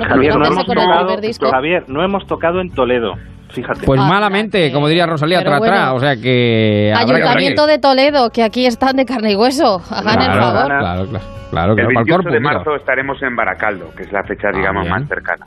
Javier, 0.07 0.37
no 0.37 0.45
hemos 0.45 0.65
tocado. 0.65 1.17
Javier, 1.51 1.83
no 1.87 2.03
hemos 2.03 2.25
tocado 2.25 2.61
en 2.61 2.69
Toledo. 2.71 3.13
Fíjate. 3.51 3.85
Pues 3.85 3.99
Ah, 4.01 4.05
malamente, 4.07 4.71
como 4.71 4.87
diría 4.87 5.05
Rosalía, 5.05 5.39
Pero 5.39 5.51
tra, 5.51 5.59
tra, 5.59 5.69
bueno. 5.91 5.95
o 5.95 5.99
sea 5.99 6.15
que... 6.15 6.93
Ayuntamiento 6.95 7.65
de 7.67 7.77
Toledo, 7.79 8.29
que 8.31 8.43
aquí 8.43 8.65
están 8.65 8.95
de 8.95 9.05
carne 9.05 9.31
y 9.33 9.35
hueso. 9.35 9.81
Hagan 9.89 10.21
el 10.21 10.39
favor. 10.39 10.65
claro, 10.65 10.79
claro, 10.79 11.07
claro, 11.51 11.73
el 11.73 11.75
claro, 11.75 11.75
para 11.75 11.81
el 11.81 11.87
28 11.95 12.15
corpus, 12.17 12.33
de 12.33 12.39
mira. 12.39 12.53
marzo 12.53 12.75
estaremos 12.75 13.21
en 13.21 13.35
Baracaldo, 13.35 13.91
que 13.95 14.03
es 14.03 14.11
la 14.11 14.23
fecha, 14.23 14.49
digamos, 14.53 14.83
bien. 14.83 14.93
más 14.93 15.07
cercana. 15.07 15.45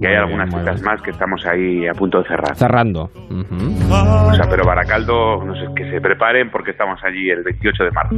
Y 0.00 0.06
hay 0.06 0.16
algunas 0.16 0.50
citas 0.52 0.82
más 0.82 1.00
que 1.00 1.10
estamos 1.12 1.44
ahí 1.46 1.86
a 1.86 1.92
punto 1.92 2.18
de 2.18 2.24
cerrar. 2.28 2.56
Cerrando. 2.56 3.10
O 3.30 4.34
sea, 4.34 4.46
pero 4.50 4.64
Baracaldo, 4.66 5.44
no 5.44 5.54
sé, 5.54 5.66
que 5.76 5.88
se 5.90 6.00
preparen 6.00 6.50
porque 6.50 6.72
estamos 6.72 6.98
allí 7.04 7.30
el 7.30 7.44
28 7.44 7.84
de 7.84 7.90
marzo. 7.92 8.16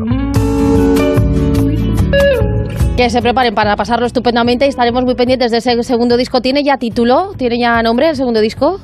Que 2.97 3.11
se 3.11 3.21
preparen 3.21 3.55
para 3.55 3.75
pasarlo 3.77 4.07
estupendamente 4.07 4.67
y 4.67 4.69
estaremos 4.69 5.05
muy 5.05 5.15
pendientes 5.17 5.51
de 5.51 5.59
ese 5.59 5.83
segundo 5.83 6.17
disco. 6.17 6.41
¿Tiene 6.41 6.63
ya 6.63 6.79
título? 6.79 7.33
¿Tiene 7.37 7.59
ya 7.59 7.83
nombre 7.83 8.09
el 8.09 8.17
segundo 8.17 8.41
disco? 8.41 8.79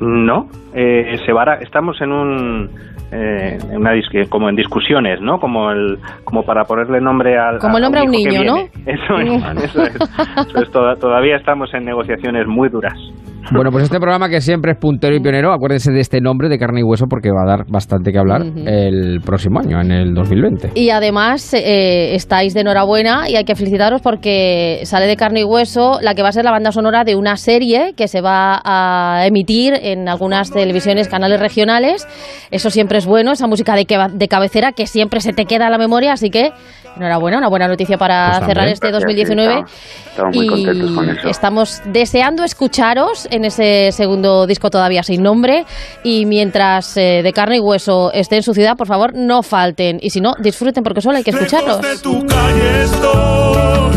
No, 0.00 0.48
eh, 0.74 1.16
se 1.24 1.32
bara- 1.32 1.58
estamos 1.60 2.00
en 2.00 2.12
un 2.12 2.70
eh, 3.12 3.56
en 3.70 3.76
una 3.78 3.94
dis- 3.94 4.28
como 4.28 4.48
en 4.48 4.56
discusiones, 4.56 5.20
¿no? 5.20 5.38
Como 5.38 5.70
el 5.70 5.98
como 6.24 6.42
para 6.44 6.64
ponerle 6.64 7.00
nombre 7.00 7.38
al 7.38 7.58
Como 7.58 7.76
el 7.78 7.82
nombre 7.84 8.00
a 8.00 8.04
un 8.04 8.10
niño, 8.10 8.42
¿no? 8.44 8.56
Eso 8.86 9.18
es, 9.18 9.64
eso 9.64 9.82
es. 9.82 9.94
Eso 10.48 10.58
es, 10.62 10.70
toda- 10.72 10.96
todavía 10.96 11.36
estamos 11.36 11.72
en 11.74 11.84
negociaciones 11.84 12.46
muy 12.46 12.68
duras. 12.68 12.98
Bueno, 13.52 13.70
pues 13.70 13.84
este 13.84 13.98
programa 13.98 14.28
que 14.28 14.40
siempre 14.40 14.72
es 14.72 14.78
puntero 14.78 15.14
y 15.14 15.20
pionero, 15.20 15.52
acuérdense 15.52 15.92
de 15.92 16.00
este 16.00 16.20
nombre 16.20 16.48
de 16.48 16.58
carne 16.58 16.80
y 16.80 16.82
hueso 16.82 17.06
porque 17.08 17.30
va 17.30 17.42
a 17.42 17.46
dar 17.56 17.64
bastante 17.68 18.10
que 18.12 18.18
hablar 18.18 18.42
el 18.42 19.20
próximo 19.24 19.60
año, 19.60 19.80
en 19.80 19.92
el 19.92 20.14
2020. 20.14 20.72
Y 20.74 20.90
además 20.90 21.54
eh, 21.54 22.14
estáis 22.14 22.54
de 22.54 22.60
enhorabuena 22.62 23.28
y 23.30 23.36
hay 23.36 23.44
que 23.44 23.54
felicitaros 23.54 24.02
porque 24.02 24.80
sale 24.84 25.06
de 25.06 25.16
carne 25.16 25.40
y 25.40 25.44
hueso 25.44 25.98
la 26.02 26.14
que 26.14 26.22
va 26.22 26.28
a 26.28 26.32
ser 26.32 26.44
la 26.44 26.50
banda 26.50 26.72
sonora 26.72 27.04
de 27.04 27.14
una 27.16 27.36
serie 27.36 27.94
que 27.96 28.08
se 28.08 28.20
va 28.20 28.60
a 28.64 29.26
emitir 29.26 29.74
en 29.80 30.08
algunas 30.08 30.50
televisiones, 30.50 31.08
canales 31.08 31.38
regionales. 31.40 32.06
Eso 32.50 32.70
siempre 32.70 32.98
es 32.98 33.06
bueno, 33.06 33.32
esa 33.32 33.46
música 33.46 33.74
de, 33.76 33.84
que- 33.86 33.98
de 34.12 34.28
cabecera 34.28 34.72
que 34.72 34.86
siempre 34.86 35.20
se 35.20 35.32
te 35.32 35.44
queda 35.44 35.66
en 35.66 35.72
la 35.72 35.78
memoria, 35.78 36.12
así 36.12 36.30
que 36.30 36.50
enhorabuena, 36.96 37.38
una 37.38 37.48
buena 37.48 37.68
noticia 37.68 37.96
para 37.98 38.26
Pues 38.26 38.38
también. 38.40 38.54
cerrar 38.56 38.68
este 38.68 38.88
Gracias, 38.88 39.02
2019. 39.04 39.64
sí, 39.66 40.08
estamos- 40.10 40.36
muy 40.36 40.46
contentos 40.46 40.90
con 40.92 41.08
eso. 41.10 41.28
Estamos 41.28 41.82
deseando 41.86 42.44
escucharos 42.44 43.28
en 43.30 43.44
ese 43.44 43.90
segundo 43.92 44.46
disco 44.46 44.70
todavía 44.70 45.02
sin 45.02 45.22
nombre 45.22 45.64
y 46.02 46.26
mientras 46.26 46.96
eh, 46.96 47.20
de 47.22 47.32
carne 47.32 47.56
y 47.56 47.60
hueso 47.60 48.10
esté 48.12 48.36
en 48.36 48.42
su 48.42 48.54
ciudad, 48.54 48.76
por 48.76 48.86
favor, 48.86 49.12
no 49.14 49.42
falten 49.42 49.98
y 50.00 50.10
si 50.10 50.20
no, 50.20 50.32
disfruten 50.40 50.82
porque 50.82 51.00
solo 51.00 51.16
hay 51.18 51.22
que 51.24 51.30
escucharlos. 51.30 51.80
tu 52.02 52.26
calle 52.26 52.82
estoy, 52.84 53.96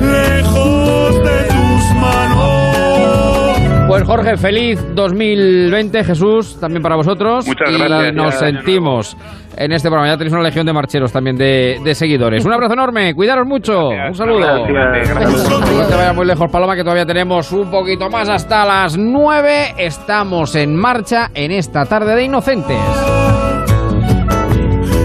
lejos 0.00 1.16
de 1.24 1.42
tus 1.48 1.94
manos. 2.00 3.88
Pues 3.88 4.04
Jorge, 4.04 4.36
feliz 4.36 4.80
2020, 4.94 6.04
Jesús, 6.04 6.58
también 6.58 6.82
para 6.82 6.96
vosotros. 6.96 7.46
Muchas 7.46 7.70
y 7.70 7.78
gracias, 7.78 8.14
nos 8.14 8.34
sentimos 8.36 9.16
en 9.56 9.72
este 9.72 9.88
programa. 9.88 10.12
Ya 10.12 10.16
tenéis 10.16 10.32
una 10.34 10.42
legión 10.42 10.66
de 10.66 10.72
marcheros 10.72 11.12
también 11.12 11.36
de, 11.36 11.80
de 11.82 11.94
seguidores. 11.94 12.44
Un 12.44 12.52
abrazo 12.52 12.74
enorme, 12.74 13.14
cuidaros 13.14 13.46
mucho. 13.46 13.88
Un 13.88 14.14
saludo. 14.14 14.64
Gracias, 14.66 15.08
gracias. 15.14 15.50
No 15.50 15.86
te 15.86 15.94
vayas 15.94 16.14
muy 16.14 16.26
lejos, 16.26 16.50
Paloma, 16.50 16.74
que 16.74 16.82
todavía 16.82 17.06
tenemos 17.06 17.52
un 17.52 17.70
poquito 17.70 18.08
más 18.10 18.28
hasta 18.28 18.64
las 18.64 18.96
9. 18.96 19.74
Estamos 19.78 20.54
en 20.54 20.76
marcha 20.76 21.30
en 21.34 21.52
esta 21.52 21.84
tarde 21.86 22.14
de 22.14 22.24
Inocentes. 22.24 22.76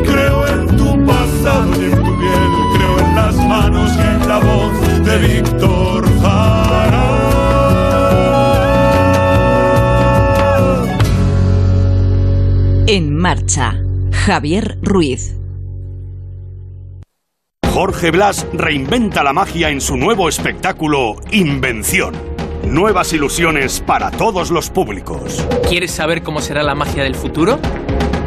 Creo 0.04 0.48
en 0.48 0.68
tu 0.78 1.06
pasado 1.06 1.82
y 1.82 1.86
en 1.86 1.92
tu 1.92 2.20
piel, 2.20 2.52
creo 2.76 3.00
en 3.08 3.16
las 3.16 3.36
manos 3.36 3.92
y 3.96 4.02
en 4.02 4.28
la 4.28 4.40
voz 4.40 5.06
de 5.06 5.18
Víctor 5.18 6.06
Jara. 6.22 7.04
En 12.88 13.16
marcha, 13.18 13.76
Javier 14.26 14.78
Ruiz. 14.82 15.36
Jorge 17.72 18.12
Blas 18.12 18.46
reinventa 18.52 19.24
la 19.24 19.32
magia 19.32 19.70
en 19.70 19.80
su 19.80 19.96
nuevo 19.96 20.28
espectáculo 20.28 21.16
Invención. 21.32 22.14
Nuevas 22.66 23.14
ilusiones 23.14 23.80
para 23.80 24.12
todos 24.12 24.52
los 24.52 24.70
públicos. 24.70 25.46
¿Quieres 25.70 25.92
saber 25.92 26.24
cómo 26.24 26.42
será 26.42 26.64
la 26.64 26.76
magia 26.76 27.04
del 27.04 27.16
futuro? 27.16 27.60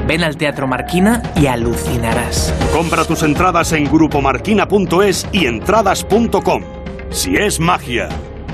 Ven 0.06 0.24
al 0.24 0.36
Teatro 0.36 0.66
Marquina 0.66 1.22
y 1.36 1.46
alucinarás. 1.46 2.54
Compra 2.72 3.04
tus 3.04 3.22
entradas 3.22 3.72
en 3.72 3.84
grupomarquina.es 3.84 5.26
y 5.32 5.46
entradas.com. 5.46 6.62
Si 7.10 7.36
es 7.36 7.60
magia, 7.60 8.08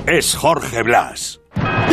es 0.05 0.35
Jorge 0.35 0.83
Blas. 0.83 1.39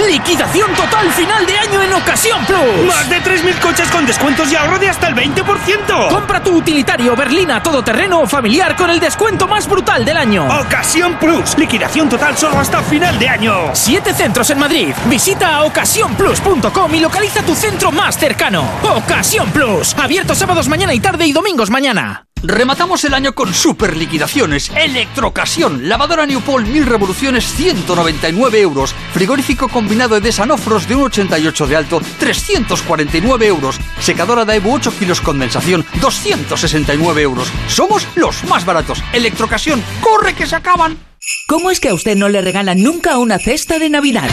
¡Liquidación 0.08 0.72
total 0.74 1.10
final 1.12 1.46
de 1.46 1.58
año 1.58 1.82
en 1.82 1.92
Ocasión 1.94 2.44
Plus! 2.46 2.86
¡Más 2.86 3.08
de 3.08 3.20
3.000 3.22 3.58
coches 3.60 3.88
con 3.90 4.06
descuentos 4.06 4.50
y 4.50 4.56
ahorro 4.56 4.78
de 4.78 4.88
hasta 4.88 5.08
el 5.08 5.14
20%! 5.14 6.08
Compra 6.08 6.42
tu 6.42 6.56
utilitario 6.56 7.16
berlina 7.16 7.62
todoterreno 7.62 8.20
o 8.20 8.26
familiar 8.26 8.76
con 8.76 8.90
el 8.90 9.00
descuento 9.00 9.46
más 9.46 9.68
brutal 9.68 10.04
del 10.04 10.16
año. 10.16 10.46
Ocasión 10.60 11.14
Plus. 11.18 11.56
Liquidación 11.56 12.08
total 12.08 12.36
solo 12.36 12.58
hasta 12.58 12.82
final 12.82 13.18
de 13.18 13.28
año. 13.28 13.70
Siete 13.72 14.12
centros 14.12 14.50
en 14.50 14.58
Madrid. 14.58 14.94
Visita 15.06 15.62
ocasiónplus.com 15.62 16.94
y 16.94 17.00
localiza 17.00 17.42
tu 17.42 17.54
centro 17.54 17.92
más 17.92 18.18
cercano. 18.18 18.64
Ocasión 18.82 19.50
Plus. 19.50 19.94
Abierto 19.94 20.34
sábados 20.34 20.68
mañana 20.68 20.94
y 20.94 21.00
tarde 21.00 21.26
y 21.26 21.32
domingos 21.32 21.70
mañana. 21.70 22.26
Rematamos 22.46 23.02
el 23.04 23.14
año 23.14 23.34
con 23.34 23.54
super 23.54 23.96
liquidaciones. 23.96 24.70
Electrocasión. 24.76 25.88
Lavadora 25.88 26.26
Newpol 26.26 26.66
1000 26.66 26.84
revoluciones 26.84 27.46
199 27.54 28.60
euros. 28.60 28.94
Frigorífico 29.14 29.68
combinado 29.68 30.20
de 30.20 30.30
Sanofros 30.30 30.86
de 30.86 30.94
1,88 30.94 31.66
de 31.66 31.76
alto 31.76 32.02
349 32.18 33.46
euros. 33.46 33.80
Secadora 33.98 34.44
Daewoo 34.44 34.74
8 34.74 34.92
kilos 34.98 35.22
condensación 35.22 35.86
269 36.02 37.22
euros. 37.22 37.48
Somos 37.66 38.06
los 38.14 38.44
más 38.44 38.66
baratos. 38.66 39.02
Electrocasión. 39.14 39.82
¡Corre 40.02 40.34
que 40.34 40.46
se 40.46 40.56
acaban! 40.56 41.13
¿Cómo 41.46 41.70
es 41.70 41.80
que 41.80 41.90
a 41.90 41.94
usted 41.94 42.16
no 42.16 42.28
le 42.28 42.40
regalan 42.40 42.82
nunca 42.82 43.18
una 43.18 43.38
cesta 43.38 43.78
de 43.78 43.90
Navidad? 43.90 44.28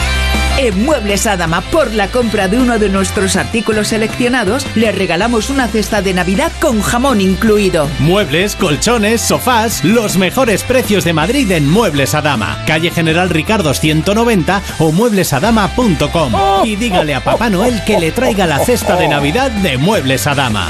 En 0.57 0.83
Muebles 0.83 1.25
Adama, 1.27 1.61
por 1.61 1.93
la 1.93 2.09
compra 2.11 2.47
de 2.47 2.57
uno 2.57 2.77
de 2.77 2.89
nuestros 2.89 3.35
artículos 3.35 3.87
seleccionados, 3.87 4.65
le 4.75 4.91
regalamos 4.91 5.49
una 5.49 5.67
cesta 5.67 6.01
de 6.01 6.13
Navidad 6.13 6.51
con 6.59 6.81
jamón 6.81 7.21
incluido. 7.21 7.87
Muebles, 7.99 8.55
colchones, 8.55 9.21
sofás, 9.21 9.83
los 9.83 10.17
mejores 10.17 10.63
precios 10.63 11.03
de 11.03 11.13
Madrid 11.13 11.49
en 11.51 11.69
Muebles 11.69 12.13
Adama. 12.13 12.63
Calle 12.67 12.91
General 12.91 13.29
Ricardo 13.29 13.73
190 13.73 14.61
o 14.79 14.91
mueblesadama.com. 14.91 16.33
Y 16.65 16.75
dígale 16.75 17.15
a 17.15 17.23
Papá 17.23 17.49
Noel 17.49 17.83
que 17.85 17.99
le 17.99 18.11
traiga 18.11 18.45
la 18.45 18.63
cesta 18.63 18.95
de 18.97 19.07
Navidad 19.07 19.51
de 19.51 19.77
Muebles 19.77 20.27
Adama. 20.27 20.67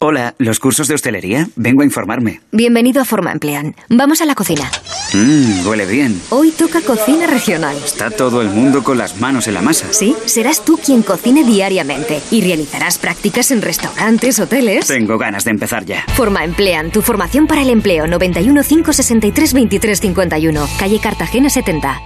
Hola, 0.00 0.34
¿los 0.38 0.58
cursos 0.58 0.88
de 0.88 0.94
hostelería? 0.94 1.48
Vengo 1.56 1.82
a 1.82 1.84
informarme. 1.84 2.40
Bienvenido 2.52 3.00
a 3.00 3.04
Forma 3.04 3.32
Emplean. 3.32 3.74
Vamos 3.88 4.20
a 4.20 4.26
la 4.26 4.34
cocina. 4.34 4.70
Mmm, 5.14 5.66
huele 5.66 5.86
bien. 5.86 6.20
Hoy 6.30 6.50
toca 6.50 6.80
cocina 6.82 7.26
regional. 7.26 7.76
Está 7.82 8.10
todo 8.10 8.42
el 8.42 8.48
mundo 8.50 8.82
con 8.82 8.98
las 8.98 9.20
manos 9.20 9.46
en 9.48 9.54
la 9.54 9.62
masa. 9.62 9.86
Sí, 9.92 10.14
serás 10.26 10.64
tú 10.64 10.78
quien 10.84 11.02
cocine 11.02 11.44
diariamente 11.44 12.20
y 12.30 12.42
realizarás 12.42 12.98
prácticas 12.98 13.50
en 13.50 13.62
restaurantes, 13.62 14.40
hoteles. 14.40 14.86
Tengo 14.86 15.16
ganas 15.16 15.44
de 15.44 15.52
empezar 15.52 15.84
ya. 15.86 16.04
Forma 16.14 16.44
Emplean, 16.44 16.90
tu 16.90 17.00
formación 17.00 17.46
para 17.46 17.62
el 17.62 17.70
empleo 17.70 18.06
91 18.06 18.62
563 18.62 19.52
23 19.54 20.00
51, 20.00 20.68
calle 20.78 21.00
Cartagena 21.00 21.48
70. 21.48 22.00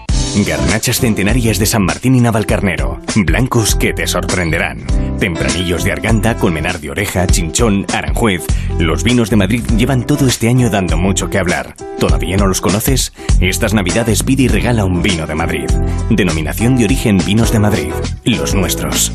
Garnachas 0.45 1.01
centenarias 1.01 1.59
de 1.59 1.67
San 1.67 1.83
Martín 1.83 2.15
y 2.15 2.21
Navalcarnero. 2.21 3.01
Blancos 3.17 3.75
que 3.75 3.93
te 3.93 4.07
sorprenderán. 4.07 4.85
Tempranillos 5.19 5.85
de 5.85 5.93
Arganda, 5.93 6.37
Colmenar 6.37 6.81
de 6.81 6.91
Oreja, 6.91 7.27
Chinchón, 7.27 7.87
Aranjuez. 7.93 8.45
Los 8.79 9.03
vinos 9.05 9.31
de 9.31 9.37
Madrid 9.37 9.63
llevan 9.77 10.07
todo 10.07 10.27
este 10.27 10.49
año 10.49 10.71
dando 10.71 10.97
mucho 10.97 11.31
que 11.31 11.39
hablar. 11.39 11.75
¿Todavía 11.99 12.37
no 12.37 12.47
los 12.47 12.61
conoces? 12.61 13.13
Estas 13.41 13.75
navidades 13.75 14.23
pide 14.23 14.45
y 14.45 14.49
regala 14.49 14.85
un 14.85 15.03
vino 15.03 15.27
de 15.27 15.35
Madrid. 15.35 15.67
Denominación 16.11 16.77
de 16.77 16.85
origen 16.85 17.19
Vinos 17.25 17.53
de 17.53 17.59
Madrid. 17.59 17.93
Los 18.25 18.55
nuestros. 18.55 19.13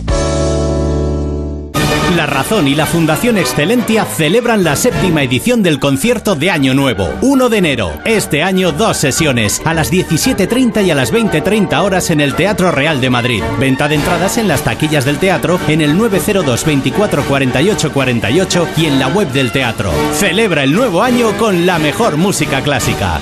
La 2.15 2.27
Razón 2.27 2.67
y 2.67 2.75
la 2.75 2.85
Fundación 2.85 3.39
Excelentia 3.39 4.05
celebran 4.05 4.63
la 4.63 4.75
séptima 4.75 5.23
edición 5.23 5.63
del 5.63 5.79
concierto 5.79 6.35
de 6.35 6.51
Año 6.51 6.75
Nuevo, 6.75 7.09
1 7.21 7.49
de 7.49 7.57
enero. 7.57 7.91
Este 8.05 8.43
año 8.43 8.71
dos 8.71 8.97
sesiones, 8.97 9.61
a 9.65 9.73
las 9.73 9.91
17.30 9.91 10.85
y 10.85 10.91
a 10.91 10.95
las 10.95 11.11
20.30 11.11 11.81
horas 11.81 12.11
en 12.11 12.21
el 12.21 12.35
Teatro 12.35 12.71
Real 12.71 13.01
de 13.01 13.09
Madrid. 13.09 13.43
Venta 13.59 13.87
de 13.87 13.95
entradas 13.95 14.37
en 14.37 14.47
las 14.47 14.63
taquillas 14.63 15.05
del 15.05 15.17
teatro 15.17 15.59
en 15.67 15.81
el 15.81 15.97
902 15.97 16.65
24 16.65 17.23
48 17.23 17.91
48 17.91 18.67
y 18.77 18.85
en 18.85 18.99
la 18.99 19.07
web 19.07 19.31
del 19.31 19.51
teatro. 19.51 19.91
Celebra 20.13 20.63
el 20.63 20.73
nuevo 20.73 21.01
año 21.01 21.35
con 21.39 21.65
la 21.65 21.79
mejor 21.79 22.17
música 22.17 22.61
clásica. 22.61 23.21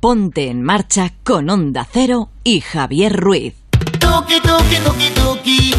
Ponte 0.00 0.48
en 0.48 0.62
marcha 0.62 1.12
con 1.24 1.50
Onda 1.50 1.86
Cero 1.92 2.30
y 2.42 2.62
Javier 2.62 3.14
Ruiz. 3.14 3.52
Tuki, 3.98 4.40
tuki, 4.40 4.76
tuki, 4.82 5.10
tuki. 5.10 5.74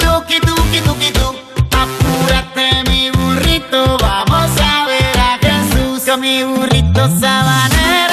Tuki, 0.00 0.40
tuki, 0.40 0.80
tuki, 0.80 1.12
tuki. 1.12 1.38
Apúrate, 1.70 2.90
mi 2.90 3.12
burrito. 3.12 3.96
Vamos 3.98 4.50
a 4.60 4.86
ver 4.86 5.16
a 5.16 5.38
Jesús. 5.38 6.02
Con 6.04 6.20
mi 6.20 6.42
burrito 6.42 7.06
sabanero. 7.20 8.09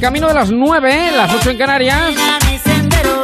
Camino 0.00 0.28
de 0.28 0.34
las 0.34 0.50
9, 0.50 1.12
las 1.14 1.34
8 1.34 1.50
en 1.50 1.58
Canarias. 1.58 2.14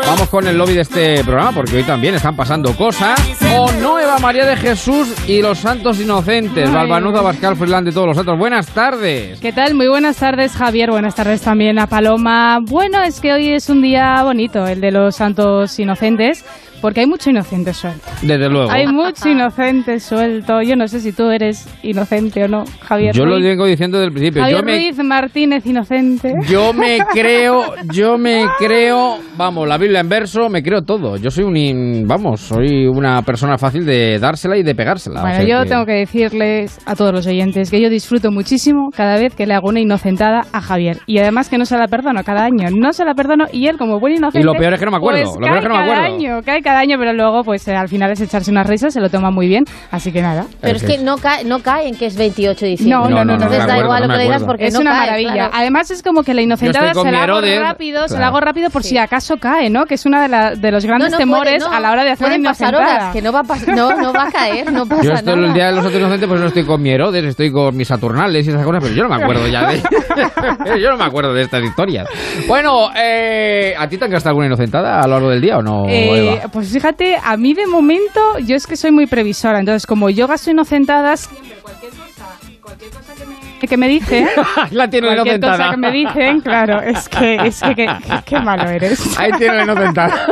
Vamos 0.07 0.29
con 0.29 0.47
el 0.47 0.57
lobby 0.57 0.75
de 0.75 0.83
este 0.83 1.25
programa 1.25 1.53
porque 1.53 1.77
hoy 1.77 1.83
también 1.83 2.15
están 2.15 2.37
pasando 2.37 2.77
cosas. 2.77 3.19
O 3.57 3.73
no 3.73 3.99
Eva 3.99 4.19
María 4.19 4.45
de 4.45 4.57
Jesús 4.57 5.09
y 5.27 5.41
los 5.41 5.59
santos 5.59 5.99
inocentes. 5.99 6.71
Balbanuda, 6.71 7.23
Bascal, 7.23 7.57
Freeland 7.57 7.89
y 7.89 7.93
todos 7.93 8.09
los 8.09 8.17
santos. 8.17 8.39
Buenas 8.39 8.67
tardes. 8.67 9.41
¿Qué 9.41 9.53
tal? 9.53 9.75
Muy 9.75 9.89
buenas 9.89 10.17
tardes, 10.17 10.53
Javier. 10.53 10.91
Buenas 10.91 11.15
tardes 11.15 11.41
también 11.41 11.79
a 11.79 11.87
Paloma. 11.87 12.61
Bueno, 12.63 13.03
es 13.03 13.21
que 13.21 13.33
hoy 13.33 13.49
es 13.53 13.69
un 13.71 13.83
día 13.83 14.23
bonito, 14.23 14.67
el 14.67 14.81
de 14.81 14.93
los 14.93 15.17
santos 15.17 15.79
inocentes, 15.79 16.45
porque 16.87 17.01
hay 17.01 17.07
mucho 17.09 17.31
inocente 17.31 17.75
suelto. 17.75 18.07
Desde 18.23 18.49
luego. 18.49 18.71
Hay 18.71 18.87
mucho 18.87 19.29
inocente 19.29 19.99
suelto. 19.99 20.63
Yo 20.63 20.77
no 20.77 20.87
sé 20.87 21.01
si 21.01 21.11
tú 21.11 21.31
eres 21.31 21.67
inocente 21.83 22.45
o 22.45 22.47
no, 22.49 22.63
Javier. 22.83 23.13
Yo 23.13 23.27
lo 23.27 23.41
vengo 23.41 23.67
diciendo 23.67 23.99
desde 23.99 24.07
el 24.07 24.13
principio. 24.13 24.43
Javier 24.43 24.61
Yo 24.61 24.65
me, 24.65 24.73
Ruiz 24.77 24.99
Martínez 25.05 25.67
inocente. 25.67 26.33
yo 26.49 26.73
me 26.73 26.99
creo, 27.13 27.75
yo 27.93 28.19
me 28.19 28.45
creo, 28.61 29.19
vamos, 29.37 29.67
la 29.67 29.79
Biblia 29.79 29.99
en 29.99 30.09
verso, 30.09 30.49
me 30.49 30.63
creo 30.63 30.83
todo. 30.83 31.17
Yo 31.17 31.29
soy 31.33 31.43
un, 31.43 31.57
in- 31.57 32.07
vamos, 32.07 32.41
soy 32.43 32.87
una 32.87 33.21
persona 33.23 33.59
fácil 33.59 33.85
de 33.85 34.21
dársela 34.21 34.57
y 34.57 34.63
de 34.63 34.77
pegársela. 34.77 35.19
o 35.19 35.23
Bueno, 35.23 35.39
sea 35.39 35.45
yo 35.45 35.63
que- 35.65 35.69
tengo 35.69 35.87
que 35.87 35.93
decirles 35.95 36.79
a 36.87 36.95
todos 36.95 37.13
los 37.13 37.27
oyentes 37.27 37.69
que 37.69 37.81
yo 37.81 37.91
disfruto 37.91 38.31
muchísimo 38.31 38.91
cada 38.97 39.19
vez 39.19 39.35
que 39.35 39.45
le 39.47 39.55
hago 39.55 39.69
una 39.71 39.81
inocentada 39.81 40.43
a 40.53 40.61
Javier. 40.61 40.99
Y 41.07 41.19
además 41.19 41.49
que 41.49 41.59
no 41.59 41.65
se 41.65 41.77
la 41.77 41.89
perdono 41.89 42.23
cada 42.23 42.45
año. 42.45 42.69
No 42.71 42.93
se 42.93 43.05
la 43.05 43.15
perdono 43.15 43.47
y 43.53 43.67
él, 43.67 43.77
como 43.77 43.99
buen 43.99 44.15
inocente. 44.15 44.39
Y 44.39 44.45
lo 44.45 44.53
peor 44.55 44.75
es 44.75 44.79
que 44.79 44.85
no 44.85 44.93
me 44.93 44.99
acuerdo, 44.99 45.21
pues 45.25 45.35
lo 45.35 45.41
peor 45.41 45.57
es 45.57 45.63
que 45.65 45.69
no 45.69 45.75
me 45.75 45.81
cae 45.81 45.89
cada 45.89 45.99
acuerdo. 46.05 46.15
año, 46.17 46.43
cae 46.45 46.63
cada 46.63 46.76
año, 46.77 46.97
pero 46.99 47.13
luego, 47.13 47.43
pues 47.45 47.67
eh, 47.69 47.75
al 47.75 47.89
final 47.89 48.11
es 48.13 48.21
echarse 48.21 48.51
unas 48.51 48.67
risas, 48.67 48.93
se 48.95 49.01
lo 49.01 49.09
toma 49.11 49.31
muy 49.31 49.49
bien. 49.49 49.65
Así 49.91 50.13
que 50.13 50.23
nada. 50.23 50.47
Pero 50.61 50.77
es 50.77 50.85
que 50.85 50.99
no 50.99 51.17
cae, 51.19 51.45
no 51.45 51.61
cae 51.61 51.89
en 51.89 51.97
que 51.97 52.07
es 52.07 52.17
28 52.17 52.65
de 52.65 52.71
diciembre. 52.73 52.97
No, 52.99 53.09
no, 53.11 53.17
no, 53.17 53.25
no, 53.25 53.33
Entonces 53.35 53.59
da 53.59 53.65
acuerdo, 53.65 53.85
igual 53.85 54.01
no 54.03 54.09
lo 54.09 54.15
que 54.19 54.23
digas 54.25 54.43
porque 54.45 54.67
es 54.67 54.75
no 54.75 54.81
una 54.81 54.91
cae, 54.93 55.01
maravilla. 55.01 55.33
claro. 55.33 55.51
Además 55.55 55.91
es 55.91 56.03
como 56.03 56.23
que 56.23 56.35
la 56.35 56.43
inocentada 56.43 56.95
se 56.95 57.11
la 57.11 57.23
hago 57.25 57.41
rápido, 57.41 58.09
se 58.09 58.19
la 58.19 58.29
hago 58.29 58.41
rápido 58.41 58.71
por 58.71 58.83
si 58.83 58.99
acaso 58.99 59.37
cae, 59.39 59.71
¿no? 59.71 59.85
Que 59.87 59.95
es 59.95 60.07
una 60.07 60.23
de, 60.57 60.71
los 60.71 60.85
grandes 60.85 61.11
No, 61.13 61.19
no 61.19 61.25
puede, 61.27 61.53
temores 61.55 61.65
no. 61.65 61.73
a 61.73 61.81
la 61.81 61.93
hora 61.93 62.05
de 62.05 62.11
hacer 62.11 62.27
una 62.29 62.37
inocentada. 62.37 62.79
horas, 62.79 63.13
que 63.13 63.23
no 63.23 63.33
va 63.33 63.41
a 63.41 63.45
pas- 63.45 63.67
no, 63.75 63.95
no 63.97 64.13
va 64.13 64.25
a 64.25 64.31
caer, 64.31 64.73
no 64.73 64.87
pasa 64.87 65.03
Yo 65.03 65.13
estoy 65.13 65.35
nada. 65.35 65.47
el 65.49 65.55
día 65.55 65.67
de 65.67 65.73
los 65.73 65.83
santos 65.83 66.01
inocentes, 66.01 66.29
pues 66.29 66.41
no 66.41 66.47
estoy 66.49 66.65
con 66.65 66.83
mi 66.83 66.91
Herodes, 66.91 67.25
estoy 67.25 67.51
con 67.53 67.77
mis 67.77 67.89
Saturnales 67.89 68.47
y 68.47 68.51
esas 68.51 68.65
cosas, 68.65 68.83
pero 68.83 68.95
yo 68.95 69.03
no 69.05 69.09
me 69.17 69.23
acuerdo 69.23 69.47
ya 69.49 69.67
de. 69.69 69.81
yo 70.81 70.91
no 70.91 70.97
me 70.97 71.05
acuerdo 71.05 71.33
de 71.33 71.43
estas 71.43 71.63
historias. 71.65 72.09
Bueno, 72.49 72.91
eh, 72.97 73.75
¿a 73.79 73.89
ti 73.89 73.97
te 73.99 74.05
han 74.05 74.11
gastado 74.11 74.31
alguna 74.31 74.47
inocentada 74.47 75.01
a 75.01 75.07
lo 75.07 75.15
largo 75.15 75.31
del 75.31 75.41
día 75.41 75.59
o 75.59 75.63
no, 75.63 75.87
Eh, 75.89 76.39
Eva? 76.43 76.49
Pues 76.57 76.73
fíjate, 76.73 77.19
a 77.23 77.37
mí 77.37 77.53
de 77.53 77.67
momento 77.67 78.39
yo 78.39 78.57
es 78.57 78.67
que 78.67 78.77
soy 78.77 78.91
muy 78.91 79.07
previsora, 79.07 79.59
entonces 79.59 79.87
como 79.87 80.09
yo 80.09 80.27
gasto 80.27 80.51
inocentadas, 80.51 81.21
siempre 81.31 81.55
cualquier 81.61 81.91
cosa, 81.93 82.25
cualquier 82.63 82.91
cosa 82.93 83.13
que 83.15 83.27
me, 83.27 83.69
que 83.69 83.77
me 83.77 83.89
dicen, 83.89 84.27
La 84.71 84.89
tiene 84.89 85.13
inocentada. 85.13 85.57
cosa 85.59 85.71
que 85.73 85.77
me 85.77 85.91
dicen, 85.93 86.41
claro, 86.41 86.81
es 86.81 87.09
que, 87.11 87.35
es 87.45 87.61
que, 87.61 87.75
que- 87.75 87.87
que- 87.87 88.23
qué 88.25 88.41
malo 88.41 88.69
eres. 88.71 89.19
Ahí 89.19 89.33
tiene 89.37 89.57
la 89.57 89.63
inocentada. 89.65 90.27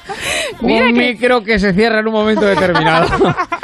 Mira 0.60 0.86
Un 0.86 0.94
que- 0.94 1.00
micro 1.12 1.42
que 1.42 1.58
se 1.58 1.72
cierra 1.74 1.98
en 1.98 2.06
un 2.06 2.12
momento 2.12 2.44
determinado. 2.46 3.08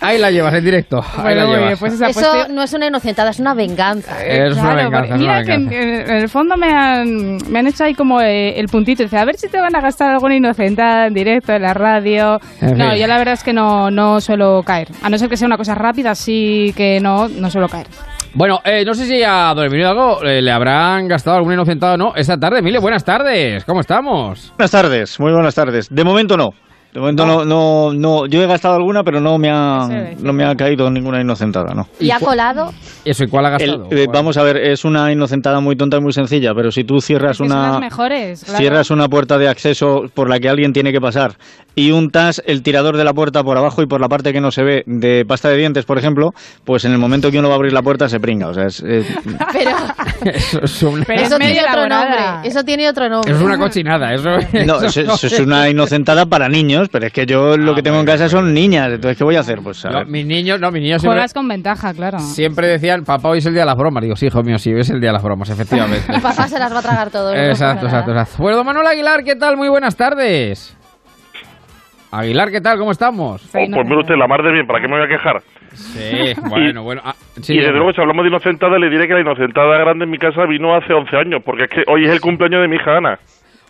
Ahí 0.00 0.16
la 0.18 0.30
llevas 0.30 0.54
en 0.54 0.64
directo. 0.64 0.98
Ahí 1.16 1.22
Bueno, 1.34 1.52
la 1.52 1.58
llevas. 1.58 1.80
pues 1.80 1.92
esa, 1.94 2.08
Eso 2.08 2.46
no 2.50 2.62
es 2.62 2.72
una 2.72 2.86
inocentada, 2.86 3.30
es 3.30 3.40
una 3.40 3.52
venganza. 3.54 4.24
Es 4.24 4.52
una 4.52 4.62
Claro, 4.62 4.76
venganza, 4.76 4.98
porque 4.98 5.14
es 5.14 5.20
mira 5.20 5.32
una 5.32 5.44
que 5.44 5.52
en, 5.54 5.68
venganza. 5.68 6.12
en 6.14 6.22
el 6.22 6.28
fondo 6.28 6.56
me 6.56 6.72
han, 6.72 7.36
me 7.50 7.58
han 7.58 7.66
hecho 7.66 7.84
ahí 7.84 7.94
como 7.94 8.20
eh, 8.20 8.58
el 8.58 8.66
puntito. 8.68 9.02
Dice, 9.02 9.18
a 9.18 9.24
ver 9.24 9.36
si 9.36 9.48
te 9.48 9.60
van 9.60 9.74
a 9.74 9.80
gastar 9.80 10.10
alguna 10.10 10.36
inocentada 10.36 11.06
en 11.08 11.14
directo, 11.14 11.52
en 11.52 11.62
la 11.62 11.74
radio. 11.74 12.38
En 12.60 12.78
No, 12.78 12.90
fin. 12.90 13.00
yo 13.00 13.06
la 13.08 13.18
verdad 13.18 13.34
es 13.34 13.42
que 13.42 13.52
no, 13.52 13.90
no 13.90 14.20
suelo 14.20 14.62
caer. 14.64 14.88
A 15.02 15.10
no 15.10 15.18
ser 15.18 15.28
que 15.28 15.36
sea 15.36 15.46
una 15.46 15.56
cosa 15.56 15.74
rápida, 15.74 16.14
sí 16.14 16.72
que 16.76 17.00
no, 17.00 17.26
no 17.28 17.50
suelo 17.50 17.68
caer. 17.68 17.86
Bueno, 18.34 18.60
eh, 18.64 18.84
no 18.84 18.94
sé 18.94 19.06
si 19.06 19.22
a 19.24 19.52
Don 19.56 19.64
Emilio 19.66 19.88
Algo 19.88 20.22
eh, 20.22 20.42
le 20.42 20.50
habrán 20.52 21.08
gastado 21.08 21.38
alguna 21.38 21.54
inocentada 21.54 21.94
o 21.94 21.96
no 21.96 22.12
esta 22.14 22.36
tarde. 22.36 22.58
Emilio, 22.60 22.80
buenas 22.80 23.02
tardes. 23.04 23.64
¿Cómo 23.64 23.80
estamos? 23.80 24.52
Buenas 24.56 24.70
tardes, 24.70 25.18
muy 25.18 25.32
buenas 25.32 25.54
tardes. 25.54 25.88
De 25.90 26.04
momento 26.04 26.36
no. 26.36 26.50
De 26.92 27.00
momento 27.00 27.26
no, 27.26 27.44
no, 27.44 27.92
no. 27.92 28.26
Yo 28.26 28.42
he 28.42 28.46
gastado 28.46 28.74
alguna, 28.76 29.04
pero 29.04 29.20
no 29.20 29.36
me 29.38 29.50
ha, 29.50 29.86
no 30.20 30.32
me 30.32 30.44
ha 30.44 30.54
caído 30.54 30.90
ninguna 30.90 31.20
inocentada, 31.20 31.74
no. 31.74 31.86
¿Y 32.00 32.10
ha 32.10 32.18
colado? 32.18 32.72
¿Eso 33.04 33.24
y 33.24 33.28
cuál 33.28 33.44
ha 33.46 33.56
El- 33.56 33.70
gastado? 33.78 33.88
eh, 33.90 34.06
vamos 34.12 34.36
a 34.38 34.42
ver, 34.42 34.56
es 34.56 34.84
una 34.84 35.12
inocentada 35.12 35.60
muy 35.60 35.76
tonta 35.76 35.98
y 35.98 36.00
muy 36.00 36.12
sencilla, 36.12 36.52
pero 36.54 36.70
si 36.70 36.84
tú 36.84 37.00
cierras 37.00 37.32
Que 37.38 37.44
son 37.46 37.48
las 37.50 37.70
una 37.70 37.78
mejores. 37.80 38.42
claro. 38.44 38.58
cierras 38.58 38.90
una 38.90 39.06
puerta 39.08 39.36
de 39.38 39.48
acceso 39.48 40.04
por 40.14 40.30
la 40.30 40.38
que 40.40 40.48
alguien 40.48 40.72
tiene 40.72 40.90
que 40.92 41.00
pasar 41.00 41.32
y 41.74 41.90
untas 41.92 42.42
el 42.46 42.62
tirador 42.62 42.96
de 42.96 43.04
la 43.04 43.12
puerta 43.12 43.42
por 43.44 43.56
abajo 43.58 43.82
y 43.82 43.86
por 43.86 44.00
la 44.00 44.08
parte 44.08 44.32
que 44.32 44.40
no 44.40 44.50
se 44.50 44.62
ve 44.64 44.82
de 44.86 45.24
pasta 45.26 45.48
de 45.50 45.56
dientes, 45.58 45.84
por 45.84 45.98
ejemplo, 45.98 46.30
pues 46.64 46.84
en 46.86 46.92
el 46.92 46.98
momento 46.98 47.30
que 47.30 47.38
uno 47.38 47.48
va 47.48 47.54
a 47.54 47.56
abrir 47.58 47.72
la 47.72 47.82
puerta 47.82 48.08
se 48.08 48.18
pringa. 48.18 48.48
O 48.48 48.54
sea, 48.54 48.64
es, 48.66 48.82
eh, 48.84 49.04
Pero 49.52 49.70
Eso 50.32 50.60
es 50.64 50.82
una, 50.82 51.04
Pero 51.04 51.20
es 51.20 51.28
eso 51.28 51.38
tiene 51.38 51.54
medio 51.54 51.68
otro 51.68 51.88
nombre. 51.88 52.18
Eso 52.44 52.64
tiene 52.64 52.88
otro 52.88 53.08
nombre. 53.08 53.32
es 53.32 53.40
una 53.40 53.58
cochinada. 53.58 54.14
Eso, 54.14 54.30
no, 54.66 54.76
eso 54.82 54.86
eso- 55.02 55.14
eso 55.14 55.26
es 55.26 55.38
una 55.40 55.68
inocentada 55.68 56.26
para 56.26 56.48
niños, 56.48 56.77
pero 56.90 57.06
es 57.06 57.12
que 57.12 57.26
yo 57.26 57.56
lo 57.56 57.74
que 57.74 57.82
tengo 57.82 57.98
en 57.98 58.06
casa 58.06 58.28
son 58.28 58.54
niñas, 58.54 58.92
entonces 58.92 59.18
¿qué 59.18 59.24
voy 59.24 59.34
a 59.36 59.40
hacer? 59.40 59.58
Pues 59.62 59.84
a 59.84 59.90
No, 59.90 60.04
mis 60.04 60.24
niños, 60.24 60.60
no, 60.60 60.70
mis 60.70 60.82
niños 60.82 61.00
siempre, 61.00 61.16
Juegas 61.18 61.34
con 61.34 61.48
ventaja, 61.48 61.92
claro. 61.92 62.18
siempre 62.20 62.68
decían, 62.68 63.04
papá, 63.04 63.30
hoy 63.30 63.38
es 63.38 63.46
el 63.46 63.54
día 63.54 63.62
de 63.62 63.66
las 63.66 63.76
bromas. 63.76 64.02
Digo, 64.02 64.14
sí, 64.14 64.26
hijo 64.26 64.42
mío, 64.42 64.58
sí, 64.58 64.72
hoy 64.72 64.80
es 64.80 64.90
el 64.90 65.00
día 65.00 65.08
de 65.10 65.14
las 65.14 65.22
bromas, 65.22 65.50
efectivamente. 65.50 66.04
Y 66.16 66.20
papá 66.20 66.46
se 66.46 66.58
las 66.58 66.72
va 66.72 66.78
a 66.78 66.82
tragar 66.82 67.10
todo. 67.10 67.34
Exacto, 67.34 67.86
exacto, 67.86 68.12
exacto. 68.12 68.42
Bueno, 68.42 68.62
Manuel 68.62 68.86
Aguilar, 68.86 69.24
¿qué 69.24 69.34
tal? 69.34 69.56
Muy 69.56 69.68
buenas 69.68 69.96
tardes. 69.96 70.76
Aguilar, 72.10 72.50
¿qué 72.50 72.60
tal? 72.60 72.78
¿Cómo 72.78 72.90
estamos? 72.90 73.42
Sí, 73.42 73.50
pues 73.52 73.84
mire 73.84 73.98
usted, 74.00 74.14
la 74.16 74.26
mar 74.26 74.42
de 74.42 74.52
bien, 74.52 74.66
¿para 74.66 74.80
qué 74.80 74.88
me 74.88 74.96
voy 74.96 75.04
a 75.04 75.08
quejar? 75.08 75.42
Sí, 75.74 76.32
bueno, 76.48 76.82
bueno. 76.82 77.02
ah, 77.04 77.14
sí, 77.42 77.52
y 77.52 77.56
desde 77.56 77.70
bueno. 77.72 77.78
luego, 77.84 77.92
si 77.92 78.00
hablamos 78.00 78.24
de 78.24 78.28
inocentada, 78.30 78.78
le 78.78 78.88
diré 78.88 79.06
que 79.06 79.14
la 79.14 79.20
inocentada 79.20 79.76
grande 79.78 80.04
en 80.04 80.10
mi 80.10 80.16
casa 80.18 80.46
vino 80.48 80.74
hace 80.74 80.94
11 80.94 81.16
años, 81.16 81.42
porque 81.44 81.64
es 81.64 81.70
que 81.70 81.82
hoy 81.86 82.04
es 82.06 82.10
el 82.10 82.20
cumpleaños 82.20 82.62
de 82.62 82.68
mi 82.68 82.76
hija 82.76 82.96
Ana. 82.96 83.18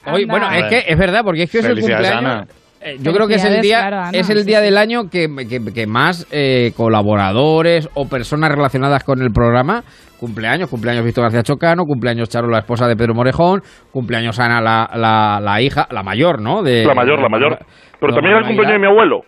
Hoy, 0.07 0.25
bueno, 0.25 0.49
es 0.53 0.65
que 0.65 0.85
es 0.87 0.97
verdad, 0.99 1.23
porque 1.25 1.43
es 1.43 1.51
que 1.51 1.59
es 1.59 1.65
el 1.65 1.71
Felicidades, 1.75 2.13
cumpleaños. 2.13 2.33
Ana. 2.43 2.47
Eh, 2.81 2.97
yo 3.01 3.13
creo 3.13 3.27
que 3.27 3.35
es 3.35 3.45
el 3.45 3.61
día, 3.61 3.79
claro, 3.81 3.97
Ana, 4.09 4.11
es 4.19 4.31
el 4.31 4.39
sí, 4.41 4.47
día 4.47 4.59
sí. 4.59 4.65
del 4.65 4.77
año 4.77 5.09
que, 5.11 5.27
que- 5.49 5.73
que 5.75 5.87
más 5.87 6.27
eh, 6.31 6.73
colaboradores 6.77 7.89
o 7.95 8.09
personas 8.09 8.51
relacionadas 8.51 9.05
con 9.05 9.21
el 9.23 9.31
programa 9.33 9.83
cumpleaños, 10.19 10.69
cumpleaños 10.69 11.05
Víctor 11.05 11.23
García 11.25 11.43
Chocano, 11.43 11.85
cumpleaños 11.85 12.29
Charo, 12.29 12.49
la 12.49 12.59
esposa 12.59 12.89
de 12.89 12.97
Pedro 12.97 13.15
Morejón, 13.15 13.63
cumpleaños 13.93 14.39
Ana, 14.41 14.61
la, 14.61 14.89
la, 14.95 15.41
la 15.41 15.61
hija, 15.61 15.87
la 15.91 16.03
mayor, 16.03 16.41
¿no? 16.41 16.63
De, 16.63 16.85
La 16.85 16.95
mayor, 16.95 17.21
la 17.21 17.29
mayor. 17.29 17.59
Pero 18.01 18.13
también 18.15 18.33
era 18.37 18.41
el 18.41 18.47
cumpleaños 18.47 18.73
de 18.75 18.79
mi 18.81 18.87
abuelo. 18.87 19.21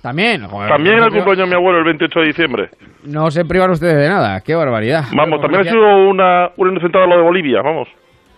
También, 0.00 0.46
joder, 0.48 0.68
También 0.68 0.96
era 0.96 1.06
el 1.06 1.12
cumpleaños 1.12 1.38
de 1.38 1.46
mi 1.46 1.54
abuelo 1.54 1.78
el 1.78 1.84
28 1.84 2.20
de 2.20 2.26
diciembre. 2.26 2.68
No 3.04 3.30
se 3.30 3.44
privan 3.44 3.70
ustedes 3.70 3.96
de 3.96 4.08
nada, 4.08 4.40
qué 4.40 4.54
barbaridad. 4.54 5.04
Vamos, 5.16 5.40
también 5.40 5.60
ha 5.66 5.70
sido 5.70 6.08
una, 6.08 6.48
una 6.56 6.70
inocentada 6.72 7.06
lo 7.06 7.16
de 7.16 7.22
Bolivia, 7.22 7.60
vamos. 7.62 7.88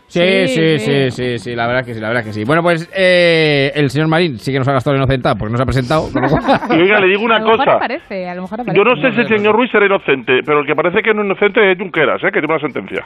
Sí, 0.06 0.46
sí, 0.46 0.78
sí, 0.78 1.10
sí, 1.10 1.38
sí, 1.38 1.54
la 1.56 1.66
verdad 1.66 1.84
que 1.84 1.94
sí, 1.94 2.00
la 2.00 2.08
verdad 2.08 2.22
que 2.24 2.32
sí. 2.32 2.44
Bueno, 2.44 2.62
pues 2.62 2.88
eh, 2.94 3.72
el 3.74 3.90
señor 3.90 4.08
Marín 4.08 4.38
sí 4.38 4.52
que 4.52 4.58
nos 4.58 4.68
ha 4.68 4.72
gastado 4.72 4.94
la 4.96 5.02
inocentada 5.02 5.34
porque 5.34 5.50
no 5.52 5.56
se 5.56 5.62
ha 5.62 5.66
presentado. 5.66 6.08
Y 6.70 6.80
oiga, 6.82 7.00
le 7.00 7.08
digo 7.08 7.22
a 7.22 7.24
una 7.24 7.38
mejor 7.40 7.56
cosa. 7.58 7.72
aparece, 7.76 8.28
a 8.28 8.34
lo 8.34 8.42
mejor 8.42 8.60
aparece. 8.60 8.78
Yo 8.78 8.84
no 8.84 8.96
sé 9.00 9.12
si 9.12 9.20
el 9.22 9.28
señor 9.38 9.56
Ruiz 9.56 9.70
era 9.74 9.86
inocente, 9.86 10.40
pero 10.44 10.60
el 10.60 10.66
que 10.66 10.74
parece 10.74 11.02
que 11.02 11.12
no 11.14 11.22
es 11.22 11.26
inocente 11.26 11.72
es 11.72 11.78
Junqueras, 11.78 12.22
¿eh? 12.22 12.28
que 12.32 12.40
tiene 12.40 12.54
una 12.54 12.60
sentencia. 12.60 13.04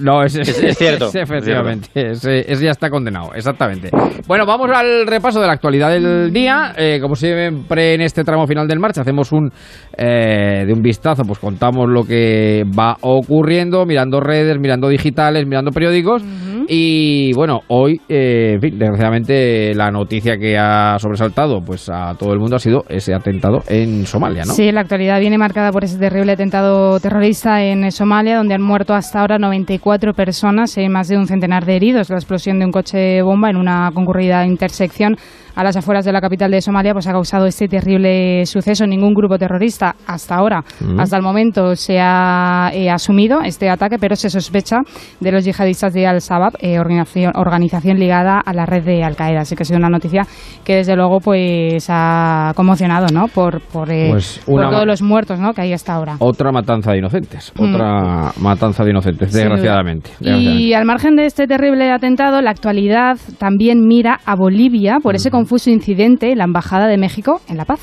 No, 0.00 0.22
es, 0.22 0.36
Es- 0.36 0.62
es 0.62 0.76
cierto, 0.76 1.06
es 1.08 1.14
efectivamente, 1.14 1.88
ese, 1.94 2.40
ese 2.40 2.64
ya 2.64 2.72
está 2.72 2.90
condenado, 2.90 3.32
exactamente. 3.34 3.88
Bueno, 4.26 4.44
vamos 4.44 4.70
al 4.70 5.06
repaso 5.06 5.40
de 5.40 5.46
la 5.46 5.54
actualidad 5.54 5.90
del 5.90 6.30
día. 6.30 6.72
Eh, 6.76 6.98
como 7.00 7.14
siempre 7.14 7.94
en 7.94 8.02
este 8.02 8.22
tramo 8.22 8.46
final 8.46 8.68
del 8.68 8.78
marcha 8.80 9.00
hacemos 9.00 9.32
un 9.32 9.50
eh, 9.96 10.64
de 10.66 10.72
un 10.74 10.82
vistazo, 10.82 11.22
pues 11.26 11.38
contamos 11.38 11.88
lo 11.88 12.04
que 12.04 12.64
va 12.78 12.96
ocurriendo, 13.00 13.86
mirando 13.86 14.20
redes, 14.20 14.58
mirando 14.58 14.88
digitales, 14.88 15.46
mirando 15.46 15.70
periódicos 15.70 16.21
Y 16.68 17.32
bueno, 17.34 17.60
hoy, 17.68 18.00
eh, 18.08 18.52
en 18.54 18.60
fin, 18.60 18.78
desgraciadamente 18.78 19.74
la 19.74 19.90
noticia 19.90 20.36
que 20.36 20.56
ha 20.58 20.98
sobresaltado 20.98 21.60
pues 21.60 21.88
a 21.88 22.14
todo 22.18 22.32
el 22.32 22.38
mundo 22.38 22.56
ha 22.56 22.58
sido 22.58 22.84
ese 22.88 23.14
atentado 23.14 23.62
en 23.68 24.06
Somalia, 24.06 24.44
¿no? 24.44 24.52
Sí, 24.52 24.70
la 24.72 24.80
actualidad 24.80 25.20
viene 25.20 25.38
marcada 25.38 25.70
por 25.72 25.84
ese 25.84 25.98
terrible 25.98 26.32
atentado 26.32 26.98
terrorista 27.00 27.62
en 27.62 27.90
Somalia, 27.90 28.36
donde 28.36 28.54
han 28.54 28.62
muerto 28.62 28.94
hasta 28.94 29.20
ahora 29.20 29.38
94 29.38 30.14
personas 30.14 30.76
y 30.78 30.88
más 30.88 31.08
de 31.08 31.16
un 31.16 31.26
centenar 31.26 31.64
de 31.64 31.76
heridos. 31.76 32.10
La 32.10 32.16
explosión 32.16 32.58
de 32.58 32.64
un 32.64 32.72
coche 32.72 33.22
bomba 33.22 33.50
en 33.50 33.56
una 33.56 33.90
concurrida 33.94 34.46
intersección 34.46 35.16
a 35.54 35.64
las 35.64 35.76
afueras 35.76 36.04
de 36.04 36.12
la 36.12 36.20
capital 36.20 36.50
de 36.50 36.60
Somalia 36.60 36.92
pues 36.92 37.06
ha 37.06 37.12
causado 37.12 37.46
este 37.46 37.68
terrible 37.68 38.44
suceso. 38.46 38.86
Ningún 38.86 39.14
grupo 39.14 39.38
terrorista 39.38 39.94
hasta 40.06 40.36
ahora, 40.36 40.62
Mm. 40.80 41.00
hasta 41.00 41.16
el 41.16 41.22
momento, 41.22 41.74
se 41.76 41.98
ha 42.00 42.70
eh, 42.72 42.90
asumido 42.90 43.40
este 43.42 43.68
ataque, 43.70 43.96
pero 44.00 44.16
se 44.16 44.30
sospecha 44.30 44.78
de 45.20 45.32
los 45.32 45.44
yihadistas 45.44 45.92
de 45.92 46.06
Al-Shabaab, 46.06 46.54
eh, 46.60 46.78
organización, 46.78 47.32
organización 47.36 47.98
ligada 47.98 48.40
a 48.44 48.52
la 48.52 48.66
red 48.66 48.84
de 48.84 49.02
Al-Qaeda. 49.04 49.40
Así 49.40 49.54
que 49.56 49.62
ha 49.62 49.66
sido 49.66 49.78
una 49.78 49.88
noticia 49.88 50.22
que 50.64 50.76
desde 50.76 50.96
luego 50.96 51.18
pues 51.20 51.86
ha 51.88 52.52
conmocionado, 52.56 53.06
¿no? 53.12 53.28
Por, 53.28 53.60
por, 53.60 53.90
eh, 53.90 54.08
Pues 54.10 54.40
por 54.46 54.62
todos 54.70 54.86
los 54.86 55.02
muertos, 55.02 55.38
¿no? 55.38 55.52
Que 55.52 55.62
hay 55.62 55.72
hasta 55.72 55.94
ahora. 55.94 56.16
Otra 56.18 56.52
matanza 56.52 56.92
de 56.92 56.98
inocentes, 56.98 57.52
Mm. 57.58 57.62
otra 57.74 58.32
matanza 58.40 58.84
de 58.84 58.90
inocentes, 58.90 59.32
desgraciadamente. 59.32 60.10
desgraciadamente. 60.20 60.62
Y 60.62 60.74
al 60.74 60.84
margen 60.84 61.16
de 61.16 61.26
este 61.26 61.46
terrible 61.46 61.90
atentado, 61.90 62.40
la 62.42 62.50
actualidad 62.50 63.16
también 63.38 63.86
mira 63.86 64.20
a 64.24 64.34
Bolivia 64.36 64.98
por 65.02 65.14
ese 65.14 65.30
confuso 65.42 65.70
incidente 65.70 66.30
en 66.30 66.38
la 66.38 66.44
Embajada 66.44 66.86
de 66.86 66.96
México 66.96 67.40
en 67.48 67.56
La 67.56 67.64
Paz. 67.64 67.80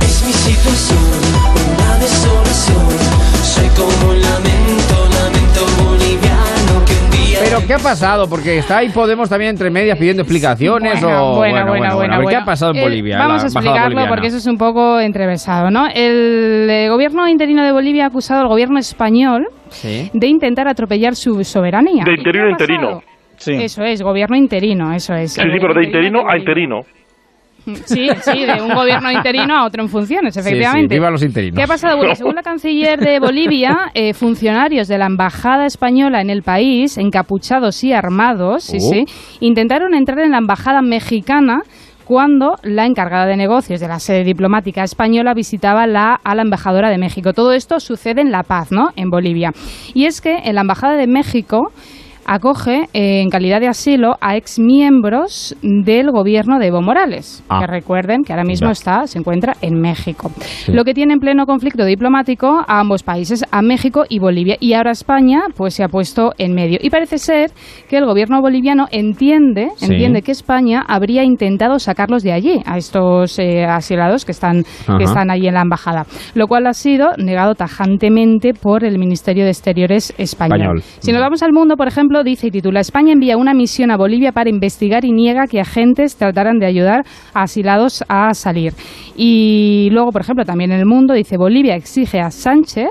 Es 0.00 0.24
mi 0.24 0.32
situación, 0.32 0.98
una 1.74 1.98
desolación. 1.98 2.86
Soy 3.42 3.66
como 3.70 4.12
un 4.12 4.20
lamento, 4.20 4.96
lamento 5.18 5.82
boliviano 5.82 6.84
que 6.86 6.92
un 6.92 7.10
día. 7.10 7.38
Pero 7.42 7.66
¿qué 7.66 7.74
ha 7.74 7.78
pasado? 7.78 8.28
Porque 8.28 8.58
está 8.58 8.76
ahí 8.78 8.88
Podemos 8.90 9.28
también 9.28 9.50
entre 9.50 9.68
medias 9.68 9.98
pidiendo 9.98 10.22
explicaciones 10.22 11.00
Bueno, 11.00 11.32
o 11.32 11.36
bueno, 11.38 11.66
bueno, 11.66 11.96
bueno, 11.96 11.98
ver, 11.98 12.10
¿qué 12.18 12.22
bueno. 12.22 12.38
ha 12.38 12.44
pasado 12.44 12.70
en 12.70 12.76
Eh, 12.78 12.82
Bolivia? 12.84 13.18
vamos 13.18 13.42
a 13.42 13.46
explicarlo 13.46 13.82
boliviana? 13.82 14.08
porque 14.08 14.26
eso 14.28 14.36
es 14.36 14.46
un 14.46 14.56
poco 14.56 15.00
entrevesado, 15.00 15.72
¿no? 15.72 15.88
El 15.92 16.86
gobierno 16.88 17.26
interino 17.26 17.64
de 17.64 17.72
Bolivia 17.72 18.04
ha 18.04 18.08
acusado 18.08 18.42
al 18.42 18.48
gobierno 18.48 18.78
español 18.78 19.48
Sí. 19.70 20.08
de 20.14 20.26
intentar 20.28 20.68
atropellar 20.68 21.16
su 21.16 21.42
soberanía. 21.42 22.04
De 22.04 22.12
¿Y 22.12 22.14
qué 22.14 22.20
interino 22.20 22.48
interino. 22.50 23.02
Eso 23.36 23.82
es, 23.84 24.02
gobierno 24.02 24.36
interino, 24.36 24.92
eso 24.92 25.14
es. 25.14 25.32
Sí, 25.32 25.42
sí, 25.42 25.58
pero 25.60 25.74
de 25.74 25.84
interino 25.84 26.28
a 26.28 26.36
interino. 26.38 26.80
Sí, 27.86 28.08
sí, 28.20 28.44
de 28.44 28.60
un 28.60 28.74
gobierno 28.74 29.10
interino 29.10 29.54
a 29.56 29.64
otro 29.64 29.82
en 29.82 29.88
funciones, 29.88 30.34
Sí, 30.34 30.42
sí, 30.42 30.48
efectivamente. 30.48 30.94
viva 30.96 31.10
los 31.10 31.22
interinos. 31.22 31.56
¿Qué 31.56 31.62
ha 31.62 31.66
pasado? 31.66 31.96
Bueno, 31.96 32.14
según 32.14 32.34
la 32.34 32.42
canciller 32.42 32.98
de 33.00 33.18
Bolivia, 33.20 33.90
eh, 33.94 34.12
funcionarios 34.12 34.86
de 34.86 34.98
la 34.98 35.06
embajada 35.06 35.64
española 35.64 36.20
en 36.20 36.28
el 36.28 36.42
país, 36.42 36.98
encapuchados 36.98 37.82
y 37.82 37.94
armados, 37.94 38.64
sí, 38.64 38.76
Oh. 38.82 38.90
sí, 38.92 39.04
intentaron 39.40 39.94
entrar 39.94 40.18
en 40.18 40.32
la 40.32 40.38
embajada 40.38 40.82
mexicana 40.82 41.62
cuando 42.04 42.56
la 42.64 42.84
encargada 42.84 43.24
de 43.24 43.38
negocios 43.38 43.80
de 43.80 43.88
la 43.88 43.98
sede 43.98 44.24
diplomática 44.24 44.82
española 44.84 45.32
visitaba 45.32 45.86
la, 45.86 46.20
a 46.22 46.34
la 46.34 46.42
embajadora 46.42 46.90
de 46.90 46.98
México. 46.98 47.32
Todo 47.32 47.54
esto 47.54 47.80
sucede 47.80 48.20
en 48.20 48.30
La 48.30 48.42
Paz, 48.42 48.72
¿no? 48.72 48.90
En 48.96 49.08
Bolivia. 49.08 49.52
Y 49.94 50.04
es 50.04 50.20
que 50.20 50.36
en 50.44 50.54
la 50.56 50.60
embajada 50.60 50.96
de 50.96 51.06
México 51.06 51.72
acoge 52.26 52.88
eh, 52.92 53.20
en 53.22 53.28
calidad 53.30 53.60
de 53.60 53.68
asilo 53.68 54.16
a 54.20 54.36
exmiembros 54.36 55.56
del 55.62 56.10
gobierno 56.10 56.58
de 56.58 56.66
Evo 56.68 56.82
Morales, 56.82 57.42
Ah. 57.48 57.60
que 57.60 57.66
recuerden 57.66 58.22
que 58.24 58.32
ahora 58.32 58.44
mismo 58.44 58.68
Ya. 58.68 58.72
está, 58.72 59.06
se 59.06 59.18
encuentra 59.18 59.54
en 59.60 59.80
México. 59.80 60.30
Lo 60.68 60.84
que 60.84 60.94
tiene 60.94 61.14
en 61.14 61.20
pleno 61.20 61.46
conflicto 61.46 61.84
diplomático 61.84 62.64
a 62.66 62.80
ambos 62.80 63.02
países, 63.02 63.44
a 63.50 63.62
México 63.62 64.04
y 64.08 64.18
Bolivia. 64.18 64.56
Y 64.60 64.72
ahora 64.74 64.90
España 64.92 65.42
pues 65.56 65.74
se 65.74 65.84
ha 65.84 65.88
puesto 65.88 66.32
en 66.38 66.54
medio. 66.54 66.78
Y 66.80 66.90
parece 66.90 67.18
ser 67.18 67.50
que 67.88 67.98
el 67.98 68.06
gobierno 68.06 68.40
boliviano 68.40 68.86
entiende, 68.90 69.68
Sí. 69.76 69.86
entiende 69.86 70.22
que 70.22 70.32
España 70.32 70.82
habría 70.86 71.24
intentado 71.24 71.78
sacarlos 71.78 72.22
de 72.22 72.32
allí, 72.32 72.60
a 72.66 72.76
estos 72.78 73.38
eh, 73.38 73.64
asilados 73.64 74.24
que 74.24 74.32
están, 74.32 74.64
Ajá. 74.86 74.98
que 74.98 75.04
están 75.04 75.30
allí 75.30 75.46
en 75.48 75.54
la 75.54 75.62
embajada. 75.62 76.06
Lo 76.34 76.46
cual 76.46 76.66
ha 76.66 76.72
sido 76.74 77.08
negado 77.18 77.54
tajantemente 77.54 78.54
por 78.54 78.84
el 78.84 78.98
Ministerio 78.98 79.44
de 79.44 79.50
Exteriores 79.50 80.10
español. 80.18 80.34
Español. 80.34 80.82
Si 81.00 81.12
nos 81.12 81.20
vamos 81.20 81.42
al 81.42 81.52
mundo, 81.52 81.76
por 81.76 81.88
ejemplo, 81.88 82.13
dice 82.22 82.48
y 82.48 82.50
titula 82.50 82.80
España 82.80 83.12
envía 83.12 83.36
una 83.36 83.54
misión 83.54 83.90
a 83.90 83.96
Bolivia 83.96 84.32
para 84.32 84.50
investigar 84.50 85.04
y 85.04 85.12
niega 85.12 85.46
que 85.46 85.60
agentes 85.60 86.16
trataran 86.16 86.58
de 86.58 86.66
ayudar 86.66 87.04
a 87.32 87.42
asilados 87.42 88.04
a 88.08 88.32
salir. 88.34 88.74
Y 89.16 89.88
luego, 89.90 90.12
por 90.12 90.20
ejemplo, 90.20 90.44
también 90.44 90.70
en 90.70 90.78
el 90.78 90.86
mundo 90.86 91.14
dice 91.14 91.36
Bolivia 91.36 91.74
exige 91.74 92.20
a 92.20 92.30
Sánchez 92.30 92.90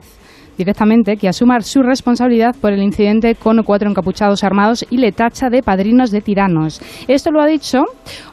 directamente 0.57 1.17
que 1.17 1.27
asuma 1.27 1.59
su 1.61 1.81
responsabilidad 1.83 2.55
por 2.59 2.71
el 2.73 2.81
incidente 2.83 3.35
con 3.35 3.61
cuatro 3.63 3.89
encapuchados 3.89 4.43
armados 4.43 4.85
y 4.89 4.97
le 4.97 5.11
tacha 5.11 5.49
de 5.49 5.61
padrinos 5.63 6.11
de 6.11 6.21
tiranos. 6.21 6.81
Esto 7.07 7.31
lo 7.31 7.41
ha 7.41 7.45
dicho 7.45 7.83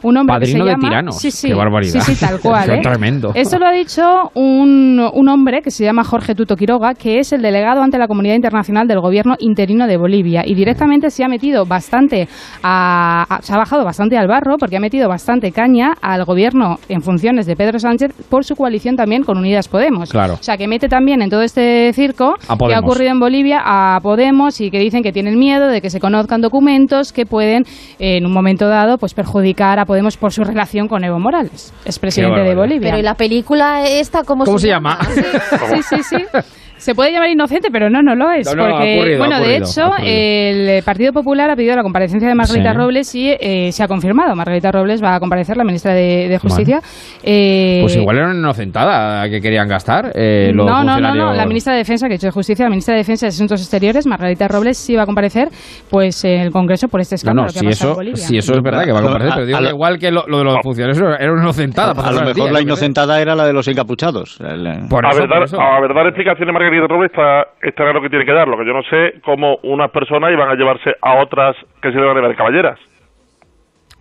un 0.03 0.17
hombre 0.17 0.39
que 0.39 0.45
se 0.45 0.51
Padrino 0.53 0.65
de 0.65 0.71
llama 0.71 0.89
tiranos. 0.89 1.17
Sí, 1.17 1.31
sí. 1.31 1.47
Qué 1.49 1.53
barbaridad. 1.53 2.01
Sí, 2.01 2.15
sí, 2.15 2.25
tal 2.25 2.39
cual. 2.41 2.65
Qué 2.65 2.75
¿eh? 2.75 2.81
tremendo. 2.81 3.31
Esto 3.35 3.57
lo 3.59 3.67
ha 3.67 3.71
dicho 3.71 4.31
un, 4.35 4.99
un 5.13 5.29
hombre 5.29 5.61
que 5.61 5.71
se 5.71 5.83
llama 5.83 6.03
Jorge 6.03 6.35
Tuto 6.35 6.55
Quiroga, 6.55 6.93
que 6.93 7.19
es 7.19 7.31
el 7.33 7.41
delegado 7.41 7.81
ante 7.81 7.97
la 7.97 8.07
comunidad 8.07 8.35
internacional 8.35 8.87
del 8.87 8.99
gobierno 8.99 9.35
interino 9.39 9.87
de 9.87 9.97
Bolivia. 9.97 10.43
Y 10.45 10.55
directamente 10.55 11.09
se 11.09 11.23
ha 11.23 11.27
metido 11.27 11.65
bastante, 11.65 12.27
a, 12.63 13.25
a- 13.29 13.41
se 13.41 13.53
ha 13.53 13.57
bajado 13.57 13.83
bastante 13.85 14.17
al 14.17 14.27
barro 14.27 14.57
porque 14.59 14.77
ha 14.77 14.79
metido 14.79 15.07
bastante 15.09 15.51
caña 15.51 15.93
al 16.01 16.25
gobierno 16.25 16.77
en 16.89 17.01
funciones 17.01 17.45
de 17.45 17.55
Pedro 17.55 17.79
Sánchez 17.79 18.11
por 18.29 18.43
su 18.45 18.55
coalición 18.55 18.95
también 18.95 19.23
con 19.23 19.37
Unidas 19.37 19.67
Podemos. 19.67 20.09
Claro. 20.11 20.33
O 20.35 20.43
sea, 20.43 20.57
que 20.57 20.67
mete 20.67 20.87
también 20.87 21.21
en 21.21 21.29
todo 21.29 21.41
este 21.41 21.91
circo 21.93 22.10
A 22.47 22.57
que 22.57 22.73
ha 22.73 22.79
ocurrido 22.79 23.11
en 23.11 23.19
Bolivia 23.19 23.61
a 23.63 23.99
Podemos 24.01 24.61
y 24.61 24.71
que 24.71 24.79
dicen 24.79 25.03
que 25.03 25.11
tienen 25.11 25.37
miedo 25.37 25.67
de 25.67 25.81
que 25.81 25.89
se 25.89 25.99
conozcan 25.99 26.41
documentos 26.41 27.11
que 27.13 27.25
pueden, 27.25 27.65
eh, 27.99 28.17
en 28.17 28.25
un 28.25 28.33
momento 28.33 28.67
dado, 28.67 28.97
pues 28.97 29.13
perjudicar 29.13 29.79
a 29.79 29.85
Podemos 29.85 30.17
por 30.17 30.31
su 30.31 30.43
relación 30.43 30.87
con 30.87 31.03
Evo 31.03 31.19
Morales, 31.19 31.73
expresidente 31.85 32.41
de. 32.41 32.55
Bolivia. 32.55 32.89
Pero 32.89 32.99
¿y 32.99 33.01
la 33.01 33.15
película 33.15 33.87
esta 33.87 34.23
cómo, 34.23 34.45
¿Cómo 34.45 34.59
se 34.59 34.67
llama? 34.67 34.99
Sí, 35.13 35.83
sí, 35.89 36.03
sí. 36.03 36.25
Se 36.81 36.95
puede 36.95 37.11
llamar 37.11 37.29
inocente, 37.29 37.69
pero 37.71 37.89
no, 37.89 38.01
no 38.01 38.15
lo 38.15 38.31
es. 38.31 38.47
No, 38.47 38.55
no, 38.55 38.65
ha 38.65 38.77
porque, 38.79 38.95
ocurrido, 38.97 39.17
bueno, 39.19 39.39
de 39.39 39.55
hecho, 39.57 39.91
el 39.99 40.83
Partido 40.83 41.13
Popular 41.13 41.49
ha 41.49 41.55
pedido 41.55 41.75
la 41.75 41.83
comparecencia 41.83 42.27
de 42.27 42.33
Margarita 42.35 42.71
Sí. 42.71 42.77
Robles 42.77 43.15
y 43.15 43.29
eh, 43.39 43.71
se 43.71 43.83
ha 43.83 43.87
confirmado. 43.87 44.35
Margarita 44.35 44.71
Robles 44.71 45.01
va 45.03 45.15
a 45.15 45.19
comparecer, 45.19 45.57
la 45.57 45.63
ministra 45.63 45.93
de, 45.93 46.27
de 46.27 46.37
Justicia. 46.39 46.79
Eh, 47.23 47.79
Pues 47.83 47.95
igual 47.95 48.17
era 48.17 48.27
una 48.29 48.37
inocentada 48.39 49.29
que 49.29 49.39
querían 49.41 49.67
gastar 49.67 50.11
eh, 50.15 50.51
los 50.53 50.65
no, 50.65 50.83
no, 50.83 50.99
no, 50.99 51.13
no, 51.13 51.33
la 51.33 51.45
ministra 51.45 51.73
de 51.73 51.79
Defensa, 51.79 52.07
que 52.07 52.13
he 52.15 52.17
dicho 52.17 52.27
de 52.27 52.31
Justicia, 52.31 52.65
la 52.65 52.69
ministra 52.69 52.93
de 52.95 52.99
Defensa 52.99 53.27
y 53.27 53.29
Asuntos 53.29 53.61
Exteriores, 53.61 54.07
Margarita 54.07 54.47
Robles, 54.47 54.77
sí 54.77 54.95
va 54.95 55.03
a 55.03 55.05
comparecer 55.05 55.49
pues 55.89 56.23
en 56.25 56.41
el 56.41 56.51
Congreso 56.51 56.87
por 56.87 56.99
este 57.01 57.13
No, 57.13 57.17
escándalo 57.17 57.47
no, 57.47 57.53
que 57.53 57.59
si 57.59 57.65
ha 57.65 57.69
pasado 57.69 57.71
eso, 57.71 57.89
en 57.91 57.95
Bolivia. 57.95 58.17
si 58.27 58.37
eso 58.37 58.53
es 58.55 58.61
verdad 58.63 58.85
que 58.85 58.91
va 58.91 58.99
a 58.99 59.03
comparecer, 59.03 59.33
pero 59.35 59.45
digo 59.45 59.57
A- 59.57 59.59
a 59.59 59.61
que 59.61 59.67
lo- 59.69 59.75
igual 59.75 59.99
que 59.99 60.11
lo, 60.11 60.23
lo 60.27 60.37
de 60.39 60.43
los 60.45 60.55
funcionarios 60.63 60.97
era 61.19 61.31
una 61.31 61.43
inocentada. 61.43 61.91
A 61.91 62.11
lo 62.11 62.19
mejor 62.21 62.33
día, 62.35 62.51
la 62.51 62.61
inocentada 62.61 63.21
era 63.21 63.35
la 63.35 63.45
de 63.45 63.53
los 63.53 63.67
encapuchados. 63.67 64.39
El- 64.41 64.87
Por 64.89 65.05
a, 65.05 65.09
eso, 65.09 65.19
ver, 65.19 65.27
por 65.29 65.37
dar, 65.37 65.43
eso. 65.43 65.61
a 65.61 65.79
ver, 65.79 65.93
dar 65.93 66.07
explicaciones 66.07 66.53
Margarita 66.53 66.70
Robles 66.79 67.11
está, 67.11 67.47
está 67.61 67.83
claro 67.83 68.01
que 68.01 68.09
tiene 68.09 68.25
que 68.25 68.33
dar. 68.33 68.47
Lo 68.47 68.57
que 68.57 68.65
yo 68.65 68.73
no 68.73 68.83
sé 68.83 69.21
cómo 69.23 69.59
unas 69.63 69.91
personas 69.91 70.31
iban 70.31 70.49
a 70.49 70.55
llevarse 70.55 70.95
a 71.01 71.15
otras 71.15 71.55
que 71.81 71.91
se 71.91 71.97
van 71.97 72.17
a 72.17 72.21
llevar 72.21 72.35
caballeras. 72.35 72.90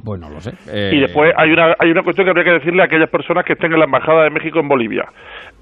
Pues 0.05 0.21
no 0.21 0.31
lo 0.31 0.41
sé. 0.41 0.53
Eh, 0.69 0.93
Y 0.95 1.01
después 1.01 1.33
hay 1.37 1.51
una, 1.53 1.75
hay 1.79 1.91
una 1.91 2.03
cuestión 2.03 2.25
que 2.27 2.31
habría 2.31 2.45
que 2.45 2.59
decirle 2.59 2.83
a 2.83 2.87
aquellas 2.87 3.09
personas 3.11 3.45
que 3.45 3.53
estén 3.55 3.73
en 3.73 3.79
la 3.79 3.85
Embajada 3.85 4.25
de 4.25 4.31
México 4.31 4.61
en 4.61 4.69
Bolivia. 4.69 5.05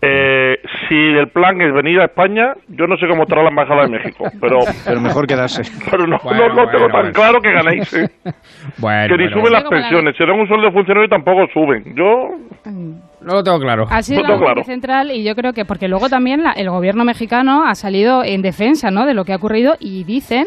Eh, 0.01 0.59
si 0.89 0.95
el 0.95 1.29
plan 1.29 1.61
es 1.61 1.73
venir 1.75 2.01
a 2.01 2.05
España, 2.05 2.55
yo 2.69 2.87
no 2.87 2.97
sé 2.97 3.09
cómo 3.09 3.23
estará 3.25 3.43
la 3.43 3.49
Embajada 3.51 3.83
de 3.83 3.89
México, 3.89 4.25
pero... 4.41 4.59
Pero 4.87 5.01
mejor 5.01 5.27
quedarse. 5.27 5.63
Pero 5.91 6.07
no, 6.07 6.19
Bueno, 6.23 6.49
no, 6.49 6.55
no 6.55 6.71
tengo 6.71 6.85
bueno, 6.85 6.93
tan 6.93 7.01
bueno. 7.03 7.13
claro 7.13 7.41
que 7.41 7.53
ganéis. 7.53 7.93
¿eh? 7.95 8.09
Bueno, 8.79 9.09
que 9.17 9.23
ni 9.23 9.29
bueno, 9.29 9.41
suben 9.41 9.53
las 9.53 9.65
pensiones. 9.65 10.15
Si 10.17 10.25
dan 10.25 10.39
un 10.39 10.47
sueldo 10.47 10.67
de 10.67 10.73
funcionario 10.73 11.09
tampoco 11.09 11.47
suben. 11.53 11.95
Yo... 11.97 12.29
No 13.21 13.35
lo 13.35 13.43
tengo 13.43 13.59
claro. 13.59 13.87
Ha 13.91 14.03
sido 14.03 14.23
No 14.23 14.29
la 14.29 14.35
tengo 14.35 14.49
noticia 14.49 14.73
central 14.73 15.11
y 15.11 15.25
yo 15.25 15.35
creo 15.35 15.53
que 15.53 15.65
porque 15.65 15.89
luego 15.89 16.09
también 16.09 16.43
la- 16.45 16.53
el 16.53 16.71
gobierno 16.71 17.05
mexicano 17.05 17.65
ha 17.67 17.75
salido 17.75 18.23
en 18.25 18.43
defensa 18.43 18.91
¿no? 18.91 19.05
de 19.07 19.15
lo 19.15 19.25
que 19.25 19.33
ha 19.33 19.37
ocurrido 19.37 19.75
y 19.81 20.05
dicen 20.05 20.47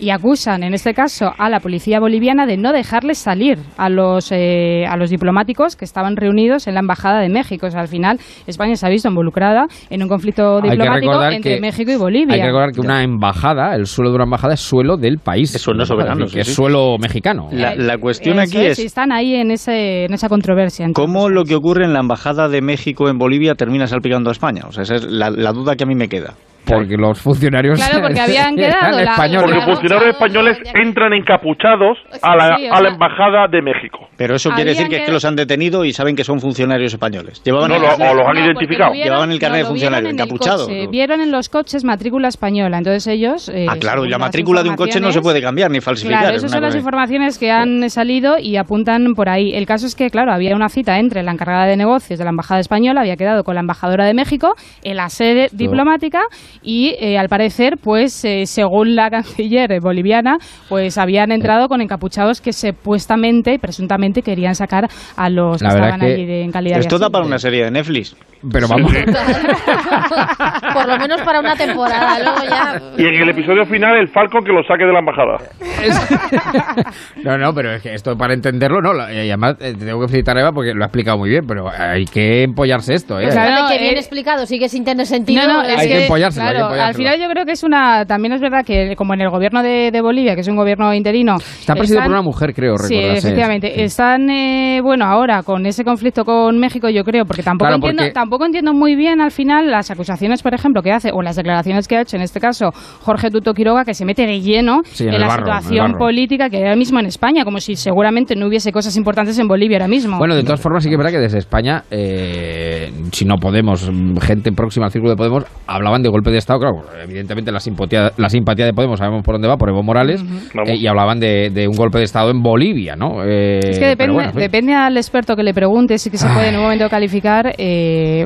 y 0.00 0.10
acusan 0.10 0.62
en 0.62 0.74
este 0.74 0.94
caso 0.94 1.32
a 1.36 1.48
la 1.50 1.60
policía 1.60 2.00
boliviana 2.00 2.46
de 2.46 2.56
no 2.56 2.72
dejarles 2.72 3.18
salir 3.18 3.58
a 3.76 3.88
los 3.88 4.32
eh, 4.32 4.84
a 4.88 4.96
los 4.96 5.10
diplomáticos 5.10 5.76
que 5.76 5.84
estaban 5.84 6.16
reunidos 6.16 6.66
en 6.66 6.74
la 6.74 6.80
embajada 6.80 7.20
de 7.20 7.28
México. 7.28 7.66
O 7.66 7.70
sea, 7.70 7.80
al 7.82 7.88
final 7.88 8.18
España 8.46 8.74
se 8.76 8.86
ha 8.86 8.88
visto 8.88 9.08
involucrada 9.08 9.66
en 9.90 10.02
un 10.02 10.08
conflicto 10.08 10.60
diplomático 10.60 11.22
entre 11.24 11.54
que- 11.56 11.60
México 11.60 11.90
y 11.92 11.96
Bolivia. 11.96 12.34
Hay 12.34 12.40
que 12.40 12.46
recordar 12.46 12.72
que 12.72 12.80
una 12.80 13.02
embajada, 13.02 13.74
el 13.74 13.86
suelo 13.86 14.10
de 14.10 14.16
una 14.16 14.24
embajada 14.24 14.54
es 14.54 14.60
suelo 14.60 14.96
del 14.96 15.18
país. 15.18 15.54
Es 15.54 15.62
suelo 15.62 15.84
soberano, 15.84 16.26
sí, 16.26 16.38
es 16.40 16.52
suelo 16.54 16.96
mexicano. 16.98 17.48
La, 17.52 17.74
la 17.74 17.98
cuestión 17.98 18.38
Eso 18.40 18.58
aquí 18.58 18.66
es, 18.66 18.78
es... 18.78 18.84
y 18.84 18.86
están 18.86 19.12
ahí 19.12 19.34
en 19.34 19.50
ese 19.50 20.04
en 20.06 20.14
esa 20.14 20.28
controversia. 20.28 20.86
entonces. 20.86 21.12
¿Cómo 21.12 21.28
lo 21.28 21.44
que 21.44 21.54
ocurre 21.54 21.84
en 21.84 21.92
la 21.92 22.00
Embajada 22.00 22.48
de 22.48 22.62
México 22.62 23.08
en 23.08 23.18
Bolivia 23.18 23.54
termina 23.54 23.86
salpicando 23.86 24.30
a 24.30 24.32
España? 24.32 24.62
O 24.66 24.72
sea, 24.72 24.82
esa 24.84 24.94
es 24.96 25.04
la, 25.04 25.30
la 25.30 25.52
duda 25.52 25.76
que 25.76 25.84
a 25.84 25.86
mí 25.86 25.94
me 25.94 26.08
queda. 26.08 26.34
Porque 26.64 26.96
los 26.96 27.20
funcionarios 27.20 27.78
Claro, 27.78 28.02
porque 28.02 28.20
habían 28.26 28.56
eran 28.58 28.72
quedado 28.80 28.96
la- 28.96 29.10
españoles. 29.12 29.50
Porque 29.50 29.60
funcionarios 29.72 30.14
españoles 30.14 30.58
entran 30.74 31.12
encapuchados 31.12 31.98
a 32.22 32.36
la, 32.36 32.56
a 32.70 32.80
la 32.82 32.88
embajada 32.90 33.46
de 33.50 33.62
México. 33.62 34.08
Pero 34.16 34.36
eso 34.36 34.50
quiere 34.50 34.70
decir 34.70 34.88
que 34.88 34.96
es 34.98 35.06
que- 35.06 35.12
los 35.12 35.24
han 35.24 35.34
detenido 35.36 35.84
y 35.84 35.92
saben 35.92 36.14
que 36.14 36.22
son 36.24 36.38
funcionarios 36.40 36.92
españoles. 36.92 37.42
Llevaban 37.44 37.70
No, 37.70 37.76
el 37.76 37.82
lo- 37.82 37.88
o 37.88 38.14
los 38.14 38.26
han 38.26 38.34
No, 38.34 38.44
identificado. 38.44 38.90
lo 38.90 38.94
vieron- 38.94 39.04
Llevaban 39.10 39.32
el 39.32 39.38
carnet 39.38 39.58
de 39.58 39.62
no, 39.64 39.68
funcionario, 39.70 40.02
vieron 40.08 40.14
en 40.14 40.20
el 40.20 40.24
encapuchados. 40.26 40.66
coche, 40.68 40.86
Vieron 40.90 41.20
en 41.20 41.30
los 41.32 41.48
coches 41.48 41.84
matrícula 41.84 42.28
española, 42.28 42.78
entonces 42.78 43.06
ellos... 43.06 43.48
eh, 43.48 43.66
Ah, 43.68 43.76
claro, 43.80 44.04
la 44.04 44.18
matrícula 44.18 44.62
de 44.62 44.68
un 44.70 44.76
coche 44.76 45.00
no 45.00 45.10
se 45.12 45.20
puede 45.20 45.40
cambiar 45.40 45.70
ni 45.70 45.80
falsificar. 45.80 46.20
Claro, 46.20 46.36
es 46.36 46.42
esas 46.42 46.52
son 46.52 46.62
las 46.62 46.74
informaciones 46.76 47.38
que 47.38 47.50
han 47.50 47.88
salido 47.90 48.38
y 48.38 48.56
apuntan 48.56 49.14
por 49.14 49.28
ahí. 49.28 49.52
El 49.54 49.66
caso 49.66 49.86
es 49.86 49.94
que, 49.94 50.10
claro, 50.10 50.32
había 50.32 50.54
una 50.54 50.68
cita 50.68 50.98
entre 50.98 51.22
la 51.22 51.32
encargada 51.32 51.66
de 51.66 51.76
negocios 51.76 52.18
de 52.18 52.24
la 52.24 52.30
Embajada 52.30 52.60
Española, 52.60 53.00
había 53.00 53.16
quedado 53.16 53.44
con 53.44 53.54
la 53.54 53.60
embajadora 53.62 54.04
de 54.04 54.14
México 54.14 54.54
en 54.82 54.96
la 54.96 55.08
sede 55.08 55.48
diplomática 55.52 56.20
y, 56.62 56.94
eh, 57.00 57.18
al 57.18 57.28
parecer, 57.28 57.74
pues, 57.82 58.24
eh, 58.24 58.46
según 58.46 58.94
la 58.96 59.10
canciller 59.10 59.80
boliviana, 59.80 60.36
pues 60.68 60.98
habían 60.98 61.32
entrado 61.32 61.68
con 61.68 61.80
encapuchados 61.80 62.40
que 62.40 62.52
supuestamente 62.52 63.54
y 63.54 63.58
presuntamente 63.58 64.22
querían 64.22 64.54
sacar 64.54 64.88
a 65.16 65.28
los 65.30 65.60
La 65.62 65.68
que 65.70 65.74
estaban 65.76 66.02
es 66.02 66.14
allí 66.14 66.26
de, 66.26 66.42
en 66.42 66.50
calidad 66.52 66.78
Esto 66.78 66.98
de 66.98 67.04
da 67.04 67.10
para 67.10 67.24
una 67.26 67.38
serie 67.38 67.64
de 67.64 67.70
Netflix. 67.70 68.16
Pero 68.50 68.66
vamos. 68.68 68.90
Por 70.74 70.86
lo 70.88 70.96
menos 70.98 71.20
para 71.22 71.40
una 71.40 71.54
temporada, 71.54 72.18
luego 72.20 72.42
ya... 72.48 72.80
Y 72.96 73.06
en 73.06 73.22
el 73.22 73.28
episodio 73.28 73.66
final, 73.66 73.96
el 73.98 74.08
Falcon 74.08 74.42
que 74.42 74.52
lo 74.52 74.62
saque 74.62 74.84
de 74.84 74.92
la 74.92 75.00
embajada. 75.00 75.36
No, 77.22 77.36
no, 77.36 77.52
pero 77.52 77.72
es 77.74 77.82
que 77.82 77.92
esto 77.94 78.16
para 78.16 78.32
entenderlo, 78.32 78.80
no. 78.80 78.92
la- 78.94 79.12
Y 79.12 79.18
además, 79.28 79.56
eh, 79.60 79.74
te 79.78 79.84
tengo 79.84 80.00
que 80.00 80.08
felicitar 80.08 80.36
a 80.38 80.40
Eva 80.40 80.52
porque 80.52 80.72
lo 80.74 80.82
ha 80.82 80.86
explicado 80.86 81.18
muy 81.18 81.28
bien, 81.28 81.44
pero 81.46 81.68
hay 81.68 82.04
que 82.06 82.42
empollarse 82.44 82.94
esto, 82.94 83.18
¿eh? 83.18 83.24
Pues 83.24 83.34
claro, 83.34 83.68
que 83.70 83.78
bien 83.78 83.94
eh, 83.96 83.98
explicado, 83.98 84.46
sigue 84.46 84.68
sin 84.68 84.84
tener 84.84 85.06
sentido. 85.06 85.42
No, 85.46 85.62
no, 85.62 85.62
es 85.62 85.78
Hay 85.78 85.88
que 85.88 85.94
que, 85.94 86.02
empollárselo, 86.04 86.39
claro, 86.40 86.66
al 86.68 86.94
final 86.94 87.20
yo 87.20 87.28
creo 87.28 87.44
que 87.44 87.52
es 87.52 87.62
una, 87.62 88.04
también 88.04 88.32
es 88.32 88.40
verdad 88.40 88.64
que 88.64 88.94
como 88.96 89.14
en 89.14 89.20
el 89.20 89.30
gobierno 89.30 89.62
de, 89.62 89.90
de 89.92 90.00
Bolivia, 90.00 90.34
que 90.34 90.40
es 90.40 90.48
un 90.48 90.56
gobierno 90.56 90.92
interino, 90.94 91.36
Está 91.60 91.74
presidido 91.74 92.02
por 92.02 92.12
una 92.12 92.22
mujer, 92.22 92.52
creo, 92.54 92.76
Sí, 92.78 92.94
sí. 92.94 93.00
efectivamente. 93.00 93.82
Están, 93.82 94.28
eh, 94.30 94.80
bueno, 94.82 95.04
ahora 95.06 95.42
con 95.42 95.66
ese 95.66 95.84
conflicto 95.84 96.24
con 96.24 96.58
México, 96.58 96.88
yo 96.88 97.04
creo, 97.04 97.24
porque 97.24 97.42
tampoco 97.42 97.66
Claro, 97.68 97.76
entiendo, 97.76 98.02
porque- 98.02 98.12
tampoco 98.14 98.44
entiendo 98.46 98.72
muy 98.72 98.94
bien 98.96 99.20
al 99.20 99.30
final 99.30 99.70
las 99.70 99.90
acusaciones, 99.90 100.42
por 100.42 100.54
ejemplo, 100.54 100.82
que 100.82 100.92
hace 100.92 101.10
o 101.12 101.22
las 101.22 101.36
declaraciones 101.36 101.86
que 101.88 101.96
ha 101.96 102.02
hecho 102.02 102.16
en 102.16 102.22
este 102.22 102.40
caso 102.40 102.70
Jorge 103.02 103.30
Tuto 103.30 103.54
Quiroga, 103.54 103.84
que 103.84 103.94
se 103.94 104.04
mete 104.04 104.26
de 104.26 104.40
lleno 104.40 104.80
Sí, 104.84 105.06
en 105.06 105.18
la 105.20 105.26
barro, 105.26 105.44
situación 105.46 105.94
política 105.98 106.48
que 106.50 106.56
hay 106.58 106.62
ahora 106.64 106.76
mismo 106.76 106.98
en 107.00 107.06
España, 107.06 107.44
como 107.44 107.58
si 107.60 107.76
seguramente 107.76 108.34
no 108.36 108.46
hubiese 108.46 108.72
cosas 108.72 108.96
importantes 108.96 109.38
en 109.38 109.48
Bolivia 109.48 109.78
ahora 109.78 109.88
mismo. 109.88 110.18
Bueno, 110.18 110.34
de 110.34 110.42
todas 110.42 110.60
formas, 110.60 110.82
sí 110.82 110.88
que 110.88 110.94
es 110.94 110.98
verdad 110.98 111.12
que 111.12 111.18
desde 111.18 111.38
España, 111.38 111.84
eh, 111.90 112.90
si 113.12 113.24
no 113.24 113.36
Podemos, 113.36 113.90
gente 114.20 114.52
próxima 114.52 114.86
al 114.86 114.92
círculo 114.92 115.10
de 115.12 115.16
Podemos, 115.16 115.44
hablaban 115.66 116.02
de 116.02 116.08
golpe 116.08 116.29
de 116.32 116.38
Estado. 116.38 116.60
Claro, 116.60 116.82
evidentemente 117.02 117.50
la 117.52 117.60
simpatía, 117.60 118.10
la 118.16 118.28
simpatía 118.28 118.64
de 118.66 118.72
Podemos, 118.72 118.98
sabemos 118.98 119.22
por 119.24 119.34
dónde 119.34 119.48
va, 119.48 119.56
por 119.56 119.68
Evo 119.68 119.82
Morales, 119.82 120.22
eh, 120.66 120.76
y 120.76 120.86
hablaban 120.86 121.20
de, 121.20 121.50
de 121.50 121.68
un 121.68 121.74
golpe 121.76 121.98
de 121.98 122.04
Estado 122.04 122.30
en 122.30 122.42
Bolivia, 122.42 122.96
¿no? 122.96 123.24
Eh, 123.24 123.58
Es 123.62 123.78
que 123.78 123.86
depende, 123.86 124.12
bueno, 124.14 124.28
en 124.28 124.34
fin. 124.34 124.40
depende 124.42 124.74
al 124.74 124.96
experto 124.96 125.36
que 125.36 125.42
le 125.42 125.52
pregunte 125.54 125.98
si 125.98 126.10
que 126.10 126.16
se 126.18 126.28
puede 126.28 126.48
en 126.48 126.56
un 126.56 126.62
momento 126.62 126.88
calificar. 126.88 127.52
eh, 127.58 128.24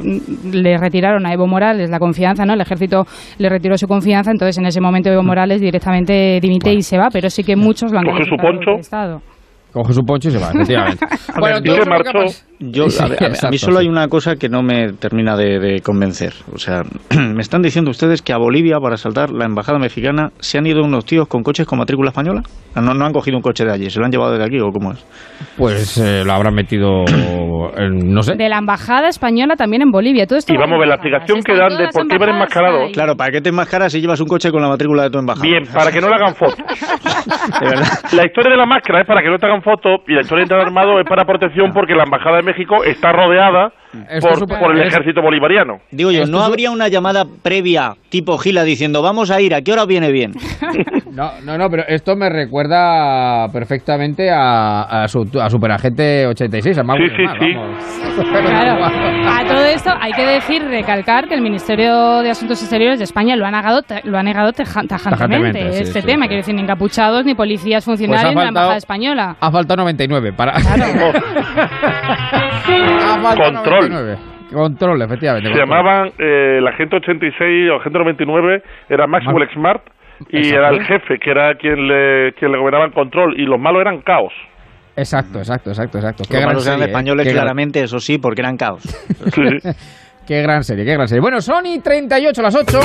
le 0.52 0.78
retiraron 0.78 1.26
a 1.26 1.32
Evo 1.32 1.47
Morales 1.47 1.90
la 1.90 1.98
confianza, 1.98 2.44
¿no? 2.44 2.55
El 2.55 2.60
ejército 2.60 3.05
le 3.39 3.48
retiró 3.48 3.76
su 3.78 3.86
confianza, 3.86 4.31
entonces 4.31 4.59
en 4.59 4.66
ese 4.66 4.81
momento 4.81 5.10
Evo 5.10 5.22
Morales 5.22 5.60
directamente 5.60 6.39
dimite 6.40 6.72
y 6.72 6.82
se 6.82 6.98
va, 6.98 7.09
pero 7.12 7.31
sí 7.31 7.43
que 7.43 7.56
muchos 7.56 7.93
lo 7.93 7.98
han 7.98 8.05
Coge 8.05 8.24
su 8.24 8.36
poncho. 8.36 8.70
Coge 9.72 9.93
su 9.93 10.02
poncho 10.02 10.28
y 10.28 10.32
se 10.32 10.39
va, 10.39 10.51
efectivamente. 10.52 11.05
Bueno, 11.40 11.59
y 11.64 11.68
se 11.70 11.89
marchó. 11.90 12.18
Yo, 12.60 12.89
Sí, 12.89 13.02
a, 13.02 13.06
a- 13.47 13.51
mí 13.51 13.59
solo 13.59 13.78
sí. 13.78 13.82
hay 13.82 13.89
una 13.89 14.09
cosa 14.09 14.36
que 14.36 14.48
no 14.48 14.62
me 14.62 14.93
termina 14.93 15.36
de, 15.36 15.59
de 15.59 15.81
convencer. 15.81 16.32
O 16.52 16.59
sea, 16.59 16.82
me 17.35 17.40
están 17.40 17.62
diciendo 17.62 17.90
ustedes 17.90 18.22
que 18.22 18.32
a 18.32 18.39
Bolivia, 18.39 18.78
para 18.81 18.97
saltar 18.97 19.31
la 19.31 19.44
embajada 19.44 19.78
mexicana, 19.78 20.31
se 20.39 20.59
han 20.59 20.66
ido 20.66 20.82
unos 20.82 21.05
tíos 21.05 21.26
con 21.28 21.43
coches 21.43 21.66
con 21.66 21.78
matrícula 21.78 22.10
española. 22.10 22.43
No, 22.76 22.93
no 22.94 23.05
han 23.06 23.12
cogido 23.12 23.36
un 23.36 23.43
coche 23.43 23.64
de 23.64 23.72
allí, 23.72 23.89
se 23.90 23.98
lo 24.01 24.05
han 24.06 24.10
llevado 24.12 24.32
desde 24.32 24.44
aquí 24.47 24.59
o 24.60 24.70
cómo 24.70 24.93
es. 24.93 25.05
Pues 25.56 25.97
eh, 25.98 26.22
lo 26.24 26.32
habrán 26.32 26.55
metido, 26.55 27.05
en- 27.76 28.12
no 28.12 28.22
sé. 28.22 28.35
De 28.36 28.48
la 28.48 28.59
embajada 28.59 29.09
española 29.09 29.56
también 29.56 29.82
en 29.82 29.90
Bolivia. 29.90 30.26
Todo 30.26 30.39
esto 30.39 30.52
Y 30.52 30.56
va 30.56 30.62
vamos 30.62 30.76
a 30.76 30.78
ver 30.81 30.89
la 30.89 30.94
explicación 30.94 31.40
que 31.43 31.55
dan 31.56 31.76
de 31.76 31.89
por 31.93 32.06
qué 32.09 32.18
van 32.18 32.28
enmascarados. 32.31 32.90
Claro, 32.93 33.16
¿para 33.16 33.31
qué 33.32 33.40
te 33.40 33.51
enmascaras 33.51 33.93
si 33.93 34.01
llevas 34.01 34.20
un 34.20 34.26
coche 34.28 34.51
con 34.51 34.62
la 34.62 34.68
matrícula 34.68 35.02
de 35.05 35.10
tu 35.10 35.18
embajada? 35.18 35.43
Bien, 35.47 35.64
para 35.72 35.90
que 35.93 36.01
no 36.01 36.09
le 36.09 36.14
hagan 36.14 36.35
fotos. 36.35 36.56
La 38.12 38.24
historia 38.26 38.51
de 38.51 38.56
la 38.56 38.66
máscara 38.66 39.01
es 39.01 39.06
para 39.06 39.22
que 39.22 39.28
no 39.28 39.39
te 39.39 39.47
hagan 39.47 39.62
fotos 39.62 40.01
y 40.06 40.12
la 40.14 40.20
historia 40.20 40.40
de 40.43 40.44
entrar 40.44 40.60
armado 40.60 40.98
es 41.01 41.06
para 41.09 41.24
protección 41.24 41.72
porque 41.72 41.94
la 41.94 42.05
embajada 42.05 42.36
de 42.39 42.43
México 42.45 42.85
está 42.85 43.12
rodeada 43.12 43.73
Esto 44.09 44.47
por, 44.47 44.77
el 44.77 44.87
ejército 44.87 45.23
bolivariano. 45.23 45.81
Digo 45.91 46.11
yo, 46.11 46.27
¿no 46.27 46.41
habría 46.41 46.71
una 46.71 46.89
llamada 46.89 47.25
previa 47.43 47.95
tipo 48.09 48.39
Gila 48.39 48.65
diciendo 48.65 49.03
vamos 49.03 49.31
a 49.31 49.41
ir, 49.41 49.55
¿a 49.55 49.62
qué 49.62 49.73
hora 49.73 49.87
viene 49.87 50.12
bien? 50.12 50.35
No, 51.15 51.31
no, 51.45 51.57
no, 51.57 51.70
pero 51.70 51.85
esto 51.86 52.16
me 52.16 52.28
recuerda 52.28 53.47
perfectamente 53.53 54.31
a, 54.31 55.05
a, 55.05 55.07
su, 55.09 55.20
a 55.41 55.49
Superagente 55.49 56.27
86, 56.27 56.78
a 56.78 56.82
Mauro 56.82 57.05
Sí, 57.07 57.12
sí, 57.16 57.24
sí. 57.39 57.55
vamos. 57.55 57.85
Claro, 58.45 58.85
a 58.85 59.45
todo 59.47 59.65
esto 59.65 59.91
hay 60.01 60.12
que 60.12 60.27
decir, 60.27 60.65
recalcar 60.65 61.28
que 61.28 61.35
el 61.35 61.41
Ministerio 61.41 62.20
de 62.20 62.31
Asuntos 62.31 62.61
Exteriores 62.61 62.99
de 62.99 63.05
España 63.05 63.36
lo 63.36 63.47
ha 63.47 63.51
negado, 63.53 63.82
lo 64.05 64.19
ha 64.19 64.23
negado 64.24 64.53
tajantemente, 64.53 65.11
Tajantemente, 65.11 65.69
este 65.69 66.01
sí, 66.01 66.07
tema. 66.07 66.24
sí. 66.24 66.28
Quiero 66.28 66.41
decir, 66.41 66.55
ni 66.57 66.62
encapuchados, 66.62 67.24
ni 67.24 67.35
policías 67.35 67.85
funcionarios, 67.85 68.32
Pues 68.32 68.35
ni 68.35 68.43
la 68.43 68.49
Embajada 68.49 68.77
Española. 68.77 69.36
Ha 69.41 69.51
faltado 69.53 69.82
99 69.82 70.32
para... 70.32 70.53
ha 70.57 70.59
faltado 73.23 73.53
Control. 73.53 73.91
99. 73.91 74.19
Control, 74.53 75.03
efectivamente. 75.03 75.49
Se 75.49 75.59
control. 75.59 75.69
llamaban 75.78 76.09
eh, 76.19 76.59
el 76.59 76.66
agente 76.66 76.97
86 76.97 77.70
o 77.70 77.77
agente 77.77 77.99
99, 77.99 78.62
era 78.89 79.07
Maxwell 79.07 79.49
Smart 79.55 79.82
y 80.31 80.39
Exacto. 80.39 80.59
era 80.59 80.69
el 80.70 80.82
jefe, 80.85 81.19
que 81.19 81.31
era 81.31 81.55
quien 81.57 81.86
le, 81.89 82.32
quien 82.35 82.53
le 82.53 82.59
gobernaba 82.59 82.85
el 82.86 82.93
control, 82.93 83.39
y 83.39 83.45
los 83.47 83.59
malos 83.61 83.81
eran 83.82 84.01
caos. 84.03 84.32
Exacto, 84.97 85.39
exacto, 85.39 85.70
exacto, 85.70 85.99
exacto. 85.99 86.24
Qué 86.28 86.35
Los 86.35 86.41
gran 86.41 86.49
malos 86.51 86.66
eran 86.66 86.78
serie, 86.78 86.86
¿eh? 86.86 86.91
españoles, 86.93 87.24
Qué 87.27 87.32
gran- 87.32 87.43
claramente, 87.43 87.82
eso 87.82 87.99
sí, 87.99 88.19
porque 88.19 88.41
eran 88.43 88.57
caos. 88.57 88.82
Qué 90.27 90.41
gran 90.41 90.65
serie, 90.65 90.86
qué 90.86 90.95
gran 90.95 91.07
serie. 91.07 91.20
Bueno, 91.20 91.39
Sony 91.43 91.82
38 91.85 92.41
a 92.41 92.45
las 92.45 92.55
8. 92.55 92.81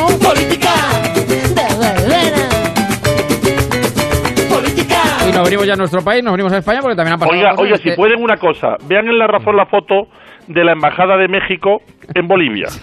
Y 5.27 5.31
nos 5.31 5.43
venimos 5.43 5.65
ya 5.67 5.73
a 5.73 5.77
nuestro 5.77 6.01
país, 6.01 6.23
nos 6.23 6.33
venimos 6.33 6.51
a 6.53 6.57
España 6.57 6.79
porque 6.81 6.95
también 6.95 7.13
han 7.13 7.19
pasado 7.19 7.37
Oiga, 7.37 7.53
oiga, 7.57 7.77
que- 7.77 7.91
si 7.91 7.95
pueden 7.95 8.21
una 8.21 8.37
cosa, 8.37 8.75
vean 8.87 9.07
en 9.07 9.17
la 9.17 9.27
razón 9.27 9.55
la 9.55 9.65
foto 9.65 10.07
de 10.47 10.63
la 10.63 10.71
embajada 10.73 11.17
de 11.17 11.27
México 11.27 11.81
en 12.13 12.27
Bolivia. 12.27 12.67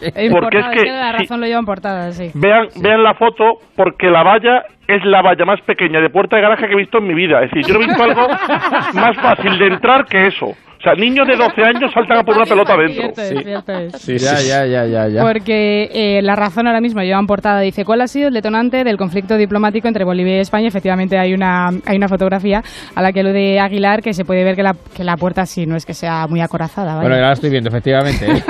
En 0.00 0.32
Porque 0.32 0.58
es 0.58 0.66
que 0.82 0.90
la 0.90 1.12
si- 1.12 1.18
razón 1.18 1.40
lo 1.40 1.46
lleva 1.46 1.58
en 1.60 1.66
portada, 1.66 2.12
sí. 2.12 2.30
Vean, 2.34 2.68
vean 2.76 3.02
la 3.02 3.14
foto 3.14 3.58
porque 3.76 4.08
la 4.10 4.22
valla 4.22 4.64
es 4.88 5.04
la 5.04 5.22
valla 5.22 5.44
más 5.44 5.60
pequeña 5.62 6.00
de 6.00 6.10
puerta 6.10 6.36
de 6.36 6.42
garaje 6.42 6.66
que 6.66 6.72
he 6.72 6.76
visto 6.76 6.98
en 6.98 7.06
mi 7.06 7.14
vida. 7.14 7.42
Es 7.42 7.50
decir, 7.50 7.66
yo 7.66 7.74
no 7.78 7.84
he 7.84 7.86
visto 7.88 8.02
algo 8.02 8.28
más 8.94 9.16
fácil 9.16 9.58
de 9.58 9.66
entrar 9.66 10.04
que 10.06 10.26
eso. 10.26 10.46
O 10.46 10.86
sea, 10.86 10.94
niños 10.96 11.26
de 11.26 11.34
12 11.34 11.62
años 11.64 11.90
saltan 11.94 12.18
a 12.18 12.22
por 12.24 12.36
una 12.36 12.44
pelota 12.44 12.76
dentro. 12.76 13.04
Cierto 13.14 13.22
es, 13.22 13.42
cierto 13.42 13.72
es. 13.72 13.92
Sí, 14.02 14.18
ya, 14.18 14.34
ya, 14.38 14.66
ya, 14.66 14.84
ya, 14.84 15.08
ya. 15.08 15.22
Porque 15.22 15.88
eh, 15.90 16.20
la 16.20 16.36
razón 16.36 16.66
ahora 16.66 16.82
mismo 16.82 17.00
lleva 17.00 17.18
en 17.18 17.26
portada, 17.26 17.60
dice, 17.60 17.86
¿cuál 17.86 18.02
ha 18.02 18.06
sido 18.06 18.28
el 18.28 18.34
detonante 18.34 18.84
del 18.84 18.98
conflicto 18.98 19.38
diplomático 19.38 19.88
entre 19.88 20.04
Bolivia 20.04 20.36
y 20.36 20.40
España? 20.40 20.68
Efectivamente 20.68 21.18
hay 21.18 21.32
una, 21.32 21.68
hay 21.86 21.96
una 21.96 22.06
fotografía 22.08 22.60
a 22.94 23.00
la 23.00 23.12
que 23.12 23.22
lo 23.22 23.32
de 23.32 23.60
Aguilar 23.60 24.02
que 24.02 24.12
se 24.12 24.26
puede 24.26 24.44
ver 24.44 24.56
que 24.56 24.62
la, 24.62 24.74
que 24.94 25.04
la 25.04 25.16
puerta 25.16 25.46
sí 25.46 25.64
no 25.64 25.74
es 25.74 25.86
que 25.86 25.94
sea 25.94 26.26
muy 26.28 26.42
acorazada. 26.42 26.96
¿vale? 26.96 27.08
Bueno, 27.08 27.16
ya 27.16 27.28
la 27.28 27.32
estoy 27.32 27.48
viendo, 27.48 27.70
efectivamente. 27.70 28.26
¿eh? 28.26 28.42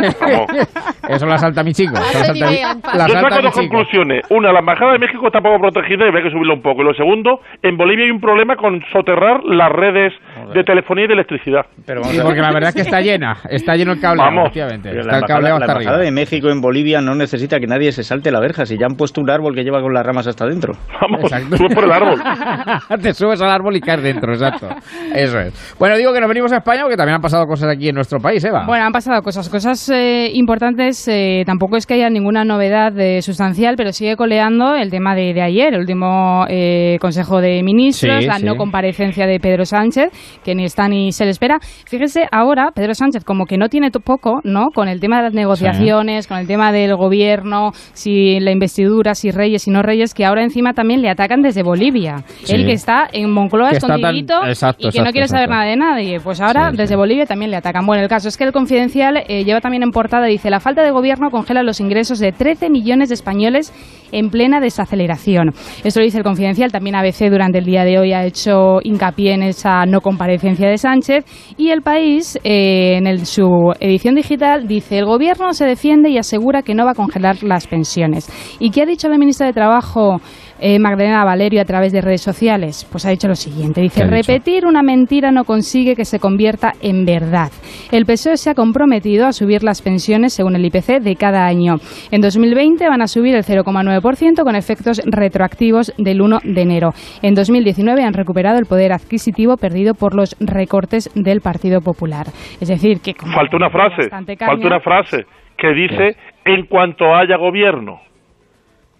Eso 1.09 1.27
la 1.27 1.37
salta 1.39 1.63
mi 1.63 1.73
chico. 1.73 1.95
eso 1.95 2.19
la 2.19 2.25
salta 2.25 2.47
mi- 2.51 2.99
la 2.99 3.07
Yo 3.07 3.13
salta 3.13 3.31
saco 3.31 3.37
mi 3.37 3.43
dos 3.43 3.55
conclusiones. 3.55 4.23
Una, 4.31 4.53
la 4.53 4.61
embajada 4.61 4.93
de 4.95 4.99
México 4.99 5.27
está 5.27 5.39
poco 5.41 5.59
protegida 5.61 6.09
y 6.09 6.11
que 6.25 6.31
subirlo 6.31 6.55
un 6.55 6.63
poco. 6.63 6.83
Y 6.83 6.85
lo 6.85 6.95
segundo, 6.95 7.39
en 7.63 7.77
Bolivia 7.77 8.05
hay 8.07 8.11
un 8.11 8.21
problema 8.21 8.57
con 8.57 8.81
soterrar 8.93 9.45
las 9.45 9.71
redes 9.71 10.13
de 10.55 10.65
telefonía 10.65 11.05
y 11.05 11.09
de 11.09 11.15
electricidad. 11.15 11.67
Sí, 11.77 12.19
porque 12.23 12.41
la 12.41 12.53
verdad 12.53 12.71
es 12.71 12.75
que 12.75 12.81
está 12.83 13.01
llena, 13.01 13.37
está 13.49 13.77
lleno 13.77 13.93
el 13.93 14.01
cableado, 14.01 14.31
Vamos. 14.31 14.45
efectivamente. 14.47 14.89
Pero 14.91 15.01
Está 15.03 15.13
la 15.13 15.19
el 15.19 15.25
cableado 15.25 15.59
la 15.59 15.65
hasta 15.65 15.73
embajada 15.73 15.97
arriba. 15.99 16.05
de 16.05 16.13
México 16.13 16.49
en 16.51 16.61
Bolivia 16.61 17.01
no 17.01 17.15
necesita 17.15 17.61
que 17.61 17.67
nadie 17.67 17.93
se 17.93 18.03
salte 18.03 18.31
la 18.33 18.41
verja, 18.41 18.65
si 18.67 18.77
ya 18.79 18.87
han 18.87 18.97
puesto 18.97 19.21
un 19.21 19.31
árbol 19.31 19.55
que 19.55 19.63
lleva 19.63 19.81
con 19.81 19.93
las 19.95 20.05
ramas 20.05 20.27
hasta 20.27 20.45
adentro. 20.45 20.73
Vamos, 21.01 21.21
Exacto. 21.23 21.57
sube 21.57 21.75
por 21.75 21.85
el 21.85 21.93
árbol. 21.93 22.21
Te 23.03 23.13
subes 23.15 23.41
al 23.43 23.51
árbol 23.51 23.77
y 23.77 23.81
caes 23.81 24.03
dentro, 24.03 24.33
exacto. 24.33 24.69
Eso 25.15 25.39
es. 25.39 25.77
Bueno, 25.79 25.97
digo 25.97 26.13
que 26.13 26.21
nos 26.21 26.29
venimos 26.29 26.53
a 26.53 26.57
España 26.59 26.83
porque 26.83 26.97
también 26.97 27.17
han 27.17 27.21
pasado 27.23 27.45
cosas 27.47 27.71
aquí 27.71 27.89
en 27.89 27.95
nuestro 27.95 28.19
país, 28.21 28.43
Eva. 28.45 28.65
Bueno, 28.67 28.85
han 28.85 28.93
pasado 28.93 29.23
cosas, 29.23 29.49
cosas 29.49 29.89
eh, 29.91 30.31
importantes. 30.33 31.07
eh, 31.09 31.43
tampoco 31.47 31.77
es 31.77 31.87
que 31.87 31.95
haya 31.95 32.09
ninguna 32.11 32.45
novedad 32.45 32.99
eh, 32.99 33.21
sustancial, 33.23 33.75
pero 33.77 33.93
sigue 33.93 34.17
coleando 34.17 34.75
el 34.75 34.91
tema 34.91 35.15
de, 35.15 35.35
de 35.35 35.43
ayer, 35.43 35.75
el 35.75 35.81
último 35.81 36.14
eh, 36.49 36.99
Consejo 37.01 37.41
de 37.41 37.63
Ministros, 37.63 38.21
Sí, 38.21 38.27
la 38.27 38.39
sí. 38.39 38.45
no 38.45 38.57
comparecencia 38.57 39.27
de 39.27 39.39
Pedro 39.41 39.65
Sánchez, 39.65 40.11
que 40.45 40.55
ni 40.55 40.65
está 40.65 40.89
ni 40.89 41.13
se 41.13 41.25
le 41.25 41.31
espera. 41.31 41.59
Fíjese, 41.87 42.27
ahora 42.31 42.71
Pedro 42.75 42.95
Sánchez 42.95 43.25
como 43.25 43.47
que 43.47 43.57
no 43.59 43.69
tiene 43.69 43.91
poco, 43.91 44.41
¿no? 44.45 44.69
Con 44.75 44.89
el 44.89 45.01
tema 45.01 45.19
de 45.19 45.23
las 45.25 45.35
negociaciones, 45.35 46.27
con 46.27 46.39
el 46.39 46.47
tema 46.47 46.73
del 46.73 46.97
gobierno, 46.97 47.71
si 47.93 48.41
la 48.41 48.51
investidura, 48.51 49.15
si 49.15 49.31
reyes, 49.31 49.63
si 49.63 49.71
no 49.71 49.83
reyes, 49.83 50.15
que 50.15 50.25
ahora 50.25 50.43
encima 50.43 50.73
también 50.73 51.01
le 51.01 51.09
atacan 51.09 51.43
desde 51.43 51.63
Bolivia. 51.63 52.25
Él 52.49 52.67
que 52.67 52.73
está 52.73 53.07
en 53.13 53.31
Moncloa 53.33 53.69
tan- 53.71 53.77
escondidito 53.77 54.45
exacto, 54.45 54.79
y 54.81 54.83
que 54.83 54.89
exacto, 54.89 55.05
no 55.05 55.13
quiere 55.13 55.29
saber 55.29 55.49
nada 55.49 55.65
de 55.65 55.77
nadie. 55.77 56.21
Pues 56.21 56.41
ahora 56.41 56.71
desde 56.73 56.97
Bolivia 56.97 57.27
también 57.27 57.51
le 57.51 57.57
atacan. 57.57 57.87
Bueno, 57.87 58.03
el 58.03 58.09
caso 58.09 58.29
es 58.29 58.37
que 58.37 58.45
el 58.45 58.53
Confidencial 58.53 59.23
eh, 59.29 59.45
lleva 59.45 59.61
también 59.61 59.83
en 59.83 59.91
portada, 59.91 60.27
dice, 60.27 60.51
la 60.51 60.61
falta 60.61 60.83
de 60.83 60.91
gobierno 60.91 61.31
congela 61.31 61.63
los 61.63 61.81
ingresos 61.81 62.19
de 62.19 62.33
13 62.33 62.71
millones 62.71 63.09
de 63.11 63.15
españoles 63.15 63.73
en 64.13 64.31
plena 64.31 64.61
desaceleración. 64.61 65.51
Esto 65.83 66.01
dice 66.05 66.19
el 66.19 66.25
Confidencial. 66.25 66.71
También 66.71 66.97
ABC 66.97 67.31
durante 67.31 67.59
el 67.59 67.65
día 67.65 67.85
de 67.85 67.99
hoy 67.99 68.13
ha 68.13 68.25
hecho 68.25 68.79
hincapié 68.83 69.35
en 69.35 69.43
esa 69.43 69.85
no 69.87 70.01
comparecencia 70.01 70.69
de 70.69 70.79
Sánchez. 70.79 71.25
Y 71.57 71.71
el 71.71 71.83
país, 71.83 72.39
eh, 72.45 72.99
en 73.03 73.27
su 73.27 73.73
edición 73.81 74.15
digital, 74.15 74.67
dice, 74.67 74.99
el 74.99 75.07
gobierno 75.07 75.53
se 75.53 75.65
defiende 75.65 76.11
y 76.11 76.19
asegura 76.19 76.63
que 76.63 76.75
no 76.75 76.85
va 76.85 76.93
a 76.93 76.95
congelar 76.95 77.43
las 77.43 77.67
pensiones. 77.67 78.29
¿Y 78.61 78.71
qué 78.71 78.83
ha 78.83 78.87
dicho 78.87 79.09
la 79.09 79.19
ministra 79.19 79.47
de 79.47 79.53
Trabajo? 79.53 80.21
Eh, 80.67 80.79
Magdalena 80.79 81.25
Valerio 81.27 81.61
a 81.61 81.67
través 81.67 81.93
de 81.93 82.01
redes 82.01 82.23
sociales, 82.23 82.89
pues 82.91 83.05
ha 83.05 83.11
dicho 83.11 83.29
lo 83.29 83.35
siguiente, 83.35 83.83
dice, 83.83 84.01
repetir 84.07 84.65
una 84.65 84.83
mentira 84.83 85.31
no 85.31 85.45
consigue 85.45 85.95
que 85.95 86.07
se 86.07 86.19
convierta 86.19 86.73
en 86.81 87.05
verdad. 87.05 87.51
El 87.93 88.07
PSOE 88.07 88.39
se 88.39 88.49
ha 88.49 88.55
comprometido 88.55 89.27
a 89.27 89.33
subir 89.33 89.63
las 89.63 89.83
pensiones 89.83 90.33
según 90.33 90.57
el 90.57 90.65
IPC 90.65 91.01
de 91.03 91.17
cada 91.17 91.45
año. 91.47 91.75
En 92.11 92.23
2020 92.23 92.89
van 92.89 93.03
a 93.03 93.07
subir 93.09 93.35
el 93.35 93.45
0,9% 93.45 94.43
con 94.43 94.57
efectos 94.57 95.03
retroactivos 95.05 95.93
del 95.99 96.23
1 96.23 96.39
de 96.45 96.63
enero. 96.63 96.91
En 97.21 97.35
2019 97.35 98.03
han 98.03 98.15
recuperado 98.15 98.59
el 98.59 98.65
poder 98.65 98.93
adquisitivo 98.95 99.57
perdido 99.59 99.93
por 99.95 100.15
los 100.15 100.35
recortes 100.41 101.11
del 101.15 101.43
Partido 101.43 101.83
Popular. 101.83 102.27
Es 102.61 102.69
decir, 102.69 103.01
que 103.01 103.13
Falta 103.35 103.57
una 103.57 103.69
frase, 103.69 104.09
caña- 104.09 104.37
falta 104.47 104.67
una 104.67 104.81
frase 104.81 105.27
que 105.59 105.75
dice 105.75 106.17
en 106.47 106.65
cuanto 106.67 107.15
haya 107.15 107.37
gobierno. 107.37 108.01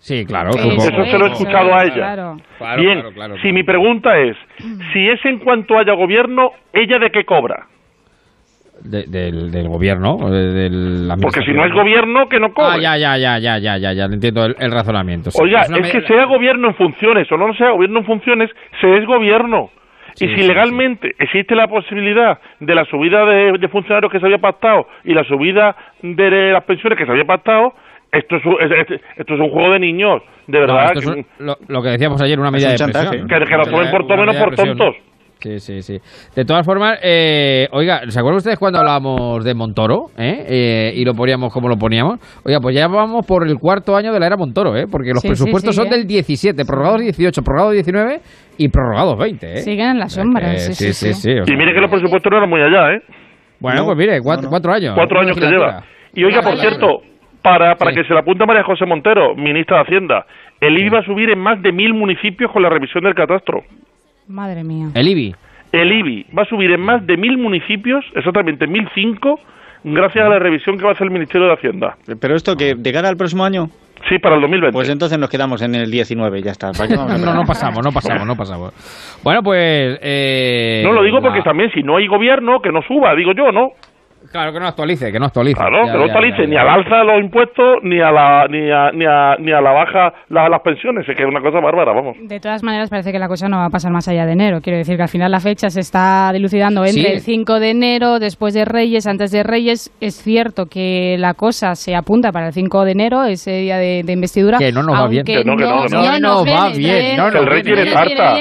Sí, 0.05 0.27
claro. 0.27 0.51
Eso 0.51 0.71
supongo. 0.71 1.05
se 1.07 1.19
lo 1.19 1.27
he 1.27 1.31
escuchado 1.33 1.75
a 1.75 1.83
ella. 1.85 1.95
Claro. 1.95 2.37
Claro, 2.59 2.83
Bien, 2.83 2.95
claro, 3.01 3.13
claro, 3.15 3.35
si 3.41 3.53
mi 3.53 3.63
pregunta 3.63 4.19
es, 4.19 4.37
si 4.93 5.09
es 5.09 5.25
en 5.25 5.39
cuanto 5.39 5.79
haya 5.79 5.95
gobierno, 5.95 6.51
¿ella 6.75 6.99
de 6.99 7.11
qué 7.11 7.25
cobra? 7.25 7.67
De- 8.83 9.05
del, 9.07 9.51
del 9.51 9.67
gobierno, 9.69 10.19
de- 10.31 10.53
del 10.53 11.09
Porque 11.23 11.41
si 11.43 11.53
no 11.53 11.65
es 11.65 11.73
gobierno, 11.73 12.29
que 12.29 12.39
no 12.39 12.53
cobre. 12.53 12.87
Ah, 12.87 12.97
ya, 12.97 12.97
ya, 12.99 13.17
ya, 13.17 13.39
ya, 13.39 13.57
ya, 13.59 13.79
ya, 13.79 13.93
ya, 13.95 14.05
entiendo 14.05 14.45
el, 14.45 14.57
el 14.59 14.73
razonamiento. 14.73 15.31
sí. 15.31 15.39
Oiga, 15.43 15.63
es 15.63 15.91
que 15.91 16.03
sea 16.03 16.25
gobierno 16.27 16.69
en 16.69 16.75
funciones 16.75 17.31
o 17.33 17.39
no 17.39 17.55
sea 17.55 17.71
gobierno 17.71 18.01
en 18.01 18.05
funciones, 18.05 18.51
se 18.83 18.99
es 18.99 19.07
gobierno. 19.07 19.71
Sí, 20.17 20.27
y 20.27 20.29
si 20.35 20.43
sí, 20.43 20.47
legalmente 20.49 21.13
existe 21.19 21.55
la 21.57 21.67
posibilidad 21.67 22.39
de 22.61 22.75
la 22.75 22.85
subida 22.85 23.25
de, 23.25 23.59
de 23.59 23.69
funcionarios 23.69 24.13
que 24.13 24.21
se 24.21 24.27
había 24.27 24.39
pactado 24.39 24.87
y 25.03 25.15
la 25.15 25.25
subida 25.25 25.75
de 26.03 26.53
las 26.53 26.63
pensiones 26.65 26.99
que 26.99 27.07
se 27.07 27.11
había 27.11 27.25
pactado, 27.25 27.73
esto 28.19 28.37
es, 28.37 28.45
un- 28.47 28.57
es- 28.61 28.89
es- 28.91 29.01
esto 29.17 29.35
es 29.35 29.41
un 29.41 29.51
juego 29.51 29.73
de 29.73 29.79
niños, 29.81 30.23
de 30.47 30.59
No, 30.61 30.67
verdad. 30.67 30.85
esto 30.87 30.99
es 31.01 31.05
que- 31.07 31.21
un- 31.41 31.47
lo, 31.47 31.57
lo 31.69 31.83
que 31.83 31.89
decíamos 31.91 32.21
ayer, 32.23 32.39
una 32.39 32.51
medida 32.51 32.69
un 32.69 32.73
de 32.75 32.79
chantaje. 32.79 33.09
presión. 33.09 33.29
Que- 33.29 33.45
que 33.47 33.57
lo 33.57 33.65
suben 33.65 33.91
por 33.91 34.07
todo 34.07 34.17
menos 34.19 34.37
por 34.37 34.55
tontos. 34.55 34.95
Sí, 35.41 35.59
sí, 35.59 35.83
sí. 35.83 35.99
De 36.35 36.47
todas 36.47 36.65
formas, 36.65 36.99
eh, 37.03 37.69
oiga, 37.73 38.01
¿se 38.09 38.19
acuerdan 38.19 38.39
ustedes 38.39 38.59
cuando 38.59 38.79
hablábamos 38.79 39.45
de 39.45 39.53
Montoro? 39.55 40.07
eh? 40.17 40.43
Eh, 40.49 40.93
y 40.97 41.05
lo 41.05 41.13
poníamos 41.13 41.53
como 41.53 41.69
lo 41.69 41.77
poníamos. 41.77 42.19
Oiga, 42.47 42.61
pues 42.61 42.75
ya 42.75 42.89
vamos 42.89 43.27
por 43.27 43.47
el 43.47 43.57
cuarto 43.59 43.95
año 43.95 44.11
de 44.11 44.21
la 44.21 44.27
era 44.29 44.37
Montoro, 44.39 44.75
¿eh? 44.75 44.87
Porque 44.91 45.11
los 45.11 45.21
Sí, 45.21 45.29
presupuestos 45.29 45.75
sí, 45.75 45.83
son 45.83 45.89
sí, 45.91 45.95
¿eh? 45.95 45.99
del 45.99 46.07
17, 46.07 46.65
prorrogados 46.65 47.03
18, 47.03 47.43
prorrogados 47.43 47.75
19 47.75 48.21
y 48.57 48.69
prorrogados 48.71 49.19
20, 49.19 49.53
¿eh? 49.53 49.57
Siguen 49.59 49.91
en 49.91 49.99
las 49.99 50.13
sombras. 50.15 50.55
Eh, 50.71 50.73
sí, 50.73 50.93
sí, 50.95 51.13
sí. 51.13 51.13
sí. 51.13 51.31
o 51.39 51.43
Y 51.47 51.57
mire 51.59 51.75
que 51.75 51.81
los 51.81 51.91
presupuestos 51.91 52.31
no 52.31 52.39
eran 52.39 52.49
muy 52.49 52.63
allá, 52.63 52.95
¿eh? 52.95 53.01
Bueno, 53.61 53.81
No, 53.81 53.87
pues 53.87 53.99
mire, 53.99 54.21
cuatro, 54.23 54.49
cuatro 54.49 54.73
años. 54.73 54.95
Cuatro 54.95 55.21
años 55.21 55.37
que 55.39 55.45
lleva. 55.47 55.83
Y 56.15 56.25
oiga, 56.25 56.41
por 56.41 56.57
cierto, 56.57 57.01
para, 57.45 57.77
para 57.77 57.93
que 57.93 58.03
se 58.05 58.15
le 58.15 58.21
apunte 58.21 58.47
María 58.47 58.65
José 58.65 58.87
Montero, 58.87 59.35
ministra 59.37 59.77
de 59.77 59.83
Hacienda, 59.83 60.25
el 60.61 60.79
IBI 60.79 60.89
va 60.89 60.99
a 61.01 61.05
subir 61.05 61.29
en 61.31 61.39
más 61.39 61.61
de 61.63 61.73
mil 61.73 61.93
municipios 61.93 62.51
con 62.51 62.63
la 62.63 62.71
revisión 62.71 63.05
del 63.05 63.15
catastro. 63.15 63.63
Madre 64.29 64.65
mía. 64.65 64.87
El 64.95 65.07
IBI. 65.09 65.35
El 65.73 65.93
IBI 65.93 66.27
va 66.37 66.43
a 66.43 66.47
subir 66.47 66.71
en 66.71 66.81
más 66.81 67.07
de 67.07 67.19
mil 67.19 67.37
municipios, 67.37 68.03
exactamente 68.15 68.67
mil 68.67 68.89
cinco, 68.95 69.39
gracias 69.85 70.25
a 70.25 70.29
la 70.31 70.39
revisión 70.39 70.79
que 70.79 70.85
va 70.85 70.91
a 70.91 70.93
hacer 70.95 71.05
el 71.07 71.13
Ministerio 71.13 71.47
de 71.49 71.53
Hacienda. 71.53 71.97
Pero 72.19 72.35
esto 72.35 72.57
que 72.57 72.75
de 72.77 72.93
cara 72.93 73.11
al 73.11 73.17
próximo 73.19 73.45
año. 73.45 73.67
Sí, 74.09 74.19
para 74.19 74.37
el 74.37 74.41
2020. 74.43 74.73
Pues 74.73 74.89
entonces 74.89 75.19
nos 75.19 75.29
quedamos 75.29 75.61
en 75.63 75.75
el 75.75 75.91
19, 75.91 76.43
ya 76.43 76.51
está. 76.53 76.73
¿Para 76.73 76.89
qué 76.89 76.97
vamos 76.97 77.13
a 77.13 77.19
No, 77.19 77.35
no 77.35 77.45
pasamos, 77.45 77.85
no 77.85 77.91
pasamos, 77.93 78.27
no 78.27 78.37
pasamos. 78.37 78.73
Bueno, 79.23 79.43
pues... 79.43 79.99
eh, 80.03 80.83
no 80.85 80.93
lo 80.93 81.03
digo 81.03 81.21
porque 81.21 81.39
la- 81.39 81.45
también 81.45 81.71
si 81.73 81.83
no 81.83 81.97
hay 81.97 82.07
gobierno, 82.07 82.61
que 82.61 82.71
no 82.73 82.81
suba, 82.83 83.15
digo 83.15 83.33
yo, 83.33 83.51
¿no? 83.53 83.71
Claro, 84.35 84.53
que 84.53 84.59
no 84.59 84.67
actualice, 84.67 85.13
que 85.13 85.19
no 85.21 85.27
actualice. 85.27 85.55
Claro, 85.61 85.87
Ya, 85.87 85.93
que 85.93 85.99
no 85.99 86.07
ya, 86.07 86.13
actualice 86.13 86.43
ya, 86.43 86.49
ni 86.49 86.57
al 86.57 86.69
alza 86.69 86.97
de 86.97 87.05
los 87.05 87.21
impuestos, 87.23 87.79
ni 87.85 88.01
a 88.01 88.11
la, 88.11 88.47
ni 88.51 88.69
a, 88.69 88.91
ni 88.91 89.05
a, 89.05 89.37
ni 89.39 89.53
a 89.53 89.61
la 89.61 89.71
baja 89.71 90.13
la- 90.29 90.49
las 90.49 90.61
pensiones, 90.63 91.09
es 91.09 91.17
que 91.17 91.23
es 91.23 91.29
una 91.29 91.41
cosa 91.41 91.61
bárbara, 91.61 91.93
vamos. 91.93 92.17
De 92.21 92.41
todas 92.41 92.65
maneras, 92.65 92.91
parece 92.91 93.13
que 93.13 93.21
la 93.21 93.29
cosa 93.29 93.49
no 93.49 93.59
va 93.59 93.67
a 93.67 93.71
pasar 93.71 93.93
más 93.93 94.09
allá 94.09 94.27
de 94.27 94.33
enero. 94.33 94.61
Quiero 94.61 94.77
decir 94.79 94.97
que 94.97 95.05
al 95.05 95.09
final 95.09 95.31
la 95.31 95.39
fecha 95.39 95.71
se 95.71 95.79
está 95.79 96.33
dilucidando 96.33 96.85
entre 96.85 97.03
Sí. 97.03 97.07
el 97.13 97.21
5 97.21 97.61
de 97.61 97.71
enero, 97.71 98.19
después 98.19 98.55
de 98.55 98.65
Reyes, 98.65 99.07
antes 99.07 99.31
de 99.31 99.45
Reyes. 99.45 99.93
Es 100.01 100.17
cierto 100.21 100.67
que 100.67 101.15
la 101.17 101.35
cosa 101.35 101.77
se 101.77 101.95
apunta 101.95 102.33
para 102.33 102.49
el 102.49 102.53
5 102.53 102.85
de 102.85 102.91
enero, 102.91 103.23
ese 103.27 103.53
día 103.59 103.77
de, 103.79 104.03
de 104.05 104.13
investidura. 104.15 104.59
Que 104.59 104.73
no 104.73 104.83
nos 104.83 104.99
va 105.01 105.07
bien. 105.07 105.25
Que 105.25 105.45
no, 105.45 105.57
que 105.57 105.63
no, 105.65 105.85
que 105.85 105.91
no. 105.95 106.03
no 106.03 106.19
No 106.19 106.19
nos 106.19 106.47
va 106.49 106.71
bien, 106.71 107.17
no 107.17 107.31
nos 107.31 107.35
El 107.37 107.47
rey 107.47 107.63
tiene 107.63 107.87
tarta. 107.87 108.35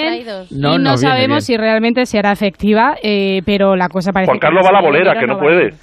No 0.49 0.75
y 0.75 0.79
no 0.79 0.97
sabemos 0.97 1.27
bien. 1.37 1.41
si 1.41 1.55
realmente 1.57 2.07
será 2.07 2.31
efectiva, 2.31 2.95
eh, 3.03 3.43
pero 3.45 3.75
la 3.75 3.89
cosa 3.89 4.11
parece 4.11 4.31
Juan 4.31 4.39
que 4.39 4.41
Carlos 4.47 4.65
el 4.67 4.73
va 4.73 4.79
a 4.79 4.81
la 4.81 4.87
5 4.87 4.91
de 4.91 4.99
bolera, 4.99 5.19
que 5.19 5.27
no 5.27 5.37
puede. 5.37 5.82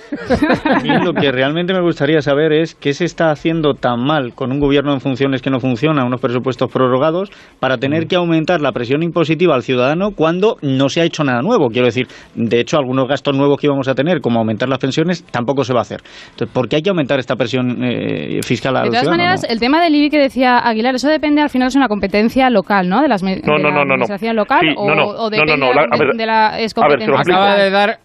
A 0.65 0.79
mí 0.79 0.89
lo 1.05 1.13
que 1.13 1.31
realmente 1.31 1.73
me 1.73 1.81
gustaría 1.81 2.21
saber 2.21 2.51
es 2.53 2.75
qué 2.75 2.93
se 2.93 3.05
está 3.05 3.31
haciendo 3.31 3.73
tan 3.73 4.03
mal 4.03 4.33
con 4.33 4.51
un 4.51 4.59
gobierno 4.59 4.93
en 4.93 4.99
funciones 4.99 5.41
que 5.41 5.49
no 5.49 5.59
funciona, 5.59 6.03
unos 6.05 6.19
presupuestos 6.21 6.71
prorrogados, 6.71 7.29
para 7.59 7.77
tener 7.77 8.07
que 8.07 8.15
aumentar 8.15 8.61
la 8.61 8.71
presión 8.71 9.03
impositiva 9.03 9.55
al 9.55 9.63
ciudadano 9.63 10.11
cuando 10.11 10.57
no 10.61 10.89
se 10.89 11.01
ha 11.01 11.03
hecho 11.05 11.23
nada 11.23 11.41
nuevo. 11.41 11.69
Quiero 11.69 11.85
decir, 11.85 12.07
de 12.35 12.59
hecho, 12.59 12.77
algunos 12.77 13.07
gastos 13.07 13.35
nuevos 13.35 13.59
que 13.59 13.67
íbamos 13.67 13.87
a 13.87 13.95
tener, 13.95 14.21
como 14.21 14.39
aumentar 14.39 14.67
las 14.69 14.79
pensiones, 14.79 15.23
tampoco 15.31 15.63
se 15.63 15.73
va 15.73 15.79
a 15.79 15.83
hacer. 15.83 16.01
Entonces, 16.31 16.53
¿por 16.53 16.67
qué 16.67 16.77
hay 16.77 16.81
que 16.81 16.89
aumentar 16.89 17.19
esta 17.19 17.35
presión 17.35 17.83
eh, 17.83 18.39
fiscal 18.43 18.75
al 18.75 18.83
De 18.83 18.89
todas 18.89 19.01
ciudadano? 19.01 19.23
maneras, 19.23 19.45
el 19.49 19.59
tema 19.59 19.81
del 19.83 19.95
IBI 19.95 20.09
que 20.09 20.19
decía 20.19 20.57
Aguilar, 20.59 20.95
eso 20.95 21.07
depende, 21.09 21.41
al 21.41 21.49
final 21.49 21.67
es 21.69 21.75
una 21.75 21.87
competencia 21.87 22.49
local, 22.49 22.89
¿no? 22.89 23.01
De, 23.01 23.07
las, 23.07 23.23
No, 23.23 23.29
de 23.29 23.41
no, 23.45 23.57
la 23.57 23.61
no, 23.63 23.69
no, 23.69 23.75
no. 23.75 23.81
administración 23.93 24.35
local 24.35 24.59
Sí, 24.61 24.73
o, 24.77 25.29
depende 25.29 25.57
la- 25.57 25.81
a 25.89 25.97
de, 25.97 26.05
ver, 26.05 26.15
de 26.17 26.25
la 26.25 26.59
es 26.59 26.73
competencia. 26.73 27.15
Acaba 27.21 27.55
de 27.55 27.69
dar, 27.69 27.99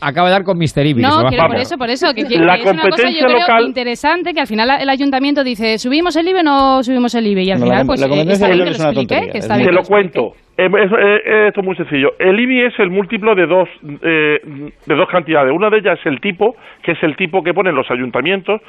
acaba 0.00 0.28
de 0.28 0.32
dar 0.32 0.44
con 0.44 0.58
Mr. 0.58 0.86
Ibi. 0.86 1.02
que 1.02 1.08
No, 1.08 1.28
se 1.28 1.36
va. 1.36 1.49
Por 1.52 1.60
eso, 1.60 1.78
por 1.78 1.90
eso, 1.90 2.14
que, 2.14 2.24
que 2.24 2.38
La 2.38 2.54
es 2.56 2.62
una 2.64 2.72
cosa 2.72 2.74
yo 2.74 2.80
competencia 2.90 3.26
creo 3.26 3.38
local- 3.40 3.64
interesante, 3.66 4.32
que 4.34 4.40
al 4.40 4.46
final 4.46 4.70
el 4.80 4.88
ayuntamiento 4.88 5.44
dice, 5.44 5.78
¿subimos 5.78 6.16
el 6.16 6.28
IBI 6.28 6.40
o 6.40 6.42
no 6.42 6.82
subimos 6.82 7.14
el 7.14 7.26
IBI? 7.26 7.42
Y 7.44 7.50
al 7.52 7.60
No, 7.60 7.66
final, 7.66 7.86
pues 7.86 8.00
la 8.00 8.06
eh, 8.06 8.08
competencia 8.08 8.34
está 8.34 8.46
bien 8.48 8.58
local 8.58 8.66
que 8.68 8.72
es 8.72 8.78
lo 8.78 8.84
una 8.84 8.90
explique, 8.90 9.14
tontería, 9.14 9.32
que 9.32 9.38
está 9.38 9.56
Te 9.56 9.72
lo 9.72 9.82
cuento. 9.82 10.32
Eh, 10.58 10.66
es- 10.66 10.92
eh, 10.92 11.46
esto 11.48 11.60
es 11.60 11.66
muy 11.66 11.74
sencillo. 11.76 12.12
El 12.18 12.38
IBI 12.38 12.60
es 12.66 12.78
el 12.80 12.90
múltiplo 12.90 13.34
de 13.34 13.46
dos, 13.46 13.66
eh, 14.02 14.40
de 14.84 14.94
dos 14.94 15.08
cantidades. 15.08 15.52
Una 15.54 15.70
de 15.70 15.78
ellas 15.78 15.98
es 16.00 16.04
el 16.06 16.20
tipo, 16.20 16.54
que 16.82 16.92
es 16.92 17.02
el 17.02 17.16
tipo 17.16 17.42
que 17.42 17.54
ponen 17.54 17.74
los 17.74 17.90
ayuntamientos, 17.90 18.60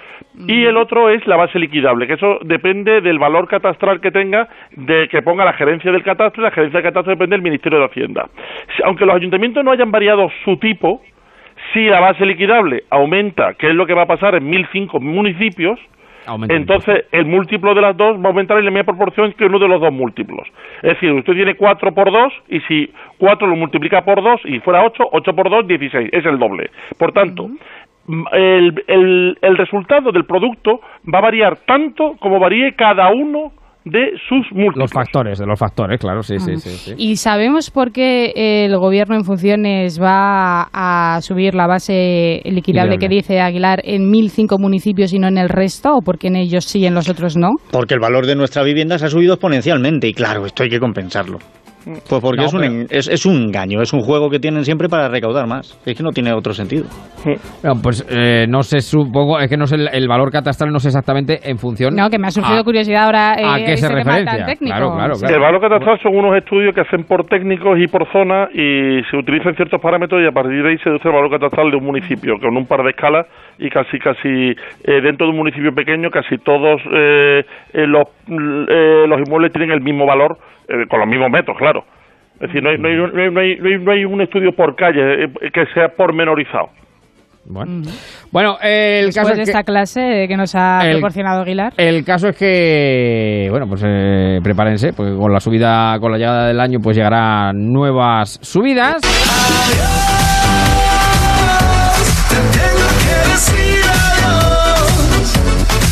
y 0.47 0.63
el 0.63 0.77
otro 0.77 1.09
es 1.09 1.25
la 1.27 1.35
base 1.35 1.59
liquidable, 1.59 2.07
que 2.07 2.13
eso 2.13 2.37
depende 2.43 3.01
del 3.01 3.19
valor 3.19 3.45
catastral 3.49 3.99
que 3.99 4.09
tenga, 4.09 4.47
de 4.71 5.09
que 5.09 5.21
ponga 5.21 5.43
la 5.43 5.51
gerencia 5.51 5.91
del 5.91 6.01
catastro, 6.03 6.41
y 6.41 6.45
la 6.45 6.51
gerencia 6.51 6.77
del 6.79 6.87
catastro 6.89 7.11
depende 7.11 7.35
del 7.35 7.43
Ministerio 7.43 7.79
de 7.79 7.85
Hacienda. 7.85 8.29
Aunque 8.85 9.05
los 9.05 9.15
ayuntamientos 9.15 9.61
no 9.65 9.71
hayan 9.71 9.91
variado 9.91 10.29
su 10.45 10.55
tipo, 10.57 11.01
si 11.73 11.85
la 11.85 11.99
base 11.99 12.25
liquidable 12.25 12.83
aumenta, 12.89 13.53
que 13.55 13.67
es 13.67 13.75
lo 13.75 13.85
que 13.85 13.93
va 13.93 14.03
a 14.03 14.07
pasar 14.07 14.35
en 14.35 14.51
1.005 14.51 14.99
municipios, 14.99 15.79
Aumenta 16.25 16.53
entonces 16.53 17.05
el 17.11 17.25
múltiplo 17.25 17.73
de 17.73 17.81
las 17.81 17.97
dos 17.97 18.17
va 18.17 18.25
a 18.25 18.27
aumentar 18.27 18.57
en 18.59 18.65
la 18.65 18.71
misma 18.71 18.83
proporción 18.83 19.33
que 19.33 19.45
uno 19.45 19.57
de 19.57 19.67
los 19.67 19.81
dos 19.81 19.91
múltiplos. 19.91 20.47
Es 20.83 20.93
decir, 20.93 21.11
usted 21.11 21.33
tiene 21.33 21.55
4 21.55 21.93
por 21.93 22.11
2 22.11 22.33
y 22.49 22.59
si 22.61 22.93
4 23.17 23.47
lo 23.47 23.55
multiplica 23.55 24.03
por 24.03 24.21
2 24.21 24.41
y 24.45 24.59
fuera 24.59 24.83
8, 24.85 25.03
8 25.11 25.35
por 25.35 25.49
2, 25.49 25.67
16, 25.67 26.09
es 26.11 26.25
el 26.25 26.37
doble. 26.37 26.69
Por 26.99 27.11
tanto, 27.11 27.49
el, 28.33 28.83
el, 28.87 29.37
el 29.41 29.57
resultado 29.57 30.11
del 30.11 30.25
producto 30.25 30.81
va 31.11 31.19
a 31.19 31.23
variar 31.23 31.57
tanto 31.65 32.15
como 32.19 32.39
varíe 32.39 32.73
cada 32.73 33.09
uno 33.11 33.53
de 33.85 34.11
sus 34.27 34.45
múltiplos. 34.51 34.77
Los 34.77 34.91
factores, 34.91 35.39
de 35.39 35.45
los 35.45 35.59
factores, 35.59 35.99
claro, 35.99 36.21
sí, 36.21 36.37
sí, 36.39 36.57
sí. 36.57 36.69
sí. 36.69 36.93
¿Y 36.97 37.15
sabemos 37.15 37.71
por 37.71 37.91
qué 37.91 38.65
el 38.65 38.77
gobierno 38.77 39.15
en 39.15 39.23
funciones 39.23 39.99
va 39.99 40.67
a 40.71 41.19
subir 41.21 41.55
la 41.55 41.67
base 41.67 42.41
liquidable 42.45 42.61
Liquidable. 42.61 42.97
que 42.99 43.07
dice 43.07 43.39
Aguilar 43.41 43.81
en 43.83 44.03
1.005 44.11 44.59
municipios 44.59 45.13
y 45.13 45.19
no 45.19 45.27
en 45.27 45.37
el 45.37 45.49
resto? 45.49 45.95
¿O 45.95 46.01
porque 46.01 46.27
en 46.27 46.35
ellos 46.35 46.65
sí 46.65 46.79
y 46.79 46.85
en 46.85 46.93
los 46.93 47.09
otros 47.09 47.35
no? 47.35 47.49
Porque 47.71 47.95
el 47.95 47.99
valor 47.99 48.25
de 48.25 48.35
nuestras 48.35 48.65
viviendas 48.65 49.03
ha 49.03 49.07
subido 49.07 49.33
exponencialmente 49.33 50.07
y 50.07 50.13
claro, 50.13 50.45
esto 50.45 50.63
hay 50.63 50.69
que 50.69 50.79
compensarlo. 50.79 51.39
Pues 51.85 52.21
porque 52.21 52.37
No, 52.41 52.45
es, 52.45 52.53
un, 52.53 52.59
pero- 52.61 52.73
en- 52.73 52.87
es, 52.89 53.07
es 53.09 53.25
un 53.25 53.35
engaño, 53.43 53.81
es 53.81 53.91
un 53.93 54.01
juego 54.01 54.29
que 54.29 54.39
tienen 54.39 54.63
siempre 54.63 54.87
para 54.87 55.09
recaudar 55.09 55.47
más. 55.47 55.79
Es 55.85 55.97
que 55.97 56.03
no 56.03 56.11
tiene 56.11 56.31
otro 56.33 56.53
sentido. 56.53 56.85
No, 57.63 57.73
pues 57.81 58.05
eh, 58.09 58.45
no 58.47 58.63
sé, 58.63 58.81
supongo, 58.81 59.39
es 59.39 59.49
que 59.49 59.57
no 59.57 59.65
sé 59.67 59.75
el, 59.75 59.87
el 59.93 60.07
valor 60.07 60.31
catastral, 60.31 60.71
no 60.71 60.79
sé 60.79 60.89
exactamente 60.89 61.39
en 61.43 61.57
función. 61.57 61.95
No, 61.95 62.09
que 62.09 62.17
me 62.19 62.27
ha 62.27 62.31
surgido 62.31 62.59
a- 62.59 62.63
curiosidad 62.63 63.05
ahora 63.05 63.33
eh, 63.37 63.43
¿a 63.45 63.57
qué 63.65 63.77
se 63.77 63.87
referencia? 63.89 64.45
Claro, 64.59 64.93
claro, 64.95 65.13
claro. 65.19 65.35
El 65.35 65.41
valor 65.41 65.61
catastral 65.61 65.99
son 66.01 66.15
unos 66.15 66.35
estudios 66.37 66.73
que 66.75 66.81
hacen 66.81 67.03
por 67.03 67.25
técnicos 67.25 67.77
y 67.79 67.87
por 67.87 68.05
zona 68.11 68.47
y 68.53 69.01
se 69.09 69.17
utilizan 69.17 69.55
ciertos 69.55 69.81
parámetros 69.81 70.21
y 70.23 70.27
a 70.27 70.31
partir 70.31 70.61
de 70.63 70.69
ahí 70.69 70.77
se 70.77 70.89
deduce 70.89 71.07
el 71.07 71.13
valor 71.15 71.29
catastral 71.31 71.69
de 71.71 71.77
un 71.77 71.85
municipio 71.85 72.35
con 72.39 72.55
un 72.57 72.65
par 72.65 72.83
de 72.83 72.91
escalas 72.91 73.25
y 73.59 73.69
casi 73.69 73.99
casi 73.99 74.29
eh, 74.85 75.01
dentro 75.01 75.27
de 75.27 75.31
un 75.31 75.37
municipio 75.37 75.71
pequeño 75.73 76.09
casi 76.09 76.37
todos 76.37 76.81
eh, 76.93 77.43
eh, 77.73 77.87
los, 77.87 78.03
eh, 78.27 79.05
los 79.07 79.19
inmuebles 79.25 79.51
tienen 79.51 79.71
el 79.71 79.81
mismo 79.81 80.05
valor 80.05 80.37
eh, 80.71 80.87
con 80.89 80.99
los 80.99 81.07
mismos 81.07 81.29
metros, 81.29 81.57
claro. 81.57 81.83
Es 82.35 82.47
decir, 82.47 82.63
no 82.63 82.69
hay, 82.71 82.77
no 82.79 82.87
hay, 82.87 82.95
no 82.95 83.21
hay, 83.21 83.31
no 83.31 83.39
hay- 83.41 83.57
no 83.57 83.67
hay- 83.69 83.77
no 83.85 83.91
hay 83.91 84.05
un 84.05 84.21
estudio 84.21 84.51
por 84.55 84.75
calle 84.75 85.25
eh, 85.25 85.27
que 85.53 85.65
sea 85.73 85.89
pormenorizado. 85.89 86.69
Bueno, 87.43 87.81
bueno 88.31 88.57
el 88.61 89.05
Después 89.07 89.15
caso 89.15 89.27
de 89.35 89.41
es 89.41 89.45
que... 89.47 89.51
esta 89.51 89.63
clase 89.63 90.25
que 90.27 90.37
nos 90.37 90.53
ha 90.55 90.81
el- 90.85 90.91
proporcionado 90.97 91.41
Aguilar. 91.41 91.73
El 91.75 92.05
caso 92.05 92.29
es 92.29 92.37
que, 92.37 93.47
bueno, 93.49 93.67
pues 93.67 93.83
eh, 93.85 94.39
prepárense, 94.43 94.93
porque 94.93 95.15
con 95.15 95.33
la 95.33 95.39
subida, 95.39 95.97
con 95.99 96.11
la 96.11 96.17
llegada 96.19 96.47
del 96.47 96.59
año, 96.59 96.79
pues 96.83 96.95
llegarán 96.97 97.71
nuevas 97.71 98.37
subidas. 98.43 99.01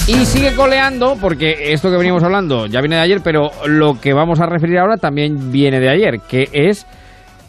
Y 0.10 0.26
sigue 0.26 0.56
coleando, 0.56 1.16
porque 1.22 1.72
esto 1.72 1.92
que 1.92 1.98
venimos 1.98 2.24
hablando 2.24 2.66
ya 2.66 2.82
viene 2.82 2.96
de 2.96 3.02
ayer, 3.04 3.20
pero 3.24 3.50
lo 3.68 4.00
que 4.02 4.12
vamos 4.14 4.40
a 4.42 4.48
referir 4.48 4.80
ahora 4.80 4.98
también 4.98 5.52
viene 5.52 5.80
de 5.80 5.88
ayer, 5.90 6.16
que 6.28 6.48
es 6.52 6.88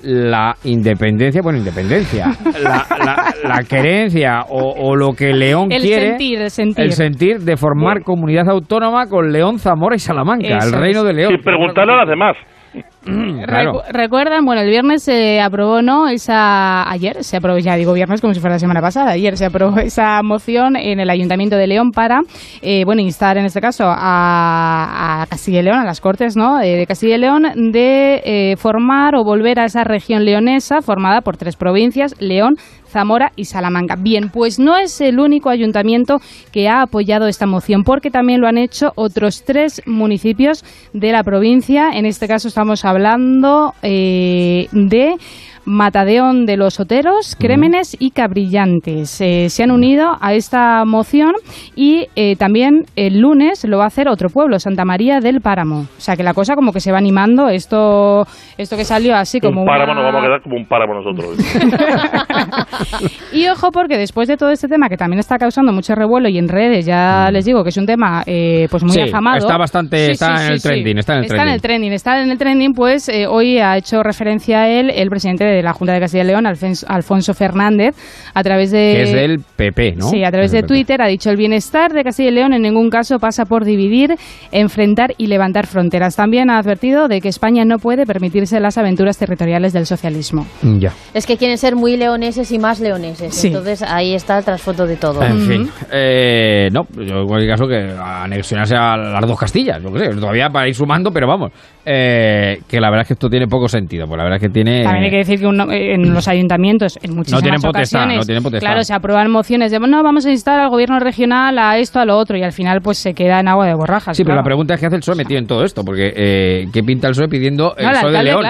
la 0.02 0.54
independencia, 0.64 1.40
bueno, 1.42 1.58
independencia, 1.58 2.26
la, 2.62 2.86
la- 3.02 3.34
la 3.42 3.62
querencia 3.64 4.42
o, 4.48 4.74
o 4.90 4.94
lo 4.94 5.12
que 5.12 5.32
León 5.32 5.72
El 5.72 5.82
quiere, 5.82 6.08
sentir, 6.08 6.40
el 6.42 6.50
sentir. 6.50 6.84
el 6.84 6.92
sentir 6.92 7.38
de 7.40 7.56
formar 7.56 8.02
comunidad 8.02 8.48
autónoma 8.50 9.06
con 9.06 9.32
León, 9.32 9.58
Zamora 9.58 9.96
y 9.96 9.98
Salamanca, 9.98 10.58
Eso 10.58 10.68
el 10.68 10.72
reino 10.82 11.00
es. 11.00 11.06
de 11.06 11.12
León. 11.14 11.32
Sin 11.34 11.42
preguntarle 11.42 11.92
a 11.94 11.96
las 11.96 12.08
demás. 12.08 12.36
Recuerdan, 13.02 14.44
bueno, 14.44 14.60
el 14.60 14.68
viernes 14.68 15.02
se 15.02 15.40
aprobó, 15.40 15.80
¿no? 15.80 16.08
Esa, 16.08 16.90
ayer 16.90 17.24
se 17.24 17.38
aprobó, 17.38 17.58
ya 17.58 17.76
digo 17.76 17.94
viernes 17.94 18.20
como 18.20 18.34
si 18.34 18.40
fuera 18.40 18.56
la 18.56 18.58
semana 18.58 18.80
pasada, 18.80 19.12
ayer 19.12 19.36
se 19.36 19.46
aprobó 19.46 19.78
esa 19.80 20.22
moción 20.22 20.76
en 20.76 21.00
el 21.00 21.08
Ayuntamiento 21.08 21.56
de 21.56 21.66
León 21.66 21.92
para, 21.92 22.20
eh, 22.60 22.84
bueno, 22.84 23.00
instar 23.00 23.38
en 23.38 23.46
este 23.46 23.60
caso 23.60 23.84
a, 23.86 25.22
a 25.22 25.26
Castilla 25.26 25.60
y 25.60 25.62
León, 25.62 25.78
a 25.78 25.84
las 25.84 26.00
Cortes, 26.00 26.36
¿no? 26.36 26.58
De 26.58 26.86
Castilla 26.86 27.16
y 27.16 27.18
León, 27.18 27.42
de 27.72 28.22
eh, 28.24 28.56
formar 28.56 29.14
o 29.14 29.24
volver 29.24 29.60
a 29.60 29.64
esa 29.64 29.84
región 29.84 30.24
leonesa 30.24 30.82
formada 30.82 31.22
por 31.22 31.36
tres 31.36 31.56
provincias, 31.56 32.14
León, 32.20 32.56
Zamora 32.90 33.32
y 33.36 33.44
Salamanca. 33.44 33.96
Bien, 33.96 34.30
pues 34.30 34.58
no 34.58 34.76
es 34.76 35.00
el 35.00 35.20
único 35.20 35.48
ayuntamiento 35.48 36.18
que 36.52 36.68
ha 36.68 36.82
apoyado 36.82 37.28
esta 37.28 37.46
moción, 37.46 37.84
porque 37.84 38.10
también 38.10 38.40
lo 38.40 38.48
han 38.48 38.58
hecho 38.58 38.92
otros 38.96 39.44
tres 39.44 39.80
municipios 39.86 40.64
de 40.92 41.12
la 41.12 41.22
provincia. 41.22 41.90
En 41.94 42.04
este 42.04 42.26
caso 42.26 42.48
estamos 42.48 42.84
hablando 42.90 43.74
eh, 43.82 44.68
de 44.72 45.16
Matadeón 45.64 46.46
de 46.46 46.56
los 46.56 46.80
Oteros, 46.80 47.36
Crémenes 47.38 47.96
y 47.98 48.10
Cabrillantes. 48.10 49.20
Eh, 49.20 49.48
se 49.50 49.62
han 49.62 49.70
unido 49.70 50.16
a 50.20 50.34
esta 50.34 50.84
moción 50.84 51.32
y 51.76 52.06
eh, 52.16 52.36
también 52.36 52.86
el 52.96 53.20
lunes 53.20 53.64
lo 53.64 53.78
va 53.78 53.84
a 53.84 53.86
hacer 53.88 54.08
otro 54.08 54.28
pueblo, 54.30 54.58
Santa 54.58 54.84
María 54.84 55.20
del 55.20 55.40
Páramo. 55.40 55.80
O 55.96 56.00
sea 56.00 56.16
que 56.16 56.22
la 56.22 56.34
cosa 56.34 56.54
como 56.54 56.72
que 56.72 56.80
se 56.80 56.92
va 56.92 56.98
animando. 56.98 57.48
Esto, 57.48 58.26
esto 58.58 58.76
que 58.76 58.84
salió 58.84 59.14
así 59.16 59.40
como 59.40 59.60
un 59.62 59.66
páramo 59.66 59.92
una- 59.92 60.02
nos 60.02 60.12
vamos 60.12 60.22
a 60.22 60.26
quedar 60.26 60.42
como 60.42 60.56
un 60.56 60.66
páramo 60.66 60.94
nosotros. 60.94 61.36
Y 63.32 63.46
ojo 63.48 63.70
porque 63.70 63.96
después 63.96 64.26
de 64.28 64.36
todo 64.36 64.50
este 64.50 64.68
tema 64.68 64.88
que 64.88 64.96
también 64.96 65.20
está 65.20 65.38
causando 65.38 65.72
mucho 65.72 65.94
revuelo 65.94 66.28
y 66.28 66.38
en 66.38 66.48
redes 66.48 66.84
ya 66.86 67.30
les 67.30 67.44
digo 67.44 67.62
que 67.62 67.70
es 67.70 67.76
un 67.76 67.86
tema 67.86 68.22
eh, 68.26 68.66
pues 68.70 68.82
muy 68.82 68.92
Sí, 68.92 69.00
afamado. 69.02 69.38
está 69.38 69.56
bastante- 69.56 70.10
está 70.12 70.46
en 70.46 70.52
el 70.52 70.62
trending, 70.62 70.98
está 70.98 71.12
en 71.14 71.18
el 71.20 71.24
Está 71.24 71.34
trending. 71.36 71.48
en 71.48 71.54
el 71.54 71.60
trending, 71.60 71.92
está 71.92 72.22
en 72.22 72.30
el 72.30 72.38
trending, 72.38 72.74
pues 72.74 73.08
eh, 73.08 73.26
hoy 73.26 73.58
ha 73.58 73.76
hecho 73.76 74.02
referencia 74.02 74.62
a 74.62 74.68
él 74.68 74.90
el 74.90 75.08
presidente 75.08 75.44
de 75.44 75.49
la 75.62 75.72
Junta 75.72 75.92
de 75.92 76.00
Castilla 76.00 76.24
y 76.24 76.26
León, 76.26 76.46
Alfonso 76.46 77.34
Fernández, 77.34 77.94
a 78.34 78.42
través 78.42 78.70
de... 78.70 78.92
que 78.96 79.02
es 79.02 79.12
del 79.12 79.40
PP, 79.56 79.96
¿no? 79.96 80.08
Sí, 80.08 80.24
a 80.24 80.30
través 80.30 80.52
de. 80.52 80.62
Twitter 80.62 81.02
ha 81.02 81.06
dicho 81.06 81.30
el 81.30 81.36
bienestar 81.36 81.92
de 81.92 82.04
Castilla 82.04 82.30
y 82.30 82.34
León 82.34 82.52
en 82.52 82.62
ningún 82.62 82.90
caso 82.90 83.18
pasa 83.18 83.44
por 83.44 83.64
dividir, 83.64 84.14
enfrentar 84.52 85.14
y 85.18 85.26
levantar 85.26 85.66
fronteras. 85.66 86.16
También 86.16 86.50
ha 86.50 86.58
advertido 86.58 87.08
de 87.08 87.20
que 87.20 87.28
España 87.28 87.64
no 87.64 87.78
puede 87.78 88.06
permitirse 88.06 88.60
las 88.60 88.78
aventuras 88.78 89.18
territoriales 89.18 89.72
del 89.72 89.86
socialismo. 89.86 90.46
Ya. 90.62 90.92
Es 91.14 91.26
que 91.26 91.36
quieren 91.36 91.58
ser 91.58 91.76
muy 91.76 91.96
leoneses 91.96 92.52
y 92.52 92.58
más 92.58 92.80
leoneses. 92.80 93.34
Sí. 93.34 93.48
Entonces 93.48 93.82
ahí 93.82 94.14
está 94.14 94.38
el 94.38 94.44
trasfondo 94.44 94.86
de 94.86 94.96
todo. 94.96 95.22
En 95.22 95.40
fin, 95.40 95.68
eh, 95.92 96.68
no, 96.72 96.86
yo 96.94 97.22
en 97.22 97.26
cualquier 97.26 97.50
caso 97.50 97.66
que 97.66 97.94
anexionarse 97.98 98.76
a 98.76 98.96
las 98.96 99.26
dos 99.26 99.38
Castillas, 99.38 99.82
yo 99.82 99.90
sé, 99.96 100.08
todavía 100.10 100.48
para 100.50 100.68
ir 100.68 100.74
sumando, 100.74 101.10
pero 101.10 101.26
vamos, 101.26 101.50
eh, 101.84 102.58
que 102.68 102.80
la 102.80 102.90
verdad 102.90 103.02
es 103.02 103.08
que 103.08 103.14
esto 103.14 103.28
tiene 103.28 103.46
poco 103.46 103.68
sentido, 103.68 104.06
pues 104.06 104.18
la 104.18 104.24
verdad 104.24 104.36
es 104.36 104.42
que 104.42 104.52
tiene... 104.52 104.82
También 104.82 105.04
hay 105.04 105.10
que 105.10 105.16
decir 105.16 105.39
en 105.40 106.14
los 106.14 106.28
ayuntamientos, 106.28 106.98
en 107.02 107.14
muchísimas 107.14 107.40
no 107.40 107.42
tienen 107.42 107.60
potestad, 107.60 108.00
ocasiones, 108.00 108.18
no 108.18 108.24
tienen 108.24 108.42
potestad. 108.42 108.66
claro, 108.66 108.82
se 108.82 108.94
aprueban 108.94 109.30
mociones 109.30 109.70
de, 109.70 109.78
no, 109.78 110.02
vamos 110.02 110.26
a 110.26 110.30
instar 110.30 110.60
al 110.60 110.70
gobierno 110.70 110.98
regional 111.00 111.58
a 111.58 111.78
esto, 111.78 111.98
a 112.00 112.04
lo 112.04 112.16
otro, 112.16 112.36
y 112.36 112.42
al 112.42 112.52
final 112.52 112.80
pues 112.80 112.98
se 112.98 113.14
queda 113.14 113.40
en 113.40 113.48
agua 113.48 113.66
de 113.66 113.74
borrajas. 113.74 114.16
Sí, 114.16 114.24
pero 114.24 114.36
la 114.36 114.42
pregunta 114.42 114.74
es 114.74 114.80
qué 114.80 114.86
hace 114.86 114.96
el 114.96 115.00
PSOE 115.00 115.16
metido 115.16 115.38
en 115.38 115.46
todo 115.46 115.64
esto, 115.64 115.84
porque 115.84 116.12
eh, 116.14 116.66
¿qué 116.72 116.82
pinta 116.82 117.08
el 117.08 117.12
PSOE 117.12 117.28
pidiendo 117.28 117.74
el, 117.76 117.86
no, 117.86 118.10
de 118.10 118.22
León? 118.22 118.44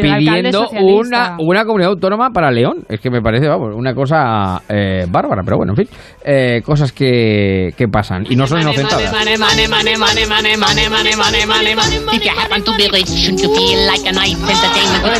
Pidiendo 0.00 0.68
una, 0.70 1.36
una 1.38 1.64
comunidad 1.64 1.90
autónoma 1.92 2.30
para 2.30 2.50
León. 2.50 2.84
Es 2.88 3.00
que 3.00 3.10
me 3.10 3.20
parece, 3.20 3.48
vamos, 3.48 3.74
una 3.74 3.94
cosa 3.94 4.62
eh, 4.68 5.06
bárbara, 5.08 5.42
pero 5.44 5.56
bueno, 5.58 5.72
en 5.76 5.86
fin, 5.86 6.62
cosas 6.64 6.92
que, 6.92 7.72
que 7.76 7.88
pasan 7.88 8.24
y 8.28 8.36
no 8.36 8.46
son 8.46 8.60
inocentadas. 8.60 9.12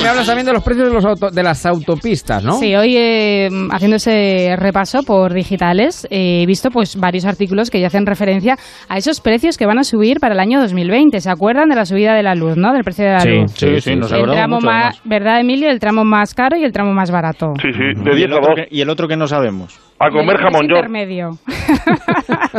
Me 0.00 0.08
hablas 0.08 0.26
también 0.26 0.46
de 0.46 0.52
los 0.52 0.62
precios 0.62 0.88
de 0.88 0.94
los 0.94 0.99
auto- 1.04 1.30
de 1.30 1.42
las 1.42 1.64
autopistas, 1.66 2.42
¿no? 2.44 2.52
Sí, 2.54 2.74
hoy 2.74 2.96
eh, 2.96 3.48
haciendo 3.70 3.96
ese 3.96 4.54
repaso 4.58 5.02
por 5.02 5.32
digitales 5.32 6.06
eh, 6.10 6.42
he 6.42 6.46
visto 6.46 6.70
pues 6.70 6.96
varios 6.96 7.24
artículos 7.26 7.70
que 7.70 7.80
ya 7.80 7.88
hacen 7.88 8.06
referencia 8.06 8.56
a 8.88 8.96
esos 8.98 9.20
precios 9.20 9.56
que 9.56 9.66
van 9.66 9.78
a 9.78 9.84
subir 9.84 10.20
para 10.20 10.34
el 10.34 10.40
año 10.40 10.60
2020. 10.60 11.20
¿Se 11.20 11.30
acuerdan 11.30 11.68
de 11.68 11.76
la 11.76 11.84
subida 11.86 12.14
de 12.14 12.22
la 12.22 12.34
luz, 12.34 12.56
no? 12.56 12.72
Del 12.72 12.84
precio 12.84 13.04
de 13.04 13.10
la 13.12 13.20
Sí, 13.20 13.28
luz. 13.30 13.52
sí, 13.54 13.80
sí, 13.80 13.96
nos 13.96 14.10
el 14.12 14.24
tramo 14.24 14.56
mucho, 14.56 14.66
más, 14.66 14.76
además. 14.96 15.00
¿verdad, 15.04 15.40
Emilio? 15.40 15.70
El 15.70 15.78
tramo 15.80 16.04
más 16.04 16.34
caro 16.34 16.56
y 16.56 16.64
el 16.64 16.72
tramo 16.72 16.92
más 16.92 17.10
barato. 17.10 17.52
Sí, 17.60 17.72
sí, 17.72 18.02
de 18.02 18.12
¿Y 18.12 18.16
10 18.16 18.24
el, 18.28 18.32
a 18.32 18.36
otro 18.36 18.54
2. 18.56 18.56
que, 18.56 18.68
y 18.76 18.80
el 18.80 18.90
otro 18.90 19.08
que 19.08 19.16
no 19.16 19.26
sabemos. 19.26 19.78
A 19.98 20.10
comer 20.10 20.36
jamón 20.38 20.62
york. 20.68 20.84
intermedio. 20.86 21.30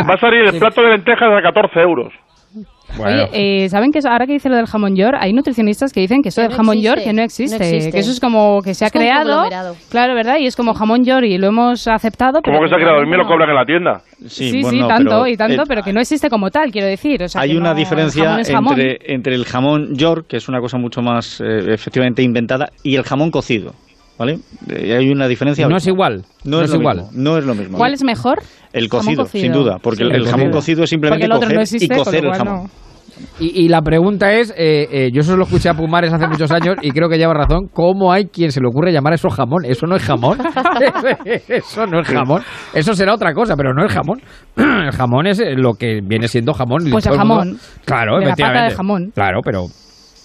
Va 0.09 0.13
a 0.13 0.19
salir 0.19 0.41
el 0.45 0.59
plato 0.59 0.81
de 0.81 0.89
lentejas 0.89 1.29
a 1.37 1.41
14 1.41 1.79
euros. 1.81 2.13
Bueno. 2.97 3.23
Oye, 3.31 3.63
eh, 3.63 3.69
¿saben 3.69 3.91
que 3.93 3.99
ahora 4.05 4.25
que 4.27 4.33
dice 4.33 4.49
lo 4.49 4.57
del 4.57 4.65
jamón 4.65 4.95
york, 4.97 5.15
hay 5.17 5.31
nutricionistas 5.31 5.93
que 5.93 6.01
dicen 6.01 6.21
que 6.21 6.27
eso 6.29 6.41
Que 6.41 6.47
del 6.47 6.51
no 6.51 6.57
jamón 6.57 6.73
existe, 6.75 6.89
york 6.89 7.03
que 7.05 7.13
no 7.13 7.21
existe, 7.21 7.57
no 7.59 7.63
existe. 7.65 7.91
que 7.93 7.99
eso 7.99 8.11
es 8.11 8.19
como 8.19 8.61
que 8.61 8.73
se 8.73 8.83
ha 8.83 8.87
Es 8.87 8.91
creado, 8.93 9.45
claro, 9.89 10.13
¿verdad? 10.13 10.37
Y 10.39 10.47
es 10.47 10.55
como 10.57 10.73
jamón 10.73 11.05
york 11.05 11.23
y 11.25 11.37
lo 11.37 11.47
hemos 11.47 11.87
aceptado. 11.87 12.41
pero 12.43 12.57
¿Cómo 12.57 12.65
que 12.65 12.69
se 12.69 12.75
ha 12.75 12.77
creado? 12.79 12.97
A 12.99 13.03
mí 13.03 13.09
me 13.09 13.15
lo 13.17 13.25
cobran 13.25 13.49
en 13.49 13.55
la 13.55 13.65
tienda. 13.65 14.01
Sí, 14.27 14.51
sí, 14.51 14.61
bueno, 14.61 14.87
tanto 14.87 15.09
pero, 15.09 15.27
y 15.27 15.37
tanto, 15.37 15.61
eh, 15.61 15.65
pero 15.67 15.83
que 15.83 15.93
no 15.93 16.01
existe 16.01 16.29
como 16.29 16.51
tal, 16.51 16.69
quiero 16.71 16.87
decir. 16.87 17.23
O 17.23 17.29
sea, 17.29 17.41
Hay 17.41 17.55
una 17.55 17.69
no- 17.69 17.75
diferencia 17.75 18.25
jamón 18.25 18.39
es 18.41 18.51
jamón. 18.51 18.79
entre, 18.79 19.13
entre 19.13 19.35
el 19.35 19.45
jamón 19.45 19.95
york, 19.95 20.25
que 20.27 20.37
es 20.37 20.49
una 20.49 20.59
cosa 20.59 20.77
mucho 20.77 21.01
más 21.01 21.39
eh, 21.39 21.73
efectivamente 21.73 22.21
inventada, 22.21 22.69
y 22.83 22.95
el 22.97 23.03
jamón 23.03 23.31
cocido. 23.31 23.73
¿Vale? 24.21 24.37
Eh, 24.69 24.95
hay 24.95 25.09
una 25.09 25.27
diferencia. 25.27 25.67
No 25.67 25.77
es 25.77 25.87
igual, 25.87 26.23
No, 26.43 26.57
no 26.59 26.63
es, 26.63 26.71
igual. 26.73 26.97
mismo, 26.97 27.09
no 27.13 27.37
es 27.39 27.43
lo 27.45 27.55
mismo. 27.55 27.77
¿Cuál 27.79 27.93
es 27.95 28.03
mejor? 28.03 28.37
El 28.71 28.87
cocido, 28.87 29.23
cocido. 29.23 29.41
sin 29.41 29.51
duda, 29.51 29.77
porque 29.81 30.03
Sí. 30.03 30.09
el, 30.13 30.25
jamón 30.25 30.51
cocido. 30.51 30.51
cocido 30.51 30.83
es 30.83 30.89
simplemente 30.91 31.25
Porque 31.25 31.25
el 31.25 31.31
otro 31.31 31.47
coger 31.47 31.55
no 31.55 31.61
existe, 31.63 31.85
y 31.85 31.97
cocer 31.97 32.25
el 32.25 32.33
jamón. 32.35 32.53
no. 32.65 32.69
Y, 33.39 33.65
y 33.65 33.67
la 33.69 33.81
pregunta 33.81 34.31
es, 34.33 34.51
eh, 34.55 34.87
eh, 34.91 35.09
yo 35.11 35.21
eso 35.21 35.35
lo 35.37 35.43
escuché 35.45 35.69
a 35.69 35.73
Pumares 35.73 36.13
hace 36.13 36.27
muchos 36.27 36.51
años 36.51 36.75
y 36.83 36.91
creo 36.91 37.09
que 37.09 37.17
lleva 37.17 37.33
razón, 37.33 37.67
¿cómo 37.73 38.11
hay 38.11 38.25
quien 38.25 38.51
se 38.51 38.61
le 38.61 38.67
ocurre 38.67 38.91
llamar 38.91 39.13
eso 39.13 39.29
jamón? 39.29 39.65
Eso 39.65 39.87
no 39.87 39.95
es 39.95 40.03
jamón. 40.03 40.37
eso 41.47 41.85
no 41.87 41.99
es 42.01 42.07
jamón. 42.07 42.41
Eso 42.73 42.93
será 42.93 43.13
otra 43.13 43.33
cosa, 43.33 43.55
pero 43.55 43.73
no 43.73 43.85
es 43.85 43.91
jamón. 43.93 44.21
El 44.55 44.91
jamón 44.91 45.27
es 45.27 45.41
lo 45.55 45.73
que 45.73 45.99
viene 46.03 46.27
siendo 46.27 46.53
jamón. 46.53 46.83
Pues 46.91 47.05
el 47.07 47.11
mundo- 47.17 47.35
jamón. 47.35 47.57
Claro, 47.85 48.19
De 48.19 48.25
la 48.27 48.35
pata 48.35 48.63
de 48.65 48.71
jamón. 48.75 49.11
Claro, 49.13 49.39
pero 49.43 49.65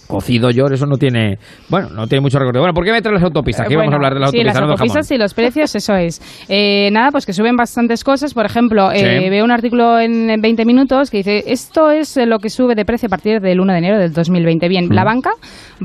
cocido 0.07 0.51
yo, 0.51 0.67
eso 0.67 0.87
no 0.87 0.97
tiene, 0.97 1.39
bueno, 1.69 1.89
no 1.91 2.07
tiene 2.07 2.23
mucho 2.23 2.39
recorrido. 2.39 2.63
Bueno, 2.63 2.75
¿por 2.75 2.85
qué 2.85 2.93
me 2.93 3.03
traes 3.03 3.15
las 3.15 3.25
autopistas? 3.25 3.67
Aquí 3.67 3.75
Eh, 3.75 3.77
vamos 3.77 3.93
a 3.93 3.97
hablar 3.97 4.15
de 4.15 4.21
las 4.21 4.31
sí, 4.31 4.37
autopistas, 4.39 4.55
las 4.61 4.67
no 4.67 4.73
autopistas 4.73 5.11
y 5.11 5.17
los 5.19 5.35
precios, 5.35 5.75
eso 5.75 5.95
es. 5.95 6.47
Eh, 6.49 6.89
nada, 6.93 7.11
pues 7.11 7.27
que 7.27 7.33
suben 7.33 7.57
bastantes 7.57 8.05
cosas. 8.05 8.35
Por 8.35 8.47
ejemplo, 8.47 8.91
eh, 8.93 9.21
Sí. 9.25 9.31
veo 9.31 9.45
un 9.45 9.51
artículo 9.51 9.99
en 9.99 10.41
20 10.41 10.65
minutos 10.65 11.11
que 11.11 11.19
dice, 11.19 11.45
esto 11.47 11.91
es 11.91 12.17
lo 12.27 12.39
que 12.39 12.51
sube 12.51 12.75
de 12.75 12.85
precio 12.85 13.07
a 13.07 13.11
partir 13.11 13.41
del 13.41 13.61
1 13.61 13.73
de 13.73 13.79
enero 13.79 13.99
del 13.99 14.13
2020. 14.13 14.69
Bien, 14.69 14.87
Mm. 14.89 14.93
la 14.93 15.05
banca 15.05 15.31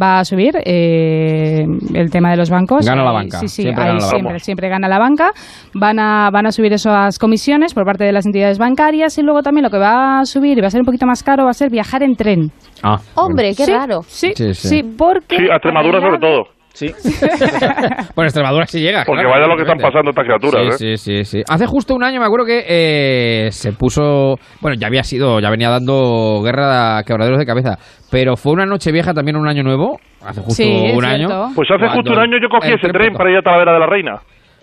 va 0.01 0.19
a 0.19 0.25
subir, 0.25 0.53
eh, 0.65 1.65
el 1.93 2.09
tema 2.09 2.31
de 2.31 2.37
los 2.37 2.49
bancos. 2.49 2.85
Gana 2.85 3.03
la 3.03 3.11
eh, 3.11 3.13
banca, 3.13 3.39
Sí, 3.39 3.47
sí, 3.47 3.61
siempre 3.63 3.83
ahí 3.83 3.87
gana 3.89 3.99
la 3.99 4.05
banca. 4.05 4.15
siempre, 4.17 4.39
siempre 4.39 4.69
gana 4.69 4.87
la 4.87 4.99
banca. 4.99 5.31
Van 5.73 5.99
a, 5.99 6.29
van 6.31 6.45
a 6.47 6.51
subir 6.51 6.73
esas 6.73 7.17
comisiones 7.19 7.73
por 7.73 7.85
parte 7.85 8.03
de 8.03 8.11
las 8.11 8.25
entidades 8.25 8.57
bancarias 8.57 9.17
y 9.17 9.21
luego 9.21 9.41
también 9.41 9.63
lo 9.63 9.69
que 9.69 9.77
va 9.77 10.19
a 10.19 10.25
subir 10.25 10.57
y 10.57 10.61
va 10.61 10.67
a 10.67 10.71
ser 10.71 10.81
un 10.81 10.85
poquito 10.85 11.05
más 11.05 11.23
caro 11.23 11.45
va 11.45 11.51
a 11.51 11.53
ser 11.53 11.69
viajar 11.69 12.03
en 12.03 12.15
tren. 12.15 12.51
Ah, 12.83 12.97
Hombre, 13.15 13.53
qué 13.55 13.65
Sí, 13.65 13.71
raro. 13.71 14.01
Sí, 14.11 14.33
Sí, 14.35 14.53
sí, 14.53 14.67
sí. 14.67 14.95
porque... 14.97 15.37
Sí, 15.37 15.43
a 15.49 15.55
Extremadura 15.55 16.01
sobre 16.01 16.19
todo. 16.19 16.43
Sí. 16.73 16.87
Bueno, 18.15 18.27
Extremadura 18.27 18.65
sí 18.65 18.79
llega. 18.81 19.03
Porque 19.05 19.23
claro, 19.23 19.35
vaya 19.35 19.47
lo 19.47 19.55
que 19.55 19.63
están 19.63 19.77
pasando 19.77 20.11
estas 20.11 20.25
criaturas, 20.25 20.77
Sí, 20.77 20.91
¿eh? 20.93 20.97
sí, 20.97 21.23
sí, 21.23 21.25
sí. 21.25 21.43
Hace 21.49 21.65
justo 21.65 21.93
un 21.95 22.03
año 22.03 22.19
me 22.19 22.25
acuerdo 22.25 22.45
que 22.45 22.63
eh, 22.67 23.51
se 23.51 23.73
puso, 23.73 24.35
bueno, 24.61 24.77
ya 24.79 24.87
había 24.87 25.03
sido, 25.03 25.39
ya 25.39 25.49
venía 25.49 25.69
dando 25.69 26.41
guerra 26.43 26.97
a 26.99 27.03
quebraderos 27.03 27.39
de 27.39 27.45
cabeza, 27.45 27.77
pero 28.09 28.35
fue 28.37 28.53
una 28.53 28.65
noche 28.65 28.91
vieja 28.91 29.13
también 29.13 29.35
un 29.37 29.47
año 29.47 29.63
nuevo, 29.63 29.99
hace 30.25 30.41
justo 30.41 30.63
Sí, 30.63 30.69
un 30.93 31.01
cierto. 31.01 31.07
año. 31.07 31.51
Pues 31.55 31.69
hace 31.71 31.79
cuando 31.85 31.95
justo 31.95 32.11
un 32.13 32.19
año 32.19 32.37
yo 32.41 32.47
cogí 32.49 32.71
ese 32.73 32.87
tren 32.89 33.13
para 33.13 33.31
ir 33.31 33.37
a 33.37 33.41
Talavera 33.41 33.73
de 33.73 33.79
la 33.79 33.87
Reina. 33.87 34.15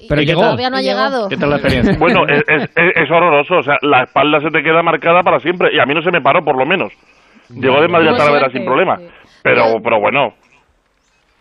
Pero 0.08 0.20
¿Y 0.22 0.24
qué 0.24 0.30
llegó. 0.30 0.40
tal? 0.40 0.50
Todavía 0.50 0.70
no 0.70 0.76
ha 0.76 0.80
llegado. 0.82 1.28
¿Qué 1.28 1.36
tal 1.36 1.50
la 1.50 1.56
experiencia? 1.56 1.96
Bueno, 1.98 2.22
es, 2.28 2.42
es- 2.46 2.70
es- 2.76 3.10
horroroso, 3.10 3.56
o 3.58 3.62
sea, 3.62 3.74
la 3.82 4.04
espalda 4.04 4.40
se 4.40 4.48
te 4.50 4.62
queda 4.62 4.82
marcada 4.82 5.22
para 5.22 5.40
siempre 5.40 5.70
y 5.74 5.78
a 5.80 5.84
mí 5.84 5.92
no 5.94 6.02
se 6.02 6.10
me 6.12 6.20
paró 6.20 6.42
por 6.44 6.56
lo 6.56 6.64
menos. 6.64 6.92
Llegó 7.50 7.80
de 7.80 7.88
Madrid 7.88 8.08
a 8.08 8.16
Talavera 8.16 8.50
sin 8.50 8.64
problema. 8.64 8.96
Pero, 9.42 9.80
pero 9.82 10.00
bueno, 10.00 10.34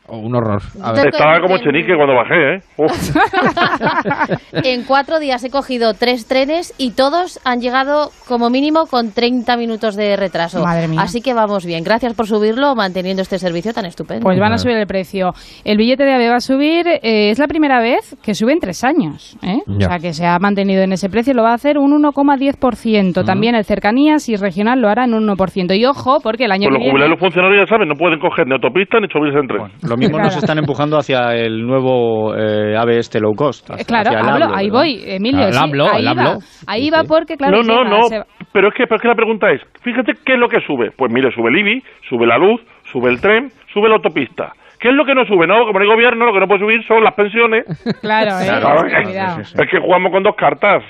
Oh, 0.10 0.18
un 0.20 0.36
horror. 0.36 0.62
A 0.82 0.94
ver. 0.94 1.08
estaba 1.08 1.42
como 1.42 1.58
chenique 1.58 1.94
cuando 1.96 2.16
bajé, 2.16 2.56
¿eh? 2.56 2.60
En 4.64 4.84
cuatro 4.86 5.20
días 5.20 5.44
he 5.44 5.50
cogido 5.50 5.94
tres 5.94 6.28
trenes 6.28 6.74
y 6.78 6.92
todos 6.92 7.40
han 7.44 7.60
llegado 7.60 8.10
como 8.28 8.50
mínimo 8.50 8.86
con 8.86 9.12
30 9.12 9.58
minutos 9.58 9.96
de 9.96 10.16
retraso. 10.16 10.64
Madre 10.64 10.88
mía. 10.88 11.02
Así 11.02 11.22
que 11.22 11.34
vamos 11.34 11.66
bien. 11.66 11.84
Gracias 11.84 12.14
por 12.14 12.26
subirlo 12.26 12.74
manteniendo 12.76 13.22
este 13.22 13.38
servicio 13.38 13.74
tan 13.74 13.86
estupendo. 13.86 14.24
Pues 14.24 14.40
van 14.40 14.54
a 14.54 14.58
subir 14.58 14.78
el 14.78 14.88
precio. 14.88 15.32
El 15.66 15.78
billete 15.78 16.04
de 16.04 16.14
AVE 16.14 16.30
va 16.30 16.36
a 16.38 16.40
subir, 16.40 16.88
eh, 16.88 17.30
es 17.30 17.40
la 17.40 17.48
primera 17.48 17.82
vez 17.82 18.16
que 18.24 18.34
sube 18.34 18.54
en 18.54 18.60
tres 18.60 18.84
años. 18.84 19.38
¿eh? 19.44 19.60
O 19.68 19.80
sea, 19.80 20.00
que 20.00 20.14
se 20.14 20.26
ha 20.26 20.40
mantenido 20.40 20.84
en 20.84 20.94
ese 20.94 21.10
precio, 21.10 21.34
lo 21.34 21.44
va 21.44 21.52
a 21.52 21.56
hacer 21.56 21.78
un 21.78 21.92
1,10%. 22.02 23.26
También 23.26 23.56
el 23.56 23.66
cercanías 23.66 24.30
y 24.30 24.38
regional 24.38 24.80
lo 24.80 24.88
hará 24.88 25.04
en 25.04 25.14
un 25.14 25.28
1%. 25.28 25.78
Y 25.78 25.86
ojo, 25.86 26.20
porque 26.22 26.46
el 26.46 26.52
año 26.52 26.70
Pues 26.70 26.74
los 26.74 26.78
que 26.80 26.84
viene... 26.84 26.92
jubilados 26.92 27.10
y 27.10 27.12
los 27.12 27.20
funcionarios, 27.20 27.68
ya 27.68 27.76
saben, 27.76 27.90
no 27.90 27.96
pueden 27.96 28.20
coger 28.20 28.48
ni 28.48 28.54
autopista 28.54 29.00
ni 29.00 29.08
subirse 29.10 29.40
en 29.40 29.48
tren. 29.48 29.97
Lo 29.98 30.00
mismo 30.00 30.18
nos 30.20 30.28
Claro. 30.28 30.40
están 30.40 30.58
empujando 30.60 30.98
hacia 30.98 31.34
el 31.34 31.66
nuevo 31.66 32.36
eh, 32.36 32.78
AVE 32.78 33.00
este 33.00 33.20
low 33.20 33.34
cost. 33.34 33.70
hacia- 33.72 33.82
Eh, 33.82 33.86
Claro, 33.86 34.10
hacia 34.10 34.20
el 34.20 34.30
hablo, 34.30 34.46
ABLO, 34.46 34.56
ahí 34.58 34.66
¿verdad? 34.70 34.80
voy, 34.80 35.04
Emilio. 35.08 35.40
Sí, 35.40 35.44
ahí 35.44 35.50
el 35.50 35.58
va, 35.58 35.62
ABLO. 36.12 36.40
ahí 36.68 36.84
Sí, 36.84 36.90
va 36.92 37.02
sí. 37.02 37.08
porque, 37.08 37.38
claro, 37.38 37.64
no, 37.64 37.84
no, 37.84 37.84
no, 37.84 38.02
se 38.04 38.20
va- 38.20 38.26
pero 38.54 38.68
es, 38.70 38.74
que, 38.76 38.84
pero 38.86 38.96
es 38.98 39.02
que 39.02 39.08
la 39.08 39.16
pregunta 39.16 39.52
es, 39.52 39.62
fíjate 39.82 40.14
qué 40.26 40.34
es 40.34 40.40
lo 40.40 40.48
que 40.50 40.60
sube. 40.62 40.92
Pues 40.96 41.12
mire, 41.12 41.32
sube 41.34 41.50
el 41.50 41.58
IBI, 41.58 41.84
sube 42.10 42.26
la 42.28 42.38
luz, 42.38 42.62
sube 42.92 43.10
el 43.10 43.20
tren, 43.20 43.50
sube 43.74 43.90
la 43.90 43.96
autopista. 43.96 44.54
¿Qué 44.80 44.90
es 44.90 44.94
lo 44.96 45.06
que 45.06 45.16
no 45.16 45.26
sube? 45.26 45.48
No, 45.48 45.66
como 45.66 45.80
el 45.80 45.88
gobierno, 45.88 46.26
lo 46.26 46.34
que 46.34 46.40
no 46.40 46.48
puede 46.48 46.60
subir 46.62 46.86
son 46.88 47.04
las 47.04 47.14
pensiones. 47.16 47.66
Claro, 48.02 48.32
eh, 48.42 48.46
Claro, 48.48 49.42
es- 49.42 49.56
es 49.56 49.70
que 49.72 49.80
jugamos 49.80 50.12
con 50.12 50.22
dos 50.24 50.36
cartas. 50.36 50.84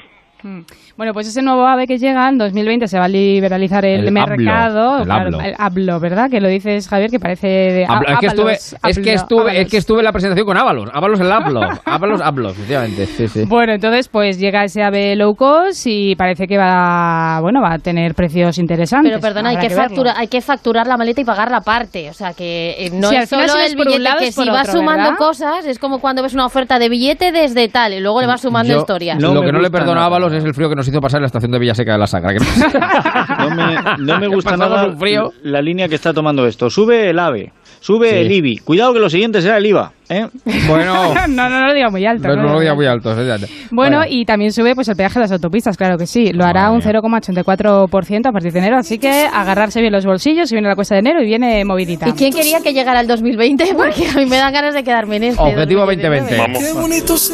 Mm. 0.43 0.59
Bueno, 0.95 1.13
pues 1.13 1.27
ese 1.27 1.41
nuevo 1.41 1.65
AVE 1.65 1.87
que 1.87 1.97
llega 1.97 2.29
en 2.29 2.37
2020 2.37 2.87
se 2.87 2.99
va 2.99 3.05
a 3.05 3.07
liberalizar 3.07 3.83
el, 3.85 4.05
El 4.05 4.11
mercado. 4.11 4.91
ABLO, 4.91 4.97
el 4.99 5.05
Claro, 5.05 5.95
el 5.95 5.99
¿verdad? 5.99 6.29
Que 6.29 6.39
lo 6.39 6.47
dices, 6.47 6.87
Javier, 6.87 7.09
que 7.09 7.19
parece 7.19 7.47
de... 7.47 7.85
Hablo- 7.87 8.07
es, 8.13 8.19
que 8.19 8.25
estuve, 8.27 8.53
es, 8.53 8.69
que 8.71 8.77
ABLO, 8.81 8.89
estuve, 9.15 9.41
es 9.41 9.49
Ábalos. 9.55 9.71
que 9.71 9.77
estuve 9.77 9.99
en 9.99 10.05
la 10.05 10.11
presentación 10.11 10.45
con 10.47 10.57
Ábalos. 10.57 10.89
Ábalos 10.93 11.19
el 11.19 11.31
Ablo. 11.31 11.61
Ábalos 11.85 12.21
Ablo, 12.21 12.49
efectivamente. 12.51 13.05
Sí, 13.07 13.27
sí. 13.27 13.43
Bueno, 13.47 13.73
entonces 13.73 14.07
pues 14.09 14.37
llega 14.39 14.63
ese 14.63 14.83
AVE 14.83 15.15
low 15.15 15.35
cost 15.35 15.85
y 15.87 16.15
parece 16.15 16.47
que 16.47 16.57
va, 16.57 17.39
bueno, 17.41 17.61
va 17.61 17.73
a 17.73 17.79
tener 17.79 18.13
precios 18.15 18.57
interesantes. 18.57 19.11
Pero 19.11 19.21
perdona, 19.21 19.49
hay 19.49 19.57
que, 19.57 19.69
facturar, 19.69 20.15
hay 20.17 20.27
que 20.27 20.41
facturar 20.41 20.87
la 20.87 20.97
maleta 20.97 21.21
y 21.21 21.25
pagar 21.25 21.49
la 21.51 21.61
parte. 21.61 22.09
O 22.09 22.13
sea, 22.13 22.33
que 22.33 22.75
eh, 22.77 22.89
no 22.93 23.09
Sí, 23.09 23.15
es 23.15 23.29
solo 23.29 23.47
si 23.47 23.71
el 23.71 23.75
billete, 23.75 23.99
lado 23.99 24.19
que 24.19 24.31
si 24.31 24.49
vas 24.49 24.71
sumando 24.71 25.03
¿verdad? 25.03 25.17
cosas, 25.17 25.65
es 25.65 25.79
como 25.79 25.99
cuando 25.99 26.21
ves 26.23 26.33
una 26.33 26.45
oferta 26.45 26.79
de 26.79 26.89
billete 26.89 27.31
desde 27.31 27.67
tal 27.69 27.93
y 27.93 27.99
luego 27.99 28.21
le 28.21 28.27
vas 28.27 28.41
sumando 28.41 28.73
Yo- 28.73 28.79
historias. 28.79 29.19
No 29.19 29.33
lo 29.33 29.41
que 29.41 29.51
no 29.51 29.59
le 29.59 29.69
perdono 29.71 30.01
a 30.01 30.09
es 30.33 30.43
el 30.43 30.53
frío 30.53 30.69
que 30.69 30.75
nos 30.75 30.87
hizo 30.87 30.99
pasar 31.01 31.19
en 31.19 31.23
la 31.23 31.27
estación 31.27 31.51
de 31.51 31.59
Villaseca 31.59 31.93
de 31.93 31.97
la 31.97 32.07
Sagra. 32.07 32.33
que- 32.33 32.39
No 32.39 33.49
me, 33.55 33.75
no 34.05 34.19
me 34.19 34.27
gusta 34.35 34.57
nada 34.57 34.91
frío. 34.97 35.31
la 35.43 35.61
línea 35.61 35.87
que 35.87 35.95
está 35.95 36.13
tomando 36.13 36.45
esto. 36.47 36.69
Sube 36.69 37.09
el 37.09 37.19
AVE, 37.19 37.51
sube 37.79 38.09
Sí. 38.09 38.15
el 38.17 38.31
IBI. 38.31 38.57
Cuidado 38.59 38.93
que 38.93 38.99
lo 38.99 39.09
siguiente 39.09 39.41
será 39.41 39.57
el 39.57 39.65
IVA. 39.65 39.91
¿eh? 40.09 40.27
Bueno, 40.67 41.13
no, 41.29 41.49
no, 41.49 41.59
no 41.59 41.67
lo 41.67 41.73
diga 41.73 41.89
muy 41.89 42.05
alto. 42.05 42.27
no, 42.29 42.35
no 42.35 42.53
lo 42.53 42.59
diga 42.59 42.73
muy 42.75 42.85
alto. 42.85 43.11
efectivamente. 43.11 43.49
Bueno, 43.71 44.01
y 44.07 44.25
también 44.25 44.51
sube 44.51 44.73
pues 44.75 44.87
el 44.87 44.95
peaje 44.95 45.15
de 45.15 45.21
las 45.21 45.31
autopistas, 45.31 45.75
claro 45.77 45.97
que 45.97 46.07
sí. 46.07 46.31
Lo 46.33 46.45
hará 46.45 46.71
un 46.71 46.81
0,84% 46.81 48.27
a 48.27 48.31
partir 48.31 48.51
de 48.53 48.59
enero, 48.59 48.77
así 48.77 48.97
que 48.99 49.27
agarrarse 49.31 49.81
bien 49.81 49.91
los 49.93 50.05
bolsillos, 50.05 50.49
se 50.49 50.55
viene 50.55 50.67
la 50.69 50.75
cuesta 50.75 50.95
de 50.95 50.99
enero 50.99 51.21
y 51.21 51.25
viene 51.25 51.63
movidita. 51.65 52.07
¿Y 52.07 52.13
quién 52.13 52.31
quería 52.33 52.61
que 52.61 52.73
llegara 52.73 53.01
el 53.01 53.07
2020? 53.07 53.73
Porque 53.75 54.07
a 54.07 54.13
mí 54.13 54.25
me 54.25 54.37
dan 54.37 54.53
ganas 54.53 54.73
de 54.73 54.83
quedarme 54.83 55.17
en 55.17 55.23
este. 55.23 55.41
Objetivo 55.41 55.81
2019. 55.81 56.53
2020. 56.53 56.73
Vamos. 56.73 57.31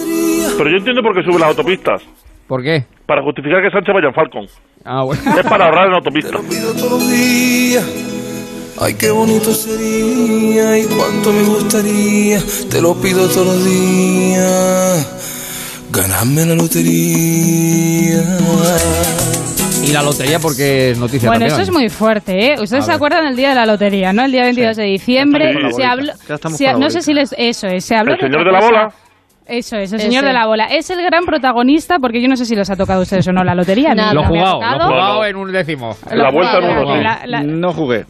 Pero 0.57 0.70
yo 0.70 0.78
entiendo 0.78 1.02
por 1.02 1.15
qué 1.15 1.22
suben 1.24 1.40
las 1.40 1.49
autopistas. 1.49 2.02
¿Por 2.48 2.61
qué? 2.64 2.86
Para 3.06 3.22
justificar 3.24 3.61
que 3.61 3.70
Sánchez 3.72 3.94
vaya 3.94 4.07
en 4.07 4.14
Falcon. 4.14 4.48
Ah, 4.86 5.03
bueno. 5.03 5.22
Es 5.40 5.45
para 5.48 5.65
ahorrar 5.65 5.88
en 5.88 5.94
autopista. 5.94 6.32
todos 6.32 6.91
los 6.91 7.11
días. 7.11 7.86
Ay, 8.82 8.95
qué 8.95 9.11
bonito 9.11 9.53
sería 9.53 10.78
y 10.80 10.86
cuánto 10.86 11.32
me 11.32 11.44
gustaría. 11.44 12.40
Te 12.70 12.82
lo 12.82 12.95
pido 12.95 13.28
todos 13.30 13.45
los 13.48 13.65
días. 13.65 15.10
Ganarme 15.91 16.45
la 16.48 16.56
lotería. 16.56 18.24
Y 19.86 19.91
la 19.91 20.02
lotería 20.02 20.40
porque 20.40 20.91
es 20.91 20.98
noticia 20.98 21.28
Bueno, 21.30 21.45
también. 21.45 21.60
esto 21.61 21.61
es 21.61 21.72
muy 21.72 21.90
fuerte, 21.90 22.53
¿eh? 22.53 22.53
Ustedes 22.53 22.84
A 22.84 22.86
se 22.86 22.91
ver. 22.91 22.95
acuerdan 22.95 23.26
del 23.26 23.36
día 23.36 23.49
de 23.49 23.56
la 23.56 23.65
lotería, 23.65 24.14
¿no? 24.14 24.24
El 24.24 24.32
día 24.32 24.44
22 24.44 24.78
de 24.78 24.84
diciembre. 24.86 25.44
Ya 25.45 25.49
estamos 25.52 25.72
con 25.72 25.78
Se 25.78 25.84
la 25.84 25.91
habló, 25.91 26.06
bolita. 26.14 26.26
Ya 26.30 26.36
estamos 26.36 26.57
se- 26.57 26.74
no 26.74 26.90
sé 26.90 27.02
si 27.02 27.14
les. 27.14 27.36
Eso 27.38 27.68
es, 27.68 27.84
se 27.86 27.95
habló 27.95 28.14
El 28.14 28.20
señor 28.22 28.45
de 28.45 28.52
la 28.52 28.60
cosa. 28.60 28.72
bola. 28.72 28.94
Eso 29.45 29.78
es, 29.78 29.91
el 29.91 29.99
Ese. 29.99 30.07
señor 30.10 30.24
de 30.26 30.34
la 30.34 30.45
bola. 30.48 30.65
Es 30.65 30.90
el 30.90 31.02
gran 31.03 31.26
protagonista, 31.26 31.98
porque 31.99 32.22
yo 32.22 32.28
no 32.28 32.36
sé 32.36 32.45
si 32.45 32.56
les 32.56 32.70
ha 32.70 32.76
tocado 32.76 32.99
a 32.99 33.03
ustedes 33.03 33.28
o 33.28 33.32
no 33.34 33.44
la 33.44 33.53
lotería. 33.56 33.94
Nada. 33.94 34.14
Lo 34.14 34.22
he 34.22 34.26
jugado, 34.28 34.60
lo 34.61 34.65
he 34.65 34.88
jugado 34.88 35.26
en 35.26 35.36
un 35.36 35.52
décimo. 35.52 35.95
La 36.11 36.32
vuelta 36.32 36.57
en 36.60 36.64
uno, 36.65 36.95
sí. 36.95 37.03
La- 37.03 37.22
la- 37.26 37.44
No 37.44 37.74
jugué. 37.74 38.06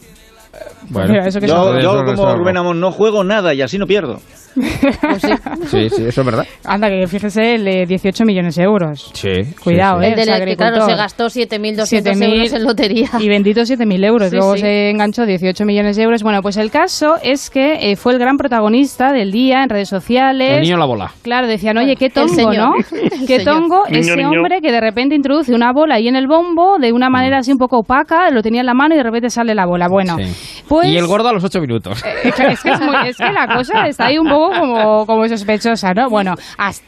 Bueno, 0.88 1.08
Mira, 1.08 1.26
eso 1.26 1.40
que 1.40 1.48
Yo, 1.48 1.78
yo 1.80 2.04
como 2.04 2.34
Rubén 2.36 2.56
Amón 2.56 2.78
no 2.78 2.92
juego 2.92 3.24
nada 3.24 3.54
y 3.54 3.62
así 3.62 3.78
no 3.78 3.86
pierdo. 3.86 4.20
Sí, 5.66 5.88
sí, 5.90 6.04
eso 6.06 6.20
es 6.20 6.26
verdad. 6.26 6.46
Anda, 6.64 6.88
que 6.88 7.06
fíjese, 7.06 7.54
el 7.54 7.64
de 7.64 7.86
18 7.86 8.24
millones 8.24 8.54
de 8.56 8.62
euros. 8.62 9.10
Sí. 9.14 9.42
Cuidado, 9.62 10.00
sí, 10.00 10.06
¿eh? 10.06 10.14
El 10.16 10.26
del 10.26 10.44
que, 10.44 10.56
claro, 10.56 10.84
se 10.86 10.94
gastó 10.94 11.26
7.200 11.26 12.02
7.000 12.02 12.34
euros 12.34 12.52
en 12.52 12.64
lotería. 12.64 13.10
Y 13.18 13.28
bendito 13.28 13.60
7.000 13.62 14.04
euros. 14.04 14.30
Sí, 14.30 14.36
Luego 14.36 14.54
sí. 14.54 14.60
se 14.62 14.90
enganchó 14.90 15.26
18 15.26 15.64
millones 15.64 15.96
de 15.96 16.02
euros. 16.02 16.22
Bueno, 16.22 16.42
pues 16.42 16.56
el 16.56 16.70
caso 16.70 17.16
es 17.22 17.50
que 17.50 17.90
eh, 17.92 17.96
fue 17.96 18.12
el 18.12 18.18
gran 18.18 18.36
protagonista 18.36 19.12
del 19.12 19.32
día 19.32 19.62
en 19.62 19.68
redes 19.70 19.88
sociales. 19.88 20.50
El 20.52 20.60
niño 20.62 20.74
en 20.74 20.80
la 20.80 20.86
bola. 20.86 21.10
Claro, 21.22 21.46
decían, 21.46 21.76
oye, 21.78 21.96
qué 21.96 22.10
tongo. 22.10 22.52
¿no? 22.52 22.72
Qué 23.26 23.40
tongo 23.40 23.84
Niño, 23.88 24.00
ese 24.00 24.16
niño. 24.16 24.28
hombre 24.30 24.60
que 24.60 24.70
de 24.70 24.80
repente 24.80 25.14
introduce 25.14 25.54
una 25.54 25.72
bola 25.72 25.94
ahí 25.96 26.08
en 26.08 26.16
el 26.16 26.26
bombo 26.26 26.78
de 26.78 26.92
una 26.92 27.08
manera 27.08 27.38
así 27.38 27.52
un 27.52 27.58
poco 27.58 27.78
opaca, 27.78 28.30
lo 28.30 28.42
tenía 28.42 28.60
en 28.60 28.66
la 28.66 28.74
mano 28.74 28.94
y 28.94 28.98
de 28.98 29.02
repente 29.02 29.30
sale 29.30 29.54
la 29.54 29.66
bola. 29.66 29.88
Bueno, 29.88 30.16
Sí. 30.18 30.62
pues... 30.68 30.88
Y 30.88 30.96
el 30.96 31.06
gordo 31.06 31.28
a 31.28 31.32
los 31.32 31.42
ocho 31.44 31.60
minutos. 31.60 32.02
Es 32.22 32.34
que, 32.34 32.46
es 32.48 32.62
que 32.62 32.70
es 32.70 32.80
muy- 32.80 33.08
es 33.08 33.16
que 33.16 33.32
la 33.32 33.46
cosa 33.54 33.86
está 33.88 34.06
ahí 34.06 34.18
un 34.18 34.28
poco 34.28 34.43
como, 34.50 35.06
como 35.06 35.28
sospechosa, 35.28 35.92
¿no? 35.94 36.08
Bueno, 36.08 36.34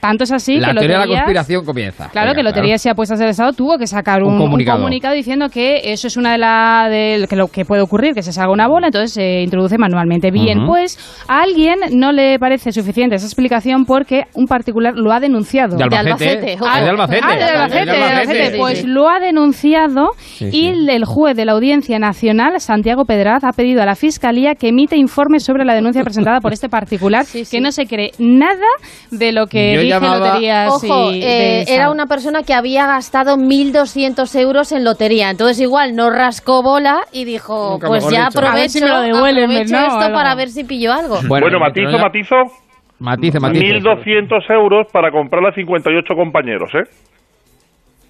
tanto 0.01 0.25
es 0.25 0.33
así 0.33 0.59
la 0.59 0.69
que 0.69 0.75
teoría 0.81 0.89
de 0.89 0.93
la 0.93 1.05
Loterías- 1.07 1.19
conspiración 1.25 1.65
comienza. 1.65 2.09
Claro 2.11 2.29
Venga, 2.31 2.37
que 2.37 2.43
Loterías 2.43 2.87
y 2.87 2.89
Apuestas 2.89 3.19
del 3.19 3.29
Estado 3.31 3.53
tuvo 3.53 3.79
que 3.79 3.87
sacar 3.87 4.23
Un 4.23 4.29
un, 4.35 4.35
un 4.35 4.39
comunicado. 4.41 5.15
diciendo 5.15 5.49
que 5.49 5.93
eso 5.93 6.07
es 6.09 6.17
una 6.17 6.33
de 6.33 6.39
las 6.39 6.91
de 6.91 7.27
que 7.29 7.37
lo 7.37 7.49
que 7.49 7.65
puede 7.65 7.83
ocurrir, 7.83 8.15
que 8.15 8.23
se 8.23 8.33
salga 8.33 8.53
una 8.53 8.67
bola, 8.69 8.89
entonces 8.89 9.13
se 9.13 9.43
introduce 9.43 9.79
manualmente. 9.79 10.31
Bien, 10.31 10.67
pues 10.67 10.99
a 11.29 11.43
alguien 11.43 11.79
no 11.93 12.13
le 12.13 12.39
parece 12.39 12.73
suficiente 12.73 13.17
esa 13.17 13.27
explicación 13.27 13.85
porque 13.85 14.25
un 14.35 14.47
particular 14.47 14.95
lo 14.97 15.13
ha 15.13 15.21
denunciado. 15.21 15.77
De 15.77 15.85
Albacete. 15.85 16.57
De 16.57 16.89
Albacete. 16.91 17.21
Ah, 17.23 18.51
Pues 18.59 18.85
lo 18.85 19.09
ha 19.09 19.19
denunciado 19.21 20.11
Sí, 20.19 20.47
y 20.47 20.51
sí. 20.51 20.67
el- 20.69 20.89
el 20.91 21.05
juez 21.05 21.37
de 21.37 21.45
la 21.45 21.53
Audiencia 21.53 21.99
Nacional, 21.99 22.61
Santiago 22.61 23.05
Pedraz, 23.05 23.45
ha 23.45 23.53
pedido 23.53 23.83
a 23.83 23.87
la 23.87 23.95
Fiscalía 23.95 24.55
que 24.55 24.69
emite 24.69 24.97
informes 24.97 25.45
sobre 25.45 25.65
la 25.65 25.75
denuncia 25.75 26.03
presentada 26.03 26.41
por 26.41 26.53
este 26.53 26.69
particular, 26.69 27.25
Sí, 27.25 27.45
sí. 27.47 27.57
que 27.57 27.61
no 27.63 27.73
se 27.73 27.87
cree 27.87 28.11
nada 28.19 28.67
de 29.11 29.33
lo 29.33 29.47
que 29.47 29.75
Yo 29.75 29.81
dice 29.81 29.89
llamaba- 29.95 30.19
Loterías 30.29 30.69
Ojo, 30.73 31.13
y 31.13 31.23
eh, 31.23 31.65
era 31.69 31.91
una 31.91 32.07
persona 32.07 32.43
que 32.43 32.53
había 32.55 32.87
gastado 32.87 33.37
1.200 33.37 34.35
euros 34.41 34.73
en 34.73 34.85
lotería. 34.85 35.31
Entonces 35.31 35.61
igual 35.61 35.95
no 35.97 36.11
rascó 36.11 36.63
bola 36.63 37.01
y 37.13 37.25
dijo, 37.25 37.71
Nunca 37.73 37.89
pues 37.89 38.05
ya 38.11 38.27
dicho. 38.27 38.39
aprovecho, 38.39 38.53
A 38.53 38.61
ver 38.61 38.71
si 38.71 38.81
me 38.81 38.89
lo 38.89 39.01
devuelven, 39.01 39.45
aprovecho 39.45 39.77
¿no? 39.77 39.87
esto 40.01 40.13
para 40.13 40.35
ver 40.35 40.49
si 40.49 40.65
pillo 40.65 40.93
algo. 40.93 41.19
Bueno, 41.27 41.47
pero 41.47 41.61
matizo, 41.61 41.91
ya- 41.93 41.99
matizo. 41.99 42.35
Matice, 42.99 43.39
matice. 43.41 43.65
1.200 43.81 44.51
euros 44.51 44.87
para 44.93 45.11
comprarle 45.11 45.49
a 45.51 45.53
58 45.53 46.15
compañeros, 46.15 46.71
¿eh? 46.75 46.85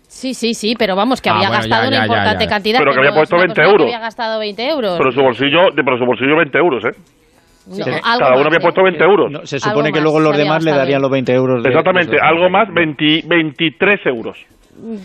Sí, 0.09 0.33
sí, 0.33 0.55
sí, 0.55 0.75
pero 0.79 0.95
vamos, 0.97 1.21
que 1.21 1.29
Ah, 1.29 1.35
había 1.35 1.49
bueno, 1.49 1.61
gastado 1.63 1.83
ya, 1.83 1.89
una 1.89 1.97
ya, 1.99 2.03
importante 2.05 2.45
ya. 2.45 2.51
cantidad. 2.51 2.79
Pero 2.79 2.93
que 2.93 2.99
había 2.99 3.11
no 3.11 3.17
es 3.17 3.21
puesto 3.21 3.37
una 3.37 3.43
20 3.47 3.55
persona 3.55 3.67
que 3.67 3.73
euros. 3.83 3.87
había 3.95 3.99
gastado 4.07 4.39
20 4.39 4.69
euros. 4.71 4.95
Pero 4.99 5.13
su 5.13 5.21
bolsillo, 5.21 5.61
de- 5.75 5.83
pero 5.85 5.99
su 5.99 6.05
bolsillo 6.07 6.37
20 6.37 6.59
euros, 6.59 6.85
¿eh? 6.85 6.97
No, 7.67 7.75
Sí. 7.75 7.83
algo 7.83 8.01
Cada 8.03 8.37
uno 8.39 8.47
había 8.47 8.61
puesto 8.61 8.83
20 8.85 9.03
euros. 9.05 9.33
No, 9.33 9.45
se 9.45 9.59
supone 9.59 9.89
que 9.91 9.99
más, 9.99 10.03
luego 10.05 10.21
los 10.21 10.37
demás 10.37 10.65
le 10.65 10.71
darían 10.71 11.03
los 11.03 11.11
20 11.11 11.33
euros. 11.33 11.63
de- 11.63 11.71
Exactamente, 11.71 12.17
algo 12.23 12.49
más, 12.49 12.69
20 12.73 13.23
23 13.27 14.01
euros. 14.07 14.39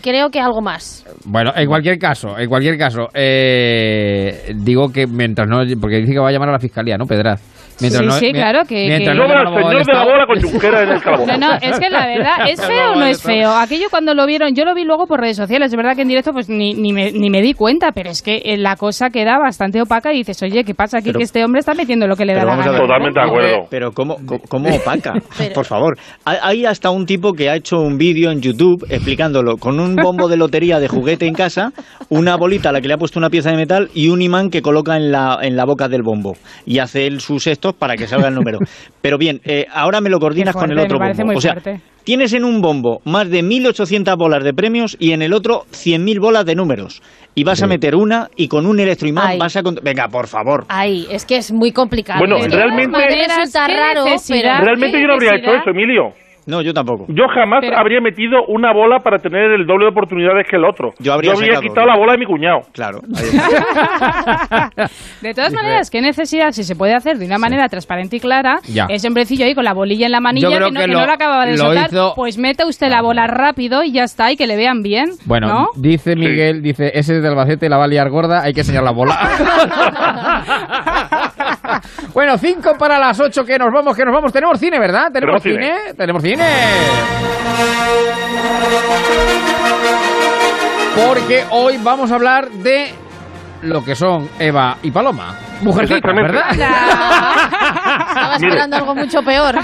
Creo 0.02 0.28
que 0.30 0.38
algo 0.38 0.60
más. 0.60 1.04
Bueno, 1.24 1.50
en 1.56 1.66
cualquier 1.66 1.98
caso, 1.98 2.38
en 2.38 2.48
cualquier 2.48 2.76
caso, 2.76 3.08
eh, 3.14 4.52
digo 4.54 4.90
que 4.92 5.06
mientras 5.06 5.48
no, 5.48 5.62
porque 5.80 5.96
dice 5.96 6.12
que 6.12 6.18
va 6.18 6.28
a 6.28 6.32
llamar 6.32 6.50
a 6.50 6.52
la 6.52 6.58
fiscalía, 6.58 6.96
¿no, 6.98 7.06
Pedraz? 7.06 7.40
Mientras 7.80 8.00
Sí, 8.02 8.06
no- 8.06 8.12
sí, 8.12 8.32
claro, 8.32 8.60
que- 8.68 8.86
mientras 8.86 9.16
que- 9.16 9.22
no 9.22 9.24
el 9.24 9.64
señor 9.64 9.86
de 9.86 9.92
la 9.92 10.04
bola 10.04 10.26
con 10.26 10.40
Junquera 10.42 10.82
en 10.82 10.90
el 10.90 11.00
calabozo. 11.02 11.32
No, 11.32 11.38
no, 11.38 11.54
es 11.60 11.78
que 11.80 11.90
la 11.90 12.06
verdad, 12.06 12.48
¿es 12.48 12.60
feo 12.66 12.92
o 12.92 12.96
no 12.96 13.06
es 13.06 13.22
feo? 13.22 13.50
Aquello 13.52 13.86
cuando 13.90 14.14
lo 14.14 14.26
vieron, 14.26 14.54
yo 14.54 14.64
lo 14.64 14.74
vi 14.74 14.84
luego 14.84 15.06
por 15.06 15.20
redes 15.20 15.36
sociales, 15.36 15.72
es 15.72 15.76
verdad 15.76 15.94
que 15.96 16.02
en 16.02 16.08
directo 16.08 16.32
pues 16.32 16.48
ni, 16.48 16.74
ni, 16.74 16.92
me, 16.92 17.12
ni 17.12 17.30
me 17.30 17.40
di 17.42 17.54
cuenta, 17.54 17.92
pero 17.92 18.10
es 18.10 18.22
que 18.22 18.42
eh, 18.44 18.56
la 18.56 18.76
cosa 18.76 19.10
queda 19.10 19.38
bastante 19.38 19.80
opaca 19.80 20.12
y 20.12 20.18
dices, 20.18 20.42
oye, 20.42 20.64
¿qué 20.64 20.74
pasa 20.74 20.98
aquí? 20.98 21.08
Pero- 21.08 21.18
que 21.18 21.24
este 21.24 21.44
hombre 21.44 21.60
está 21.60 21.74
metiendo 21.74 22.06
lo 22.06 22.16
que 22.16 22.24
le 22.24 22.34
da 22.34 22.44
la 22.44 22.56
gana. 22.56 22.78
Totalmente 22.78 23.20
de 23.20 23.26
acuerdo. 23.26 23.66
Pero 23.70 23.92
¿cómo, 23.92 24.16
cómo, 24.26 24.40
cómo 24.48 24.74
opaca? 24.76 25.14
Por 25.54 25.64
favor. 25.64 25.96
Hay- 26.24 26.38
Hay 26.42 26.66
hasta 26.66 26.90
un 26.90 27.06
tipo 27.06 27.32
que 27.32 27.48
ha 27.50 27.56
hecho 27.56 27.78
un 27.80 27.96
vídeo 27.98 28.30
en 28.30 28.40
YouTube 28.40 28.84
explicándolo 28.90 29.56
con 29.56 29.80
un 29.80 29.96
bombo 29.96 30.28
de 30.28 30.36
lotería 30.36 30.78
de 30.80 30.88
juguete 30.88 31.26
en 31.26 31.34
casa, 31.34 31.72
una 32.08 32.36
bolita 32.36 32.68
a 32.68 32.72
la 32.72 32.80
que 32.80 32.88
le 32.88 32.94
ha 32.94 32.98
puesto 32.98 33.18
una 33.18 33.30
pieza 33.30 33.50
de 33.50 33.56
metal 33.56 33.88
y 33.94 34.08
un 34.08 34.20
imán 34.22 34.50
que 34.50 34.62
coloca 34.62 34.96
en 34.96 35.10
la, 35.12 35.38
en 35.42 35.56
la 35.56 35.64
boca 35.64 35.88
del 35.88 36.02
bombo. 36.02 36.36
Y 36.66 36.78
hace 36.78 37.06
él 37.06 37.20
sus 37.20 37.46
estos 37.62 37.74
para 37.76 37.94
que 37.96 38.06
salga 38.08 38.28
el 38.28 38.34
número. 38.34 38.58
Pero 39.00 39.18
bien, 39.18 39.40
eh, 39.44 39.66
ahora 39.72 40.00
me 40.00 40.10
lo 40.10 40.18
coordinas 40.18 40.54
con 40.54 40.70
el 40.70 40.78
otro 40.78 40.98
me 40.98 41.04
parece 41.06 41.22
bombo. 41.22 41.32
muy 41.32 41.36
O 41.36 41.40
sea, 41.40 41.52
fuerte. 41.52 41.80
tienes 42.04 42.32
en 42.32 42.44
un 42.44 42.60
bombo 42.60 43.00
más 43.04 43.30
de 43.30 43.42
1.800 43.42 44.16
bolas 44.16 44.42
de 44.42 44.52
premios 44.52 44.96
y 44.98 45.12
en 45.12 45.22
el 45.22 45.32
otro 45.32 45.62
100.000 45.72 46.20
bolas 46.20 46.44
de 46.44 46.54
números. 46.56 47.02
Y 47.34 47.44
vas 47.44 47.62
a 47.62 47.66
meter 47.66 47.94
una 47.94 48.28
y 48.36 48.48
con 48.48 48.66
un 48.66 48.78
electroimán 48.80 49.26
Ay. 49.28 49.38
vas 49.38 49.56
a... 49.56 49.62
Venga, 49.82 50.08
por 50.08 50.26
favor. 50.26 50.64
Ay, 50.68 51.06
es 51.10 51.24
que 51.24 51.36
es 51.36 51.50
muy 51.52 51.72
complicado. 51.72 52.18
Bueno, 52.18 52.36
todas 52.36 52.52
realmente- 52.52 52.90
maneras, 52.90 53.36
resulta 53.38 53.66
¿qué 53.66 53.76
raro, 53.76 54.04
pero... 54.28 54.48
Realmente 54.64 55.00
yo 55.00 55.06
no 55.06 55.14
habría 55.14 55.36
hecho 55.36 55.50
eso, 55.54 55.70
Emilio. 55.70 56.12
No, 56.46 56.60
yo 56.62 56.72
tampoco. 56.74 57.06
Yo 57.08 57.24
jamás 57.34 57.60
Pero- 57.62 57.78
habría 57.78 58.00
metido 58.00 58.44
una 58.48 58.72
bola 58.72 58.98
para 58.98 59.18
tener 59.18 59.52
el 59.52 59.66
doble 59.66 59.84
de 59.86 59.90
oportunidades 59.90 60.46
que 60.48 60.56
el 60.56 60.64
otro. 60.64 60.90
Yo 60.98 61.12
habría 61.12 61.34
sacado 61.36 61.60
quitado 61.60 61.86
la 61.86 61.96
bola 61.96 62.12
de 62.12 62.18
mi 62.18 62.26
cuñado. 62.26 62.60
Claro. 62.72 63.00
De 65.22 65.34
todas 65.34 65.52
maneras, 65.52 65.90
¿qué 65.90 66.00
necesidad? 66.00 66.50
Si 66.52 66.64
se 66.64 66.74
puede 66.76 66.94
hacer 66.94 67.18
de 67.18 67.26
una 67.26 67.38
manera 67.38 67.68
transparente 67.68 68.16
y 68.16 68.20
clara, 68.20 68.58
Ya. 68.68 68.86
ese 68.88 69.06
hombrecillo 69.08 69.44
ahí 69.46 69.54
con 69.54 69.64
la 69.64 69.72
bolilla 69.72 70.06
en 70.06 70.12
la 70.12 70.20
manilla 70.20 70.48
que, 70.48 70.58
no, 70.60 70.66
que 70.70 70.78
que 70.80 70.86
lo- 70.88 71.00
no 71.00 71.06
lo 71.06 71.12
acababa 71.12 71.44
de 71.46 71.52
lo 71.52 71.58
soltar, 71.58 71.88
hizo- 71.90 72.12
pues 72.16 72.38
mete 72.38 72.64
usted 72.64 72.88
la 72.88 73.02
bola 73.02 73.26
rápido 73.26 73.82
y 73.84 73.92
ya 73.92 74.04
está, 74.04 74.32
y 74.32 74.36
que 74.36 74.46
le 74.46 74.56
vean 74.56 74.82
bien. 74.82 75.10
Bueno, 75.24 75.48
¿no? 75.48 75.66
dice 75.76 76.16
Miguel, 76.16 76.62
dice, 76.62 76.90
ese 76.94 77.16
es 77.16 77.22
de 77.22 77.28
Albacete, 77.28 77.68
la 77.68 77.76
va 77.78 77.84
a 77.84 77.88
liar 77.88 78.10
gorda, 78.10 78.42
hay 78.42 78.52
que 78.52 78.60
enseñar 78.60 78.82
la 78.82 78.92
bola. 78.92 79.18
bueno, 82.14 82.38
cinco 82.38 82.76
para 82.78 82.98
las 82.98 83.18
ocho, 83.20 83.44
que 83.44 83.58
nos 83.58 83.72
vamos, 83.72 83.96
que 83.96 84.04
nos 84.04 84.14
vamos. 84.14 84.32
Tenemos 84.32 84.58
cine, 84.58 84.78
¿verdad? 84.78 85.10
¿Tenemos, 85.12 85.42
cine. 85.42 85.54
cine? 85.54 85.94
Tenemos 85.96 86.22
cine. 86.22 86.44
Porque 91.06 91.44
hoy 91.50 91.78
vamos 91.82 92.12
a 92.12 92.14
hablar 92.16 92.48
de 92.50 92.92
lo 93.62 93.84
que 93.84 93.94
son 93.94 94.28
Eva 94.38 94.76
y 94.82 94.90
Paloma. 94.90 95.34
Mujercitas. 95.62 96.14
¿verdad? 96.14 96.44
Estaba 97.98 98.36
esperando 98.36 98.76
algo 98.76 98.94
mucho 98.94 99.22
peor. 99.22 99.54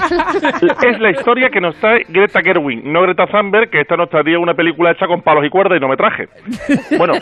Es 0.87 0.99
la 0.99 1.09
historia 1.11 1.49
que 1.49 1.61
nos 1.61 1.75
trae 1.79 2.05
Greta 2.09 2.41
Gerwig, 2.41 2.83
no 2.85 3.01
Greta 3.01 3.27
Thunberg, 3.27 3.69
que 3.69 3.81
esta 3.81 3.95
nos 3.97 4.09
traería 4.09 4.39
una 4.39 4.53
película 4.53 4.91
hecha 4.91 5.07
con 5.07 5.21
palos 5.21 5.45
y 5.45 5.49
cuerdas 5.49 5.77
y 5.77 5.81
no 5.81 5.87
me 5.87 5.97
traje. 5.97 6.27
Bueno, 6.97 7.13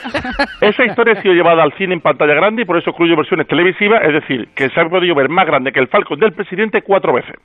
esa 0.61 0.85
historia 0.85 1.13
ha 1.13 1.21
sido 1.21 1.33
llevada 1.33 1.63
al 1.63 1.73
cine 1.73 1.93
en 1.93 2.01
pantalla 2.01 2.33
grande 2.33 2.61
y 2.63 2.65
por 2.65 2.77
eso 2.77 2.89
incluye 2.91 3.15
versiones 3.15 3.47
televisivas, 3.47 4.01
es 4.03 4.13
decir, 4.13 4.49
que 4.55 4.69
se 4.69 4.79
ha 4.79 4.85
podido 4.89 5.15
ver 5.15 5.29
más 5.29 5.45
grande 5.45 5.71
que 5.71 5.79
el 5.79 5.87
Falcon 5.87 6.19
del 6.19 6.33
presidente 6.33 6.81
cuatro 6.81 7.13
veces. 7.13 7.35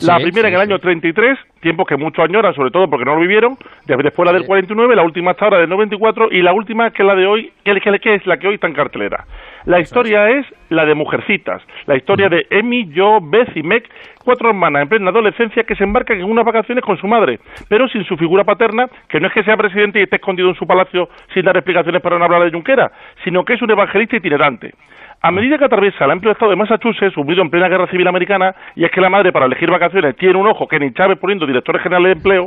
La 0.00 0.16
Sí, 0.18 0.22
primera 0.24 0.48
sí, 0.48 0.54
en 0.54 0.60
el 0.60 0.60
año 0.60 0.78
33, 0.78 1.38
tiempos 1.60 1.86
que 1.88 1.96
muchos 1.96 2.24
añoran, 2.24 2.54
sobre 2.54 2.70
todo 2.70 2.88
porque 2.88 3.04
no 3.04 3.14
lo 3.16 3.20
vivieron, 3.20 3.56
de- 3.84 3.96
después 3.96 4.26
la 4.26 4.32
del 4.32 4.46
49, 4.46 4.94
la 4.94 5.02
última 5.02 5.32
hasta 5.32 5.46
ahora 5.46 5.58
del 5.58 5.68
94 5.68 6.28
y 6.30 6.40
la 6.42 6.52
última 6.52 6.90
que 6.90 7.02
es 7.02 7.06
la 7.06 7.16
de 7.16 7.26
hoy, 7.26 7.52
que 7.64 7.72
es 8.14 8.26
la 8.26 8.36
que 8.38 8.46
hoy 8.48 8.54
está 8.54 8.68
en 8.68 8.74
cartelera. 8.74 9.24
La 9.64 9.80
historia 9.80 10.30
es 10.30 10.46
la 10.70 10.84
de 10.84 10.94
Mujercitas, 10.94 11.62
la 11.86 11.96
historia 11.96 12.28
de 12.28 12.46
Emmy, 12.50 12.90
Jo, 12.94 13.20
Beth 13.20 13.56
y 13.56 13.62
Meg, 13.62 13.84
cuatro 14.24 14.50
hermanas 14.50 14.82
en 14.82 14.88
plena 14.88 15.10
adolescencia 15.10 15.64
que 15.64 15.74
se 15.74 15.84
embarcan 15.84 16.18
en 16.18 16.24
unas 16.24 16.44
vacaciones 16.44 16.84
con 16.84 16.96
su 16.98 17.06
madre, 17.06 17.38
pero 17.68 17.88
sin 17.88 18.04
su 18.04 18.16
figura 18.16 18.44
paterna, 18.44 18.88
que 19.08 19.20
no 19.20 19.26
es 19.26 19.32
que 19.32 19.42
sea 19.42 19.56
presidente 19.56 19.98
y 19.98 20.02
esté 20.02 20.16
escondido 20.16 20.48
en 20.48 20.54
su 20.54 20.66
palacio 20.66 21.08
sin 21.34 21.44
dar 21.44 21.56
explicaciones 21.56 22.02
para 22.02 22.18
no 22.18 22.24
hablar 22.24 22.44
de 22.44 22.52
Junquera, 22.52 22.90
sino 23.24 23.44
que 23.44 23.54
es 23.54 23.62
un 23.62 23.70
evangelista 23.70 24.16
itinerante. 24.16 24.72
A 25.20 25.32
medida 25.32 25.58
que 25.58 25.64
atraviesa 25.64 26.04
el 26.04 26.12
amplio 26.12 26.30
estado 26.30 26.52
de 26.52 26.56
Massachusetts, 26.56 27.14
sumido 27.14 27.42
en 27.42 27.50
plena 27.50 27.68
guerra 27.68 27.88
civil 27.88 28.06
americana, 28.06 28.54
y 28.76 28.84
es 28.84 28.90
que 28.92 29.00
la 29.00 29.10
madre 29.10 29.32
para 29.32 29.46
elegir 29.46 29.68
vacaciones 29.68 30.16
tiene 30.16 30.38
un 30.38 30.46
ojo 30.46 30.68
que 30.68 30.78
ni 30.78 30.92
Chávez 30.92 31.18
poniendo 31.18 31.44
directores 31.44 31.82
generales 31.82 32.10
de 32.10 32.18
empleo, 32.18 32.46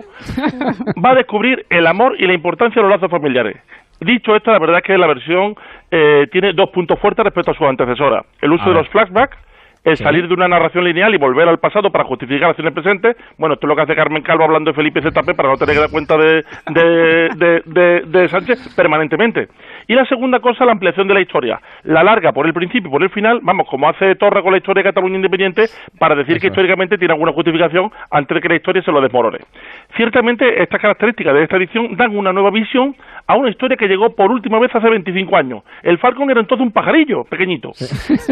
va 1.04 1.12
a 1.12 1.16
descubrir 1.16 1.66
el 1.70 1.86
amor 1.86 2.16
y 2.18 2.26
la 2.26 2.34
importancia 2.34 2.82
de 2.82 2.88
los 2.88 2.96
lazos 2.96 3.12
familiares. 3.12 3.58
Dicho 4.02 4.36
esto, 4.36 4.52
la 4.52 4.58
verdad 4.58 4.78
es 4.78 4.84
que 4.84 4.98
la 4.98 5.06
versión 5.06 5.56
eh, 5.92 6.28
tiene 6.32 6.54
dos 6.54 6.72
puntos 6.72 7.00
fuertes 7.00 7.24
respecto 7.24 7.52
a 7.52 7.54
su 7.54 7.64
antecesora. 7.68 8.26
El 8.42 8.52
uso 8.52 8.70
de 8.70 8.74
los 8.74 8.90
flashbacks, 8.90 9.38
el 9.84 9.98
Sí. 9.98 10.04
salir 10.04 10.28
de 10.28 10.34
una 10.34 10.48
narración 10.48 10.84
lineal 10.84 11.14
y 11.14 11.18
volver 11.18 11.48
al 11.48 11.60
pasado 11.60 11.92
para 11.92 12.04
justificar 12.04 12.50
acciones 12.52 12.74
presentes. 12.74 13.16
Bueno, 13.38 13.56
esto 13.56 13.66
es 13.66 13.70
lo 13.70 13.76
que 13.76 13.82
hace 13.82 13.96
Carmen 13.96 14.22
Calvo 14.24 14.44
hablando 14.44 14.72
de 14.72 14.76
Felipe 14.76 15.02
ZP 15.02 15.34
para 15.36 15.50
no 15.50 15.58
tener 15.58 15.76
que 15.76 15.82
dar 15.82 15.90
cuenta 15.90 16.18
de, 16.18 16.44
de, 16.70 17.30
de, 17.36 17.62
de- 17.66 18.02
de 18.06 18.28
Sánchez 18.28 18.76
permanentemente. 18.76 19.48
Y 19.88 19.96
la 19.96 20.06
segunda 20.06 20.40
cosa, 20.40 20.66
la 20.66 20.72
ampliación 20.74 21.08
de 21.08 21.14
la 21.16 21.22
historia. 21.22 21.60
La 21.84 22.04
larga 22.04 22.32
por 22.32 22.46
el 22.46 22.54
principio 22.54 22.88
y 22.90 22.92
por 22.92 23.04
el 23.04 23.10
final, 23.10 23.40
vamos, 23.42 23.68
como 23.68 23.90
hace 23.90 24.16
Torra 24.16 24.42
con 24.42 24.52
la 24.52 24.58
historia 24.60 24.84
de 24.84 24.90
Cataluña 24.90 25.16
Independiente, 25.16 25.66
para 26.00 26.16
decir 26.16 26.40
que 26.40 26.48
históricamente 26.48 26.98
tiene 26.98 27.14
alguna 27.14 27.32
justificación 27.34 27.92
antes 28.12 28.36
de 28.36 28.42
que 28.42 28.50
la 28.50 28.56
historia 28.56 28.82
se 28.84 28.92
lo 28.92 29.02
desmorone. 29.02 29.40
Ciertamente, 29.98 30.62
estas 30.62 30.80
características 30.80 31.34
de 31.34 31.44
esta 31.44 31.58
edición 31.58 31.96
dan 31.98 32.16
una 32.16 32.32
nueva 32.32 32.52
visión 32.52 32.96
a 33.28 33.36
una 33.36 33.50
historia 33.50 33.76
que 33.78 33.88
llegó 33.88 34.16
por 34.16 34.32
última 34.32 34.60
vez 34.60 34.74
hace 34.74 34.90
25 34.90 35.36
años. 35.36 35.64
El 35.84 35.98
Falcon 35.98 36.30
era 36.30 36.40
entonces 36.40 36.66
un 36.66 36.72
pajarillo 36.72 37.24
pequeñito 37.26 37.72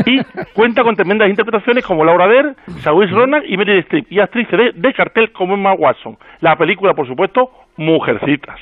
y 0.05 0.19
cuenta 0.53 0.83
con 0.83 0.95
tremendas 0.95 1.29
interpretaciones 1.39 1.85
como 1.85 2.03
Laura 2.03 2.27
Dern, 2.27 2.55
Saoirse 2.81 3.15
Ronan 3.15 3.43
y 3.45 3.55
Meryl 3.55 3.79
Streep 3.79 4.11
y 4.11 4.19
actrices 4.19 4.57
de, 4.57 4.71
de 4.73 4.93
cartel 4.93 5.31
como 5.31 5.53
Emma 5.53 5.73
Watson. 5.73 6.17
La 6.41 6.57
película, 6.57 6.93
por 6.93 7.07
supuesto, 7.07 7.51
Mujercitas. 7.77 8.59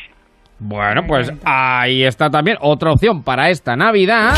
Bueno, 0.60 1.04
pues 1.08 1.32
ahí 1.46 2.04
está 2.04 2.30
también 2.30 2.58
otra 2.62 2.92
opción 2.92 3.22
para 3.24 3.50
esta 3.50 3.76
Navidad. 3.76 4.34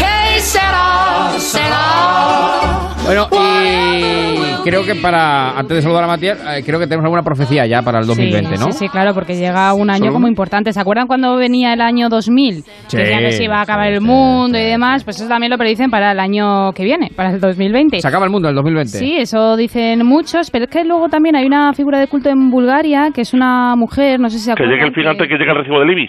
Bueno, 3.06 3.28
y 3.32 4.64
creo 4.64 4.84
que 4.84 4.94
para, 4.96 5.58
antes 5.58 5.78
de 5.78 5.82
saludar 5.82 6.04
a 6.04 6.08
Matías, 6.08 6.38
eh, 6.48 6.62
creo 6.64 6.78
que 6.80 6.86
tenemos 6.86 7.06
alguna 7.06 7.24
profecía 7.24 7.66
ya 7.66 7.82
para 7.82 8.00
el 8.00 8.06
2020, 8.06 8.56
sí, 8.58 8.64
¿no? 8.64 8.72
Sí, 8.72 8.80
sí, 8.80 8.90
claro, 8.90 9.16
porque 9.16 9.36
llega 9.36 9.74
un 9.74 9.90
año 9.90 10.12
como 10.12 10.28
importante. 10.28 10.72
¿Se 10.74 10.80
acuerdan 10.80 11.08
cuando 11.08 11.36
venía 11.38 11.74
el 11.74 11.82
año 11.82 12.08
2000? 12.10 12.64
Sí, 12.88 12.98
Decían 12.98 13.20
que 13.22 13.32
se 13.32 13.46
iba 13.46 13.58
a 13.58 13.62
acabar 13.62 13.88
sí, 13.88 13.94
el 13.94 14.00
sí, 14.02 14.06
mundo 14.06 14.60
y 14.60 14.64
demás. 14.64 15.04
Pues 15.04 15.16
eso 15.20 15.28
también 15.28 15.50
lo 15.50 15.58
predicen 15.58 15.90
para 15.90 16.12
el 16.12 16.20
año 16.20 16.72
que 16.74 16.84
viene, 16.84 17.10
para 17.16 17.32
el 17.32 17.40
2020. 17.40 18.00
Se 18.00 18.08
acaba 18.08 18.26
el 18.26 18.32
mundo 18.32 18.48
en 18.48 18.52
el 18.52 18.56
2020. 18.58 18.98
Sí, 19.00 19.16
eso 19.18 19.56
dicen 19.58 20.06
muchos, 20.06 20.52
pero 20.52 20.66
es 20.66 20.70
que 20.72 20.84
luego 20.84 21.10
también 21.10 21.36
hay 21.36 21.48
una 21.48 21.74
figura 21.74 21.98
de 22.00 22.08
culto 22.08 22.30
en 22.30 22.52
Bulgaria 22.52 23.10
que 23.16 23.22
es 23.22 23.34
una 23.34 23.76
mujer, 23.76 24.20
no 24.20 24.30
sé 24.30 24.38
si 24.38 24.44
se 24.44 24.50
Que 24.50 24.64
acuerdan. 24.64 24.76
llegue 24.76 24.88
el 24.88 24.94
fin 24.94 25.08
antes 25.08 25.28
que 25.28 25.36
llegue 25.36 25.50
el 25.52 25.58
recibo 25.58 25.80
del 25.80 25.92
IBI. 25.94 26.09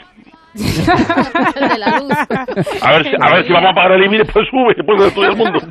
De 0.55 1.79
la 1.79 2.01
luz. 2.01 2.13
A 2.83 2.93
ver, 2.93 3.05
si, 3.05 3.15
a 3.21 3.35
ver 3.35 3.47
si 3.47 3.53
vamos 3.53 3.71
a 3.71 3.75
pagar 3.75 3.93
el 3.93 4.05
IBI 4.05 4.17
y 4.17 4.19
después 4.19 4.49
sube, 4.51 4.75
después 4.75 5.01
de 5.01 5.11
todo 5.11 5.25
el 5.27 5.37
mundo. 5.37 5.61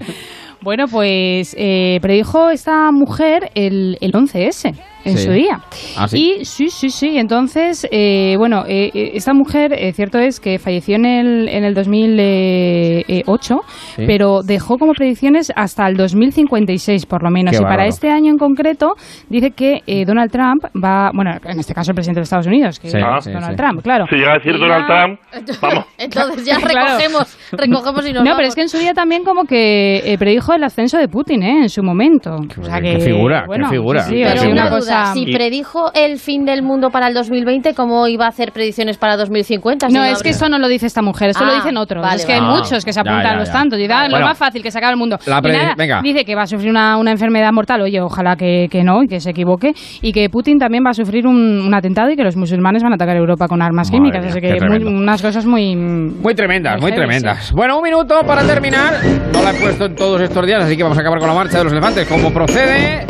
Bueno, 0.62 0.90
pues 0.90 1.56
eh, 1.58 2.00
predijo 2.02 2.50
esta 2.50 2.92
mujer 2.92 3.50
el, 3.56 3.98
el 4.02 4.12
11S 4.12 4.76
en 5.06 5.18
Sí. 5.18 5.24
su 5.26 5.32
día. 5.32 5.60
Ah, 5.98 6.08
sí. 6.08 6.36
Y 6.42 6.46
sí, 6.46 6.70
sí, 6.70 6.90
sí. 6.90 7.18
Entonces, 7.18 7.88
eh, 7.92 8.36
bueno, 8.38 8.64
eh, 8.68 8.92
eh, 8.94 9.12
esta 9.14 9.34
mujer, 9.34 9.74
eh, 9.74 9.92
cierto 9.94 10.18
es 10.20 10.40
que 10.40 10.60
falleció 10.60 10.96
en 10.96 11.06
el, 11.06 11.48
en 11.50 11.64
el 11.64 11.74
2008, 11.74 13.60
Sí. 13.96 14.04
pero 14.08 14.42
dejó 14.44 14.78
como 14.78 14.94
predicciones 14.94 15.52
hasta 15.56 15.88
el 15.88 15.96
2056, 15.96 17.06
por 17.06 17.24
lo 17.24 17.30
menos. 17.30 17.52
Qué 17.56 17.62
y 17.62 17.66
para 17.66 17.86
este 17.88 18.10
año 18.10 18.32
en 18.32 18.38
concreto, 18.38 18.96
dice 19.30 19.52
que 19.52 19.80
eh, 19.88 20.06
Donald 20.06 20.32
Trump 20.32 20.66
va, 20.82 21.12
bueno, 21.14 21.32
en 21.44 21.60
este 21.60 21.74
caso 21.74 21.92
el 21.92 21.96
presidente 21.96 22.20
de 22.20 22.24
Estados 22.24 22.48
Unidos, 22.48 22.80
que 22.80 22.90
Sí, 22.90 22.98
es 22.98 23.04
Donald 23.04 23.24
sí. 23.24 23.56
Trump, 23.56 23.82
claro. 23.82 24.06
Si 24.10 24.16
llega 24.16 24.32
a 24.32 24.36
decir 24.36 24.56
Y 24.56 24.60
Donald 24.60 24.86
ya- 24.88 24.88
Trump, 24.88 25.20
vamos. 25.62 25.86
Entonces 25.98 26.46
ya 26.46 26.58
Claro. 26.70 26.88
recogemos, 26.98 27.38
recogemos 27.52 28.08
y 28.08 28.14
nos 28.14 28.24
No, 28.24 28.30
vamos. 28.32 28.38
pero 28.38 28.48
es 28.50 28.56
que 28.56 28.62
en 28.62 28.70
su 28.70 28.78
día 28.78 28.94
también 28.94 29.24
como 29.24 29.44
que 29.46 30.02
eh, 30.06 30.18
predijo 30.18 30.54
el 30.54 30.64
ascenso 30.64 30.98
de 30.98 31.08
Putin, 31.08 31.44
¿eh? 31.44 31.62
En 31.64 31.70
su 31.70 31.84
momento. 31.84 32.36
O 32.36 32.64
sea 32.64 32.80
qué 32.82 32.94
que, 32.94 33.00
figura, 33.00 33.42
qué 33.42 33.48
bueno, 33.48 33.70
figura. 33.70 34.02
sí, 34.02 34.10
sí, 34.16 34.22
Pero 34.24 34.30
ha 34.34 34.38
sido 34.38 34.52
una 34.54 34.62
una 34.68 34.70
duda, 34.90 35.14
si 35.14 35.26
predijo 35.32 35.92
el 35.94 36.18
fin 36.20 36.46
del 36.46 36.62
mundo 36.64 36.90
para 36.90 37.08
el 37.08 37.14
2020, 37.14 37.74
¿cómo 37.74 38.08
iba 38.08 38.26
a 38.26 38.30
hacer 38.30 38.52
predicciones 38.52 38.98
para 38.98 39.18
2050? 39.18 39.88
Si 39.88 39.94
No, 39.94 40.04
es 40.04 40.22
que 40.24 40.30
eso 40.30 40.50
no 40.50 40.60
lo 40.60 40.68
dice 40.68 40.86
esta 40.86 41.02
mujer, 41.02 41.30
esto 41.30 41.44
lo 41.46 41.52
Ah, 41.52 41.56
dicen 41.56 41.78
otros. 41.78 42.02
vale, 42.02 42.16
es 42.18 42.26
que 42.26 42.34
vale. 42.34 42.46
hay 42.46 42.52
Ah, 42.52 42.56
muchos 42.60 42.86
que 42.86 42.94
se 42.94 42.98
ya, 42.98 43.02
apuntan 43.02 43.32
ya, 43.34 43.36
los 43.40 43.48
ya. 43.48 43.54
tantos 43.54 43.80
y 43.80 43.88
da 43.88 44.04
lo 44.06 44.12
Bueno. 44.12 44.26
más 44.28 44.38
fácil 44.38 44.62
que 44.64 44.72
se 44.72 44.78
acabe 44.78 44.94
el 44.94 44.98
mundo. 45.00 45.18
La 45.26 45.42
nada, 45.42 45.76
venga. 45.78 46.02
Dice 46.02 46.26
que 46.26 46.36
va 46.36 46.44
a 46.44 46.48
sufrir 46.48 46.70
una, 46.70 46.98
una 46.98 47.12
enfermedad 47.12 47.52
mortal, 47.52 47.82
oye, 47.82 48.00
ojalá 48.02 48.36
que, 48.36 48.68
que 48.70 48.84
no 48.84 49.04
y 49.04 49.08
que 49.08 49.20
se 49.20 49.32
equivoque, 49.32 49.74
y 50.02 50.12
que 50.12 50.30
Putin 50.30 50.58
también 50.60 50.84
va 50.86 50.92
a 50.92 50.94
sufrir 50.94 51.28
un, 51.28 51.62
un 51.62 51.74
atentado 51.74 52.10
y 52.12 52.16
que 52.16 52.24
los 52.24 52.36
musulmanes 52.36 52.84
van 52.84 52.92
a 52.94 52.96
atacar 52.96 53.16
Europa 53.18 53.48
con 53.48 53.62
armas 53.62 53.88
Madre 53.88 53.98
químicas. 53.98 54.22
mía, 54.22 54.32
así 54.32 54.42
que 54.42 54.66
muy- 54.66 54.84
unas 54.84 55.22
cosas 55.22 55.46
muy... 55.46 55.76
Muy 55.76 56.36
tremendas, 56.36 56.80
muy 56.82 56.92
tremendas. 56.92 57.52
Bueno, 57.54 57.78
un 57.78 57.84
minuto 57.84 58.22
para 58.26 58.44
terminar. 58.44 58.94
No 59.34 59.42
la 59.44 59.52
he 59.52 59.54
puesto 59.60 59.86
en 59.86 59.96
todos 59.96 60.22
estos 60.22 60.46
días, 60.46 60.64
así 60.64 60.76
que 60.78 60.84
vamos 60.84 60.98
a 60.98 61.02
acabar 61.02 61.20
con 61.20 61.28
la 61.28 61.36
marcha 61.36 61.58
de 61.60 61.64
los 61.66 61.74
elefantes, 61.74 62.08
como 62.08 62.32
procede. 62.32 63.06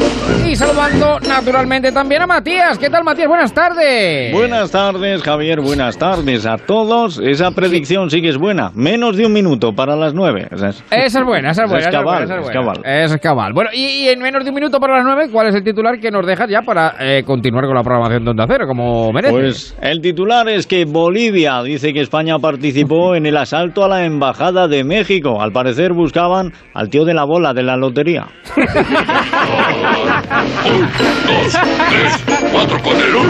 Y 0.48 0.56
saludando 0.56 1.20
naturalmente 1.28 1.69
igualmente 1.70 1.92
también 1.92 2.24
a 2.24 2.26
Matías. 2.26 2.80
¿Qué 2.80 2.90
tal, 2.90 3.04
Matías? 3.04 3.28
Buenas 3.28 3.54
tardes. 3.54 4.34
Buenas 4.34 4.72
tardes, 4.72 5.22
Javier. 5.22 5.62
Buenas 5.62 6.00
tardes 6.00 6.48
a 6.48 6.58
todos. 6.58 7.20
Esa 7.24 7.52
predicción 7.52 8.10
sí 8.10 8.24
que 8.24 8.30
es 8.30 8.40
buena. 8.40 8.72
Menos 8.74 9.16
de 9.16 9.28
un 9.28 9.34
minuto 9.34 9.72
para 9.74 9.96
las 9.96 10.16
nueve. 10.16 10.48
Esa 10.50 10.70
es, 10.70 10.84
Esa 10.90 11.20
es 11.20 11.26
buena, 11.26 11.52
esa 11.52 11.66
es 11.66 11.70
buena. 11.70 11.82
Es 11.82 11.88
esa 11.90 11.98
cabal, 12.00 12.06
buena, 12.06 12.24
esa 12.26 12.36
es 12.36 12.42
buena. 12.42 12.60
cabal. 12.60 12.78
Esa 12.84 13.16
es 13.16 13.22
cabal. 13.22 13.54
Bueno, 13.54 13.70
y, 13.72 13.86
y 13.86 14.08
en 14.10 14.20
menos 14.20 14.44
de 14.44 14.50
un 14.50 14.56
minuto 14.56 14.80
para 14.80 14.96
las 14.96 15.06
nueve, 15.06 15.30
¿cuál 15.32 15.50
es 15.50 15.56
el 15.56 15.64
titular 15.64 16.00
que 16.00 16.10
nos 16.10 16.26
dejas 16.26 16.50
ya 16.50 16.64
para 16.64 16.96
eh, 17.00 17.22
continuar 17.24 17.66
con 17.68 17.76
la 17.76 17.84
programación 17.84 18.24
de 18.26 18.32
Onda 18.32 18.46
Cero, 18.48 18.66
como 18.68 19.14
merece? 19.14 19.32
Pues 19.32 19.78
el 19.80 20.02
titular 20.02 20.50
es 20.50 20.66
que 20.66 20.86
Bolivia 20.86 21.62
dice 21.62 21.94
que 21.94 22.02
España 22.02 22.40
participó 22.40 23.14
en 23.14 23.28
el 23.28 23.38
asalto 23.38 23.86
a 23.86 23.88
la 23.88 24.06
embajada 24.06 24.68
de 24.68 24.84
México. 24.84 25.40
Al 25.40 25.52
parecer 25.52 25.94
buscaban 25.94 26.52
al 26.74 26.90
tío 26.90 27.06
de 27.06 27.14
la 27.14 27.26
bola 27.26 27.54
de 27.54 27.62
la 27.62 27.78
lotería. 27.78 28.26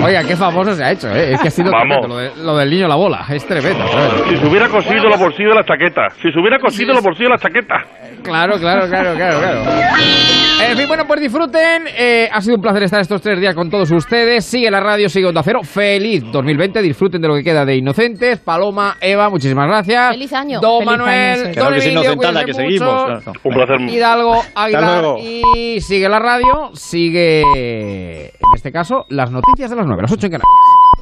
Oiga, 0.03 0.23
qué 0.23 0.35
famoso 0.35 0.73
se 0.75 0.83
ha 0.83 0.91
hecho, 0.91 1.09
¿eh? 1.09 1.33
Es 1.33 1.41
que 1.41 1.47
ha 1.47 1.51
sido 1.51 1.71
tremendo, 1.71 2.07
lo, 2.07 2.17
de- 2.17 2.31
lo 2.37 2.57
del 2.57 2.69
niño 2.69 2.87
la 2.87 2.95
bola. 2.95 3.25
Es 3.29 3.45
tremendo. 3.45 3.85
tremendo. 3.85 4.29
Si 4.29 4.37
se 4.37 4.47
hubiera 4.47 4.67
cosido 4.67 5.03
los 5.09 5.19
bolsillos 5.19 5.51
de 5.51 5.55
la 5.59 5.65
chaqueta. 5.65 6.09
Si 6.21 6.31
se 6.31 6.39
hubiera 6.39 6.59
cosido 6.59 6.93
los 6.93 7.03
bolsillos 7.03 7.29
de 7.31 7.35
la 7.35 7.39
chaqueta. 7.39 7.85
Claro, 8.23 8.57
claro, 8.59 8.87
claro, 8.87 9.15
claro, 9.15 9.39
claro. 9.39 9.61
En 10.61 10.77
fin, 10.77 10.87
bueno, 10.87 11.05
pues 11.07 11.21
disfruten. 11.21 11.83
Eh, 11.97 12.29
ha 12.31 12.41
sido 12.41 12.55
un 12.57 12.61
placer 12.61 12.83
estar 12.83 12.99
estos 12.99 13.21
tres 13.21 13.39
días 13.39 13.55
con 13.55 13.69
todos 13.69 13.89
ustedes. 13.91 14.45
Sigue 14.45 14.69
la 14.69 14.79
radio, 14.79 15.07
sigue 15.09 15.25
Onda 15.25 15.41
Cero. 15.43 15.61
Feliz 15.63 16.23
2020. 16.31 16.81
Disfruten 16.81 17.21
de 17.21 17.27
lo 17.27 17.35
que 17.35 17.43
queda 17.43 17.65
de 17.65 17.77
Inocentes. 17.77 18.39
Paloma, 18.39 18.97
Eva, 19.01 19.29
muchísimas 19.29 19.67
gracias. 19.67 20.11
Feliz 20.11 20.33
año. 20.33 20.59
Don 20.59 20.79
Feliz 20.83 20.91
Manuel, 20.91 21.39
año, 21.39 21.45
sí. 21.45 21.51
Claro 21.53 21.63
Don 21.65 21.73
que 21.73 21.79
es 21.79 21.85
Emilio, 21.85 22.45
que 22.45 22.53
seguimos. 22.53 23.09
mucho. 23.25 23.31
Un 23.43 23.53
placer. 23.53 23.81
Hidalgo, 23.89 24.43
Aguilar 24.55 25.01
luego. 25.01 25.17
y 25.19 25.81
sigue 25.81 26.09
la 26.09 26.19
radio, 26.19 26.69
sigue 26.73 27.41
en 27.41 28.31
este 28.55 28.71
caso 28.71 29.05
las 29.09 29.31
noticias 29.31 29.69
de 29.69 29.75
las 29.77 29.85
9, 29.85 30.01
las 30.03 30.11
8 30.11 30.25
en 30.27 30.31
Canarias. 30.33 30.98